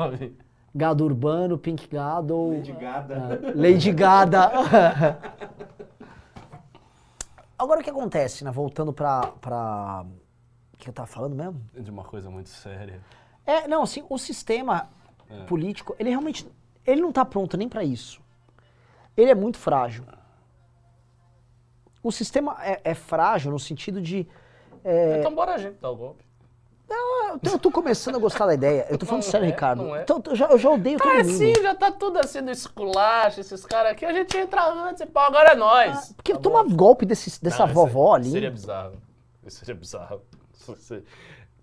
Gado 0.74 1.04
Urbano, 1.04 1.58
Pink 1.58 1.88
Gado, 1.88 2.50
Lady 2.54 2.72
Gada. 2.72 3.16
ah, 3.44 3.52
Lady 3.56 3.92
Gada. 3.92 4.52
Agora 7.58 7.80
o 7.82 7.84
que 7.84 7.90
acontece, 7.90 8.44
né? 8.44 8.52
Voltando 8.52 8.92
pra... 8.94 9.28
pra... 9.40 10.06
O 10.74 10.78
que 10.78 10.90
eu 10.90 10.94
tava 10.94 11.08
falando 11.08 11.36
mesmo? 11.36 11.62
De 11.78 11.92
uma 11.92 12.04
coisa 12.04 12.30
muito 12.30 12.50
séria. 12.50 13.00
É, 13.46 13.68
não, 13.68 13.84
assim, 13.84 14.04
o 14.10 14.18
sistema 14.18 14.90
É. 15.30 15.44
político, 15.44 15.96
ele 16.00 16.10
realmente... 16.10 16.48
Ele 16.88 17.02
não 17.02 17.12
tá 17.12 17.24
pronto 17.24 17.56
nem 17.56 17.70
pra 17.70 17.84
isso. 17.84 18.20
Ele 19.16 19.30
é 19.30 19.36
muito 19.36 19.60
frágil. 19.60 20.04
O 22.02 22.12
sistema 22.12 22.58
é, 22.64 22.82
é 22.84 22.94
frágil 22.96 23.52
no 23.52 23.60
sentido 23.60 24.02
de... 24.02 24.28
é, 24.84 25.20
Então 25.20 25.36
bora 25.36 25.54
a 25.54 25.58
gente 25.60 25.78
dar 25.80 25.92
o 25.92 25.96
golpe. 25.96 26.24
Eu, 26.94 27.40
tô, 27.40 27.50
eu 27.52 27.60
tô 27.60 27.72
começando 27.72 28.16
a 28.16 28.20
gostar 28.20 28.46
da 28.46 28.54
ideia. 28.54 28.86
Eu 28.90 28.98
tô 28.98 29.06
falando 29.06 29.24
Não 29.24 29.32
sério, 29.32 29.46
é, 29.46 29.50
Ricardo. 29.50 29.96
é. 29.96 30.02
Então, 30.04 30.22
eu 30.26 30.36
já, 30.36 30.46
eu 30.48 30.58
já 30.58 30.70
odeio 30.70 30.98
todo 31.00 31.10
Ah, 31.12 31.16
mundo. 31.24 31.30
sim, 31.38 31.54
já 31.62 31.74
tá 31.76 31.92
tudo 31.92 32.20
assim 32.20 32.42
do 32.44 32.52
esculacho, 32.52 33.40
esses 33.40 33.66
caras 33.66 33.92
aqui. 33.94 34.06
A 34.06 34.14
gente 34.14 34.36
entra 34.38 34.70
antes 34.70 35.02
e 35.02 35.06
pau, 35.06 35.26
agora 35.26 35.52
é 35.52 35.56
nós. 35.56 36.14
Porque 36.14 36.34
Tá 36.34 36.40
tomar 36.40 36.64
bom? 36.64 36.76
golpe 36.76 37.06
desse, 37.06 37.42
dessa 37.44 37.66
Não, 37.66 37.74
vovó 37.74 38.16
isso 38.18 38.26
ali. 38.28 38.32
Seria 38.32 38.52
bizarro. 38.52 38.94
Isso 39.46 39.60
seria 39.60 39.76
bizarro. 39.76 40.22
Isso 40.54 40.76
se- 40.76 41.04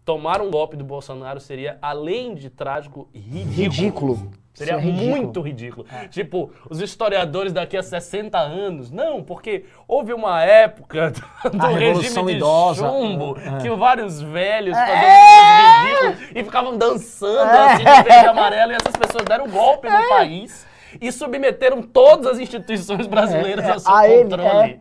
Tomar 0.08 0.40
um 0.40 0.50
golpe 0.50 0.74
do 0.74 0.82
Bolsonaro 0.84 1.38
seria, 1.38 1.76
além 1.82 2.34
de 2.34 2.48
trágico, 2.48 3.10
ridículo. 3.12 3.52
Ridículo. 3.52 4.14
Seria 4.54 4.74
Seria 4.74 4.78
ridículo. 4.78 5.12
É. 5.16 5.20
muito 5.20 5.40
ridículo. 5.42 5.86
Tipo, 6.08 6.50
os 6.70 6.80
historiadores 6.80 7.52
daqui 7.52 7.76
a 7.76 7.82
60 7.82 8.38
anos. 8.38 8.90
Não, 8.90 9.22
porque 9.22 9.66
houve 9.86 10.14
uma 10.14 10.42
época 10.42 11.10
do, 11.44 11.50
do 11.58 11.66
regime 11.66 12.24
de 12.32 12.36
Idosa. 12.38 12.88
chumbo 12.88 13.36
É. 13.38 13.58
que 13.60 13.68
vários 13.68 14.22
velhos 14.22 14.74
É. 14.78 14.86
faziam 14.86 15.02
coisas 15.04 16.18
ridículas 16.22 16.30
e 16.36 16.44
ficavam 16.44 16.78
dançando 16.78 17.50
É. 17.50 17.72
assim 17.74 17.84
de 17.84 18.02
verde 18.08 18.24
e 18.24 18.28
amarelo 18.28 18.72
e 18.72 18.76
essas 18.76 18.96
pessoas 18.96 19.24
deram 19.26 19.44
um 19.44 19.50
golpe 19.50 19.90
no 19.90 20.08
país 20.08 20.66
e 21.02 21.12
submeteram 21.12 21.82
todas 21.82 22.26
as 22.28 22.38
instituições 22.38 23.06
brasileiras 23.06 23.62
É, 23.62 23.68
é, 23.68 23.72
ao 23.74 23.78
seu 23.78 23.94
a 23.94 24.08
ele, 24.08 24.22
controle. 24.22 24.70
é. 24.72 24.80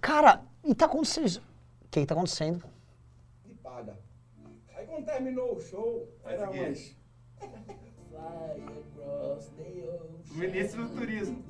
Cara, 0.00 0.40
e 0.64 0.74
tá 0.74 0.86
acontecendo 0.86 1.26
isso. 1.26 1.42
O 1.84 1.88
que 1.90 2.00
que 2.00 2.06
tá 2.06 2.14
acontecendo? 2.14 2.64
e 3.46 3.54
paga. 3.56 3.94
Aí 4.76 4.86
quando 4.86 5.03
terminou 5.14 5.54
o 5.54 5.60
show, 5.60 6.08
Faz 6.22 6.40
era 6.40 6.50
umas. 6.50 6.96
Fly 7.38 8.64
across 8.98 9.48
the 9.50 9.62
ocean. 9.86 10.36
Ministro 10.36 10.84
do 10.84 10.96
Turismo. 10.96 11.44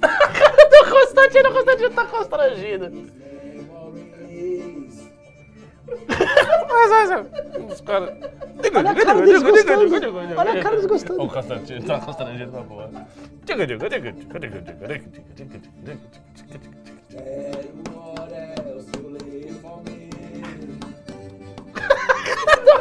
O 0.00 0.90
Constantino, 0.90 1.50
o 1.50 1.52
Constantino 1.52 1.90
tá 1.90 2.06
constrangido. 2.06 2.90
Mas, 6.68 6.90
mas, 6.90 7.72
os 7.72 7.80
caras... 7.80 8.10
Olha 8.74 8.90
a 8.90 8.94
cara 8.94 9.20
deles 9.22 9.42
gostando. 9.42 9.94
Olha 10.36 10.52
a 10.52 10.62
cara 10.62 10.70
deles 10.70 10.86
gostando. 10.86 11.22
O 11.22 11.28
Constantino 11.28 11.86
tá 11.86 12.00
constrangido 12.00 12.50
pra 12.52 12.62
porra. 12.62 13.08
Quero 13.46 13.66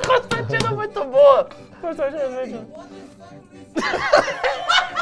Constantino 0.06 0.68
é 0.68 0.76
muito 0.76 1.04
boa. 1.06 1.50
Constantino 1.82 2.22
é 2.22 2.30
muito 2.46 2.88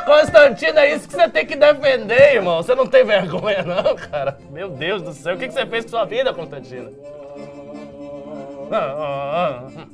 Constantino, 0.06 0.80
é 0.80 0.94
isso 0.96 1.08
que 1.08 1.16
você 1.16 1.30
tem 1.30 1.46
que 1.46 1.56
defender, 1.56 2.36
irmão. 2.36 2.62
Você 2.62 2.76
não 2.76 2.86
tem 2.88 3.04
vergonha, 3.06 3.64
não, 3.64 3.96
cara. 3.96 4.38
Meu 4.50 4.70
Deus 4.70 5.02
do 5.02 5.14
céu, 5.14 5.36
o 5.36 5.38
que 5.40 5.50
você 5.50 5.66
fez 5.66 5.86
com 5.86 5.92
sua 5.92 6.06
vida, 6.06 6.34
Constantino? 6.34 6.92
Ah, 8.72 8.78
ah, 8.78 9.68
ah. 9.78 9.86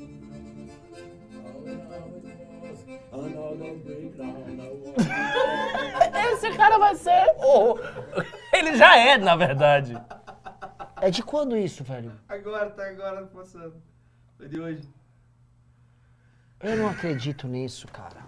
Esse 6.33 6.51
cara 6.57 6.77
vai 6.77 6.95
ser. 6.95 7.25
o- 7.37 7.77
Ele 8.53 8.75
já 8.75 8.97
é, 8.97 9.17
na 9.17 9.35
verdade. 9.35 9.97
É 11.01 11.09
de 11.09 11.23
quando 11.23 11.57
isso, 11.57 11.83
velho? 11.83 12.11
Agora, 12.29 12.69
tá 12.69 12.85
agora 12.87 13.23
passando. 13.27 13.73
Foi 14.41 14.49
de 14.49 14.59
hoje. 14.59 14.81
Eu 16.61 16.75
não 16.77 16.89
acredito 16.89 17.47
nisso, 17.47 17.87
cara. 17.89 18.25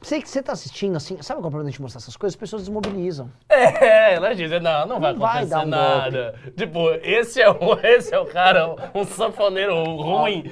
Sei 0.00 0.22
que 0.22 0.28
você 0.28 0.40
tá 0.40 0.52
assistindo 0.52 0.96
assim, 0.96 1.20
sabe 1.20 1.40
qual 1.40 1.46
é 1.46 1.48
o 1.48 1.50
problema 1.50 1.72
de 1.72 1.82
mostrar 1.82 1.98
essas 1.98 2.16
coisas? 2.16 2.36
As 2.36 2.40
pessoas 2.40 2.62
desmobilizam. 2.62 3.32
É, 3.48 4.14
elas 4.14 4.36
dizem, 4.36 4.60
não, 4.60 4.86
não 4.86 5.00
vai 5.00 5.12
Não 5.12 5.18
vai 5.18 5.42
acontecer 5.42 5.50
dar 5.50 5.66
um 5.66 5.68
nada. 5.68 6.34
Tipo, 6.56 6.88
esse 7.02 7.42
é, 7.42 7.50
o, 7.50 7.74
esse 7.82 8.14
é 8.14 8.18
o 8.20 8.26
cara, 8.26 8.92
um 8.94 9.04
sanfoneiro 9.04 9.74
ruim. 9.82 10.44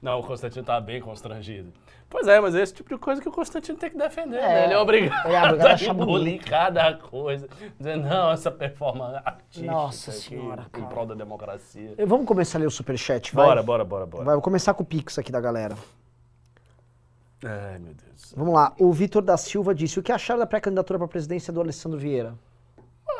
Não, 0.00 0.20
o 0.20 0.22
Constantino 0.22 0.64
tá 0.64 0.80
bem 0.80 1.00
constrangido. 1.00 1.72
Pois 2.10 2.26
é, 2.26 2.40
mas 2.40 2.56
é 2.56 2.62
esse 2.62 2.74
tipo 2.74 2.88
de 2.92 2.98
coisa 2.98 3.22
que 3.22 3.28
o 3.28 3.32
Constantino 3.32 3.78
tem 3.78 3.88
que 3.88 3.96
defender, 3.96 4.36
É, 4.38 4.40
né? 4.48 4.64
Ele 4.64 4.74
é 4.74 4.78
obrigado, 4.78 5.26
ele 5.26 5.34
é 5.36 5.42
obrigado 5.44 5.68
a 5.70 5.90
a 5.90 5.94
engolir 5.94 6.44
cada 6.44 6.94
coisa. 6.94 7.48
Dizer, 7.78 7.96
não, 7.96 8.32
essa 8.32 8.50
performance 8.50 9.22
artística 9.24 9.70
Nossa 9.72 10.10
aqui, 10.10 10.20
senhora, 10.20 10.62
em 10.62 10.70
cara. 10.70 10.86
prol 10.86 11.06
da 11.06 11.14
democracia. 11.14 11.94
Vamos 12.04 12.26
começar 12.26 12.58
a 12.58 12.60
ler 12.60 12.66
o 12.66 12.70
superchat, 12.70 13.32
vai? 13.32 13.46
Bora, 13.46 13.62
bora, 13.62 13.84
bora, 13.84 14.06
bora. 14.06 14.24
Vai, 14.24 14.34
vou 14.34 14.42
começar 14.42 14.74
com 14.74 14.82
o 14.82 14.86
Pix 14.86 15.18
aqui 15.20 15.30
da 15.30 15.40
galera. 15.40 15.76
Ai, 17.44 17.78
meu 17.78 17.94
Deus. 17.94 18.34
Vamos 18.36 18.52
lá. 18.54 18.74
O 18.78 18.92
Vitor 18.92 19.22
da 19.22 19.36
Silva 19.36 19.74
disse: 19.74 19.98
O 19.98 20.02
que 20.02 20.12
acharam 20.12 20.40
da 20.40 20.46
pré-candidatura 20.46 20.98
para 20.98 21.06
a 21.06 21.08
presidência 21.08 21.52
do 21.52 21.60
Alessandro 21.60 21.98
Vieira? 21.98 22.34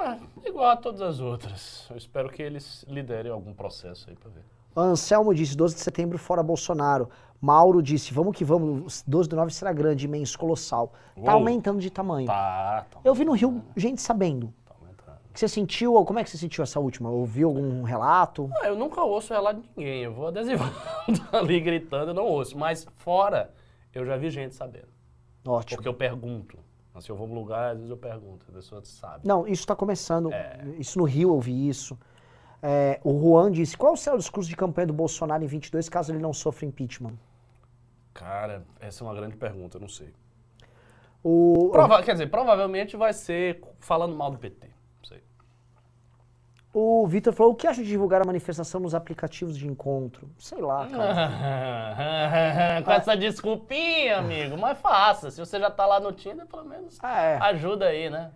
Ah, 0.01 0.18
igual 0.45 0.70
a 0.70 0.76
todas 0.76 1.01
as 1.01 1.20
outras. 1.20 1.86
Eu 1.91 1.97
espero 1.97 2.28
que 2.28 2.43
eles 2.43 2.84
liderem 2.88 3.30
algum 3.30 3.53
processo 3.55 4.11
aí 4.11 4.16
pra 4.16 4.30
ver. 4.30 4.43
Anselmo 4.76 5.34
disse: 5.34 5.56
12 5.56 5.74
de 5.74 5.80
setembro, 5.80 6.18
fora 6.18 6.42
Bolsonaro. 6.42 7.08
Mauro 7.40 7.82
disse: 7.82 8.12
Vamos 8.12 8.36
que 8.36 8.44
vamos, 8.44 9.02
12 9.06 9.28
de 9.28 9.34
novembro 9.34 9.54
será 9.54 9.72
grande, 9.72 10.04
imenso, 10.04 10.38
colossal. 10.38 10.92
Tá 11.14 11.20
Uou. 11.22 11.30
aumentando 11.30 11.80
de 11.80 11.90
tamanho. 11.90 12.26
Tá, 12.26 12.86
tá. 12.90 13.00
Eu 13.02 13.14
vi 13.14 13.24
no 13.24 13.32
Rio 13.32 13.62
gente 13.76 14.00
sabendo. 14.02 14.52
Tá 14.66 14.74
aumentando. 14.78 15.18
Que 15.32 15.40
Você 15.40 15.48
sentiu, 15.48 15.92
como 16.04 16.18
é 16.18 16.24
que 16.24 16.30
você 16.30 16.36
sentiu 16.36 16.62
essa 16.62 16.78
última? 16.78 17.08
Ouviu 17.10 17.48
algum 17.48 17.82
relato? 17.82 18.50
Ah, 18.60 18.66
eu 18.68 18.76
nunca 18.76 19.02
ouço 19.02 19.32
relato 19.32 19.60
de 19.60 19.68
ninguém. 19.74 20.02
Eu 20.02 20.12
vou 20.12 20.28
adesivando 20.28 20.74
ali 21.32 21.60
gritando, 21.60 22.10
eu 22.10 22.14
não 22.14 22.26
ouço. 22.26 22.58
Mas 22.58 22.86
fora, 22.96 23.50
eu 23.94 24.04
já 24.04 24.16
vi 24.18 24.28
gente 24.28 24.54
sabendo. 24.54 24.88
Ótimo. 25.46 25.76
Porque 25.78 25.88
eu 25.88 25.94
pergunto. 25.94 26.58
Se 26.98 27.08
eu 27.08 27.16
vou 27.16 27.26
num 27.26 27.34
lugar, 27.34 27.70
às 27.70 27.76
vezes 27.76 27.90
eu 27.90 27.96
pergunto. 27.96 28.44
A 28.50 28.52
pessoa 28.52 28.82
sabe. 28.84 29.26
Não, 29.26 29.46
isso 29.46 29.62
está 29.62 29.74
começando. 29.74 30.30
É. 30.30 30.60
Isso 30.78 30.98
no 30.98 31.04
Rio 31.04 31.30
eu 31.30 31.40
vi 31.40 31.66
isso. 31.66 31.96
É, 32.62 33.00
o 33.02 33.18
Juan 33.18 33.50
disse: 33.50 33.76
Qual 33.76 33.96
será 33.96 34.16
o 34.16 34.18
discurso 34.18 34.48
de 34.48 34.56
campanha 34.56 34.86
do 34.88 34.92
Bolsonaro 34.92 35.42
em 35.42 35.46
22 35.46 35.88
caso 35.88 36.12
ele 36.12 36.18
não 36.18 36.32
sofra 36.32 36.66
impeachment? 36.66 37.14
Cara, 38.12 38.64
essa 38.80 39.02
é 39.02 39.06
uma 39.06 39.14
grande 39.14 39.36
pergunta, 39.36 39.76
eu 39.78 39.80
não 39.80 39.88
sei. 39.88 40.12
O, 41.22 41.68
Prova- 41.72 42.02
quer 42.02 42.12
dizer, 42.12 42.28
provavelmente 42.30 42.96
vai 42.96 43.12
ser 43.12 43.62
falando 43.78 44.14
mal 44.16 44.30
do 44.30 44.38
PT. 44.38 44.66
Não 44.66 45.04
sei. 45.08 45.22
o 46.74 47.06
Vitor 47.06 47.32
falou: 47.32 47.52
O 47.52 47.54
que 47.56 47.66
acha 47.66 47.82
de 47.82 47.88
divulgar 47.88 48.20
a 48.22 48.24
manifestação 48.26 48.80
nos 48.80 48.94
aplicativos 48.94 49.56
de 49.56 49.66
encontro? 49.66 50.28
Sei 50.38 50.61
lá, 50.61 50.86
cara. 50.88 52.82
Com 52.84 52.90
essa 52.92 53.16
desculpinha, 53.16 54.18
amigo, 54.18 54.56
mas 54.58 54.78
faça. 54.78 55.30
Se 55.30 55.38
você 55.40 55.58
já 55.58 55.70
tá 55.70 55.86
lá 55.86 55.98
no 56.00 56.12
Tinder, 56.12 56.46
pelo 56.46 56.64
menos 56.64 56.98
Ah, 57.02 57.20
é. 57.22 57.38
ajuda 57.38 57.86
aí, 57.86 58.08
né? 58.11 58.30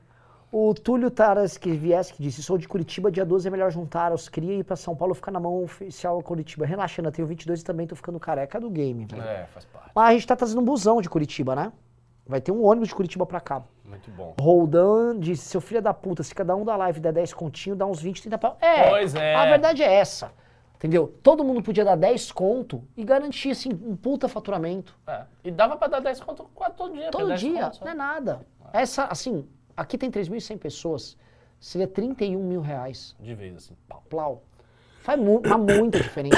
O 0.56 0.72
Túlio 0.72 1.10
Taras 1.10 1.58
que 1.58 1.72
viesse 1.72 2.14
que 2.14 2.22
disse: 2.22 2.40
Sou 2.40 2.56
de 2.56 2.68
Curitiba, 2.68 3.10
dia 3.10 3.24
12 3.24 3.48
é 3.48 3.50
melhor 3.50 3.72
juntar 3.72 4.12
os 4.12 4.28
cria 4.28 4.54
e 4.54 4.58
ir 4.60 4.62
pra 4.62 4.76
São 4.76 4.94
Paulo 4.94 5.12
ficar 5.12 5.32
na 5.32 5.40
mão 5.40 5.64
oficial 5.64 6.22
Curitiba. 6.22 6.64
Relaxa, 6.64 7.02
eu 7.02 7.10
tenho 7.10 7.26
22 7.26 7.60
e 7.60 7.64
também 7.64 7.88
tô 7.88 7.96
ficando 7.96 8.20
careca 8.20 8.60
do 8.60 8.70
game. 8.70 9.04
velho. 9.04 9.20
É, 9.20 9.46
faz 9.46 9.64
parte. 9.64 9.90
Mas 9.92 10.08
a 10.10 10.12
gente 10.12 10.26
tá 10.28 10.36
trazendo 10.36 10.60
um 10.60 10.64
busão 10.64 11.02
de 11.02 11.10
Curitiba, 11.10 11.56
né? 11.56 11.72
Vai 12.24 12.40
ter 12.40 12.52
um 12.52 12.64
ônibus 12.64 12.90
de 12.90 12.94
Curitiba 12.94 13.26
pra 13.26 13.40
cá. 13.40 13.64
Muito 13.84 14.08
bom. 14.12 14.32
Roldan 14.40 15.18
disse, 15.18 15.42
seu 15.42 15.60
filho 15.60 15.82
da 15.82 15.92
puta, 15.92 16.22
se 16.22 16.32
cada 16.32 16.54
um 16.54 16.64
da 16.64 16.76
live 16.76 17.00
der 17.00 17.12
10 17.12 17.34
continho, 17.34 17.74
dá 17.74 17.84
uns 17.84 18.00
20, 18.00 18.22
30 18.22 18.38
pau. 18.38 18.56
É, 18.60 18.90
Pois 18.90 19.12
é. 19.16 19.34
a 19.34 19.46
verdade 19.46 19.82
é 19.82 19.92
essa. 19.92 20.30
Entendeu? 20.76 21.12
Todo 21.20 21.42
mundo 21.42 21.62
podia 21.62 21.84
dar 21.84 21.96
10 21.96 22.30
conto 22.30 22.80
e 22.96 23.02
garantir, 23.04 23.50
assim, 23.50 23.70
um 23.84 23.96
puta 23.96 24.28
faturamento. 24.28 24.96
É. 25.04 25.22
E 25.42 25.50
dava 25.50 25.76
pra 25.76 25.88
dar 25.88 25.98
10 25.98 26.20
conto 26.20 26.48
quase 26.54 26.74
todo 26.76 26.94
dia. 26.94 27.10
Todo 27.10 27.26
10 27.26 27.40
dia, 27.40 27.64
conto 27.64 27.84
não 27.84 27.90
é 27.90 27.94
nada. 27.94 28.40
Essa, 28.72 29.04
assim, 29.06 29.46
aqui 29.76 29.98
tem 29.98 30.10
3.100 30.10 30.58
pessoas, 30.58 31.16
seria 31.60 31.86
31 31.86 32.42
mil 32.42 32.60
reais. 32.60 33.16
De 33.18 33.34
vez, 33.34 33.56
assim, 33.56 33.74
pau. 33.88 34.02
Plau. 34.08 34.42
Faz, 35.04 35.20
mu 35.20 35.42
faz 35.46 35.60
muita 35.60 36.00
diferença. 36.00 36.36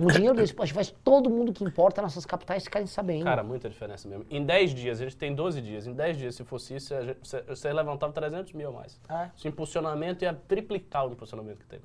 Um 0.00 0.06
dinheiro 0.06 0.34
desse, 0.34 0.54
poxa, 0.54 0.72
faz 0.72 0.90
todo 1.04 1.28
mundo 1.28 1.52
que 1.52 1.62
importa 1.62 2.00
nessas 2.00 2.24
capitais 2.24 2.64
ficarem 2.64 2.86
sabendo. 2.86 3.24
Cara, 3.24 3.42
muita 3.42 3.68
diferença 3.68 4.08
mesmo. 4.08 4.24
Em 4.30 4.42
10 4.42 4.74
dias, 4.74 5.00
a 5.02 5.04
gente 5.04 5.16
tem 5.18 5.34
12 5.34 5.60
dias. 5.60 5.86
Em 5.86 5.92
10 5.92 6.16
dias, 6.16 6.34
se 6.34 6.42
fosse 6.42 6.76
isso, 6.76 6.94
você, 7.22 7.72
levantava 7.72 8.14
300 8.14 8.54
mil 8.54 8.70
a 8.70 8.72
mais. 8.72 8.98
É. 9.06 9.30
Esse 9.36 9.46
impulsionamento 9.46 10.24
ia 10.24 10.32
triplicar 10.32 11.06
o 11.06 11.12
impulsionamento 11.12 11.58
que 11.58 11.66
teve. 11.66 11.84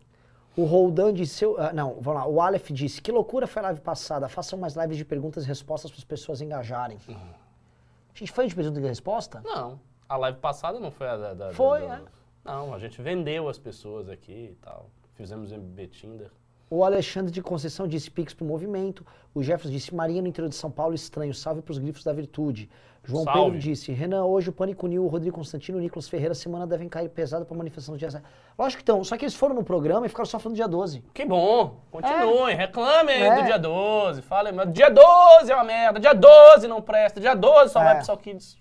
O 0.56 0.64
Roldan 0.64 1.14
disse, 1.14 1.44
ah, 1.58 1.74
não, 1.74 1.98
vamos 2.00 2.22
lá, 2.22 2.28
o 2.28 2.42
Aleph 2.42 2.72
disse, 2.72 3.02
que 3.02 3.12
loucura 3.12 3.46
foi 3.46 3.62
a 3.62 3.66
live 3.66 3.82
passada, 3.82 4.28
façam 4.30 4.58
mais 4.58 4.76
lives 4.76 4.98
de 4.98 5.06
perguntas 5.06 5.44
e 5.44 5.48
respostas 5.48 5.92
para 5.92 5.98
as 5.98 6.04
pessoas 6.06 6.42
engajarem. 6.42 6.98
Uhum. 7.08 7.16
A 7.16 8.18
gente 8.18 8.32
foi 8.32 8.48
de 8.48 8.56
pergunta 8.56 8.80
e 8.80 8.84
resposta? 8.84 9.42
Não, 9.44 9.80
a 10.14 10.18
live 10.18 10.38
passada 10.40 10.80
não 10.80 10.92
foi 10.92 11.08
a 11.08 11.18
da... 11.18 11.34
da- 11.34 11.52
Foi, 11.54 11.82
da- 11.88 11.96
é. 11.98 12.02
Não, 12.44 12.74
a 12.74 12.80
gente 12.80 13.02
vendeu 13.02 13.48
as 13.48 13.58
pessoas 13.58 14.10
aqui 14.10 14.50
e 14.52 14.56
tal. 14.62 14.90
Fizemos 15.14 15.52
MB 15.52 15.88
Tinder. 15.88 16.30
O 16.70 16.84
Alexandre 16.86 17.32
de 17.32 17.42
Conceição 17.42 17.86
disse 17.88 18.10
Pix 18.10 18.34
pro 18.34 18.46
movimento. 18.46 19.06
O 19.34 19.44
Jefferson 19.44 19.70
disse 19.70 19.94
Marinha 19.94 20.22
no 20.22 20.28
interior 20.28 20.48
de 20.50 20.56
São 20.56 20.72
Paulo 20.72 20.96
estranho, 20.96 21.34
salve 21.34 21.62
pros 21.62 21.78
grifos 21.78 22.04
da 22.04 22.14
virtude. 22.14 22.70
João 23.04 23.24
Salve. 23.24 23.42
Pedro 23.42 23.60
disse 23.60 23.92
Renan, 23.92 24.24
hoje 24.26 24.50
o 24.50 24.54
Pânico 24.54 24.86
New, 24.88 25.04
o 25.04 25.08
Rodrigo 25.08 25.36
Constantino, 25.36 25.78
o 25.80 25.82
Nicolas 25.82 26.08
Ferreira, 26.08 26.34
semana 26.36 26.66
devem 26.68 26.88
cair 26.88 27.10
pesado 27.10 27.46
pra 27.46 27.58
manifestação 27.58 27.96
do 27.96 27.98
dia 27.98 28.12
7. 28.12 28.24
Lógico 28.58 28.78
que 28.78 28.84
estão, 28.84 29.04
só 29.04 29.18
que 29.18 29.26
eles 29.26 29.36
foram 29.36 29.56
no 29.56 29.64
programa 29.64 30.06
e 30.06 30.10
ficaram 30.10 30.26
só 30.26 30.38
falando 30.40 30.54
do 30.54 30.58
dia 30.58 30.68
12. 30.68 31.04
Que 31.14 31.26
bom, 31.26 31.78
continuem, 31.92 32.56
reclamem 32.56 33.16
aí 33.16 33.24
É. 33.24 33.36
do 33.42 33.46
dia 33.46 33.58
12, 33.58 34.22
falem, 34.22 34.54
dia 34.72 34.90
12 34.90 35.52
é 35.52 35.56
uma 35.56 35.64
merda, 35.64 36.00
dia 36.00 36.14
12 36.14 36.68
não 36.68 36.80
presta, 36.82 37.20
dia 37.20 37.34
12 37.36 37.74
só 37.74 37.82
É. 37.82 37.86
vai 37.86 37.96
pro 37.98 38.06
Sal 38.06 38.18
Kids. 38.18 38.61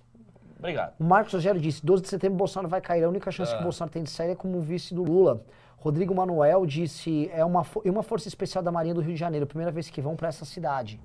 Obrigado. 0.61 0.95
O 1.01 1.05
Marcos 1.05 1.32
Rogério 1.32 1.61
disse 1.61 1.85
12 1.85 2.03
de 2.03 2.09
setembro 2.09 2.37
Bolsonaro 2.39 2.69
vai 2.69 2.81
cair, 2.81 3.03
a 3.03 3.09
única 3.09 3.31
chance 3.32 3.51
Ah. 3.53 3.57
que 3.57 3.61
o 3.62 3.65
Bolsonaro 3.65 3.93
tem 3.93 4.03
de 4.03 4.11
sair 4.11 4.31
é 4.31 4.35
como 4.37 4.61
vice 4.61 4.95
do 4.95 5.03
Lula. 5.03 5.43
Rodrigo 5.78 6.15
Manuel 6.15 6.66
disse 6.66 7.31
é 7.32 7.43
uma, 7.45 7.65
uma 7.87 8.03
força 8.03 8.28
especial 8.28 8.62
da 8.62 8.70
Marinha 8.70 8.95
do 8.95 9.01
Rio 9.01 9.15
de 9.15 9.19
Janeiro, 9.19 9.47
primeira 9.47 9.73
vez 9.73 9.89
que 9.91 10.01
vão 10.01 10.15
pra 10.15 10.28
essa 10.28 10.45
cidade. 10.45 11.01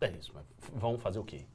É 0.00 0.10
isso, 0.10 0.32
mas 0.34 0.44
vamos 0.74 1.00
fazer 1.00 1.18
o 1.20 1.24
quê? 1.24 1.46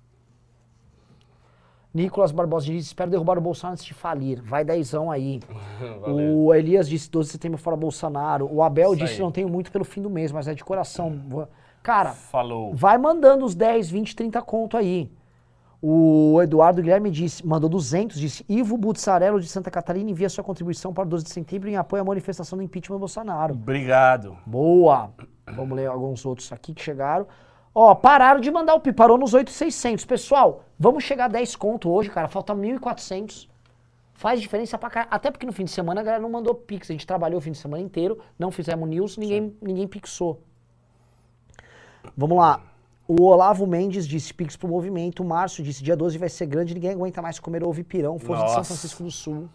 Nicolas 1.93 2.31
Barbosa 2.31 2.65
disse, 2.65 2.87
espero 2.87 3.11
derrubar 3.11 3.37
o 3.37 3.41
Bolsonaro 3.41 3.73
antes 3.73 3.85
de 3.85 3.93
falir. 3.93 4.41
Vai 4.41 4.63
dezão 4.65 5.11
aí. 5.11 5.39
O 6.07 6.53
Elias 6.53 6.89
disse 6.89 7.09
12 7.09 7.27
de 7.27 7.31
setembro 7.33 7.57
fora 7.57 7.75
Bolsonaro. 7.77 8.49
O 8.51 8.63
Abel 8.63 8.93
Isso 8.93 9.03
disse 9.03 9.13
aí. 9.15 9.19
não 9.21 9.31
tenho 9.31 9.47
muito 9.47 9.71
pelo 9.71 9.83
fim 9.85 10.01
do 10.01 10.09
mês, 10.09 10.31
mas 10.31 10.47
é 10.47 10.53
de 10.55 10.63
coração. 10.63 11.47
Cara, 11.83 12.11
Falou. 12.13 12.73
vai 12.73 12.97
mandando 12.97 13.45
os 13.45 13.53
10, 13.53 13.89
20, 13.91 14.15
30 14.15 14.41
conto 14.41 14.75
aí. 14.77 15.11
O 15.85 16.41
Eduardo 16.41 16.81
Guilherme 16.81 17.11
disse, 17.11 17.45
mandou 17.45 17.69
200, 17.69 18.17
disse 18.17 18.45
Ivo 18.47 18.77
Buzzarello 18.77 19.37
de 19.37 19.49
Santa 19.49 19.69
Catarina 19.69 20.09
envia 20.09 20.29
sua 20.29 20.41
contribuição 20.41 20.93
para 20.93 21.03
o 21.03 21.09
12 21.09 21.25
de 21.25 21.31
setembro 21.31 21.67
em 21.67 21.75
apoio 21.75 22.01
à 22.01 22.05
manifestação 22.05 22.57
do 22.57 22.63
impeachment 22.63 22.99
Bolsonaro. 22.99 23.53
Obrigado. 23.53 24.37
Boa! 24.45 25.11
Vamos 25.45 25.75
ler 25.75 25.87
alguns 25.87 26.25
outros 26.25 26.53
aqui 26.53 26.73
que 26.73 26.81
chegaram. 26.81 27.27
Ó, 27.75 27.93
pararam 27.95 28.39
de 28.39 28.49
mandar 28.49 28.75
o 28.75 28.79
PIB, 28.79 28.95
parou 28.95 29.17
nos 29.17 29.33
8,600. 29.33 30.05
Pessoal, 30.05 30.63
vamos 30.79 31.03
chegar 31.03 31.25
a 31.25 31.27
10 31.27 31.57
conto 31.57 31.91
hoje, 31.91 32.09
cara, 32.09 32.29
falta 32.29 32.55
1.400. 32.55 33.49
Faz 34.13 34.39
diferença 34.39 34.77
pra 34.77 34.89
caralho. 34.89 35.13
Até 35.13 35.31
porque 35.31 35.45
no 35.45 35.51
fim 35.51 35.65
de 35.65 35.71
semana 35.71 35.99
a 35.99 36.03
galera 36.05 36.23
não 36.23 36.29
mandou 36.29 36.55
Pix. 36.55 36.89
A 36.89 36.93
gente 36.93 37.05
trabalhou 37.05 37.39
o 37.39 37.41
fim 37.41 37.51
de 37.51 37.57
semana 37.57 37.83
inteiro, 37.83 38.17
não 38.39 38.51
fizemos 38.51 38.87
news, 38.87 39.17
ninguém, 39.17 39.53
ninguém 39.61 39.85
pixou. 39.85 40.41
Vamos 42.15 42.37
lá. 42.37 42.72
O 43.07 43.23
Olavo 43.23 43.67
Mendes 43.67 44.07
disse 44.07 44.33
Pix 44.33 44.55
pro 44.55 44.67
movimento. 44.67 45.21
O 45.21 45.25
Márcio 45.25 45.63
disse 45.63 45.83
dia 45.83 45.95
12 45.95 46.17
vai 46.17 46.29
ser 46.29 46.45
grande, 46.45 46.73
ninguém 46.73 46.91
aguenta 46.91 47.21
mais 47.21 47.39
comer 47.39 47.63
ovo 47.63 47.79
e 47.79 47.83
pirão. 47.83 48.17
Foz 48.17 48.41
de 48.43 48.51
São. 48.51 48.63
Francisco 48.63 49.03
do 49.03 49.11
Sul. 49.11 49.49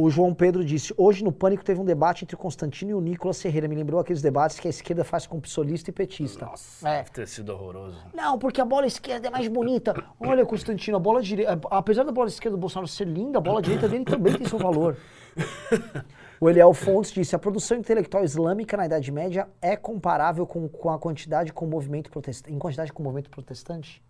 O 0.00 0.08
João 0.08 0.32
Pedro 0.32 0.64
disse: 0.64 0.94
Hoje 0.96 1.24
no 1.24 1.32
Pânico 1.32 1.64
teve 1.64 1.80
um 1.80 1.84
debate 1.84 2.22
entre 2.22 2.36
o 2.36 2.38
Constantino 2.38 2.92
e 2.92 2.94
o 2.94 3.00
Nicolas 3.00 3.42
Ferreira. 3.42 3.66
Me 3.66 3.74
lembrou 3.74 3.98
aqueles 3.98 4.22
debates 4.22 4.60
que 4.60 4.68
a 4.68 4.70
esquerda 4.70 5.02
faz 5.02 5.26
com 5.26 5.40
psolista 5.40 5.90
e 5.90 5.92
petista. 5.92 6.46
Nossa, 6.46 6.88
É. 6.88 6.98
deve 6.98 7.10
ter 7.10 7.26
sido 7.26 7.48
horroroso. 7.48 7.98
Não, 8.14 8.38
porque 8.38 8.60
a 8.60 8.64
bola 8.64 8.86
esquerda 8.86 9.26
é 9.26 9.30
mais 9.30 9.48
bonita. 9.48 10.00
Olha, 10.20 10.46
Constantino, 10.46 10.96
a 10.96 11.00
bola 11.00 11.20
direita. 11.20 11.58
Apesar 11.68 12.04
da 12.04 12.12
bola 12.12 12.28
esquerda 12.28 12.56
do 12.56 12.60
Bolsonaro 12.60 12.86
ser 12.86 13.08
linda, 13.08 13.38
a 13.38 13.40
bola 13.40 13.60
direita 13.60 13.88
dele 13.88 14.04
também 14.04 14.34
tem 14.38 14.46
seu 14.46 14.58
valor. 14.58 14.96
O 16.40 16.48
Eliel 16.48 16.72
Fontes 16.72 17.10
disse: 17.10 17.34
a 17.34 17.38
produção 17.38 17.76
intelectual 17.76 18.22
islâmica 18.22 18.76
na 18.76 18.86
Idade 18.86 19.10
Média 19.10 19.48
é 19.60 19.76
comparável 19.76 20.46
com, 20.46 20.68
com 20.68 20.88
a 20.90 20.96
quantidade 20.96 21.52
com 21.52 21.64
o 21.64 21.68
movimento 21.68 22.08
protestante. 22.08 22.54
Em 22.54 22.58
quantidade 22.60 22.92
com 22.92 23.02
o 23.02 23.04
movimento 23.04 23.28
protestante? 23.28 24.00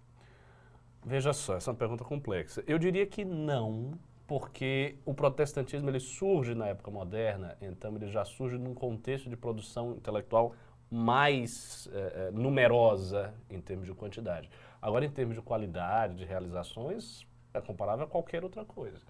Veja 1.06 1.32
só, 1.32 1.56
essa 1.56 1.70
é 1.70 1.72
uma 1.72 1.78
pergunta 1.78 2.04
complexa. 2.04 2.62
Eu 2.66 2.78
diria 2.78 3.06
que 3.06 3.24
não, 3.24 3.92
porque 4.28 4.98
o 5.06 5.14
protestantismo 5.14 5.88
ele 5.88 5.98
surge 5.98 6.54
na 6.54 6.66
época 6.66 6.90
moderna, 6.90 7.56
então 7.62 7.96
ele 7.96 8.08
já 8.08 8.26
surge 8.26 8.58
num 8.58 8.74
contexto 8.74 9.30
de 9.30 9.36
produção 9.36 9.92
intelectual 9.92 10.54
mais 10.90 11.88
eh, 11.90 12.12
eh, 12.14 12.30
numerosa 12.30 13.34
em 13.48 13.58
termos 13.58 13.86
de 13.86 13.94
quantidade. 13.94 14.50
Agora, 14.82 15.06
em 15.06 15.10
termos 15.10 15.34
de 15.34 15.40
qualidade, 15.40 16.14
de 16.14 16.26
realizações, 16.26 17.26
é 17.54 17.60
comparável 17.60 18.04
a 18.04 18.08
qualquer 18.08 18.44
outra 18.44 18.66
coisa. 18.66 19.00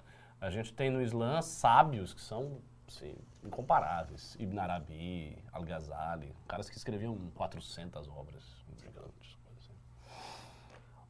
A 0.41 0.51
gente 0.51 0.73
tem 0.73 0.89
no 0.89 1.03
Islã 1.03 1.43
sábios 1.43 2.15
que 2.15 2.21
são 2.21 2.61
assim, 2.87 3.17
incomparáveis. 3.43 4.37
Ibn 4.39 4.57
Arabi, 4.57 5.37
Al-Ghazali, 5.53 6.33
caras 6.47 6.71
que 6.71 6.77
escreviam 6.77 7.17
400 7.35 8.09
obras 8.09 8.45
gigantes. 8.77 9.37
assim. 9.57 9.75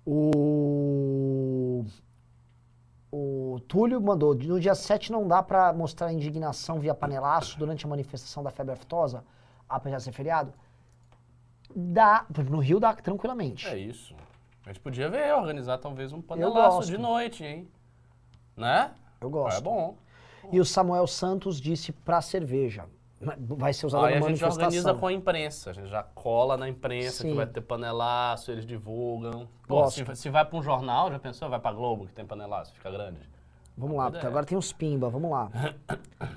O. 0.07 1.28
O 3.11 3.59
Túlio 3.67 4.01
mandou: 4.01 4.35
no 4.35 4.61
dia 4.61 4.75
7 4.75 5.11
não 5.11 5.27
dá 5.27 5.43
pra 5.43 5.73
mostrar 5.73 6.13
indignação 6.13 6.79
via 6.79 6.95
panelaço 6.95 7.59
durante 7.59 7.87
a 7.87 7.89
manifestação 7.89 8.43
da 8.43 8.51
febre 8.51 8.73
aftosa, 8.73 9.25
apesar 9.69 9.97
de 9.97 10.03
ser 10.05 10.13
feriado? 10.13 10.53
Dá. 11.75 12.27
No 12.51 12.59
Rio 12.59 12.79
dá 12.79 12.95
tranquilamente. 12.95 13.67
É 13.67 13.79
isso. 13.79 14.15
A 14.65 14.69
gente 14.69 14.81
podia 14.81 15.09
ver, 15.09 15.35
organizar 15.35 15.79
talvez 15.79 16.13
um 16.13 16.21
panelaço 16.21 16.87
de 16.87 16.99
noite, 16.99 17.43
hein? 17.43 17.69
Né? 18.55 18.91
Eu 19.21 19.31
gosto. 19.31 19.57
É 19.57 19.61
bom. 19.61 19.97
E 20.53 20.61
o 20.61 20.65
Samuel 20.65 21.07
Santos 21.07 21.61
disse 21.61 21.93
pra 21.93 22.21
cerveja. 22.21 22.85
Vai 23.21 23.73
ser 23.73 23.87
usado 23.87 24.05
Aí 24.05 24.15
a 24.15 24.21
gente 24.21 24.45
organiza 24.45 24.95
com 24.95 25.07
a 25.09 25.13
imprensa, 25.13 25.71
a 25.71 25.73
gente 25.73 25.89
já 25.89 26.03
cola 26.05 26.57
na 26.57 26.69
imprensa 26.69 27.23
Sim. 27.23 27.31
que 27.31 27.35
vai 27.37 27.47
ter 27.47 27.61
panelaço, 27.61 28.53
eles 28.53 28.65
divulgam. 28.65 29.49
Pô, 29.67 29.91
se, 29.91 30.05
se 30.15 30.31
vai 30.31 30.45
para 30.45 30.57
um 30.57 30.63
jornal, 30.63 31.11
já 31.11 31.19
pensou? 31.19 31.49
Vai 31.51 31.59
pra 31.59 31.73
Globo 31.73 32.07
que 32.07 32.13
tem 32.13 32.25
panelaço, 32.25 32.73
fica 32.75 32.91
grande. 32.91 33.19
Vamos 33.77 33.97
lá, 33.97 34.05
porque 34.05 34.19
ideia. 34.19 34.31
agora 34.31 34.47
tem 34.47 34.57
os 34.57 34.73
pimba, 34.73 35.09
vamos 35.11 35.31
lá. 35.31 35.51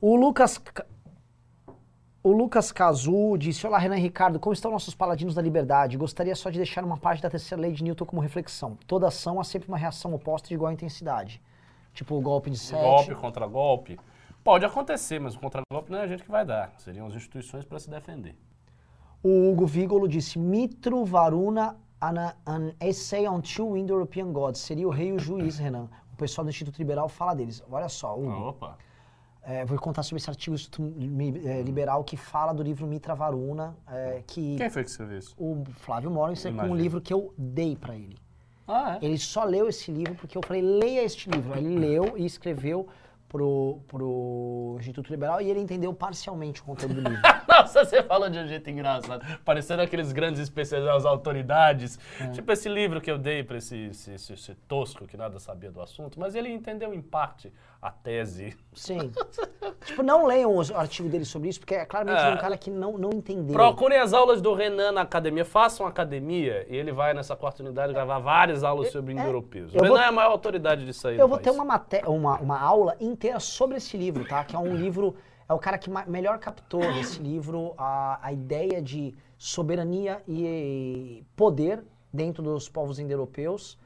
O 0.00 0.16
Lucas. 0.16 0.58
Ca- 0.58 0.84
O 2.22 2.30
Lucas 2.32 2.70
Cazu 2.72 3.36
disse: 3.38 3.66
Olá, 3.66 3.78
Renan 3.78 3.96
e 3.96 4.00
Ricardo, 4.00 4.38
como 4.38 4.52
estão 4.52 4.70
nossos 4.70 4.94
paladinos 4.94 5.34
da 5.34 5.40
liberdade? 5.40 5.96
Gostaria 5.96 6.34
só 6.34 6.50
de 6.50 6.58
deixar 6.58 6.84
uma 6.84 6.98
parte 6.98 7.22
da 7.22 7.30
terceira 7.30 7.62
lei 7.62 7.72
de 7.72 7.82
Newton 7.82 8.04
como 8.04 8.20
reflexão. 8.20 8.76
Toda 8.86 9.08
ação 9.08 9.40
há 9.40 9.44
sempre 9.44 9.68
uma 9.68 9.78
reação 9.78 10.12
oposta 10.14 10.48
de 10.48 10.54
igual 10.54 10.70
intensidade. 10.72 11.40
Tipo 11.94 12.16
o 12.16 12.20
golpe 12.20 12.50
de 12.50 12.58
sete. 12.58 12.82
golpe 12.82 13.14
contra 13.14 13.46
golpe. 13.46 13.98
Pode 14.44 14.64
acontecer, 14.66 15.18
mas 15.18 15.34
o 15.34 15.40
contra-golpe 15.40 15.90
não 15.90 15.98
é 15.98 16.02
a 16.02 16.06
gente 16.06 16.22
que 16.22 16.30
vai 16.30 16.44
dar. 16.44 16.74
Seriam 16.76 17.06
as 17.06 17.14
instituições 17.14 17.64
para 17.64 17.78
se 17.78 17.88
defender. 17.88 18.36
O 19.22 19.50
Hugo 19.50 19.66
Vigolo 19.66 20.06
disse: 20.06 20.38
Mitro 20.38 21.02
Varuna, 21.02 21.76
an, 22.00 22.34
an 22.46 22.72
essay 22.78 23.26
on 23.26 23.40
two 23.40 23.74
Indo-European 23.74 24.32
gods. 24.32 24.60
Seria 24.60 24.86
o 24.86 24.90
rei 24.90 25.08
e 25.08 25.12
o 25.12 25.18
juiz, 25.18 25.56
Renan. 25.56 25.88
O 26.12 26.16
pessoal 26.16 26.44
do 26.44 26.50
Instituto 26.50 26.76
Liberal 26.76 27.08
fala 27.08 27.34
deles. 27.34 27.62
Olha 27.70 27.88
só, 27.88 28.14
Hugo. 28.14 28.48
Opa. 28.48 28.76
É, 29.42 29.64
vou 29.64 29.78
contar 29.78 30.02
sobre 30.02 30.20
esse 30.20 30.28
artigo 30.28 30.54
do 30.54 30.60
Instituto 30.60 30.94
é, 31.46 31.62
Liberal 31.62 32.04
que 32.04 32.16
fala 32.16 32.52
do 32.52 32.62
livro 32.62 32.86
Mitra 32.86 33.14
Varuna, 33.14 33.76
é, 33.86 34.22
que 34.26 34.56
Quem 34.56 34.70
foi 34.70 34.82
que 34.84 34.90
escreveu 34.90 35.18
isso? 35.18 35.34
o 35.38 35.62
Flávio 35.80 36.10
Morris 36.10 36.42
com 36.44 36.50
um 36.68 36.74
livro 36.74 36.98
que 37.00 37.12
eu 37.12 37.34
dei 37.36 37.76
pra 37.76 37.94
ele. 37.94 38.16
Ah, 38.66 38.98
é? 39.00 39.04
Ele 39.04 39.18
só 39.18 39.44
leu 39.44 39.68
esse 39.68 39.90
livro 39.92 40.14
porque 40.14 40.38
eu 40.38 40.42
falei, 40.42 40.62
leia 40.62 41.02
este 41.02 41.28
livro. 41.28 41.54
Ele 41.58 41.78
leu 41.78 42.16
e 42.16 42.24
escreveu 42.24 42.88
pro, 43.34 43.80
pro 43.88 44.76
Instituto 44.78 45.10
Liberal 45.10 45.40
e 45.40 45.50
ele 45.50 45.58
entendeu 45.58 45.92
parcialmente 45.92 46.60
o 46.60 46.64
conteúdo 46.64 46.94
do 46.94 47.00
livro. 47.08 47.20
Nossa, 47.48 47.84
você 47.84 48.00
falou 48.00 48.30
de 48.30 48.38
um 48.38 48.46
jeito 48.46 48.70
engraçado. 48.70 49.24
Parecendo 49.44 49.82
aqueles 49.82 50.12
grandes 50.12 50.40
especialistas, 50.40 50.98
as 50.98 51.04
autoridades. 51.04 51.98
Tipo 52.32 52.52
esse 52.52 52.68
livro 52.68 53.00
que 53.00 53.10
eu 53.10 53.18
dei 53.18 53.42
para 53.42 53.56
esse, 53.58 53.76
esse, 53.86 54.12
esse- 54.12 54.32
esse 54.34 54.54
tosco 54.68 55.04
que 55.04 55.16
nada 55.16 55.40
sabia 55.40 55.72
do 55.72 55.80
assunto. 55.80 56.20
Mas 56.20 56.36
ele 56.36 56.48
entendeu 56.48 56.94
em 56.94 57.02
parte 57.02 57.52
a 57.84 57.90
tese. 57.90 58.56
Sim. 58.72 59.12
tipo, 59.84 60.02
não 60.02 60.24
leiam 60.26 60.56
os- 60.56 60.70
o 60.70 60.74
artigo 60.76 61.06
dele 61.06 61.26
sobre 61.26 61.50
isso, 61.50 61.60
porque 61.60 61.74
é 61.74 61.84
claramente 61.84 62.18
É. 62.24 62.32
um 62.34 62.38
cara 62.38 62.56
que 62.56 62.70
não, 62.70 62.96
não 62.96 63.10
entendeu. 63.10 63.52
Procurem 63.52 63.98
as 63.98 64.14
aulas 64.14 64.40
do 64.40 64.54
Renan 64.54 64.90
na 64.92 65.02
academia. 65.02 65.44
Façam 65.44 65.86
academia 65.86 66.66
e 66.68 66.74
ele 66.74 66.92
vai 66.92 67.12
nessa 67.12 67.36
quarta 67.36 67.62
unidade 67.62 67.92
gravar 67.92 68.18
várias 68.20 68.64
aulas 68.64 68.90
sobre 68.90 69.12
indo-europeus. 69.12 69.74
O 69.74 69.76
Renan 69.76 69.88
vou- 69.88 69.98
é 69.98 70.06
a 70.06 70.12
maior 70.12 70.30
autoridade 70.30 70.86
disso 70.86 71.06
aí 71.08 71.18
Eu 71.18 71.28
vou 71.28 71.36
ter 71.36 71.44
país. 71.44 71.56
uma, 71.56 71.64
maté 71.66 72.02
uma, 72.08 72.38
uma 72.40 72.58
aula 72.58 72.96
inteira 72.98 73.38
sobre 73.38 73.76
esse 73.76 73.98
livro, 73.98 74.24
tá? 74.26 74.42
Que 74.44 74.56
é 74.56 74.58
um 74.58 74.74
livro. 74.74 75.14
É 75.46 75.52
o 75.52 75.58
cara 75.58 75.76
que 75.76 75.90
melhor 76.08 76.38
captou 76.38 76.80
nesse 76.80 77.20
livro 77.22 77.74
a, 77.76 78.18
a 78.22 78.32
ideia 78.32 78.80
de 78.80 79.14
soberania 79.36 80.22
e 80.26 81.22
poder 81.36 81.84
dentro 82.10 82.42
dos 82.42 82.66
povos 82.66 82.98
indo-europeus. 82.98 83.76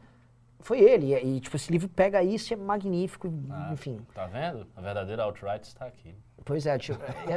Foi 0.60 0.80
ele. 0.80 1.14
E, 1.14 1.36
e, 1.36 1.40
tipo, 1.40 1.56
esse 1.56 1.70
livro 1.70 1.88
pega 1.88 2.22
isso 2.22 2.52
e 2.52 2.54
é 2.54 2.56
magnífico. 2.56 3.32
Ah, 3.50 3.70
Enfim. 3.72 4.00
Tá 4.14 4.26
vendo? 4.26 4.66
A 4.76 4.80
verdadeira 4.80 5.22
alt-right 5.22 5.66
está 5.66 5.86
aqui. 5.86 6.14
Pois 6.44 6.66
é, 6.66 6.78
tipo, 6.78 6.98
é- 7.04 7.34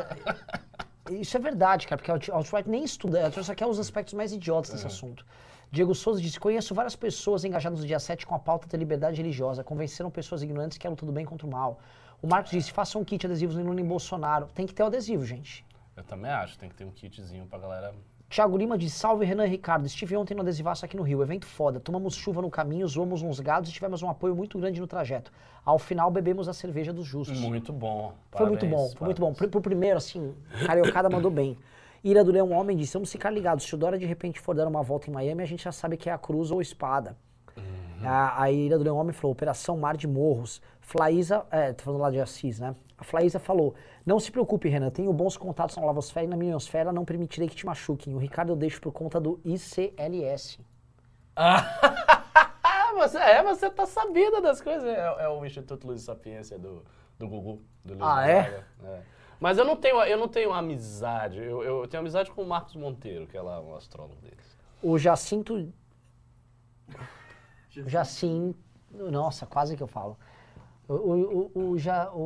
é- 1.09 1.13
isso 1.13 1.35
é 1.35 1.39
verdade, 1.39 1.87
cara, 1.87 1.97
porque 1.99 2.11
a 2.11 2.13
alt- 2.15 2.29
alt-right 2.29 2.69
nem 2.69 2.83
estuda, 2.83 3.19
ela 3.19 3.31
só 3.43 3.53
quer 3.53 3.65
os 3.67 3.79
aspectos 3.79 4.13
mais 4.13 4.31
idiotas 4.31 4.71
É. 4.71 4.73
desse 4.73 4.87
assunto. 4.87 5.25
Diego 5.71 5.93
Souza 5.95 6.21
disse: 6.21 6.39
Conheço 6.39 6.73
várias 6.75 6.95
pessoas 6.95 7.43
engajadas 7.45 7.79
no 7.79 7.85
dia 7.87 7.99
7 7.99 8.25
com 8.25 8.35
a 8.35 8.39
pauta 8.39 8.67
da 8.67 8.77
liberdade 8.77 9.17
religiosa, 9.17 9.63
convenceram 9.63 10.09
pessoas 10.11 10.41
ignorantes 10.43 10.77
que 10.77 10.85
a 10.85 10.89
luta 10.89 11.05
do 11.05 11.11
bem 11.11 11.25
contra 11.25 11.47
o 11.47 11.49
mal. 11.49 11.79
O 12.21 12.27
Marcos 12.27 12.51
disse: 12.51 12.71
façam 12.71 13.01
um 13.01 13.05
kit 13.05 13.25
adesivos 13.25 13.55
no 13.55 13.63
Lula 13.63 13.79
em 13.81 13.85
Bolsonaro. 13.85 14.47
Tem 14.53 14.65
que 14.67 14.73
ter 14.73 14.83
o 14.83 14.87
adesivo, 14.87 15.25
gente. 15.25 15.65
Eu 15.95 16.03
também 16.03 16.29
acho, 16.31 16.57
tem 16.57 16.69
que 16.69 16.75
ter 16.75 16.83
um 16.85 16.91
kitzinho 16.91 17.45
pra 17.45 17.57
galera. 17.59 17.93
Tiago 18.31 18.57
Lima 18.57 18.77
disse: 18.77 18.97
Salve 18.97 19.25
Renan 19.25 19.45
e 19.45 19.49
Ricardo. 19.49 19.85
Estive 19.85 20.15
ontem 20.15 20.33
no 20.33 20.39
adesivaço 20.41 20.85
aqui 20.85 20.95
no 20.95 21.03
Rio. 21.03 21.21
Evento 21.21 21.45
foda. 21.45 21.81
Tomamos 21.81 22.15
chuva 22.15 22.41
no 22.41 22.49
caminho, 22.49 22.87
zoamos 22.87 23.21
uns 23.21 23.41
gados 23.41 23.69
e 23.69 23.73
tivemos 23.73 24.01
um 24.01 24.09
apoio 24.09 24.33
muito 24.33 24.57
grande 24.57 24.79
no 24.79 24.87
trajeto. 24.87 25.33
Ao 25.65 25.77
final, 25.77 26.09
bebemos 26.09 26.47
a 26.47 26.53
cerveja 26.53 26.93
dos 26.93 27.05
justos. 27.05 27.37
Muito 27.37 27.73
bom. 27.73 28.13
Foi 28.31 28.47
muito 28.47 28.65
bom, 28.65 28.69
Parabéns, 28.71 28.93
foi 28.93 29.05
muito 29.05 29.19
bom. 29.19 29.33
parabéns. 29.33 29.37
Pro, 29.37 29.49
pro 29.49 29.61
primeiro, 29.61 29.97
assim, 29.97 30.33
Cariocada 30.65 31.09
mandou 31.09 31.29
bem. 31.29 31.57
Ira 32.01 32.23
do 32.23 32.31
Leão 32.31 32.51
Homem 32.51 32.77
disse, 32.77 32.93
vamos 32.93 33.11
ficar 33.11 33.29
ligados, 33.29 33.65
se 33.65 33.75
o 33.75 33.77
Dória 33.77 33.99
de 33.99 34.05
repente 34.05 34.39
for 34.39 34.55
dar 34.55 34.65
uma 34.65 34.81
volta 34.81 35.09
em 35.09 35.13
Miami, 35.13 35.43
a 35.43 35.45
gente 35.45 35.65
já 35.65 35.71
sabe 35.71 35.97
que 35.97 36.09
é 36.09 36.13
a 36.13 36.17
cruz 36.17 36.49
ou 36.51 36.61
espada. 36.61 37.17
A, 38.05 38.43
a 38.43 38.51
Ira 38.51 38.77
do 38.77 38.83
Leão 38.83 38.97
Homem 38.97 39.13
falou, 39.13 39.31
Operação 39.31 39.77
Mar 39.77 39.97
de 39.97 40.07
Morros. 40.07 40.61
Flaísa, 40.79 41.45
é, 41.51 41.73
tô 41.73 41.83
falando 41.83 42.01
lá 42.01 42.11
de 42.11 42.19
Assis, 42.19 42.59
né? 42.59 42.75
A 42.97 43.03
Flaísa 43.03 43.39
falou, 43.39 43.73
não 44.05 44.19
se 44.19 44.31
preocupe, 44.31 44.69
Renan, 44.69 44.89
tenho 44.89 45.11
bons 45.11 45.35
contatos 45.35 45.75
na 45.75 45.85
Lavosfera 45.85 46.25
e 46.25 46.29
na 46.29 46.37
Miniosfera, 46.37 46.91
não 46.91 47.05
permitirei 47.05 47.49
que 47.49 47.55
te 47.55 47.65
machuquem. 47.65 48.13
O 48.13 48.17
Ricardo 48.17 48.51
eu 48.51 48.55
deixo 48.55 48.79
por 48.79 48.91
conta 48.91 49.19
do 49.19 49.39
ICLS. 49.43 50.59
Ah, 51.35 51.63
você, 52.95 53.17
é, 53.17 53.43
você 53.43 53.69
tá 53.69 53.85
sabida 53.85 54.41
das 54.41 54.61
coisas. 54.61 54.83
É, 54.83 55.23
é 55.23 55.29
o 55.29 55.43
Instituto 55.45 55.87
Luz 55.87 56.01
e 56.01 56.05
Sapiência 56.05 56.59
do, 56.59 56.83
do 57.17 57.27
Gugu. 57.27 57.61
Do 57.83 57.93
Luiz 57.93 58.05
Ah, 58.05 58.29
é? 58.29 58.63
É? 58.83 59.01
Mas 59.39 59.57
eu 59.57 59.65
não 59.65 59.75
tenho, 59.75 59.99
eu 60.03 60.17
não 60.19 60.27
tenho 60.27 60.53
amizade. 60.53 61.39
Eu, 61.39 61.63
eu 61.63 61.87
tenho 61.87 62.01
amizade 62.01 62.29
com 62.29 62.43
o 62.43 62.47
Marcos 62.47 62.75
Monteiro, 62.75 63.25
que 63.25 63.35
é 63.35 63.41
lá 63.41 63.59
um 63.59 63.75
astrólogo 63.75 64.21
deles. 64.21 64.57
O 64.83 64.99
Jacinto. 64.99 65.73
O 67.77 67.89
Jacinto. 67.89 68.57
Nossa, 68.93 69.45
quase 69.45 69.75
que 69.77 69.83
eu 69.83 69.87
falo. 69.87 70.17
O, 70.87 70.93
o, 70.93 71.51
o, 71.55 71.69
o, 71.71 71.77
Ja- 71.77 72.11
o- 72.13 72.19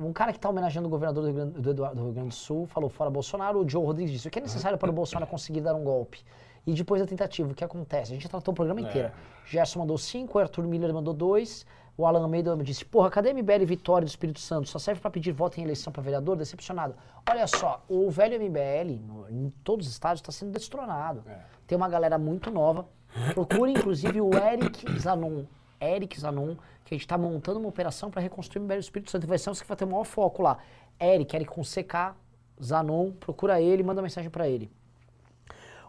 o- 0.00 0.04
um 0.06 0.12
cara 0.12 0.32
que 0.32 0.38
está 0.38 0.48
homenageando 0.48 0.88
o 0.88 0.90
governador 0.90 1.22
do 1.22 1.26
Rio, 1.28 1.36
Grande, 1.36 1.60
do 1.60 1.70
Eduardo- 1.70 1.96
do 1.96 2.02
Rio 2.04 2.12
Grande 2.12 2.28
do 2.30 2.34
Sul 2.34 2.66
falou 2.66 2.88
fora 2.90 3.10
Bolsonaro. 3.10 3.60
O 3.64 3.68
Joe 3.68 3.84
Rodrigues 3.84 4.12
disse: 4.12 4.28
o 4.28 4.30
que 4.30 4.38
é 4.38 4.42
necessário 4.42 4.76
para 4.78 4.90
o 4.90 4.92
Bolsonaro 4.92 5.26
conseguir 5.30 5.60
dar 5.60 5.74
um 5.74 5.84
golpe? 5.84 6.24
E 6.66 6.74
depois 6.74 7.00
da 7.00 7.06
tentativa, 7.06 7.50
o 7.50 7.54
que 7.54 7.64
acontece? 7.64 8.12
A 8.12 8.14
gente 8.14 8.28
tratou 8.28 8.52
o 8.52 8.54
programa 8.54 8.80
inteiro. 8.80 9.08
Gerson 9.46 9.78
mandou 9.78 9.96
cinco, 9.96 10.38
o 10.38 10.40
Arthur 10.40 10.64
Miller 10.66 10.92
mandou 10.92 11.14
dois. 11.14 11.64
O 11.96 12.04
Alan 12.06 12.20
Almeida 12.22 12.56
disse: 12.58 12.84
Porra, 12.84 13.10
cadê 13.10 13.30
a 13.30 13.34
MBL 13.34 13.64
Vitória 13.64 14.04
do 14.04 14.08
Espírito 14.08 14.38
Santo? 14.40 14.68
Só 14.68 14.78
serve 14.78 15.00
para 15.00 15.10
pedir 15.10 15.32
voto 15.32 15.58
em 15.58 15.64
eleição 15.64 15.92
para 15.92 16.02
vereador? 16.02 16.36
Decepcionado. 16.36 16.94
Olha 17.28 17.46
só, 17.46 17.82
o 17.88 18.10
velho 18.10 18.34
MBL, 18.36 19.00
no- 19.04 19.28
em 19.30 19.50
todos 19.64 19.86
os 19.86 19.92
estados, 19.92 20.20
está 20.20 20.30
sendo 20.32 20.52
destronado. 20.52 21.22
Tem 21.66 21.76
uma 21.76 21.88
galera 21.88 22.18
muito 22.18 22.50
nova. 22.50 22.86
Procure, 23.34 23.72
inclusive, 23.72 24.20
o 24.20 24.30
Eric 24.34 24.98
Zanon. 24.98 25.44
Eric 25.80 26.18
Zanon, 26.20 26.54
que 26.84 26.94
a 26.94 26.96
gente 26.96 27.04
está 27.04 27.16
montando 27.18 27.58
uma 27.58 27.68
operação 27.68 28.10
para 28.10 28.20
reconstruir 28.20 28.60
o 28.60 28.64
MBL 28.64 28.74
do 28.74 28.80
Espírito 28.80 29.10
Santo. 29.10 29.26
Vai 29.26 29.38
ser 29.38 29.50
que 29.52 29.66
vai 29.66 29.76
ter 29.76 29.84
o 29.84 29.88
maior 29.88 30.04
foco 30.04 30.42
lá. 30.42 30.58
Eric, 31.00 31.34
Eric 31.34 31.50
com 31.50 31.62
CK, 31.62 32.14
Zanon, 32.62 33.12
procura 33.12 33.60
ele, 33.60 33.82
manda 33.82 34.02
mensagem 34.02 34.30
para 34.30 34.48
ele. 34.48 34.70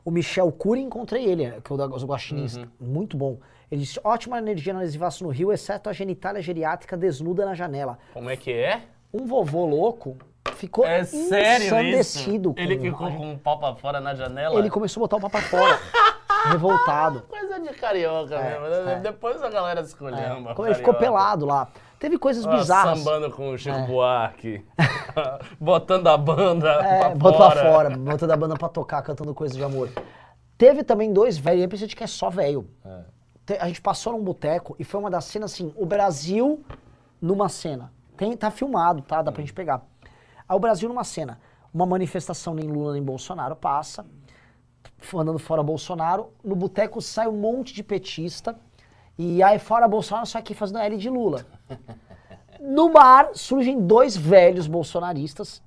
O 0.05 0.11
Michel 0.11 0.51
Cury, 0.51 0.81
encontrei 0.81 1.25
ele, 1.25 1.59
que 1.61 1.71
é 1.71 1.75
o 1.75 1.77
da 1.77 1.85
guaxinins, 1.85 2.57
muito 2.79 3.17
bom. 3.17 3.37
Ele 3.71 3.81
disse, 3.81 3.99
ótima 4.03 4.37
energia 4.37 4.73
na 4.73 4.79
adesivaço 4.79 5.23
no 5.23 5.29
Rio, 5.29 5.51
exceto 5.51 5.89
a 5.89 5.93
genitália 5.93 6.41
geriátrica 6.41 6.97
desnuda 6.97 7.45
na 7.45 7.53
janela. 7.53 7.99
Como 8.13 8.29
é 8.29 8.35
que 8.35 8.51
é? 8.51 8.81
Um 9.13 9.25
vovô 9.25 9.65
louco 9.65 10.17
ficou 10.55 10.85
É 10.85 11.03
sério 11.03 11.65
isso? 11.99 12.23
com 12.23 12.59
Ele 12.59 12.79
ficou 12.79 13.11
com 13.11 13.33
o 13.33 13.37
pau 13.37 13.59
pra 13.59 13.75
fora 13.75 13.99
na 13.99 14.15
janela? 14.15 14.57
Ele 14.57 14.69
começou 14.69 15.01
a 15.01 15.03
botar 15.03 15.17
o 15.17 15.19
papo 15.19 15.37
pra 15.37 15.41
fora, 15.41 15.79
revoltado. 16.47 17.21
Coisa 17.29 17.59
de 17.59 17.69
carioca 17.73 18.35
É, 18.35 18.59
mesmo. 18.59 18.85
né? 18.85 18.93
é. 18.93 18.99
Depois 18.99 19.41
a 19.41 19.49
galera 19.49 19.81
escolhendo. 19.81 20.49
É, 20.49 20.53
como 20.53 20.67
ele 20.67 20.75
ficou 20.75 20.93
pelado 20.93 21.45
lá. 21.45 21.67
Teve 21.99 22.17
coisas 22.17 22.45
bizarras. 22.45 22.99
Sambando 22.99 23.29
com 23.31 23.51
o 23.51 23.57
Chico 23.57 23.75
É. 23.75 23.85
Buarque. 23.85 24.65
Botando 25.59 26.07
a 26.07 26.17
banda 26.17 26.69
É, 26.71 26.99
pra 26.99 27.09
botou 27.15 27.37
fora. 27.39 27.61
pra 27.61 27.71
fora, 27.71 27.89
botando 27.97 28.31
a 28.31 28.37
banda 28.37 28.55
pra 28.55 28.69
tocar, 28.69 29.01
cantando 29.01 29.33
coisas 29.33 29.57
de 29.57 29.63
amor. 29.63 29.89
Teve 30.57 30.83
também 30.83 31.11
dois 31.11 31.37
velhos, 31.37 31.63
eu 31.63 31.69
pensei 31.69 31.87
que 31.87 32.03
é 32.03 32.07
só 32.07 32.29
velho. 32.29 32.69
É. 32.85 33.57
A 33.59 33.67
gente 33.67 33.81
passou 33.81 34.13
num 34.13 34.23
boteco 34.23 34.75
e 34.77 34.83
foi 34.83 34.99
uma 34.99 35.09
das 35.09 35.25
cenas 35.25 35.51
assim, 35.53 35.73
o 35.75 35.85
Brasil 35.85 36.63
numa 37.21 37.49
cena. 37.49 37.91
Tem, 38.15 38.35
tá 38.37 38.51
filmado, 38.51 39.01
tá? 39.01 39.21
Dá 39.21 39.31
pra 39.31 39.41
gente 39.41 39.53
pegar. 39.53 39.81
Aí 40.47 40.55
o 40.55 40.59
Brasil 40.59 40.87
numa 40.87 41.03
cena. 41.03 41.39
Uma 41.73 41.85
manifestação 41.85 42.53
nem 42.53 42.67
Lula 42.67 42.93
nem 42.93 43.01
Bolsonaro 43.03 43.55
passa, 43.55 44.05
andando 45.15 45.39
fora 45.39 45.63
Bolsonaro. 45.63 46.31
No 46.43 46.55
boteco 46.55 47.01
sai 47.01 47.27
um 47.27 47.37
monte 47.37 47.73
de 47.73 47.83
petista. 47.83 48.59
E 49.17 49.43
aí 49.43 49.59
fora 49.59 49.87
Bolsonaro, 49.87 50.25
só 50.25 50.41
que 50.41 50.53
fazendo 50.53 50.79
L 50.79 50.97
de 50.97 51.09
Lula. 51.09 51.45
No 52.61 52.89
bar 52.89 53.29
surgem 53.35 53.79
dois 53.79 54.17
velhos 54.17 54.67
bolsonaristas 54.67 55.61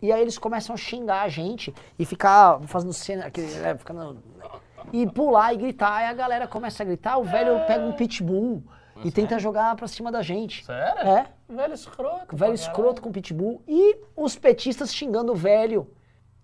e 0.00 0.12
aí 0.12 0.20
eles 0.20 0.38
começam 0.38 0.74
a 0.74 0.76
xingar 0.78 1.22
a 1.22 1.28
gente 1.28 1.74
e 1.98 2.04
ficar 2.04 2.60
fazendo 2.62 2.92
cena, 2.92 3.26
aquele, 3.26 3.52
né, 3.56 3.76
ficando, 3.76 4.22
e 4.92 5.06
pular 5.06 5.52
e 5.52 5.56
gritar. 5.56 5.92
Aí 5.92 6.06
a 6.06 6.12
galera 6.12 6.46
começa 6.46 6.82
a 6.82 6.86
gritar, 6.86 7.18
o 7.18 7.24
velho 7.24 7.66
pega 7.66 7.84
um 7.84 7.92
pitbull 7.92 8.62
e 9.04 9.10
tenta 9.10 9.38
jogar 9.38 9.74
pra 9.76 9.86
cima 9.86 10.10
da 10.10 10.22
gente. 10.22 10.64
Sério? 10.64 11.08
É. 11.08 11.26
Velho 11.48 11.74
escroto. 11.74 12.36
Velho 12.36 12.54
escroto 12.54 13.02
com 13.02 13.12
pitbull 13.12 13.62
e 13.66 13.96
os 14.16 14.36
petistas 14.36 14.94
xingando 14.94 15.32
o 15.32 15.36
velho. 15.36 15.90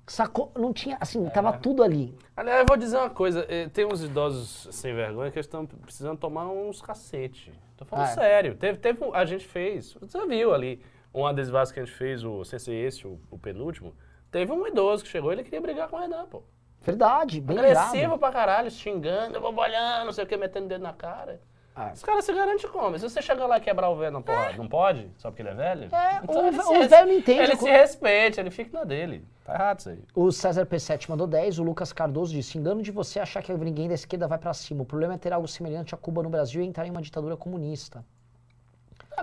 Sacou? 0.06 0.52
Não 0.56 0.72
tinha, 0.72 0.98
assim, 1.00 1.24
tava 1.30 1.52
tudo 1.54 1.82
ali. 1.82 2.14
Aliás, 2.36 2.60
eu 2.60 2.66
vou 2.66 2.76
dizer 2.76 2.98
uma 2.98 3.08
coisa. 3.10 3.46
eh, 3.48 3.68
Tem 3.68 3.86
uns 3.86 4.02
idosos 4.02 4.68
sem 4.74 4.94
vergonha 4.94 5.30
que 5.30 5.38
estão 5.38 5.64
precisando 5.64 6.18
tomar 6.18 6.46
uns 6.46 6.82
cacete. 6.82 7.52
Tô 7.76 7.84
falando 7.84 8.06
Ah, 8.06 8.10
é. 8.10 8.14
sério. 8.14 8.54
Teve, 8.54 8.78
teve 8.78 8.98
a 9.14 9.24
gente 9.24 9.46
fez, 9.46 9.94
você 9.94 10.26
viu 10.26 10.52
ali, 10.52 10.84
um 11.12 11.26
adesivo 11.26 11.56
que 11.72 11.80
a 11.80 11.84
gente 11.84 11.94
fez, 11.96 12.22
o, 12.22 12.44
sem 12.44 12.58
ser 12.58 12.74
esse, 12.74 13.06
o, 13.06 13.18
o 13.30 13.38
penúltimo. 13.38 13.94
Teve 14.30 14.52
um 14.52 14.66
idoso 14.66 15.02
que 15.04 15.08
chegou 15.08 15.30
e 15.32 15.36
ele 15.36 15.44
queria 15.44 15.60
brigar 15.60 15.88
com 15.88 15.96
o 15.96 16.00
Renan, 16.00 16.26
pô. 16.26 16.42
Verdade, 16.82 17.40
bem 17.40 17.58
Agressivo 17.58 17.94
lembrado. 17.96 18.18
pra 18.18 18.30
caralho, 18.32 18.70
xingando, 18.70 19.36
eu 19.36 19.40
vou 19.40 19.52
bolhando, 19.52 20.04
não 20.04 20.12
sei 20.12 20.24
o 20.24 20.26
que, 20.26 20.36
metendo 20.36 20.66
o 20.66 20.68
dedo 20.68 20.82
na 20.82 20.92
cara. 20.92 21.40
Ah. 21.76 21.90
Os 21.92 22.02
caras 22.04 22.24
se 22.24 22.32
garantem 22.32 22.68
como? 22.70 22.96
Se 22.98 23.08
você 23.08 23.20
chegar 23.20 23.46
lá 23.46 23.58
e 23.58 23.60
quebrar 23.60 23.88
o 23.88 23.96
velho 23.96 24.12
na 24.12 24.20
porrada, 24.20 24.56
não 24.56 24.68
pode? 24.68 25.10
Só 25.16 25.28
porque 25.30 25.42
ele 25.42 25.48
é 25.48 25.54
velho? 25.54 25.88
É, 25.92 26.20
o 26.26 26.32
se 26.32 26.38
o 26.68 26.72
res- 26.72 26.88
velho 26.90 27.06
não 27.08 27.14
entende 27.14 27.40
Ele 27.42 27.56
se 27.56 27.68
respeite, 27.68 28.38
ele 28.38 28.50
fica 28.50 28.78
na 28.78 28.84
dele. 28.84 29.24
Tá 29.44 29.54
errado 29.54 29.80
isso 29.80 29.88
aí. 29.88 29.98
O 30.14 30.30
César 30.30 30.64
P7 30.66 31.08
mandou 31.10 31.26
10, 31.26 31.58
o 31.58 31.64
Lucas 31.64 31.92
Cardoso 31.92 32.32
disse: 32.32 32.56
engano 32.56 32.80
de 32.80 32.92
você 32.92 33.18
achar 33.18 33.42
que 33.42 33.52
ninguém 33.52 33.88
da 33.88 33.94
esquerda 33.94 34.28
vai 34.28 34.38
pra 34.38 34.54
cima. 34.54 34.82
O 34.82 34.86
problema 34.86 35.14
é 35.14 35.18
ter 35.18 35.32
algo 35.32 35.48
semelhante 35.48 35.94
a 35.94 35.98
Cuba 35.98 36.22
no 36.22 36.30
Brasil 36.30 36.62
e 36.62 36.66
entrar 36.66 36.86
em 36.86 36.90
uma 36.90 37.02
ditadura 37.02 37.36
comunista. 37.36 38.04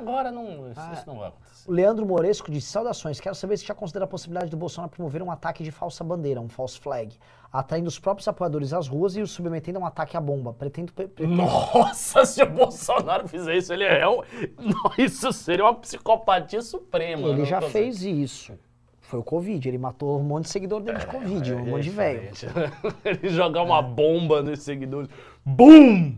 Agora 0.01 0.31
não, 0.31 0.71
Ah. 0.75 0.91
isso 0.93 1.03
não 1.07 1.19
vai 1.19 1.27
acontecer. 1.29 1.69
O 1.69 1.71
Leandro 1.73 2.05
Moresco 2.05 2.51
disse: 2.51 2.67
Saudações, 2.67 3.19
quero 3.19 3.35
saber 3.35 3.57
se 3.57 3.65
já 3.65 3.73
considera 3.75 4.05
a 4.05 4.07
possibilidade 4.07 4.49
do 4.51 4.57
Bolsonaro 4.57 4.91
promover 4.91 5.21
um 5.21 5.29
ataque 5.31 5.63
de 5.63 5.71
falsa 5.71 6.03
bandeira, 6.03 6.41
um 6.41 6.49
false 6.49 6.79
flag, 6.79 7.15
atraindo 7.53 7.87
os 7.87 7.99
próprios 7.99 8.27
apoiadores 8.27 8.73
às 8.73 8.87
ruas 8.87 9.15
e 9.15 9.21
os 9.21 9.31
submetendo 9.31 9.77
a 9.77 9.81
um 9.81 9.85
ataque 9.85 10.17
à 10.17 10.21
bomba. 10.21 10.53
Pretendo. 10.53 10.91
pre- 10.93 11.07
pre- 11.07 11.27
Nossa, 11.27 12.25
se 12.25 12.41
o 12.43 12.49
Bolsonaro 12.49 13.27
fizer 13.27 13.55
isso, 13.55 13.71
ele 13.71 13.83
é 13.83 14.07
um... 14.07 14.21
Isso 14.97 15.31
seria 15.31 15.63
uma 15.65 15.75
psicopatia 15.75 16.61
suprema. 16.61 17.27
Ele 17.29 17.39
não 17.39 17.45
já 17.45 17.57
consigo. 17.61 17.71
fez 17.71 18.01
isso. 18.03 18.53
Foi 19.01 19.19
o 19.19 19.23
Covid, 19.23 19.67
ele 19.67 19.77
matou 19.77 20.17
um 20.19 20.23
monte 20.23 20.43
de 20.45 20.49
seguidor 20.51 20.79
dele 20.81 20.97
de 20.99 21.05
Covid, 21.05 21.53
um 21.53 21.65
monte 21.65 21.83
de 21.83 21.89
velho. 21.89 22.31
Ele 23.03 23.27
jogar 23.29 23.61
uma 23.61 23.81
bomba 23.81 24.41
nos 24.41 24.61
seguidores. 24.61 25.09
BUM! 25.45 26.15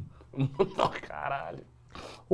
Caralho. 1.07 1.63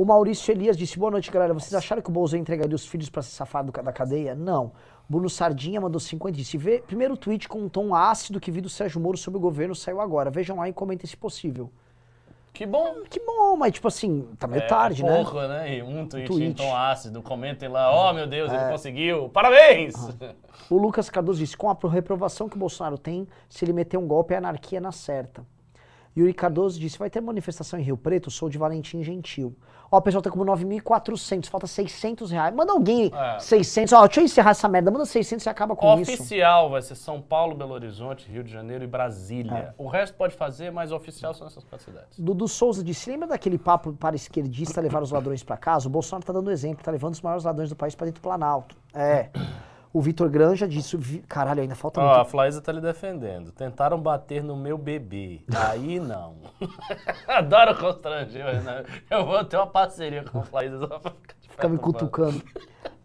O 0.00 0.04
Maurício 0.06 0.50
Elias 0.50 0.78
disse: 0.78 0.98
Boa 0.98 1.10
noite, 1.10 1.30
galera. 1.30 1.52
Vocês 1.52 1.74
acharam 1.74 2.00
que 2.00 2.08
o 2.08 2.12
Bolsonaro 2.12 2.40
entregaria 2.40 2.74
os 2.74 2.86
filhos 2.86 3.10
pra 3.10 3.20
se 3.20 3.32
safar 3.32 3.62
do 3.62 3.70
da 3.70 3.92
cadeia? 3.92 4.34
Não. 4.34 4.72
Bruno 5.06 5.28
Sardinha 5.28 5.78
mandou 5.78 6.00
50 6.00 6.38
e 6.38 6.40
disse: 6.40 6.56
Vê, 6.56 6.78
primeiro 6.86 7.18
tweet 7.18 7.46
com 7.46 7.58
um 7.58 7.68
tom 7.68 7.94
ácido 7.94 8.40
que 8.40 8.50
vi 8.50 8.62
do 8.62 8.70
Sérgio 8.70 8.98
Moro 8.98 9.18
sobre 9.18 9.36
o 9.36 9.40
governo 9.42 9.74
saiu 9.74 10.00
agora. 10.00 10.30
Vejam 10.30 10.56
lá 10.56 10.66
e 10.66 10.72
comentem 10.72 11.06
se 11.06 11.18
possível. 11.18 11.70
Que 12.50 12.64
bom. 12.64 13.02
Que 13.10 13.20
bom, 13.20 13.58
mas 13.58 13.74
tipo 13.74 13.88
assim, 13.88 14.26
tá 14.38 14.46
meio 14.46 14.62
É, 14.62 14.66
tarde, 14.66 15.04
né? 15.04 15.16
pouco, 15.22 15.38
né? 15.38 15.76
E 15.76 15.82
um 15.82 16.08
tweet, 16.08 16.28
tweet. 16.28 16.44
em 16.46 16.54
tom 16.54 16.74
ácido. 16.74 17.20
Comentem 17.20 17.68
lá. 17.68 18.08
Oh, 18.08 18.14
meu 18.14 18.26
Deus, 18.26 18.50
É. 18.50 18.56
ele 18.56 18.72
conseguiu. 18.72 19.28
Parabéns! 19.28 19.92
O 20.70 20.78
Lucas 20.78 21.10
Cardoso 21.10 21.40
disse: 21.40 21.58
com 21.58 21.68
a 21.68 21.76
reprovação 21.90 22.48
que 22.48 22.56
o 22.56 22.58
Bolsonaro 22.58 22.96
tem, 22.96 23.28
se 23.50 23.66
ele 23.66 23.74
meter 23.74 23.98
um 23.98 24.06
golpe, 24.08 24.32
é 24.32 24.38
anarquia 24.38 24.80
na 24.80 24.92
certa. 24.92 25.44
Yuri 26.16 26.32
Cardoso 26.32 26.80
disse: 26.80 26.98
vai 26.98 27.10
ter 27.10 27.20
manifestação 27.20 27.78
em 27.78 27.82
Rio 27.82 27.98
Preto, 27.98 28.30
sou 28.30 28.48
de 28.48 28.56
Valentim 28.56 29.02
Gentil. 29.02 29.54
Ó, 29.92 29.98
o 29.98 30.02
pessoal 30.02 30.22
tá 30.22 30.30
como 30.30 30.44
9.400, 30.44 31.48
falta 31.48 31.66
600 31.66 32.30
reais. 32.30 32.54
Manda 32.54 32.72
alguém 32.72 33.10
É. 33.12 33.38
600, 33.40 33.92
ó, 33.92 34.06
deixa 34.06 34.20
eu 34.20 34.24
encerrar 34.24 34.50
essa 34.50 34.68
merda, 34.68 34.90
manda 34.90 35.04
600 35.04 35.44
e 35.44 35.48
acaba 35.48 35.74
com 35.74 35.98
isso. 36.00 36.12
Oficial 36.12 36.70
vai 36.70 36.80
ser 36.80 36.94
São 36.94 37.20
Paulo, 37.20 37.56
Belo 37.56 37.72
Horizonte, 37.74 38.30
Rio 38.30 38.44
de 38.44 38.52
Janeiro 38.52 38.84
e 38.84 38.86
Brasília. 38.86 39.52
É. 39.52 39.74
O 39.76 39.88
resto 39.88 40.14
pode 40.14 40.34
fazer, 40.34 40.70
mas 40.70 40.92
oficial 40.92 41.34
são 41.34 41.46
essas 41.46 41.64
quatro 41.64 41.84
cidades. 41.84 42.18
Dudu 42.18 42.46
Souza 42.46 42.84
disse: 42.84 43.10
lembra 43.10 43.26
daquele 43.28 43.58
papo 43.58 43.92
para 43.92 44.14
esquerdista 44.14 44.80
levar 44.80 45.02
os 45.02 45.10
ladrões 45.10 45.42
pra 45.42 45.56
casa? 45.56 45.88
O 45.88 45.90
Bolsonaro 45.90 46.24
tá 46.24 46.32
dando 46.32 46.50
exemplo, 46.50 46.84
tá 46.84 46.90
levando 46.90 47.14
os 47.14 47.20
maiores 47.20 47.44
ladrões 47.44 47.68
do 47.68 47.76
país 47.76 47.94
pra 47.94 48.06
dentro 48.06 48.20
do 48.20 48.22
Planalto. 48.22 48.76
É. 48.94 49.28
O 49.92 50.00
Vitor 50.00 50.28
Granja 50.30 50.68
disse: 50.68 50.96
caralho, 51.28 51.62
ainda 51.62 51.74
falta 51.74 52.00
Ó, 52.00 52.12
a 52.12 52.16
muito. 52.18 52.30
Flaísa 52.30 52.60
tá 52.60 52.70
lhe 52.70 52.80
defendendo. 52.80 53.50
Tentaram 53.50 54.00
bater 54.00 54.42
no 54.44 54.56
meu 54.56 54.78
bebê. 54.78 55.40
Aí 55.52 55.98
não. 55.98 56.36
Adoro 57.26 57.76
constranger, 57.76 58.62
né? 58.62 58.84
Eu 59.10 59.26
vou 59.26 59.44
ter 59.44 59.56
uma 59.56 59.66
parceria 59.66 60.22
com 60.24 60.38
a 60.38 60.42
Flaísa 60.42 60.78
só 60.78 60.86
pra 60.86 61.10
ficar 61.10 61.34
de 61.40 61.48
Fica 61.48 61.68
me 61.68 61.78
cutucando. 61.78 62.40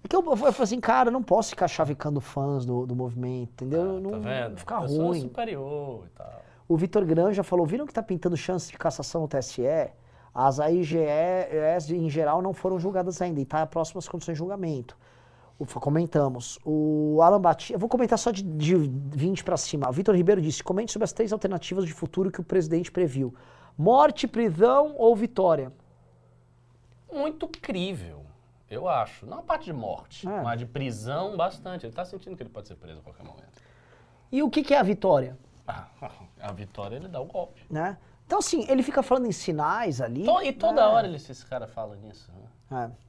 É 0.03 0.07
que 0.07 0.15
eu, 0.15 0.23
eu 0.23 0.37
falei 0.37 0.53
assim, 0.59 0.79
cara, 0.79 1.09
eu 1.09 1.13
não 1.13 1.23
posso 1.23 1.49
ficar 1.49 1.67
chavecando 1.67 2.21
fãs 2.21 2.63
do, 2.65 2.85
do 2.85 2.95
movimento, 2.95 3.63
entendeu? 3.63 3.99
não, 3.99 4.11
Tá 4.11 4.17
vendo? 4.19 4.57
Fica 4.57 4.75
Eu 4.75 4.87
ruim. 5.05 5.21
superior 5.21 6.03
e 6.05 6.09
tal. 6.09 6.41
O 6.67 6.77
Vitor 6.77 7.03
Granja 7.05 7.43
falou: 7.43 7.65
viram 7.65 7.87
que 7.87 7.93
tá 7.93 8.03
pintando 8.03 8.37
chance 8.37 8.71
de 8.71 8.77
cassação 8.77 9.21
no 9.21 9.27
TSE? 9.27 9.63
As 10.33 10.59
AIGEs 10.59 11.89
em 11.89 12.09
geral 12.09 12.41
não 12.41 12.53
foram 12.53 12.77
julgadas 12.77 13.21
ainda 13.21 13.39
e 13.39 13.45
tá 13.45 13.65
próximas 13.65 14.07
condições 14.07 14.35
de 14.35 14.39
julgamento. 14.39 14.95
O- 15.57 15.65
comentamos. 15.79 16.59
O 16.65 17.19
Alan 17.21 17.39
Batista, 17.39 17.73
eu 17.73 17.79
vou 17.79 17.87
comentar 17.89 18.19
só 18.19 18.29
de, 18.31 18.43
de 18.43 18.75
20 18.75 19.43
para 19.43 19.55
cima. 19.57 19.89
O 19.89 19.91
Vitor 19.93 20.15
Ribeiro 20.15 20.41
disse: 20.41 20.63
comente 20.63 20.91
sobre 20.91 21.05
as 21.05 21.13
três 21.13 21.31
alternativas 21.31 21.85
de 21.85 21.93
futuro 21.93 22.29
que 22.31 22.41
o 22.41 22.43
presidente 22.43 22.91
previu: 22.91 23.33
morte, 23.77 24.27
prisão 24.27 24.95
ou 24.97 25.15
vitória. 25.15 25.71
Muito 27.11 27.47
crível, 27.47 28.25
eu 28.69 28.87
acho. 28.89 29.25
Não 29.25 29.39
a 29.39 29.43
parte 29.43 29.65
de 29.65 29.73
morte, 29.73 30.27
É. 30.27 30.41
mas 30.41 30.59
de 30.59 30.65
prisão, 30.65 31.37
bastante. 31.37 31.85
Ele 31.85 31.93
tá 31.93 32.03
sentindo 32.03 32.35
que 32.35 32.43
ele 32.43 32.49
pode 32.49 32.67
ser 32.67 32.75
preso 32.75 32.99
a 32.99 33.03
qualquer 33.03 33.23
momento. 33.23 33.61
E 34.31 34.43
o 34.43 34.49
que, 34.49 34.63
que 34.63 34.73
é 34.73 34.79
a 34.79 34.83
vitória? 34.83 35.37
Ah, 35.67 35.87
a 36.41 36.51
vitória 36.51 36.97
ele 36.97 37.07
dá 37.07 37.21
o 37.21 37.25
golpe. 37.25 37.61
Né? 37.69 37.97
Então, 38.25 38.39
assim, 38.39 38.65
ele 38.67 38.83
fica 38.83 39.01
falando 39.03 39.27
em 39.27 39.31
sinais 39.31 40.01
ali. 40.01 40.25
To- 40.25 40.41
e 40.41 40.51
toda 40.51 40.81
É. 40.81 40.85
hora 40.87 41.07
ele, 41.07 41.15
esse 41.15 41.45
cara 41.45 41.67
fala 41.67 41.95
nisso. 41.95 42.29
Né? 42.69 42.89
É. 42.91 43.04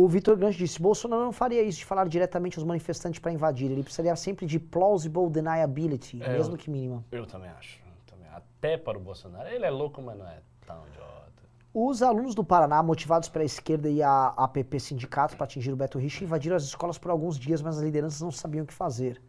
O 0.00 0.06
Vitor 0.06 0.36
Grande 0.36 0.56
disse: 0.56 0.80
Bolsonaro 0.80 1.24
não 1.24 1.32
faria 1.32 1.60
isso 1.62 1.78
de 1.78 1.84
falar 1.84 2.06
diretamente 2.08 2.56
aos 2.56 2.64
manifestantes 2.64 3.18
para 3.18 3.32
invadir. 3.32 3.68
Ele 3.68 3.82
precisaria 3.82 4.14
sempre 4.14 4.46
de 4.46 4.56
plausible 4.58 5.28
deniability, 5.28 6.22
É, 6.22 6.28
mesmo 6.34 6.56
que 6.56 6.70
mínima. 6.70 7.04
Eu 7.10 7.26
também 7.26 7.50
acho. 7.50 7.80
também. 8.06 8.28
Até 8.32 8.76
para 8.76 8.96
o 8.96 9.00
Bolsonaro. 9.00 9.48
Ele 9.48 9.64
é 9.66 9.70
louco, 9.70 10.00
mas 10.00 10.16
não 10.16 10.26
é 10.28 10.40
tão 10.64 10.86
idiota. 10.86 11.42
Os 11.74 12.00
alunos 12.00 12.32
do 12.34 12.44
Paraná, 12.44 12.80
motivados 12.80 13.28
pela 13.28 13.44
esquerda 13.44 13.88
e 13.90 14.00
a 14.00 14.28
APP 14.36 14.78
Sindicato 14.78 15.36
para 15.36 15.44
atingir 15.44 15.72
o 15.72 15.76
Beto 15.76 15.98
Rich, 15.98 16.22
invadiram 16.22 16.54
as 16.54 16.62
escolas 16.62 16.96
por 16.96 17.10
alguns 17.10 17.36
dias, 17.36 17.60
mas 17.60 17.76
as 17.78 17.82
lideranças 17.82 18.20
não 18.20 18.30
sabiam 18.30 18.62
o 18.62 18.66
que 18.68 18.74
fazer. 18.74 19.20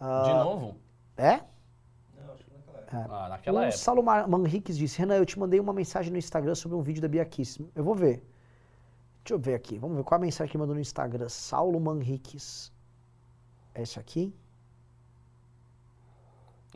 Ah. 0.00 0.22
De 0.24 0.34
novo? 0.44 0.76
É? 1.16 1.36
Não, 2.16 2.32
acho 2.34 2.44
que 2.44 2.50
naquela 2.52 2.78
época. 2.80 3.08
Ah, 3.14 3.28
naquela 3.28 3.60
o 3.60 3.62
época. 3.62 3.78
Saulo 3.78 4.02
Mar- 4.02 4.28
Manriques 4.28 4.76
disse: 4.76 4.98
Renan, 4.98 5.14
eu 5.18 5.24
te 5.24 5.38
mandei 5.38 5.60
uma 5.60 5.72
mensagem 5.72 6.10
no 6.10 6.18
Instagram 6.18 6.56
sobre 6.56 6.76
um 6.76 6.82
vídeo 6.82 7.00
da 7.00 7.06
Bia 7.06 7.24
Kiss. 7.24 7.64
Eu 7.76 7.84
vou 7.84 7.94
ver. 7.94 8.24
Deixa 9.24 9.34
eu 9.34 9.38
ver 9.38 9.54
aqui. 9.54 9.78
Vamos 9.78 9.96
ver 9.96 10.04
qual 10.04 10.18
a 10.18 10.20
mensagem 10.20 10.50
que 10.50 10.58
mandou 10.58 10.74
no 10.74 10.80
Instagram. 10.80 11.28
Saulo 11.28 11.80
Manriques. 11.80 12.72
É 13.74 13.82
esse 13.82 13.98
aqui? 13.98 14.34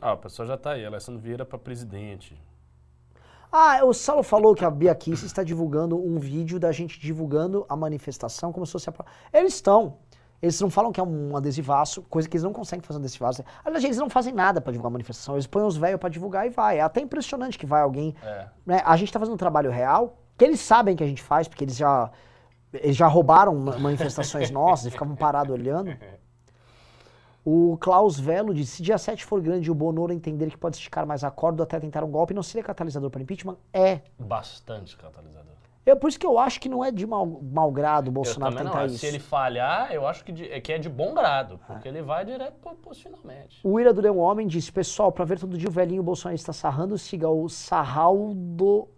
Ah, 0.01 0.13
a 0.13 0.17
pessoa 0.17 0.45
já 0.45 0.57
tá 0.57 0.71
aí. 0.71 0.85
Alessandro 0.85 1.21
Vieira 1.21 1.45
para 1.45 1.57
presidente. 1.57 2.39
Ah, 3.51 3.83
o 3.83 3.93
Saulo 3.93 4.23
falou 4.23 4.53
que 4.53 4.65
a 4.65 4.69
Bia 4.69 4.93
Kiss 4.93 5.25
está 5.25 5.43
divulgando 5.43 5.97
um 5.97 6.19
vídeo 6.19 6.59
da 6.59 6.71
gente 6.71 6.99
divulgando 6.99 7.65
a 7.69 7.75
manifestação 7.75 8.51
como 8.51 8.65
se 8.65 8.73
fosse 8.73 8.89
a... 8.89 8.93
Eles 9.33 9.55
estão. 9.55 9.97
Eles 10.41 10.59
não 10.61 10.69
falam 10.69 10.91
que 10.91 10.99
é 10.99 11.03
um 11.03 11.35
adesivaço, 11.35 12.03
coisa 12.03 12.29
que 12.29 12.35
eles 12.35 12.43
não 12.43 12.53
conseguem 12.53 12.83
fazer 12.83 12.99
um 12.99 13.01
adesivaço. 13.01 13.43
Aliás, 13.65 13.83
eles 13.83 13.97
não 13.97 14.09
fazem 14.09 14.33
nada 14.33 14.61
pra 14.61 14.71
divulgar 14.71 14.91
a 14.91 14.93
manifestação. 14.93 15.35
Eles 15.35 15.47
põem 15.47 15.63
os 15.63 15.77
velhos 15.77 15.99
pra 15.99 16.09
divulgar 16.09 16.45
e 16.45 16.49
vai. 16.49 16.77
É 16.77 16.81
até 16.81 17.01
impressionante 17.01 17.57
que 17.57 17.65
vai 17.65 17.81
alguém. 17.81 18.13
É. 18.21 18.47
né? 18.65 18.81
A 18.85 18.95
gente 18.97 19.11
tá 19.11 19.19
fazendo 19.19 19.33
um 19.33 19.37
trabalho 19.37 19.71
real, 19.71 20.17
que 20.37 20.45
eles 20.45 20.59
sabem 20.59 20.95
que 20.95 21.03
a 21.03 21.07
gente 21.07 21.23
faz, 21.23 21.47
porque 21.47 21.63
eles 21.63 21.75
já, 21.75 22.11
eles 22.73 22.95
já 22.95 23.07
roubaram 23.07 23.55
ma- 23.55 23.77
manifestações 23.77 24.49
nossas 24.51 24.87
e 24.87 24.91
ficavam 24.91 25.15
parados 25.15 25.53
olhando. 25.53 25.95
O 27.45 27.77
Klaus 27.79 28.19
Velo 28.19 28.53
disse: 28.53 28.77
se 28.77 28.83
dia 28.83 28.97
7 28.97 29.23
for 29.23 29.41
grande 29.41 29.69
e 29.69 29.71
o 29.71 29.75
Bonoro 29.75 30.11
entender 30.11 30.49
que 30.49 30.57
pode 30.57 30.75
esticar 30.75 31.05
mais 31.05 31.23
a 31.23 31.31
corda 31.31 31.63
até 31.63 31.79
tentar 31.79 32.03
um 32.03 32.11
golpe, 32.11 32.33
não 32.33 32.43
seria 32.43 32.63
catalisador 32.63 33.09
para 33.09 33.21
impeachment? 33.21 33.55
É. 33.73 34.01
Bastante 34.19 34.97
catalisador. 34.97 35.47
É 35.85 35.95
por 35.95 36.09
isso 36.09 36.19
que 36.19 36.27
eu 36.27 36.37
acho 36.37 36.59
que 36.59 36.67
não 36.67 36.83
é 36.83 36.91
de 36.91 37.07
mau, 37.07 37.25
mau 37.25 37.71
grado 37.71 38.09
o 38.09 38.11
Bolsonaro 38.11 38.53
eu 38.53 38.57
tentar 38.65 38.79
não. 38.79 38.85
isso. 38.87 38.97
Se 38.97 39.05
ele 39.05 39.19
falhar, 39.19 39.89
eu 39.93 40.05
acho 40.05 40.25
que, 40.25 40.33
de- 40.33 40.51
é 40.51 40.59
que 40.59 40.73
é 40.73 40.77
de 40.77 40.89
bom 40.89 41.13
grado, 41.13 41.57
porque 41.65 41.87
ele 41.87 42.01
vai 42.01 42.25
direto 42.25 42.55
pro, 42.59 42.75
pros 42.75 42.99
finalmente. 43.01 43.61
O 43.63 43.79
Ira 43.79 43.93
Durão 43.93 44.17
Homem 44.17 44.45
disse, 44.45 44.69
pessoal, 44.69 45.13
pra 45.13 45.23
ver 45.23 45.39
todo 45.39 45.57
dia 45.57 45.69
o 45.69 45.71
velhinho 45.71 46.03
bolsonarista 46.03 46.51
sarrando, 46.51 46.97
siga 46.97 47.29
o 47.29 47.47
Sarraldo 47.47 48.89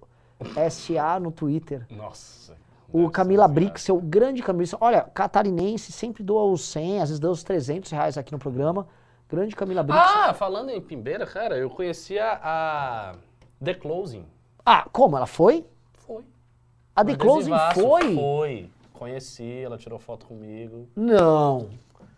SA 0.71 1.19
no 1.19 1.31
Twitter. 1.31 1.85
Nossa. 1.91 2.57
O 2.91 3.09
Camila 3.09 3.47
ser 3.47 3.53
Brix, 3.53 3.81
seu 3.83 3.99
grande 4.01 4.41
Camila. 4.41 4.69
Olha, 4.81 5.01
catarinense, 5.01 5.91
sempre 5.91 6.23
doa 6.23 6.43
os 6.45 6.61
100, 6.65 7.01
às 7.01 7.09
vezes 7.09 7.19
dá 7.19 7.29
os 7.29 7.43
300 7.43 7.91
reais 7.91 8.17
aqui 8.17 8.31
no 8.31 8.39
programa. 8.39 8.87
Grande 9.29 9.55
Camila 9.55 9.83
Brix. 9.83 9.99
Ah, 10.01 10.33
falando 10.33 10.69
em 10.69 10.81
Pimbeira, 10.81 11.25
cara, 11.25 11.55
eu 11.57 11.69
conhecia 11.69 12.39
a 12.41 13.13
The 13.63 13.75
Closing. 13.75 14.25
Ah, 14.65 14.87
como? 14.91 15.15
Ela 15.15 15.27
foi? 15.27 15.65
Foi. 15.93 16.23
A 16.95 17.05
The 17.05 17.15
Closing 17.15 17.53
foi? 17.75 18.15
Foi. 18.15 18.69
Conheci, 18.93 19.61
ela 19.63 19.77
tirou 19.77 19.97
foto 19.99 20.25
comigo. 20.25 20.89
Não. 20.95 21.69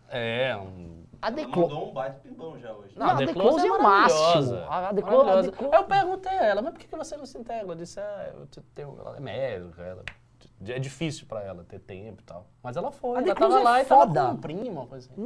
É, 0.09 0.55
um... 0.57 1.01
A 1.21 1.31
The 1.31 1.45
Closing... 1.45 1.61
mandou 1.73 1.89
um 1.89 1.93
baita 1.93 2.19
pimbão 2.23 2.57
já 2.59 2.73
hoje. 2.73 2.93
Não, 2.97 3.05
a 3.07 3.15
The 3.17 3.27
Close 3.33 3.67
é 3.67 3.71
o 3.71 3.81
maravilhosa, 3.83 4.55
máximo. 4.55 4.71
A- 4.71 4.93
The 4.93 5.01
Close- 5.03 5.51
The. 5.51 5.57
Close- 5.57 5.75
Eu 5.75 5.83
perguntei 5.83 6.31
a 6.31 6.45
ela, 6.45 6.61
mas 6.63 6.73
por 6.73 6.79
que 6.79 6.95
você 6.95 7.15
não 7.17 7.25
se 7.25 7.37
integra? 7.37 7.63
Ela 7.65 7.75
disse, 7.75 7.99
ah, 7.99 8.31
eu 8.35 8.47
te- 8.47 8.61
tenho, 8.73 8.97
ela 8.99 9.17
é 9.17 9.19
médica, 9.19 9.83
ela, 9.83 10.03
é 10.67 10.79
difícil 10.79 11.25
pra 11.27 11.41
ela 11.43 11.63
ter 11.63 11.79
tempo 11.79 12.21
e 12.21 12.23
tal. 12.25 12.45
Mas 12.61 12.77
ela 12.77 12.91
foi, 12.91 13.17
A 13.17 13.21
ela 13.23 13.35
tava 13.35 13.59
é 13.59 13.63
lá 13.63 13.81
e 13.81 13.85
tava 13.85 14.01
foda. 14.07 14.25
com 14.25 14.31
um 14.31 14.37
primo, 14.37 14.71
uma 14.71 14.85
coisa 14.85 15.09
assim. 15.11 15.23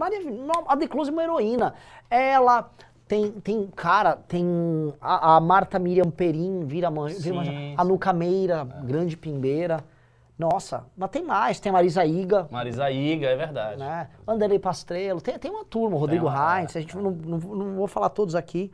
A 0.67 0.77
The 0.77 0.87
Close 0.87 1.09
é 1.09 1.13
uma 1.13 1.23
heroína. 1.23 1.73
Ela 2.09 2.69
tem, 3.07 3.31
tem 3.31 3.67
cara, 3.67 4.15
tem 4.15 4.93
a, 5.01 5.35
a 5.35 5.39
Marta 5.39 5.77
Miriam 5.77 6.09
Perim, 6.09 6.65
vira 6.65 6.89
mãe, 6.89 7.13
vira 7.13 7.43
Sim, 7.43 7.75
a. 7.77 7.83
Nuca 7.83 8.13
Meira, 8.13 8.63
grande 8.63 9.17
pimbeira. 9.17 9.83
Nossa, 10.37 10.85
mas 10.97 11.09
tem 11.11 11.23
mais, 11.23 11.61
tem 11.61 11.69
a 11.69 11.73
Marisa 11.73 12.05
Iga, 12.05 12.47
Marisa 12.51 12.91
Iga, 12.91 13.27
é 13.27 13.35
verdade. 13.37 13.79
né? 13.79 14.09
Anderlei 14.27 14.59
Pastrello, 14.59 15.21
tem, 15.21 15.39
tem 15.39 15.49
uma 15.49 15.63
turma, 15.63 15.95
o 15.95 15.99
Rodrigo 15.99 16.27
Heinz, 16.27 16.75
a 16.75 16.81
gente 16.81 16.97
não, 16.97 17.09
não, 17.11 17.37
não 17.37 17.75
vou 17.75 17.87
falar 17.87 18.09
todos 18.09 18.35
aqui. 18.35 18.69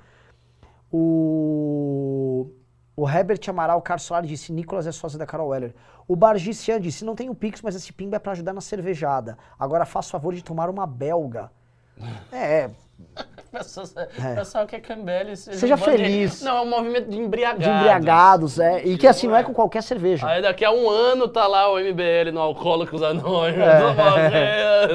O, 0.91 2.47
o 2.95 3.09
Herbert 3.09 3.39
Amaral, 3.47 3.80
o 3.80 3.81
Carlos 3.81 4.03
Solar 4.03 4.23
disse, 4.23 4.51
Nicolas 4.51 4.85
é 4.88 4.91
sócio 4.91 5.18
da 5.18 5.26
Carol 5.26 5.49
Weller. 5.49 5.73
O 6.07 6.15
Bargician 6.15 6.80
disse, 6.80 7.05
não 7.05 7.15
tenho 7.15 7.34
Pix, 7.34 7.61
mas 7.61 7.76
esse 7.76 7.91
pimba 7.93 8.18
é 8.18 8.19
pra 8.19 8.34
ajudar 8.34 8.53
na 8.53 8.61
cervejada. 8.61 9.38
Agora 9.57 9.85
faça 9.85 10.11
favor 10.11 10.34
de 10.34 10.43
tomar 10.43 10.69
uma 10.69 10.85
belga. 10.85 11.51
É, 12.31 12.69
Pessoal, 13.51 13.88
pessoal 14.35 14.65
que 14.68 14.76
é 14.76 14.80
Cambele, 14.80 15.35
seja, 15.35 15.57
Seja 15.57 15.76
bando 15.76 15.91
de- 15.91 15.97
feliz. 16.03 16.41
Não, 16.41 16.57
é 16.57 16.61
um 16.61 16.69
movimento 16.69 17.09
de 17.09 17.18
embriagados. 17.18 17.63
de 17.65 17.69
embriagados, 17.69 18.59
é. 18.59 18.84
E 18.85 18.97
que 18.97 19.07
assim, 19.07 19.27
não 19.27 19.35
é 19.35 19.43
com 19.43 19.53
qualquer 19.53 19.81
cerveja. 19.84 20.26
Aí 20.27 20.41
daqui 20.41 20.63
a 20.63 20.72
um 20.72 20.89
ano 20.89 21.27
tá 21.27 21.47
lá 21.47 21.69
o 21.72 21.80
MBL 21.80 22.31
no 22.31 22.39
Alcoólicos 22.39 23.01
Anônimos. 23.01 23.68
É. 23.68 24.88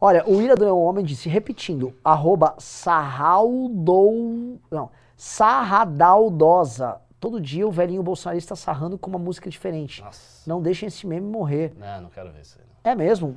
Olha, 0.00 0.22
o 0.26 0.40
Ira 0.40 0.54
do 0.54 0.78
Homem 0.78 1.04
disse, 1.04 1.28
repetindo, 1.28 1.94
arroba 2.04 2.54
sarraldou... 2.58 4.58
Não, 4.70 4.90
sarradaldosa. 5.16 7.00
Todo 7.20 7.40
dia 7.40 7.66
o 7.66 7.70
velhinho 7.70 8.02
bolsonarista 8.02 8.54
sarrando 8.54 8.98
com 8.98 9.08
uma 9.08 9.18
música 9.18 9.48
diferente. 9.48 10.02
Nossa. 10.02 10.48
Não 10.48 10.60
deixem 10.60 10.86
esse 10.86 11.06
meme 11.06 11.26
morrer. 11.26 11.72
Não, 11.78 12.02
não 12.02 12.10
quero 12.10 12.30
ver 12.30 12.42
isso 12.42 12.58
aí. 12.58 12.66
não. 12.84 12.92
É 12.92 12.94
mesmo? 12.94 13.36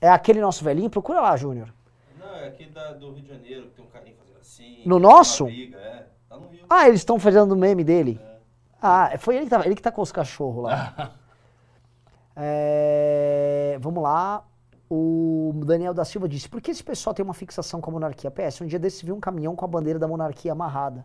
É 0.00 0.08
aquele 0.10 0.40
nosso 0.40 0.64
velhinho? 0.64 0.90
Procura 0.90 1.20
lá, 1.20 1.36
Júnior. 1.36 1.72
Não, 2.18 2.34
é 2.34 2.48
aqui 2.48 2.66
da, 2.66 2.92
do 2.92 3.12
Rio 3.12 3.22
de 3.22 3.28
Janeiro, 3.28 3.62
que 3.68 3.76
tem 3.76 3.84
um 3.84 3.88
carinha 3.88 4.16
fazendo 4.16 4.38
assim. 4.40 4.82
No 4.84 4.98
nosso? 4.98 5.44
briga, 5.44 5.78
é. 5.78 6.06
Tá 6.28 6.36
no 6.36 6.48
Rio. 6.48 6.66
Ah, 6.68 6.88
eles 6.88 7.00
estão 7.00 7.18
fazendo 7.18 7.52
o 7.52 7.56
meme 7.56 7.84
dele? 7.84 8.20
Ah, 8.82 9.12
foi 9.18 9.36
ele 9.36 9.44
que, 9.46 9.50
tá, 9.50 9.64
ele 9.64 9.74
que 9.74 9.82
tá 9.82 9.90
com 9.92 10.02
os 10.02 10.12
cachorros 10.12 10.64
lá. 10.64 11.12
É, 12.38 13.78
vamos 13.80 14.02
lá. 14.02 14.44
O 14.88 15.52
Daniel 15.64 15.92
da 15.92 16.04
Silva 16.04 16.28
disse: 16.28 16.48
Por 16.48 16.60
que 16.60 16.70
esse 16.70 16.82
pessoal 16.82 17.12
tem 17.12 17.24
uma 17.24 17.34
fixação 17.34 17.80
com 17.80 17.90
a 17.90 17.92
monarquia? 17.92 18.30
PS, 18.30 18.60
um 18.60 18.66
dia 18.66 18.78
desse 18.78 19.04
viu 19.04 19.14
um 19.14 19.20
caminhão 19.20 19.56
com 19.56 19.64
a 19.64 19.68
bandeira 19.68 19.98
da 19.98 20.06
monarquia 20.06 20.52
amarrada. 20.52 21.04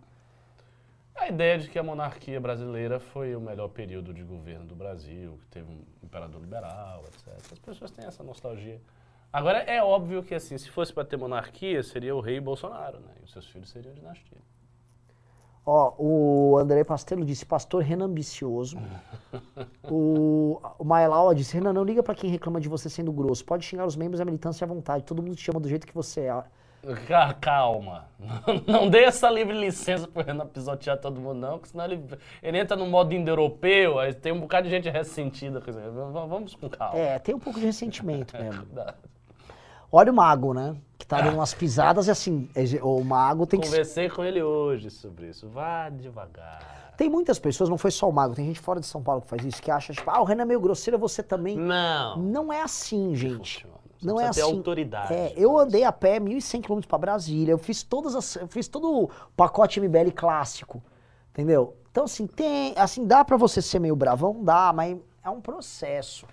A 1.15 1.27
ideia 1.27 1.57
de 1.57 1.69
que 1.69 1.77
a 1.77 1.83
monarquia 1.83 2.39
brasileira 2.39 2.99
foi 2.99 3.35
o 3.35 3.41
melhor 3.41 3.69
período 3.69 4.13
de 4.13 4.23
governo 4.23 4.65
do 4.65 4.75
Brasil, 4.75 5.37
que 5.41 5.47
teve 5.47 5.71
um 5.71 5.83
imperador 6.03 6.41
liberal, 6.41 7.03
etc. 7.07 7.51
As 7.51 7.59
pessoas 7.59 7.91
têm 7.91 8.05
essa 8.05 8.23
nostalgia. 8.23 8.81
Agora, 9.31 9.59
é 9.59 9.81
óbvio 9.83 10.23
que, 10.23 10.35
assim, 10.35 10.57
se 10.57 10.69
fosse 10.69 10.93
para 10.93 11.05
ter 11.05 11.17
monarquia, 11.17 11.81
seria 11.83 12.15
o 12.15 12.21
rei 12.21 12.39
Bolsonaro, 12.39 12.99
né? 12.99 13.13
E 13.21 13.23
os 13.23 13.31
seus 13.31 13.47
filhos 13.47 13.69
seriam 13.69 13.93
dinastia. 13.93 14.37
Ó, 15.65 15.93
o 15.97 16.57
André 16.57 16.83
Pastelo 16.83 17.23
disse: 17.23 17.45
Pastor 17.45 17.83
Renan 17.83 18.05
ambicioso. 18.05 18.77
o, 19.93 20.61
o 20.79 20.83
Maelaua 20.85 21.35
disse: 21.35 21.53
Renan, 21.55 21.73
não 21.73 21.83
liga 21.83 22.01
pra 22.01 22.15
quem 22.15 22.29
reclama 22.29 22.59
de 22.61 22.69
você 22.69 22.89
sendo 22.89 23.11
grosso. 23.11 23.43
Pode 23.45 23.65
xingar 23.65 23.85
os 23.85 23.95
membros 23.95 24.19
da 24.19 24.25
militância 24.25 24.63
à 24.65 24.67
vontade. 24.67 25.03
Todo 25.03 25.21
mundo 25.21 25.35
te 25.35 25.43
chama 25.43 25.59
do 25.59 25.67
jeito 25.69 25.85
que 25.85 25.93
você 25.93 26.21
é. 26.21 26.43
Ca- 27.07 27.33
Calma. 27.35 28.05
Não 28.65 28.89
dê 28.89 29.03
essa 29.03 29.29
livre 29.29 29.53
licença 29.59 30.07
pro 30.07 30.23
Renan 30.23 30.47
pisotear 30.47 30.97
todo 30.99 31.21
mundo, 31.21 31.35
não, 31.39 31.51
porque 31.59 31.69
senão 31.69 31.85
ele, 31.85 32.03
ele 32.41 32.57
entra 32.57 32.75
no 32.75 32.87
modo 32.87 33.13
indo-europeu, 33.13 33.99
aí 33.99 34.15
tem 34.15 34.31
um 34.31 34.39
bocado 34.39 34.63
de 34.67 34.71
gente 34.73 34.89
ressentida. 34.89 35.61
Vamos 36.27 36.55
com 36.55 36.67
calma. 36.67 36.97
É, 36.97 37.19
tem 37.19 37.35
um 37.35 37.39
pouco 37.39 37.59
de 37.59 37.67
ressentimento 37.67 38.35
mesmo. 38.35 38.65
Olha 39.91 40.11
o 40.11 40.15
mago, 40.15 40.53
né? 40.53 40.75
Que 40.97 41.05
tá 41.05 41.19
dando 41.21 41.35
umas 41.35 41.53
pisadas 41.53 42.07
e 42.07 42.11
assim, 42.11 42.49
exe- 42.55 42.79
o 42.81 43.03
mago 43.03 43.45
tem 43.45 43.59
que. 43.59 43.67
Conversei 43.67 44.09
com 44.09 44.23
ele 44.23 44.41
hoje 44.41 44.89
sobre 44.89 45.27
isso. 45.29 45.47
Vá 45.49 45.89
devagar. 45.89 46.93
Tem 46.97 47.09
muitas 47.09 47.39
pessoas, 47.39 47.69
não 47.69 47.77
foi 47.77 47.89
só 47.89 48.07
o 48.07 48.13
mago, 48.13 48.35
tem 48.35 48.45
gente 48.45 48.59
fora 48.59 48.79
de 48.79 48.85
São 48.85 49.01
Paulo 49.01 49.21
que 49.21 49.27
faz 49.27 49.43
isso, 49.43 49.61
que 49.61 49.71
acha, 49.71 49.91
tipo, 49.91 50.09
ah, 50.09 50.21
o 50.21 50.23
Renan 50.23 50.43
é 50.43 50.45
meio 50.45 50.59
grosseiro, 50.61 50.99
você 50.99 51.23
também. 51.23 51.57
Não. 51.57 52.17
Não 52.17 52.53
é 52.53 52.61
assim, 52.61 53.15
gente. 53.15 53.37
funciona. 53.63 53.81
Você 53.99 54.07
Não 54.07 54.19
é 54.19 54.27
assim. 54.27 54.39
ter 54.39 54.45
autoridade 54.45 55.13
É, 55.13 55.33
eu 55.35 55.57
andei 55.59 55.83
a 55.83 55.91
pé 55.91 56.19
1.100 56.19 56.61
km 56.61 56.79
pra 56.87 56.97
Brasília, 56.97 57.51
eu 57.51 57.57
fiz 57.57 57.83
todas 57.83 58.15
as, 58.15 58.35
eu 58.35 58.47
fiz 58.47 58.67
todo 58.67 59.03
o 59.03 59.09
pacote 59.35 59.79
MBL 59.79 60.11
clássico, 60.15 60.81
entendeu? 61.31 61.75
Então 61.91 62.05
assim, 62.05 62.25
tem, 62.27 62.73
assim, 62.77 63.05
dá 63.05 63.23
pra 63.25 63.37
você 63.37 63.61
ser 63.61 63.79
meio 63.79 63.95
bravão, 63.95 64.43
dá, 64.43 64.71
mas 64.73 64.97
é 65.23 65.29
um 65.29 65.41
processo. 65.41 66.25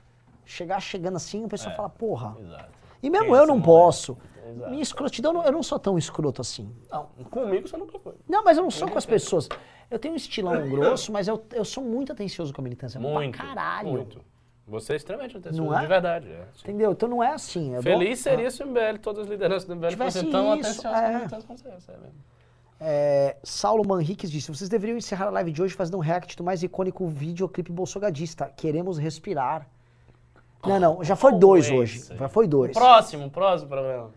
Chegar 0.46 0.80
chegando 0.80 1.16
assim, 1.16 1.44
o 1.44 1.48
pessoal 1.48 1.74
fala, 1.76 1.88
porra. 1.90 2.36
Exato. 2.40 2.77
E 3.02 3.10
mesmo 3.10 3.34
eu 3.36 3.46
não 3.46 3.54
momento. 3.54 3.64
posso. 3.64 4.18
Exato. 4.50 4.70
Minha 4.70 4.82
escrotidão, 4.82 5.44
eu 5.44 5.52
não- 5.52 5.62
sou 5.62 5.78
tão 5.78 5.98
escroto 5.98 6.40
assim. 6.40 6.72
Não, 6.90 7.06
comigo 7.30 7.68
você 7.68 7.76
nunca 7.76 7.98
foi. 7.98 8.14
Não, 8.28 8.42
mas 8.42 8.56
eu 8.56 8.62
não 8.62 8.70
sou 8.70 8.88
com 8.88 8.96
as 8.98 9.06
pessoas. 9.06 9.48
Eu 9.90 9.98
tenho 9.98 10.14
um 10.14 10.16
estilão 10.16 10.52
grosso, 10.68 11.12
mas 11.12 11.28
eu, 11.28 11.42
eu 11.52 11.64
sou 11.64 11.84
muito 11.84 12.12
atencioso 12.12 12.52
com 12.52 12.60
a 12.60 12.64
militância. 12.64 12.98
Muito. 12.98 13.36
Pra 13.36 13.46
caralho. 13.46 13.90
Muito. 13.90 14.20
Você 14.66 14.92
é 14.92 14.96
extremamente 14.96 15.36
atencioso, 15.36 15.72
é? 15.74 15.80
de 15.80 15.86
verdade. 15.86 16.28
É. 16.30 16.44
Entendeu? 16.60 16.92
Então 16.92 17.08
não 17.08 17.22
é 17.22 17.32
assim. 17.32 17.68
eu 17.74 17.82
dou- 17.82 17.98
Feliz 17.98 18.18
seria 18.20 18.50
se 18.50 18.62
o 18.62 18.66
MBL, 18.66 18.98
todas 19.00 19.24
as 19.24 19.30
lideranças 19.30 19.66
do 19.66 19.74
MBL 19.74 19.96
fossem 19.96 20.30
tão 20.30 20.52
atenciosas 20.52 20.84
é. 20.84 21.06
com 21.12 21.16
militância 21.18 21.46
como 21.46 21.58
você, 21.58 21.68
é 21.68 21.96
mesmo. 21.96 22.14
É, 22.80 23.36
Saulo 23.42 23.86
Manriques 23.86 24.30
disse: 24.30 24.50
vocês 24.50 24.68
deveriam 24.68 24.96
encerrar 24.96 25.26
a 25.26 25.30
live 25.30 25.50
de 25.52 25.62
hoje 25.62 25.74
fazendo 25.74 25.96
um 25.96 26.00
react 26.00 26.36
do 26.36 26.44
mais 26.44 26.62
icônico 26.62 27.06
videoclipe 27.08 27.72
bolsogadista. 27.72 28.46
Queremos 28.56 28.98
respirar. 28.98 29.66
Não, 30.66 30.80
não, 30.80 31.04
já 31.04 31.14
foi 31.14 31.34
dois 31.38 31.70
hoje. 31.70 32.04
Já 32.16 32.28
foi 32.28 32.46
dois. 32.46 32.72
Próximo, 32.72 33.30
próximo 33.30 33.68
programa. 33.68 34.10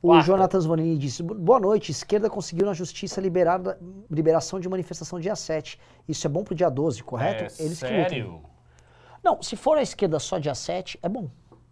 O 0.00 0.08
Quarta. 0.08 0.26
Jonathan 0.26 0.60
Zvonini 0.60 0.96
disse: 0.96 1.22
Boa 1.22 1.58
noite, 1.58 1.90
esquerda 1.90 2.30
conseguiu 2.30 2.66
na 2.66 2.72
justiça 2.72 3.20
liberar 3.20 3.60
liberação 4.08 4.60
de 4.60 4.68
manifestação 4.68 5.18
dia 5.18 5.34
7. 5.34 5.78
Isso 6.08 6.26
é 6.26 6.30
bom 6.30 6.44
pro 6.44 6.54
dia 6.54 6.70
12, 6.70 7.02
correto? 7.02 7.42
É, 7.42 7.64
Eles 7.64 7.78
sério? 7.78 8.40
Não, 9.24 9.42
se 9.42 9.56
for 9.56 9.76
a 9.76 9.82
esquerda 9.82 10.20
só 10.20 10.38
dia 10.38 10.54
7, 10.54 10.98
é 11.02 11.08
bom. 11.08 11.28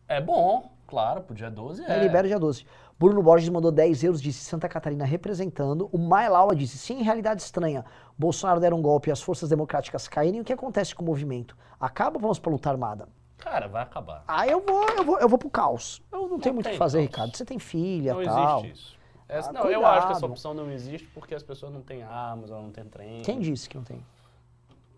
É 0.08 0.20
bom, 0.20 0.72
claro, 0.88 1.22
pro 1.22 1.34
dia 1.34 1.50
12 1.50 1.84
é. 1.84 1.92
Aí 1.92 2.02
libera 2.02 2.26
dia 2.26 2.38
12. 2.38 2.66
Bruno 2.98 3.22
Borges 3.22 3.48
mandou 3.48 3.70
10 3.70 4.04
euros, 4.04 4.22
disse 4.22 4.44
Santa 4.44 4.68
Catarina 4.68 5.04
representando. 5.04 5.88
O 5.92 5.98
Mailaua 5.98 6.56
disse, 6.56 6.78
sim, 6.78 7.02
realidade 7.02 7.42
estranha. 7.42 7.84
Bolsonaro 8.18 8.58
deram 8.58 8.78
um 8.78 8.82
golpe 8.82 9.10
e 9.10 9.12
as 9.12 9.20
forças 9.20 9.50
democráticas 9.50 10.08
caírem. 10.08 10.40
O 10.40 10.44
que 10.44 10.52
acontece 10.52 10.94
com 10.94 11.02
o 11.02 11.06
movimento? 11.06 11.56
Acaba 11.78 12.16
ou 12.16 12.22
vamos 12.22 12.38
pra 12.38 12.50
luta 12.50 12.70
armada? 12.70 13.06
Cara, 13.38 13.68
vai 13.68 13.82
acabar. 13.82 14.24
Aí 14.26 14.50
eu 14.50 14.60
vou, 14.60 14.88
eu 14.90 15.04
vou, 15.04 15.18
eu 15.18 15.28
vou 15.28 15.38
pro 15.38 15.50
caos. 15.50 16.02
Eu 16.10 16.28
não, 16.28 16.38
tenho 16.38 16.54
muito 16.54 16.66
o 16.66 16.70
que 16.70 16.76
fazer, 16.78 16.98
caos. 16.98 17.08
Ricardo. 17.10 17.36
Você 17.36 17.44
tem 17.44 17.58
filha 17.58 18.14
Não 18.14 18.24
tal. 18.24 18.60
existe 18.64 18.72
isso. 18.78 18.96
Essa- 19.28 19.50
Ah, 19.50 19.52
não, 19.52 19.70
eu 19.70 19.84
acho 19.84 20.06
que 20.06 20.12
essa 20.12 20.20
cuidado. 20.20 20.30
opção 20.30 20.54
não 20.54 20.70
existe 20.70 21.06
porque 21.08 21.34
as 21.34 21.42
pessoas 21.42 21.72
não 21.72 21.82
têm 21.82 22.02
armas, 22.02 22.50
elas 22.50 22.62
não 22.62 22.70
têm 22.70 22.84
trem. 22.84 23.22
Quem 23.22 23.40
disse 23.40 23.68
que 23.68 23.76
não 23.76 23.84
tem? 23.84 24.04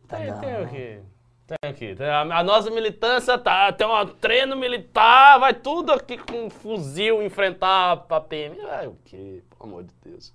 Tem, 0.06 0.26
Tá 0.28 0.38
tem 0.38 0.52
não. 0.52 0.62
o 0.64 0.68
quê? 0.68 1.00
Tem 1.46 1.70
aqui. 1.70 1.94
tem 1.94 2.06
a, 2.06 2.20
a 2.20 2.42
nossa 2.44 2.70
militância 2.70 3.38
tá, 3.38 3.72
tem 3.72 3.86
um 3.86 4.06
treino 4.06 4.54
militar, 4.54 5.38
vai 5.38 5.54
tudo 5.54 5.92
aqui 5.92 6.18
com 6.18 6.44
um 6.46 6.50
fuzil 6.50 7.22
enfrentar 7.22 8.04
a 8.08 8.20
PM. 8.20 8.60
Ai, 8.66 8.86
o 8.86 8.96
quê? 9.04 9.42
Pelo 9.48 9.70
amor 9.70 9.84
de 9.84 9.94
Deus. 10.04 10.34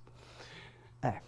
É. 1.02 1.20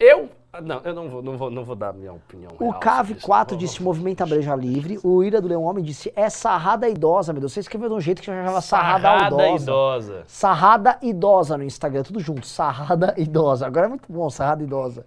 Eu? 0.00 0.30
Ah, 0.54 0.60
Não, 0.60 0.80
eu 0.84 0.94
não 0.94 1.08
vou, 1.08 1.22
não 1.22 1.36
vou, 1.36 1.50
não 1.50 1.64
vou 1.64 1.74
dar 1.76 1.92
minha 1.92 2.12
opinião. 2.12 2.52
O 2.58 2.72
Cave 2.74 3.08
sobre 3.08 3.18
isso. 3.18 3.26
4 3.26 3.56
Vou- 3.56 3.58
disse 3.66 3.82
movimenta 3.82 4.24
breja 4.24 4.54
livre. 4.54 4.98
O 5.02 5.22
Ira 5.22 5.40
do 5.40 5.48
Leão 5.48 5.62
Homem 5.64 5.82
disse 5.84 6.12
é 6.14 6.30
sarrada 6.30 6.88
idosa, 6.88 7.32
meu 7.32 7.40
Deus. 7.40 7.52
Você 7.52 7.60
escreveu 7.60 7.88
de 7.88 7.94
um 7.94 8.00
jeito 8.00 8.20
que 8.20 8.26
já 8.26 8.34
chamava 8.34 8.60
sarrada, 8.60 9.02
Sarrada 9.02 9.34
idosa. 9.48 9.62
idosa. 9.64 10.24
Sarrada 10.26 10.98
idosa 11.02 11.58
no 11.58 11.64
Instagram, 11.64 12.02
tudo 12.02 12.20
junto. 12.20 12.46
Sarrada 12.46 13.14
idosa. 13.18 13.66
Agora 13.66 13.86
é 13.86 13.88
muito 13.88 14.10
bom, 14.10 14.28
sarrada 14.30 14.62
idosa. 14.62 15.04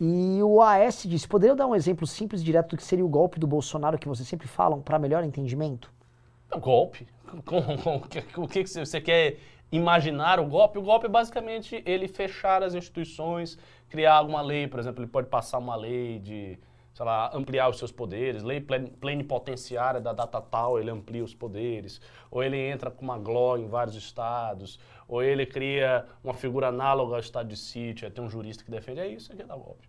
E 0.00 0.40
o 0.42 0.60
AS 0.60 1.04
disse: 1.06 1.26
poderia 1.26 1.56
dar 1.56 1.66
um 1.66 1.74
exemplo 1.74 2.06
simples 2.06 2.42
e 2.42 2.44
direto 2.44 2.70
do 2.70 2.76
que 2.76 2.84
seria 2.84 3.04
o 3.04 3.08
golpe 3.08 3.40
do 3.40 3.46
Bolsonaro 3.46 3.96
que 3.98 4.08
vocês 4.08 4.28
sempre 4.28 4.46
falam 4.46 4.80
para 4.80 4.98
melhor 4.98 5.24
entendimento? 5.24 5.90
Um 6.54 6.60
golpe. 6.60 7.06
O 8.36 8.46
que, 8.48 8.62
que 8.62 8.70
você 8.70 9.00
quer 9.00 9.38
imaginar 9.70 10.38
o 10.40 10.46
golpe? 10.46 10.78
O 10.78 10.82
golpe 10.82 11.06
é 11.06 11.08
basicamente 11.08 11.82
ele 11.86 12.08
fechar 12.08 12.62
as 12.62 12.74
instituições, 12.74 13.58
criar 13.88 14.14
alguma 14.14 14.42
lei, 14.42 14.66
por 14.66 14.78
exemplo, 14.78 15.02
ele 15.02 15.10
pode 15.10 15.28
passar 15.28 15.58
uma 15.58 15.76
lei 15.76 16.18
de, 16.18 16.58
sei 16.94 17.04
lá, 17.04 17.30
ampliar 17.34 17.68
os 17.68 17.78
seus 17.78 17.92
poderes, 17.92 18.42
lei 18.42 18.60
plen- 18.60 18.86
plenipotenciária 18.86 20.00
da 20.00 20.12
data 20.12 20.40
tal, 20.40 20.78
ele 20.78 20.90
amplia 20.90 21.24
os 21.24 21.34
poderes, 21.34 22.00
ou 22.30 22.42
ele 22.42 22.56
entra 22.56 22.90
com 22.90 23.04
uma 23.04 23.18
GLO 23.18 23.58
em 23.58 23.66
vários 23.66 23.96
estados, 23.96 24.78
ou 25.08 25.22
ele 25.22 25.46
cria 25.46 26.06
uma 26.22 26.34
figura 26.34 26.68
análoga 26.68 27.14
ao 27.14 27.20
estado 27.20 27.48
de 27.48 27.56
sítio, 27.56 28.06
aí 28.06 28.12
tem 28.12 28.24
um 28.24 28.30
jurista 28.30 28.64
que 28.64 28.70
defende, 28.70 29.00
é 29.00 29.06
isso 29.06 29.34
que 29.34 29.42
é 29.42 29.44
dar 29.44 29.56
golpe. 29.56 29.88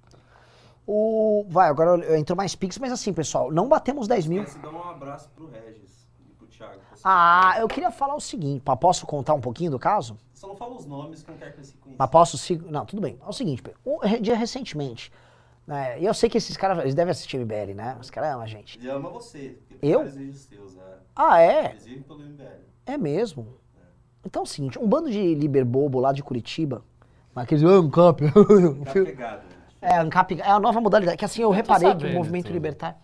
O... 0.86 1.46
Vai, 1.50 1.68
agora 1.68 2.18
entrou 2.18 2.38
mais 2.38 2.56
Pix, 2.56 2.78
mas 2.78 2.94
assim, 2.94 3.12
pessoal, 3.14 3.52
não 3.52 3.68
batemos 3.68 4.08
10 4.08 4.28
mil. 4.28 4.46
Dar 4.62 4.70
um 4.70 4.90
abraço 4.90 5.30
pro 5.32 5.48
Regis 5.50 5.97
Thiago. 6.58 6.80
Ah, 7.04 7.56
eu 7.60 7.68
queria 7.68 7.92
falar 7.92 8.16
o 8.16 8.20
seguinte: 8.20 8.62
pá, 8.62 8.76
posso 8.76 9.06
contar 9.06 9.34
um 9.34 9.42
pouquinho 9.42 9.72
do 9.72 9.80
caso? 9.80 10.18
Só 10.34 10.48
não 10.48 10.56
fala 10.56 10.76
os 10.76 10.86
nomes 10.86 11.24
que 11.24 11.30
eu 11.30 11.34
não 11.34 11.40
quero 11.40 11.52
que 11.54 11.58
eles 11.60 11.68
se 11.70 11.78
conheçam. 11.78 11.96
Mas 12.00 12.10
posso 12.10 12.38
se. 12.38 12.58
Não, 12.58 12.86
tudo 12.86 13.02
bem. 13.02 13.18
É 13.24 13.28
o 13.30 13.34
seguinte, 13.34 13.64
um 13.86 14.00
dia 14.22 14.36
recentemente. 14.36 15.12
Né, 15.66 16.00
e 16.00 16.06
eu 16.06 16.14
sei 16.14 16.30
que 16.30 16.38
esses 16.38 16.56
caras, 16.56 16.80
eles 16.80 16.96
devem 16.96 17.12
assistir 17.12 17.38
MBL, 17.38 17.74
né? 17.76 17.98
Os 18.00 18.10
caras 18.10 18.30
amam 18.32 18.44
a 18.44 18.48
gente. 18.48 18.78
Ele 18.80 18.90
ama 18.90 19.10
você. 19.10 19.60
Eu? 19.82 20.02
é. 20.04 20.12
Ah, 21.16 21.42
é? 21.42 21.72
Eles 21.72 21.86
vivem 21.86 22.04
pelo 22.04 22.20
MBL. 22.22 22.44
É 22.86 22.98
mesmo. 22.98 23.58
Então 24.26 24.42
é 24.42 24.44
o 24.44 24.48
seguinte, 24.48 24.80
um 24.80 24.88
bando 24.88 25.10
de 25.12 25.36
liberbobo 25.36 26.00
lá 26.00 26.12
de 26.14 26.22
Curitiba, 26.24 26.84
mas 27.34 27.44
aqueles 27.44 27.64
"Ah, 27.64 27.78
ANCAP, 27.78 28.22
Tá 28.32 28.92
pegado. 28.94 29.42
né? 29.48 29.56
é, 29.82 29.98
ANCAP, 30.00 30.40
é 30.42 30.50
a 30.50 30.60
nova 30.60 30.80
modalidade, 30.82 31.18
que 31.18 31.24
assim 31.26 31.42
eu, 31.42 31.50
Eu 31.50 31.54
reparei 31.54 31.94
que 31.96 32.06
o 32.08 32.14
movimento 32.14 32.46
tudo. 32.46 32.54
libertário, 32.54 32.98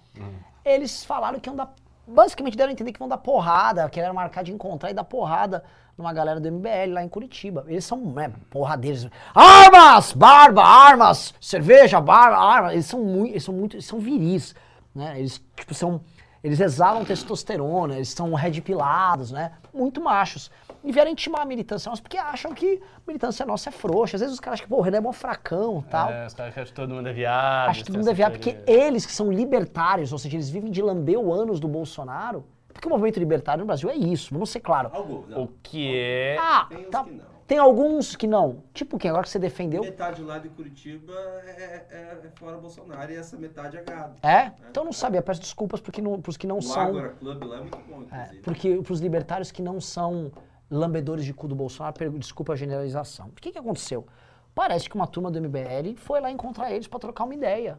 eles 0.66 1.04
falaram 1.06 1.40
que 1.40 1.50
iam 1.50 1.56
dar, 1.56 1.74
basicamente 2.08 2.58
deram 2.58 2.70
a 2.70 2.74
entender 2.74 2.92
que 2.92 3.00
vão 3.00 3.08
dar 3.08 3.18
porrada, 3.18 3.90
que 3.90 4.00
era 4.00 4.14
marcar 4.14 4.44
de 4.44 4.52
encontrar 4.52 4.92
e 4.92 4.94
dar 4.94 5.04
porrada 5.04 5.64
numa 5.98 6.12
galera 6.12 6.40
do 6.40 6.52
MBL 6.52 6.94
lá 6.94 7.04
em 7.04 7.10
Curitiba. 7.10 7.66
Eles 7.68 7.86
são, 7.86 7.98
né, 7.98 8.32
porradeiros. 8.50 9.08
Armas! 9.34 10.14
Barba, 10.14 10.64
armas! 10.64 11.34
Cerveja, 11.40 12.02
barba, 12.02 12.38
armas. 12.38 12.74
Eles 12.74 12.86
são 12.86 13.00
muito, 13.04 13.34
eles 13.34 13.44
são 13.44 13.54
muito, 13.54 13.76
eles 13.76 13.86
são 13.86 14.00
viris, 14.00 14.56
né? 14.94 15.20
Eles, 15.20 15.42
tipo, 15.56 15.74
são, 15.74 16.02
eles 16.44 16.60
exalam 16.60 17.06
testosterona, 17.06 17.96
eles 17.96 18.10
são 18.10 18.34
red 18.34 18.60
pilados, 18.60 19.32
né? 19.32 19.54
Muito 19.74 20.02
machos. 20.02 20.52
E 20.84 20.92
vieram 20.92 21.10
intimar 21.10 21.42
a 21.42 21.46
militância 21.46 21.90
nossa 21.90 22.02
porque 22.02 22.18
acham 22.18 22.54
que 22.54 22.82
a 22.98 23.02
militância 23.08 23.46
nossa 23.46 23.70
é 23.70 23.72
frouxa. 23.72 24.18
Às 24.18 24.22
vezes 24.22 24.34
os 24.34 24.40
caras 24.42 24.60
acham 24.60 24.68
que, 24.68 24.70
pô, 24.70 24.80
o 24.80 24.82
Renan 24.82 24.98
é 24.98 25.02
mó 25.02 25.14
fracão 25.14 25.82
e 25.88 25.90
tal. 25.90 26.12
É, 26.12 26.28
os 26.28 26.34
caras 26.34 26.52
acham 26.52 26.66
que 26.66 26.74
todo 26.74 26.94
mundo 26.94 27.08
é 27.08 27.14
viado. 27.14 27.70
Acho 27.70 27.80
que 27.80 27.86
todo 27.86 27.98
mundo 27.98 28.10
é 28.10 28.14
viado, 28.14 28.34
porque 28.34 28.52
teoria. 28.52 28.84
eles 28.88 29.06
que 29.06 29.14
são 29.14 29.32
libertários, 29.32 30.12
ou 30.12 30.20
seja, 30.20 30.36
eles 30.36 30.50
vivem 30.50 30.70
de 30.70 30.82
lamber 30.82 31.18
o 31.18 31.32
ânus 31.34 31.62
do 31.62 31.68
Bolsonaro. 31.68 32.44
Porque 32.74 32.88
o 32.88 32.92
movimento 32.92 33.20
libertário 33.20 33.62
no 33.62 33.68
Brasil 33.68 33.90
é 33.90 33.96
isso, 33.96 34.34
vamos 34.34 34.50
ser 34.50 34.60
claro. 34.60 34.90
Alguns. 34.92 35.32
O 35.38 35.48
que 35.62 35.96
é... 35.96 36.38
Ah, 36.38 36.68
tá. 36.92 37.06
que 37.06 37.12
não. 37.12 37.33
Tem 37.46 37.58
alguns 37.58 38.16
que 38.16 38.26
não. 38.26 38.64
Tipo 38.74 38.98
quem? 38.98 39.10
Agora 39.10 39.24
que 39.24 39.30
você 39.30 39.38
defendeu. 39.40 39.82
Metade 39.84 40.22
lá 40.24 40.38
de 40.40 40.48
Curitiba 40.50 41.14
é, 41.46 41.86
é- 41.92 42.22
é 42.26 42.30
fora 42.36 42.58
Bolsonaro 42.58 43.12
e 43.12 43.16
essa 43.16 43.36
metade 43.38 43.78
é 43.78 43.84
gado. 43.84 44.16
É? 44.26 44.52
Então 44.70 44.86
não 44.86 44.94
sabia. 44.94 45.22
Peço 45.22 45.42
desculpas 45.42 45.82
porque 45.82 46.02
não, 46.02 46.22
pros 46.22 46.38
que 46.38 46.48
não 46.48 46.58
O 46.60 46.62
são. 46.62 46.82
Ágora 46.82 47.10
Club 47.10 47.44
lá 47.44 47.58
é 47.58 47.60
muito 47.60 47.78
bom, 47.80 48.02
É, 48.12 48.16
inclusive. 48.16 48.42
porque 48.44 48.82
pros 48.82 49.00
libertários 49.02 49.52
que 49.52 49.62
não 49.62 49.82
são 49.82 50.32
lambedores 50.72 51.26
de 51.26 51.34
cu 51.34 51.48
do 51.48 51.56
Bolsonaro, 51.56 52.18
desculpa 52.18 52.54
a 52.54 52.56
generalização. 52.56 53.28
O 53.28 53.32
que, 53.34 53.52
que 53.52 53.60
aconteceu? 53.60 54.08
Parece 54.56 54.90
que 54.90 54.96
uma 54.96 55.06
turma 55.08 55.30
do 55.30 55.38
MBL 55.42 55.96
foi 55.98 56.22
lá 56.22 56.32
encontrar 56.32 56.72
eles 56.72 56.88
pra 56.88 57.00
trocar 57.00 57.26
uma 57.26 57.34
ideia. 57.36 57.78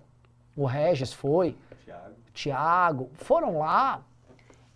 O 0.56 0.66
Regis 0.66 1.12
foi, 1.12 1.56
Thiago. 1.84 2.14
Thiago, 2.34 3.10
foram 3.14 3.58
lá. 3.58 4.02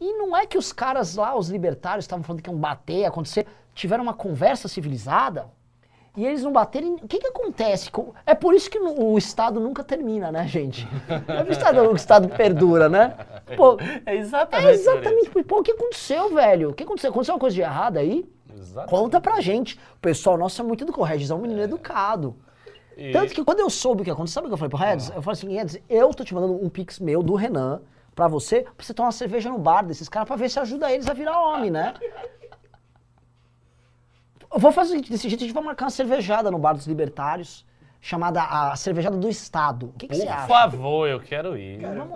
E 0.00 0.12
não 0.14 0.36
é 0.36 0.46
que 0.46 0.56
os 0.56 0.72
caras 0.72 1.16
lá, 1.16 1.36
os 1.36 1.48
libertários, 1.48 2.04
estavam 2.04 2.22
falando 2.24 2.40
que 2.42 2.48
iam 2.48 2.56
bater, 2.58 3.04
acontecer, 3.04 3.46
tiveram 3.78 4.02
uma 4.02 4.14
conversa 4.14 4.66
civilizada 4.68 5.46
e 6.16 6.26
eles 6.26 6.42
não 6.42 6.52
baterem. 6.52 6.94
O 6.94 7.06
que 7.06 7.18
que 7.18 7.26
acontece? 7.28 7.90
É 8.26 8.34
por 8.34 8.52
isso 8.54 8.68
que 8.68 8.78
o 8.78 9.16
Estado 9.16 9.60
nunca 9.60 9.84
termina, 9.84 10.32
né, 10.32 10.46
gente? 10.48 10.86
É 11.08 11.42
por 11.44 11.52
isso 11.52 11.60
que 11.60 11.78
o 11.80 11.94
Estado 11.96 12.28
perdura, 12.28 12.88
né? 12.88 13.14
Pô, 13.56 13.78
É 14.04 14.16
exatamente 14.16 14.68
é 14.68 14.72
exatamente. 14.72 15.30
por- 15.30 15.44
Pô, 15.44 15.60
o 15.60 15.62
que 15.62 15.70
aconteceu, 15.72 16.34
velho? 16.34 16.70
O 16.70 16.74
que 16.74 16.82
aconteceu? 16.82 17.10
Aconteceu 17.10 17.34
uma 17.34 17.40
coisa 17.40 17.54
de 17.54 17.62
errado 17.62 17.98
aí? 17.98 18.28
Exatamente. 18.52 18.90
Conta 18.90 19.20
pra 19.20 19.40
gente. 19.40 19.78
O 19.96 20.00
pessoal 20.00 20.36
nosso 20.36 20.60
é 20.60 20.64
muito 20.64 20.82
educado. 20.82 21.02
O 21.02 21.04
Regis 21.04 21.30
é 21.30 21.34
um 21.34 21.38
menino 21.38 21.62
educado. 21.62 22.34
E- 22.96 23.12
Tanto 23.12 23.32
que 23.32 23.44
quando 23.44 23.60
eu 23.60 23.70
soube 23.70 24.02
o 24.02 24.04
que 24.04 24.10
aconteceu, 24.10 24.34
sabe 24.34 24.46
o 24.46 24.50
que 24.50 24.54
eu 24.54 24.58
falei 24.58 24.70
pro 24.70 24.78
Regis? 24.78 25.10
Eu 25.14 25.22
falei 25.22 25.38
assim, 25.38 25.52
Regis, 25.54 25.80
eu 25.88 26.12
tô 26.12 26.24
te 26.24 26.34
mandando 26.34 26.54
um 26.64 26.68
pix 26.68 26.98
meu 26.98 27.22
do 27.22 27.36
Renan 27.36 27.80
pra 28.12 28.26
você, 28.26 28.62
pra 28.62 28.72
você 28.84 28.92
tomar 28.92 29.06
uma 29.06 29.12
cerveja 29.12 29.48
no 29.48 29.58
bar 29.58 29.82
desses 29.86 30.08
caras 30.08 30.26
pra 30.26 30.34
ver 30.34 30.48
se 30.50 30.58
ajuda 30.58 30.90
eles 30.90 31.08
a 31.08 31.12
virar 31.14 31.40
homem, 31.40 31.70
né? 31.70 31.94
Eu 34.52 34.58
vou 34.58 34.72
fazer 34.72 34.88
o 34.88 34.92
seguinte, 34.92 35.10
desse 35.10 35.28
jeito 35.28 35.42
a 35.42 35.46
gente 35.46 35.54
vai 35.54 35.62
marcar 35.62 35.84
uma 35.84 35.90
cervejada 35.90 36.50
no 36.50 36.58
bar 36.58 36.72
dos 36.72 36.86
libertários, 36.86 37.66
chamada 38.00 38.42
a 38.42 38.74
cervejada 38.76 39.16
do 39.16 39.28
Estado. 39.28 39.86
O 39.86 39.92
que, 39.92 40.06
que 40.06 40.14
Por 40.14 40.22
você 40.22 40.28
acha? 40.28 40.46
favor, 40.46 41.06
eu 41.06 41.20
quero 41.20 41.56
ir. 41.58 41.80
Cara, 41.80 42.06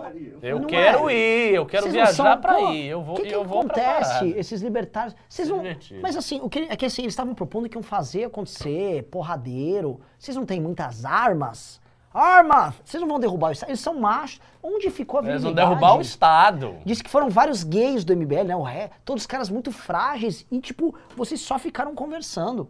eu 0.41 0.61
quero 0.65 1.09
é? 1.09 1.13
ir, 1.13 1.53
eu 1.55 1.65
quero 1.65 1.83
Vocês 1.83 1.93
viajar 1.93 2.13
são- 2.13 2.41
pra 2.41 2.55
pô, 2.55 2.71
ir. 2.71 2.85
Eu 2.87 3.03
vou, 3.03 3.15
O 3.15 3.21
que, 3.21 3.27
que 3.27 3.35
eu 3.35 3.43
vou 3.43 3.59
acontece? 3.59 4.29
Esses 4.35 4.61
libertários. 4.61 5.15
Vocês 5.29 5.47
não. 5.47 5.61
Mas 6.01 6.17
assim, 6.17 6.39
o 6.41 6.49
que, 6.49 6.59
é 6.59 6.75
que 6.75 6.85
assim, 6.85 7.03
eles 7.03 7.13
estavam 7.13 7.35
propondo 7.35 7.69
que 7.69 7.77
iam 7.77 7.83
fazer 7.83 8.23
acontecer, 8.23 9.03
porradeiro. 9.11 9.99
Vocês 10.17 10.35
não 10.35 10.45
têm 10.45 10.59
muitas 10.59 11.05
armas? 11.05 11.79
Arma! 12.13 12.73
Vocês 12.85 13.01
não 13.01 13.07
vão 13.07 13.19
derrubar 13.19 13.49
o 13.49 13.51
Estado. 13.51 13.69
Eles 13.69 13.79
são 13.79 13.95
machos. 13.99 14.39
Onde 14.61 14.89
ficou 14.89 15.19
a 15.19 15.23
Eles 15.23 15.41
vão 15.41 15.51
virilidade? 15.51 15.69
derrubar 15.69 15.97
o 15.97 16.01
Estado. 16.01 16.75
Diz 16.85 17.01
que 17.01 17.09
foram 17.09 17.29
vários 17.29 17.63
gays 17.63 18.05
do 18.05 18.15
MBL, 18.15 18.43
né? 18.45 18.55
O 18.55 18.61
ré, 18.61 18.91
todos 19.03 19.23
os 19.23 19.27
caras 19.27 19.49
muito 19.49 19.71
frágeis 19.71 20.45
e, 20.51 20.59
tipo, 20.61 20.95
vocês 21.17 21.41
só 21.41 21.57
ficaram 21.57 21.95
conversando. 21.95 22.69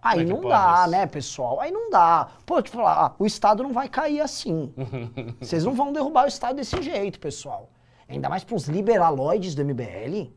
Aí 0.00 0.20
é 0.20 0.24
não 0.24 0.36
pode 0.36 0.48
dá, 0.48 0.86
né, 0.88 1.06
pessoal? 1.06 1.60
Aí 1.60 1.70
não 1.72 1.90
dá. 1.90 2.28
Pô, 2.46 2.60
te 2.62 2.70
falar, 2.70 3.06
ah, 3.06 3.12
o 3.18 3.26
Estado 3.26 3.62
não 3.62 3.72
vai 3.72 3.88
cair 3.88 4.20
assim. 4.20 4.72
Vocês 5.40 5.64
não 5.64 5.72
vão 5.72 5.92
derrubar 5.92 6.24
o 6.24 6.28
Estado 6.28 6.56
desse 6.56 6.80
jeito, 6.82 7.18
pessoal. 7.18 7.70
Ainda 8.08 8.28
mais 8.28 8.44
para 8.44 8.54
uns 8.54 8.68
liberaloides 8.68 9.54
do 9.54 9.64
MBL. 9.64 10.32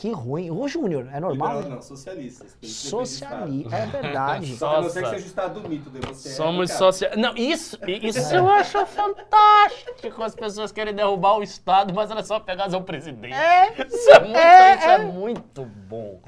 Que 0.00 0.10
ruim. 0.12 0.50
Ô, 0.50 0.66
Júnior, 0.66 1.08
é 1.12 1.20
normal? 1.20 1.48
Liberal 1.48 1.62
né? 1.62 1.74
não, 1.76 1.82
socialistas. 1.82 2.56
Socialista. 2.62 3.76
É 3.76 3.84
verdade. 3.86 4.46
Só 4.56 4.76
a 4.76 4.80
não 4.80 4.88
ser 4.88 5.02
que 5.02 5.10
seja 5.10 5.24
o 5.24 5.26
Estado 5.26 5.60
do 5.60 5.68
mito, 5.68 5.90
daí 5.90 6.00
você 6.00 6.28
é 6.30 6.32
Somos 6.32 6.68
cara. 6.70 6.78
sociais. 6.78 7.16
Não, 7.18 7.36
isso, 7.36 7.78
isso 7.86 8.34
eu 8.34 8.48
acho 8.48 8.86
fantástico. 8.86 10.22
As 10.22 10.34
pessoas 10.34 10.72
querem 10.72 10.94
derrubar 10.94 11.36
o 11.36 11.42
Estado, 11.42 11.92
mas 11.94 12.10
elas 12.10 12.26
só 12.26 12.40
pegar 12.40 12.74
o 12.74 12.82
presidente. 12.82 13.34
É, 13.34 13.74
Isso 13.86 14.10
é 14.10 14.20
muito, 14.20 14.36
é, 14.38 14.74
isso 14.76 14.86
é 14.88 14.94
é. 14.94 14.98
muito 15.04 15.64
bom. 15.66 16.20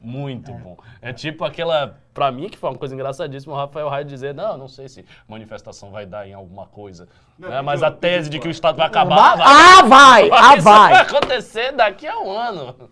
Muito 0.00 0.52
bom. 0.52 0.76
É 1.00 1.12
tipo 1.12 1.44
aquela. 1.44 1.98
Pra 2.12 2.32
mim, 2.32 2.48
que 2.48 2.58
foi 2.58 2.68
uma 2.70 2.78
coisa 2.78 2.92
engraçadíssima, 2.92 3.54
o 3.54 3.56
Rafael 3.56 3.88
Raio 3.88 4.04
dizer: 4.04 4.34
não, 4.34 4.58
não 4.58 4.66
sei 4.66 4.88
se 4.88 5.04
manifestação 5.28 5.92
vai 5.92 6.04
dar 6.04 6.26
em 6.26 6.34
alguma 6.34 6.66
coisa. 6.66 7.08
Não, 7.38 7.48
né, 7.48 7.62
Mas 7.62 7.80
eu- 7.82 7.86
a 7.86 7.90
tese 7.92 8.28
de 8.28 8.40
que 8.40 8.48
o 8.48 8.50
Estado 8.50 8.76
vai 8.76 8.90
Vai- 8.90 9.02
acabar. 9.02 9.36
vai- 9.36 9.46
Ah, 9.46 9.82
vai! 9.86 10.30
Ah, 10.32 10.54
isso 10.56 10.64
vai 10.64 10.92
vai! 10.92 11.02
acontecer 11.02 11.70
daqui 11.72 12.08
a 12.08 12.18
um 12.18 12.28
ano. 12.30 12.90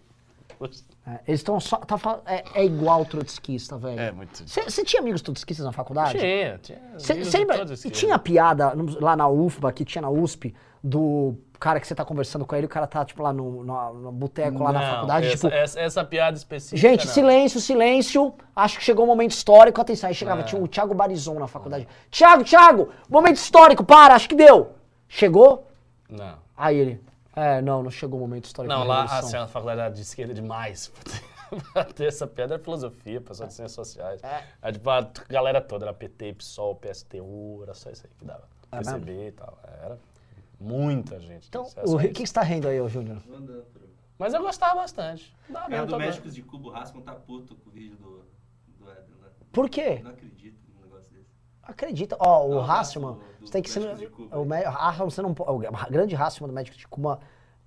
É, 1.06 1.20
eles 1.26 1.40
estão 1.40 1.58
só. 1.60 1.76
Tá, 1.76 2.20
é, 2.26 2.44
é 2.54 2.64
igual 2.64 3.04
trotskista, 3.04 3.76
velho. 3.78 3.98
É, 3.98 4.12
muito. 4.12 4.42
Você 4.46 4.84
tinha 4.84 5.00
amigos 5.00 5.22
trotskistas 5.22 5.64
na 5.64 5.72
faculdade? 5.72 6.18
Tinha, 6.18 6.58
tinha. 6.58 6.78
Cê, 6.98 7.24
cê 7.24 7.38
lembra? 7.38 7.64
E 7.64 7.90
tinha 7.90 8.18
piada 8.18 8.72
lá 9.00 9.16
na 9.16 9.28
UFBA, 9.28 9.72
que 9.72 9.84
tinha 9.84 10.02
na 10.02 10.10
USP, 10.10 10.54
do 10.82 11.34
cara 11.58 11.80
que 11.80 11.86
você 11.86 11.94
tá 11.94 12.04
conversando 12.04 12.46
com 12.46 12.54
ele, 12.54 12.66
o 12.66 12.68
cara 12.68 12.86
tá, 12.86 13.04
tipo, 13.04 13.22
lá 13.22 13.32
no, 13.32 13.64
no, 13.64 13.94
no 13.94 14.12
boteco, 14.12 14.62
lá 14.62 14.72
na 14.72 14.80
Não, 14.80 14.90
faculdade, 14.94 15.26
essa, 15.26 15.36
tipo. 15.36 15.48
essa, 15.48 15.80
essa 15.80 16.04
piada 16.04 16.36
específica. 16.36 16.76
Gente, 16.76 17.06
não. 17.06 17.12
silêncio, 17.12 17.60
silêncio. 17.60 18.34
Acho 18.54 18.78
que 18.78 18.84
chegou 18.84 19.04
o 19.04 19.08
momento 19.08 19.32
histórico. 19.32 19.80
Atenção, 19.80 20.08
aí 20.08 20.14
chegava, 20.14 20.40
É. 20.42 20.44
tinha 20.44 20.62
o 20.62 20.68
Thiago 20.68 20.94
Barizon 20.94 21.34
na 21.38 21.46
faculdade. 21.48 21.88
Thiago, 22.10 22.44
Thiago, 22.44 22.90
momento 23.08 23.36
histórico, 23.36 23.82
para, 23.84 24.14
acho 24.14 24.28
que 24.28 24.36
deu. 24.36 24.72
Chegou? 25.08 25.66
Não. 26.08 26.36
Aí 26.56 26.76
ele, 26.76 27.00
é, 27.38 27.62
não, 27.62 27.82
não 27.82 27.90
chegou 27.90 28.18
o 28.18 28.22
momento 28.22 28.46
histórico. 28.46 28.74
Não, 28.74 28.80
da 28.80 28.86
lá 28.86 29.18
assim, 29.18 29.36
a 29.36 29.46
faculdade 29.46 29.80
era 29.80 29.90
de 29.90 30.02
esquerda 30.02 30.34
demais. 30.34 30.92
Pra 31.72 31.84
ter 31.84 32.08
essa 32.08 32.26
pedra 32.26 32.56
era 32.56 32.62
filosofia, 32.62 33.20
pessoal 33.20 33.48
de 33.48 33.54
ciências 33.54 33.72
sociais. 33.72 34.22
É. 34.22 34.44
Aí, 34.60 34.72
tipo, 34.72 34.90
a 34.90 35.10
galera 35.28 35.60
toda 35.60 35.86
era 35.86 35.94
PT, 35.94 36.34
PSOL, 36.34 36.74
PSTU, 36.76 37.60
era 37.62 37.72
só 37.72 37.90
isso 37.90 38.06
aí 38.06 38.12
que 38.18 38.24
dava. 38.24 38.46
É 38.70 38.78
receber 38.78 39.28
e 39.28 39.32
tal. 39.32 39.58
Era 39.82 39.98
muita 40.60 41.18
gente. 41.20 41.48
Então, 41.48 41.66
é 41.76 41.84
o 41.84 41.98
que 41.98 42.04
isso. 42.04 42.14
que 42.14 42.26
você 42.26 42.34
tá 42.34 42.42
rindo 42.42 42.68
aí, 42.68 42.78
ô 42.80 42.88
Júnior? 42.88 43.22
Mas 44.18 44.34
eu 44.34 44.42
gostava 44.42 44.74
bastante. 44.74 45.34
Dá 45.48 45.60
cara 45.60 45.68
mesmo, 45.70 45.86
do. 45.86 45.98
Médicos 45.98 46.34
de 46.34 46.42
Cubo 46.42 46.70
Rascon 46.70 47.00
tá 47.00 47.14
puto 47.14 47.54
com 47.54 47.70
o 47.70 47.72
vídeo 47.72 47.96
do, 47.96 48.26
do 48.78 48.90
Éder, 48.90 49.16
né? 49.22 49.28
Por 49.52 49.70
quê? 49.70 50.00
Não 50.02 50.10
acredito. 50.10 50.57
Acredita. 51.68 52.16
Ó, 52.18 52.46
o 52.46 52.54
Não, 52.54 52.70
Hasselman, 52.70 53.12
do- 53.12 53.18
do 53.40 53.46
você 53.46 53.52
tem 53.52 53.62
que 53.62 53.68
ser. 53.70 53.80
O, 53.80 54.52
Hasselman, 54.52 55.10
você 55.10 55.22
não. 55.22 55.30
O 55.38 55.58
grande 55.90 56.16
Hasselman 56.16 56.48
do 56.50 56.54
Médico 56.54 56.76
de 56.76 56.88
Cuba, 56.88 57.20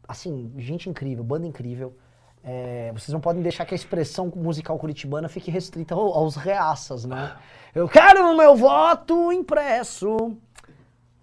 assim, 0.08 0.52
gente 0.58 0.90
incrível, 0.90 1.24
banda 1.24 1.46
incrível. 1.46 1.96
É, 2.44 2.92
vocês 2.94 3.10
não 3.14 3.22
podem 3.22 3.44
deixar 3.44 3.64
que 3.66 3.74
a 3.74 3.78
expressão 3.78 4.32
musical 4.36 4.78
curitibana 4.80 5.30
fique 5.30 5.52
restrita 5.52 5.94
ao- 5.94 6.12
aos 6.14 6.36
reaças, 6.36 7.06
né? 7.06 7.38
Eu 7.76 7.88
quero 7.88 8.32
o 8.32 8.36
meu 8.36 8.56
voto 8.56 9.32
impresso. 9.32 10.36